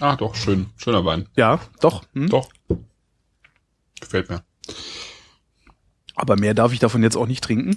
Ah, 0.00 0.16
doch, 0.16 0.34
schön. 0.34 0.70
Schöner 0.76 1.04
Wein. 1.04 1.28
Ja, 1.36 1.60
doch. 1.80 2.04
Hm? 2.14 2.28
Doch. 2.28 2.48
Gefällt 4.00 4.30
mir. 4.30 4.44
Aber 6.14 6.36
mehr 6.36 6.54
darf 6.54 6.72
ich 6.72 6.78
davon 6.78 7.02
jetzt 7.02 7.16
auch 7.16 7.26
nicht 7.26 7.44
trinken. 7.44 7.76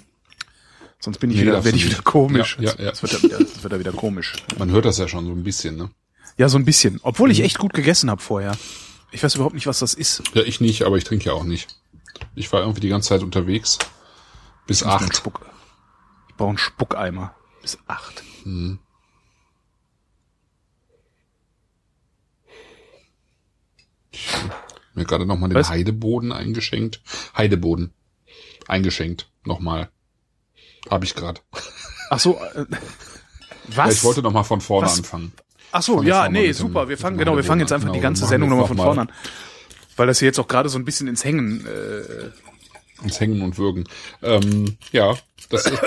Sonst 0.98 1.18
bin 1.18 1.30
ich 1.30 1.36
Nee, 1.36 1.42
wieder, 1.42 1.64
werde 1.64 1.76
ich 1.76 1.84
wieder 1.86 2.02
komisch. 2.02 2.56
Ja, 2.60 2.72
ja, 2.72 2.84
ja. 2.84 2.90
Das 2.90 3.02
wird 3.02 3.12
ja 3.12 3.22
wieder, 3.22 3.38
das 3.38 3.62
wird 3.62 3.72
ja 3.72 3.78
wieder 3.78 3.92
komisch. 3.92 4.32
Man 4.58 4.70
hört 4.70 4.84
das 4.86 4.98
ja 4.98 5.06
schon 5.08 5.24
so 5.26 5.32
ein 5.32 5.42
bisschen, 5.44 5.76
ne? 5.76 5.90
Ja, 6.38 6.48
so 6.48 6.58
ein 6.58 6.64
bisschen. 6.64 6.98
Obwohl 7.02 7.28
Mhm. 7.28 7.32
ich 7.32 7.40
echt 7.40 7.58
gut 7.58 7.72
gegessen 7.74 8.10
habe 8.10 8.20
vorher. 8.22 8.56
Ich 9.12 9.22
weiß 9.22 9.34
überhaupt 9.36 9.54
nicht, 9.54 9.66
was 9.66 9.78
das 9.78 9.94
ist. 9.94 10.22
Ja, 10.34 10.42
ich 10.42 10.60
nicht, 10.60 10.82
aber 10.82 10.96
ich 10.96 11.04
trinke 11.04 11.26
ja 11.26 11.32
auch 11.32 11.44
nicht. 11.44 11.68
Ich 12.34 12.52
war 12.52 12.60
irgendwie 12.60 12.80
die 12.80 12.88
ganze 12.88 13.10
Zeit 13.10 13.22
unterwegs. 13.22 13.78
Bis 14.66 14.80
Ich 14.82 14.86
acht. 14.86 15.16
Spuck, 15.16 15.46
ich 16.28 16.34
brauche 16.34 16.48
einen 16.50 16.58
Spuckeimer. 16.58 17.34
Bis 17.62 17.78
acht. 17.86 18.22
Mir 24.94 25.04
gerade 25.04 25.26
nochmal 25.26 25.50
den 25.50 25.56
Was? 25.56 25.68
Heideboden 25.68 26.32
eingeschenkt. 26.32 27.02
Heideboden. 27.36 27.92
Eingeschenkt. 28.66 29.30
Nochmal. 29.44 29.90
Habe 30.90 31.04
ich 31.04 31.14
gerade. 31.14 31.40
Ach 32.10 32.18
so, 32.20 32.38
äh, 32.54 32.64
Ja, 32.70 32.76
was? 33.76 33.94
ich 33.94 34.04
wollte 34.04 34.22
nochmal 34.22 34.44
von 34.44 34.60
vorne 34.60 34.86
Was? 34.86 34.98
anfangen. 34.98 35.32
Ach 35.72 35.82
so, 35.82 35.96
fang 35.96 36.06
ja, 36.06 36.14
noch 36.14 36.22
mal 36.22 36.28
nee, 36.30 36.38
mit 36.48 36.48
dem- 36.48 36.54
super. 36.54 36.88
Wir 36.88 36.96
fangen, 36.98 37.18
genau, 37.18 37.36
wir 37.36 37.44
fangen 37.44 37.60
jetzt 37.60 37.72
einfach 37.72 37.88
an. 37.88 37.92
die 37.92 37.98
Genau, 37.98 38.08
ganze 38.08 38.26
Sendung 38.26 38.50
von 38.50 38.58
noch 38.60 38.68
mal- 38.74 38.84
vorne 38.84 39.00
an. 39.02 39.12
Weil 39.96 40.06
das 40.06 40.18
hier 40.20 40.26
jetzt 40.26 40.38
auch 40.38 40.46
gerade 40.48 40.68
so 40.68 40.78
ein 40.78 40.84
bisschen 40.84 41.08
ins 41.08 41.24
Hängen, 41.24 41.66
äh, 41.66 42.30
Ins 43.04 43.20
Hängen 43.20 43.42
und 43.42 43.58
Würgen. 43.58 43.84
Ähm, 44.22 44.78
ja, 44.92 45.14
das 45.50 45.66
ist, 45.66 45.82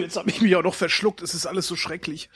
jetzt 0.00 0.16
habe 0.16 0.30
ich 0.30 0.40
mich 0.40 0.56
auch 0.56 0.62
noch 0.62 0.74
verschluckt. 0.74 1.22
Es 1.22 1.34
ist 1.34 1.46
alles 1.46 1.66
so 1.66 1.76
schrecklich. 1.76 2.30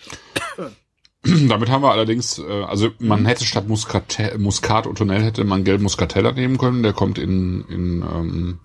damit 1.24 1.70
haben 1.70 1.82
wir 1.82 1.90
allerdings, 1.90 2.38
äh, 2.38 2.62
also 2.64 2.90
man 2.98 3.24
hätte 3.26 3.44
statt 3.44 3.66
Muskat, 3.68 4.38
Muskat 4.38 4.86
und 4.86 4.98
Tonell 4.98 5.22
hätte 5.22 5.44
man 5.44 5.64
gelben 5.64 5.82
Muscatella 5.84 6.32
nehmen 6.32 6.58
können. 6.58 6.82
Der 6.82 6.92
kommt 6.92 7.18
in, 7.18 7.64
in 7.68 8.02
ähm, 8.02 8.58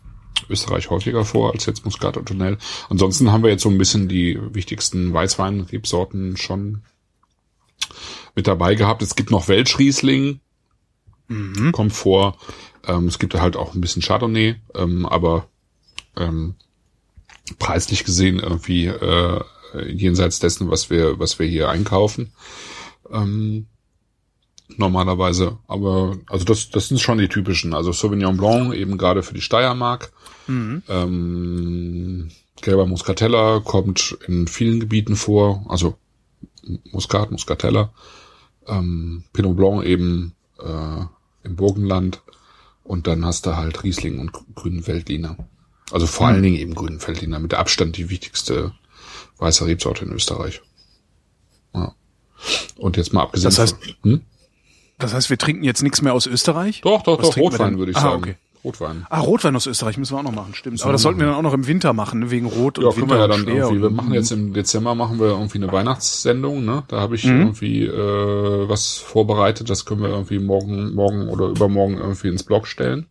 Österreich 0.49 0.89
häufiger 0.89 1.25
vor 1.25 1.53
als 1.53 1.65
jetzt 1.65 1.85
Muscat 1.85 2.17
und 2.17 2.27
Tonell. 2.27 2.57
Ansonsten 2.89 3.31
haben 3.31 3.43
wir 3.43 3.49
jetzt 3.49 3.63
so 3.63 3.69
ein 3.69 3.77
bisschen 3.77 4.07
die 4.07 4.39
wichtigsten 4.53 5.13
Weißwein-Rebsorten 5.13 6.37
schon 6.37 6.81
mit 8.35 8.47
dabei 8.47 8.75
gehabt. 8.75 9.01
Es 9.01 9.15
gibt 9.15 9.31
noch 9.31 9.47
Welschriesling, 9.47 10.39
Mhm. 11.27 11.71
kommt 11.71 11.93
vor. 11.93 12.37
Ähm, 12.85 13.07
es 13.07 13.17
gibt 13.19 13.33
halt 13.35 13.55
auch 13.55 13.73
ein 13.73 13.81
bisschen 13.81 14.01
Chardonnay, 14.01 14.55
ähm, 14.75 15.05
aber 15.05 15.47
ähm, 16.17 16.55
preislich 17.57 18.03
gesehen 18.03 18.39
irgendwie 18.39 18.87
äh, 18.87 19.41
jenseits 19.87 20.39
dessen, 20.39 20.69
was 20.69 20.89
wir, 20.89 21.17
was 21.19 21.39
wir 21.39 21.47
hier 21.47 21.69
einkaufen. 21.69 22.33
Ähm, 23.09 23.67
normalerweise. 24.77 25.57
Aber 25.67 26.17
also 26.27 26.45
das, 26.45 26.69
das 26.69 26.87
sind 26.87 26.99
schon 26.99 27.17
die 27.17 27.27
typischen. 27.27 27.73
Also 27.73 27.91
Sauvignon 27.91 28.37
Blanc 28.37 28.73
eben 28.73 28.97
gerade 28.97 29.23
für 29.23 29.33
die 29.33 29.41
Steiermark. 29.41 30.11
Mhm. 30.47 30.83
Ähm, 30.89 32.31
gelber 32.61 32.85
Muscatella 32.85 33.59
kommt 33.59 34.17
in 34.27 34.47
vielen 34.47 34.79
Gebieten 34.79 35.15
vor. 35.15 35.65
Also 35.69 35.95
Muscat, 36.91 37.31
Muscatella. 37.31 37.91
Ähm, 38.67 39.23
Pinot 39.33 39.55
Blanc 39.57 39.83
eben 39.83 40.33
äh, 40.59 41.03
im 41.43 41.55
Burgenland. 41.55 42.21
Und 42.83 43.07
dann 43.07 43.25
hast 43.25 43.45
du 43.45 43.55
halt 43.55 43.83
Riesling 43.83 44.19
und 44.19 44.31
grünen 44.55 44.85
Veltliner. 44.85 45.37
Also 45.91 46.07
vor 46.07 46.27
allen 46.27 46.41
Dingen 46.43 46.55
eben 46.57 46.73
grünen 46.75 47.01
Veltliner. 47.05 47.39
Mit 47.39 47.53
Abstand 47.53 47.97
die 47.97 48.09
wichtigste 48.09 48.73
weiße 49.37 49.65
Rebsorte 49.65 50.05
in 50.05 50.11
Österreich. 50.11 50.61
Ja. 51.73 51.95
Und 52.77 52.97
jetzt 52.97 53.13
mal 53.13 53.23
abgesehen 53.23 53.49
Das 53.49 53.59
heißt- 53.59 53.75
von, 54.01 54.11
hm? 54.11 54.21
Das 55.01 55.13
heißt, 55.13 55.29
wir 55.29 55.37
trinken 55.37 55.63
jetzt 55.63 55.81
nichts 55.83 56.01
mehr 56.01 56.13
aus 56.13 56.25
Österreich? 56.27 56.81
Doch, 56.81 57.01
doch, 57.03 57.19
Was 57.19 57.31
doch, 57.31 57.37
Rotwein 57.37 57.77
würde 57.77 57.91
ich 57.91 57.97
Ah, 57.97 58.01
sagen. 58.01 58.23
okay. 58.23 58.35
Rotwein. 58.63 59.07
Ah, 59.09 59.19
Rotwein 59.19 59.55
aus 59.55 59.65
Österreich 59.65 59.97
müssen 59.97 60.13
wir 60.13 60.19
auch 60.19 60.23
noch 60.23 60.31
machen, 60.35 60.53
stimmt. 60.53 60.83
Aber 60.83 60.91
das 60.91 61.01
sollten 61.01 61.19
wir 61.19 61.25
dann 61.25 61.35
auch 61.35 61.41
noch 61.41 61.53
im 61.55 61.65
Winter 61.65 61.93
machen, 61.93 62.19
ne? 62.19 62.29
wegen 62.29 62.45
Rot 62.45 62.77
und 62.77 62.85
Ja, 62.85 62.91
können 62.91 63.09
Winter 63.09 63.15
wir 63.15 63.17
ja 63.17 63.23
und 63.23 63.31
dann 63.31 63.47
irgendwie. 63.57 63.79
Wir 63.81 63.87
und- 63.87 63.95
machen 63.95 64.13
jetzt 64.13 64.31
im 64.31 64.53
Dezember 64.53 64.93
machen 64.93 65.19
wir 65.19 65.29
irgendwie 65.29 65.57
eine 65.57 65.71
Weihnachtssendung, 65.71 66.63
ne? 66.63 66.83
Da 66.87 66.99
habe 66.99 67.15
ich 67.15 67.25
Mhm. 67.25 67.39
irgendwie 67.39 67.85
äh, 67.85 68.69
was 68.69 68.97
vorbereitet. 68.97 69.67
Das 69.71 69.85
können 69.85 70.03
wir 70.03 70.09
irgendwie 70.09 70.37
morgen, 70.37 70.93
morgen 70.93 71.27
oder 71.29 71.47
übermorgen 71.47 71.97
irgendwie 71.97 72.27
ins 72.27 72.43
Blog 72.43 72.67
stellen. 72.67 73.07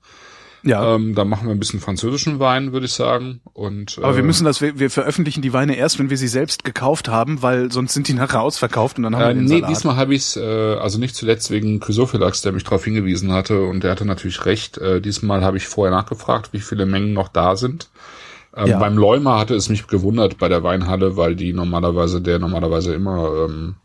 Ja, 0.63 0.95
Ähm, 0.95 1.15
da 1.15 1.25
machen 1.25 1.47
wir 1.49 1.55
ein 1.55 1.59
bisschen 1.59 1.81
französischen 1.81 2.39
Wein, 2.39 2.73
würde 2.73 2.85
ich 2.87 2.93
sagen. 2.93 3.41
Und 3.55 3.99
aber 4.03 4.15
wir 4.17 4.23
äh, 4.23 4.27
müssen 4.27 4.45
das, 4.45 4.61
wir, 4.61 4.79
wir 4.79 4.91
veröffentlichen 4.91 5.41
die 5.41 5.53
Weine 5.53 5.75
erst, 5.77 5.99
wenn 5.99 6.11
wir 6.11 6.19
sie 6.19 6.29
selbst 6.29 6.65
gekauft 6.65 7.09
haben, 7.09 7.41
weil 7.43 7.73
sonst 7.73 7.95
sind 7.95 8.09
die 8.09 8.13
nachher 8.13 8.43
ausverkauft 8.43 8.99
und 8.99 9.05
dann 9.05 9.17
haben 9.17 9.23
Äh, 9.23 9.29
wir 9.29 9.35
den 9.35 9.45
nee, 9.45 9.55
Salat. 9.61 9.71
diesmal 9.71 9.97
habe 9.97 10.15
ich 10.15 10.21
es, 10.23 10.37
äh, 10.37 10.75
also 10.75 10.99
nicht 10.99 11.17
zuletzt 11.17 11.51
wegen 11.51 11.81
Chrysophilax, 11.81 12.43
der 12.43 12.53
mich 12.53 12.65
darauf 12.65 12.85
hingewiesen 12.85 13.33
hatte 13.33 13.63
und 13.63 13.83
der 13.85 13.93
hatte 13.93 14.05
natürlich 14.05 14.45
recht. 14.45 14.77
Äh, 14.79 15.01
diesmal 15.01 15.43
habe 15.43 15.57
ich 15.57 15.67
vorher 15.67 15.95
nachgefragt, 15.97 16.53
wie 16.53 16.61
viele 16.61 16.85
Mengen 16.85 17.15
noch 17.15 17.29
da 17.29 17.57
sind. 17.57 17.89
Ähm, 18.55 18.67
Ja. 18.67 18.79
Beim 18.79 18.99
Leumer 18.99 19.39
hatte 19.39 19.55
es 19.55 19.69
mich 19.71 19.87
gewundert 19.87 20.37
bei 20.39 20.49
der 20.49 20.63
Weinhalle, 20.63 21.17
weil 21.17 21.37
die 21.37 21.53
normalerweise, 21.53 22.21
der 22.21 22.39
normalerweise 22.39 22.93
immer 22.95 23.47
ähm, 23.49 23.77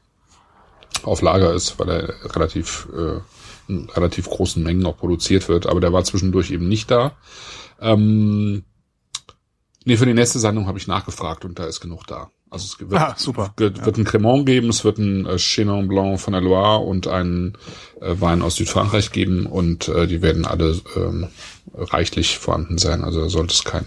auf 1.03 1.21
Lager 1.21 1.53
ist, 1.53 1.77
weil 1.79 1.89
er 1.89 2.35
relativ 2.35 2.87
äh, 2.93 3.19
in 3.67 3.89
relativ 3.89 4.29
großen 4.29 4.61
Mengen 4.63 4.81
noch 4.81 4.97
produziert 4.97 5.47
wird, 5.49 5.67
aber 5.67 5.79
der 5.81 5.93
war 5.93 6.03
zwischendurch 6.03 6.51
eben 6.51 6.67
nicht 6.67 6.89
da. 6.91 7.13
Ähm, 7.81 8.63
nee, 9.83 9.97
für 9.97 10.05
die 10.05 10.13
nächste 10.13 10.39
Sendung 10.39 10.67
habe 10.67 10.77
ich 10.77 10.87
nachgefragt 10.87 11.45
und 11.45 11.59
da 11.59 11.65
ist 11.65 11.79
genug 11.81 12.05
da. 12.07 12.29
Also 12.49 12.65
es 12.65 12.89
wird, 12.89 13.01
Ah, 13.01 13.15
super. 13.17 13.53
wird, 13.57 13.85
wird 13.85 13.97
ein 13.97 14.05
Cremant 14.05 14.45
geben, 14.45 14.69
es 14.69 14.83
wird 14.85 14.97
ein 14.97 15.25
äh, 15.25 15.37
Chenin 15.37 15.87
Blanc 15.87 16.19
von 16.19 16.31
der 16.33 16.41
Loire 16.41 16.79
und 16.85 17.07
einen 17.07 17.57
äh, 17.99 18.15
Wein 18.19 18.41
aus 18.41 18.55
Südfrankreich 18.55 19.11
geben 19.11 19.45
und 19.45 19.87
äh, 19.89 20.07
die 20.07 20.21
werden 20.21 20.45
alle 20.45 20.79
ähm, 20.95 21.27
reichlich 21.73 22.37
vorhanden 22.37 22.77
sein. 22.77 23.03
Also 23.03 23.21
da 23.21 23.29
sollte 23.29 23.53
es 23.53 23.63
kein, 23.63 23.85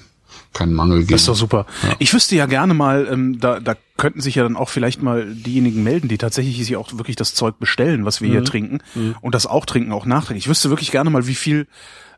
keinen 0.53 0.75
Mangel 0.75 1.01
geben. 1.01 1.13
Das 1.13 1.23
ist 1.23 1.29
doch 1.29 1.35
super. 1.35 1.67
Ich 1.99 2.13
wüsste 2.13 2.37
ja 2.37 2.47
gerne 2.47 2.75
mal, 2.75 3.09
ähm, 3.11 3.41
da, 3.41 3.61
da 3.61 3.75
könnten 3.97 4.21
sich 4.21 4.37
ja 4.37 4.45
dann 4.45 4.57
auch 4.57 4.69
vielleicht 4.69 5.03
mal 5.03 5.27
diejenigen 5.35 5.83
melden, 5.83 6.09
die 6.09 6.19
tatsächlich 6.19 6.57
sich 6.59 6.77
auch 6.77 6.93
wirklich 6.97 7.17
das 7.17 7.35
Zeug 7.35 7.59
bestellen, 7.59 8.05
was 8.05 8.21
wir 8.21 8.31
hier 8.31 8.45
trinken 8.45 8.79
und 9.21 9.35
das 9.35 9.47
auch 9.47 9.67
trinken, 9.67 9.93
auch 9.93 10.07
nachtrinken. 10.07 10.39
Ich 10.39 10.49
wüsste 10.49 10.71
wirklich 10.71 10.91
gerne 10.91 11.11
mal, 11.11 11.27
wie 11.27 11.35
viel, 11.35 11.67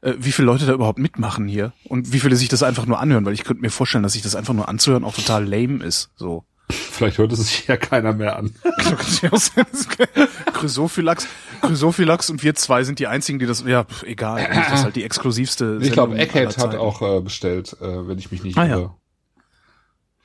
äh, 0.03 0.15
wie 0.19 0.33
viele 0.33 0.47
Leute 0.47 0.67
da 0.67 0.75
überhaupt 0.75 0.99
mitmachen 0.99 1.49
hier 1.49 1.73
und 1.85 2.13
wie 2.13 2.21
viele 2.21 2.37
sich 2.37 2.49
das 2.49 2.63
einfach 2.63 2.87
nur 2.87 3.01
anhören, 3.01 3.25
weil 3.25 3.33
ich 3.33 3.45
könnte 3.45 3.63
mir 3.63 3.71
vorstellen, 3.71 4.03
dass 4.03 4.13
sich 4.13 4.23
das 4.23 4.37
einfach 4.37 4.55
nur 4.55 4.69
anzuhören 4.69 5.05
auch 5.05 5.15
total 5.15 5.47
lame 5.47 5.83
ist. 5.83 6.11
So. 6.17 6.45
Vielleicht 6.69 7.19
hört 7.19 7.33
es 7.33 7.41
sich 7.41 7.67
ja 7.67 7.77
keiner 7.77 8.13
mehr 8.13 8.37
an. 8.37 8.55
Chrysophylax, 10.53 11.27
Chrysophylax 11.61 12.31
und 12.31 12.43
wir 12.43 12.55
zwei 12.55 12.85
sind 12.85 12.99
die 12.99 13.07
einzigen, 13.07 13.39
die 13.39 13.47
das, 13.47 13.63
ja, 13.67 13.85
pf, 13.85 14.03
egal, 14.05 14.49
das 14.53 14.79
ist 14.81 14.85
halt 14.85 14.97
die 14.97 15.05
exklusivste 15.05 15.79
Ich 15.83 15.93
glaube, 15.93 16.17
Eckhead 16.19 16.57
hat 16.59 16.75
auch 16.77 17.03
äh, 17.03 17.21
bestellt, 17.21 17.77
äh, 17.81 18.07
wenn 18.09 18.19
ich 18.19 18.31
mich 18.33 18.43
nicht 18.43 18.57
Ah, 18.59 18.67
ja. 18.67 18.77
irre. 18.79 18.95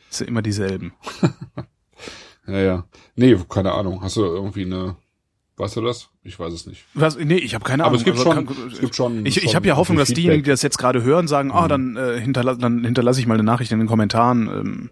Das 0.09 0.19
sind 0.19 0.27
immer 0.27 0.41
dieselben. 0.41 0.93
Ja, 2.47 2.59
ja. 2.59 2.83
Nee, 3.15 3.35
keine 3.49 3.71
Ahnung. 3.71 4.03
Hast 4.03 4.17
du 4.17 4.21
irgendwie 4.23 4.65
eine 4.65 4.95
Weißt 5.57 5.77
du 5.77 5.81
das? 5.81 6.09
Ich 6.23 6.37
weiß 6.37 6.53
es 6.53 6.67
nicht. 6.67 6.83
Was, 6.93 7.17
nee, 7.17 7.37
ich 7.37 7.55
habe 7.55 7.63
keine 7.63 7.83
Ahnung. 7.85 7.93
Aber 7.93 7.97
es 7.97 8.03
gibt 8.03 8.17
Also 8.19 8.31
schon, 8.33 8.45
kann- 8.45 8.71
es 8.71 8.79
gibt 8.79 8.93
schon. 8.95 9.25
Ich, 9.25 9.37
ich 9.37 9.43
schon 9.45 9.55
habe 9.55 9.67
ja 9.67 9.77
Hoffnung, 9.77 9.97
dass 9.97 10.09
diejenigen, 10.09 10.43
die 10.43 10.49
das 10.49 10.61
jetzt 10.61 10.77
gerade 10.77 11.01
hören, 11.01 11.27
sagen, 11.29 11.49
ah, 11.51 11.67
dann, 11.69 11.95
äh, 11.95 12.19
hinterla 12.19 12.53
dann 12.55 12.83
hinterlasse 12.83 13.19
ich 13.21 13.25
mal 13.25 13.35
eine 13.35 13.43
Nachricht 13.43 13.71
in 13.71 13.79
den 13.79 13.87
Kommentaren, 13.87 14.47
ähm, 14.47 14.89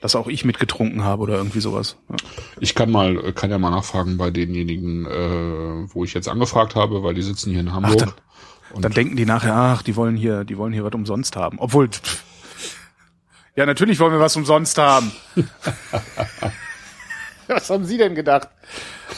dass 0.00 0.14
auch 0.14 0.26
ich 0.28 0.44
mitgetrunken 0.44 1.04
habe 1.04 1.22
oder 1.22 1.34
irgendwie 1.36 1.60
sowas. 1.60 1.96
Ja. 2.08 2.16
Ich 2.60 2.74
kann 2.74 2.90
mal, 2.90 3.32
kann 3.32 3.50
ja 3.50 3.58
mal 3.58 3.70
nachfragen 3.70 4.16
bei 4.18 4.30
denjenigen, 4.30 5.06
äh, 5.06 5.88
wo 5.94 6.04
ich 6.04 6.14
jetzt 6.14 6.28
angefragt 6.28 6.74
habe, 6.74 7.02
weil 7.02 7.14
die 7.14 7.22
sitzen 7.22 7.50
hier 7.50 7.60
in 7.60 7.72
Hamburg. 7.72 7.98
dann- 7.98 8.12
Und 8.72 8.84
Dann 8.84 8.92
denken 8.92 9.16
die 9.16 9.24
nachher, 9.26 9.54
ach, 9.54 9.82
die 9.82 9.94
wollen 9.96 10.16
hier, 10.16 10.44
die 10.44 10.58
wollen 10.58 10.72
hier 10.72 10.84
was 10.84 10.92
umsonst 10.92 11.36
haben. 11.36 11.58
Obwohl, 11.60 11.88
pff, 11.88 12.24
ja, 13.54 13.64
natürlich 13.64 13.98
wollen 14.00 14.12
wir 14.12 14.20
was 14.20 14.36
umsonst 14.36 14.76
haben. 14.76 15.12
was 17.46 17.70
haben 17.70 17.84
Sie 17.84 17.96
denn 17.96 18.14
gedacht? 18.14 18.48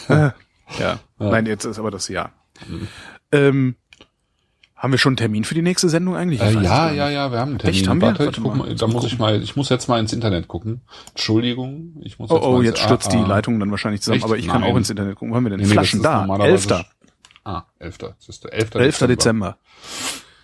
Äh, 0.09 0.31
ja. 0.79 1.01
nein, 1.19 1.47
jetzt 1.47 1.65
ist 1.65 1.79
aber 1.79 1.91
das 1.91 2.09
ja. 2.09 2.31
Ähm, 3.33 3.77
haben 4.79 4.93
wir 4.93 4.99
schon 4.99 5.11
einen 5.11 5.17
Termin 5.19 5.45
für 5.45 5.55
die 5.55 5.63
nächste 5.63 5.89
Sendung 5.89 6.15
eigentlich? 6.17 6.41
Ich 6.41 6.57
äh, 6.57 6.63
ja, 6.63 6.91
ja, 6.93 7.11
ja, 7.11 7.31
wir 7.33 7.39
haben 7.41 7.51
einen 7.51 7.59
Termin. 7.59 7.75
Echt, 7.77 7.89
haben 7.89 8.01
wir? 8.01 8.07
Warte, 8.09 8.27
Warte 8.27 8.39
ich 8.39 8.45
guck 8.45 8.55
mal. 8.57 8.75
da 8.75 8.87
muss 8.87 9.05
ich 9.05 9.19
mal, 9.19 9.43
ich 9.43 9.57
muss 9.57 9.69
jetzt 9.69 9.89
mal 9.89 9.99
ins 9.99 10.13
Internet 10.13 10.47
gucken. 10.49 10.83
Entschuldigung, 11.11 11.97
ich 12.01 12.19
muss 12.19 12.31
Oh, 12.31 12.35
jetzt 12.37 12.45
oh, 12.47 12.53
mal 12.53 12.65
jetzt 12.65 12.79
stürzt 12.81 13.09
ah, 13.09 13.11
die 13.11 13.19
ah. 13.19 13.27
Leitung 13.27 13.59
dann 13.61 13.71
wahrscheinlich 13.71 14.01
zusammen, 14.03 14.19
Echt? 14.19 14.25
aber 14.25 14.39
ich 14.39 14.47
kann 14.47 14.61
Nein. 14.61 14.73
auch 14.73 14.77
ins 14.77 14.89
Internet 14.89 15.17
gucken. 15.17 15.33
Wo 15.33 15.37
haben 15.37 15.45
wir 15.45 15.51
denn? 15.51 15.61
Nee, 15.61 15.67
nee, 15.67 15.73
Flaschen 15.73 15.99
ist 15.99 16.05
da. 16.05 16.21
normalerweise- 16.21 16.75
11. 16.75 16.85
Ah, 17.45 17.65
11. 17.79 17.99
Das 17.99 18.29
ist 18.29 18.45
der 18.45 18.53
11. 18.53 18.75
11. 18.75 18.99
Dezember. 19.09 19.59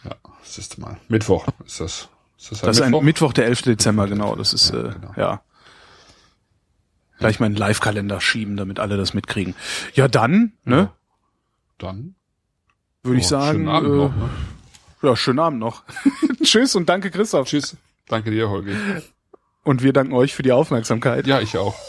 Ja, 0.05 0.11
das 0.43 0.59
ist 0.59 0.78
mal. 0.78 0.97
Mittwoch 1.09 1.47
ist 1.65 1.81
das. 1.81 2.09
Ist 2.39 2.51
das, 2.52 2.61
Das 2.61 2.77
ist 2.78 2.85
Mittwoch? 2.85 2.98
ein 3.01 3.05
Mittwoch, 3.05 3.32
der 3.32 3.47
11. 3.47 3.62
Dezember, 3.62 4.06
genau. 4.09 4.35
Das 4.36 4.52
ist, 4.52 4.73
Ja, 4.73 4.81
äh, 4.81 4.93
genau. 4.93 5.12
ja. 5.16 5.43
Gleich 7.19 7.39
meinen 7.40 7.55
Live-Kalender 7.55 8.20
schieben, 8.20 8.56
damit 8.56 8.81
alle 8.81 8.97
das 8.97 9.15
mitkriegen. 9.15 9.55
Ja, 9.94 10.09
dann, 10.09 10.52
ne, 10.65 10.90
Dann. 11.78 12.16
Würde 13.05 13.20
ich 13.20 13.26
Oh, 13.26 13.31
sagen, 13.31 13.59
Schönen 13.59 13.68
Abend 13.68 13.89
äh, 13.89 13.97
noch, 13.97 14.16
ne? 14.16 14.31
ja, 15.02 15.16
schönen 15.16 15.39
Abend 15.39 15.59
noch. 15.60 15.82
Tschüss 16.43 16.74
und 16.74 16.89
danke, 16.89 17.10
Christoph. 17.10 17.48
Tschüss. 17.48 17.76
Danke 18.09 18.31
dir, 18.31 18.51
Holgi. 18.51 18.74
Und 19.62 19.82
wir 19.82 19.93
danken 19.93 20.14
euch 20.14 20.35
für 20.35 20.43
die 20.43 20.52
Aufmerksamkeit. 20.52 21.26
Ja, 21.26 21.40
ich 21.40 21.56
auch. 21.56 21.74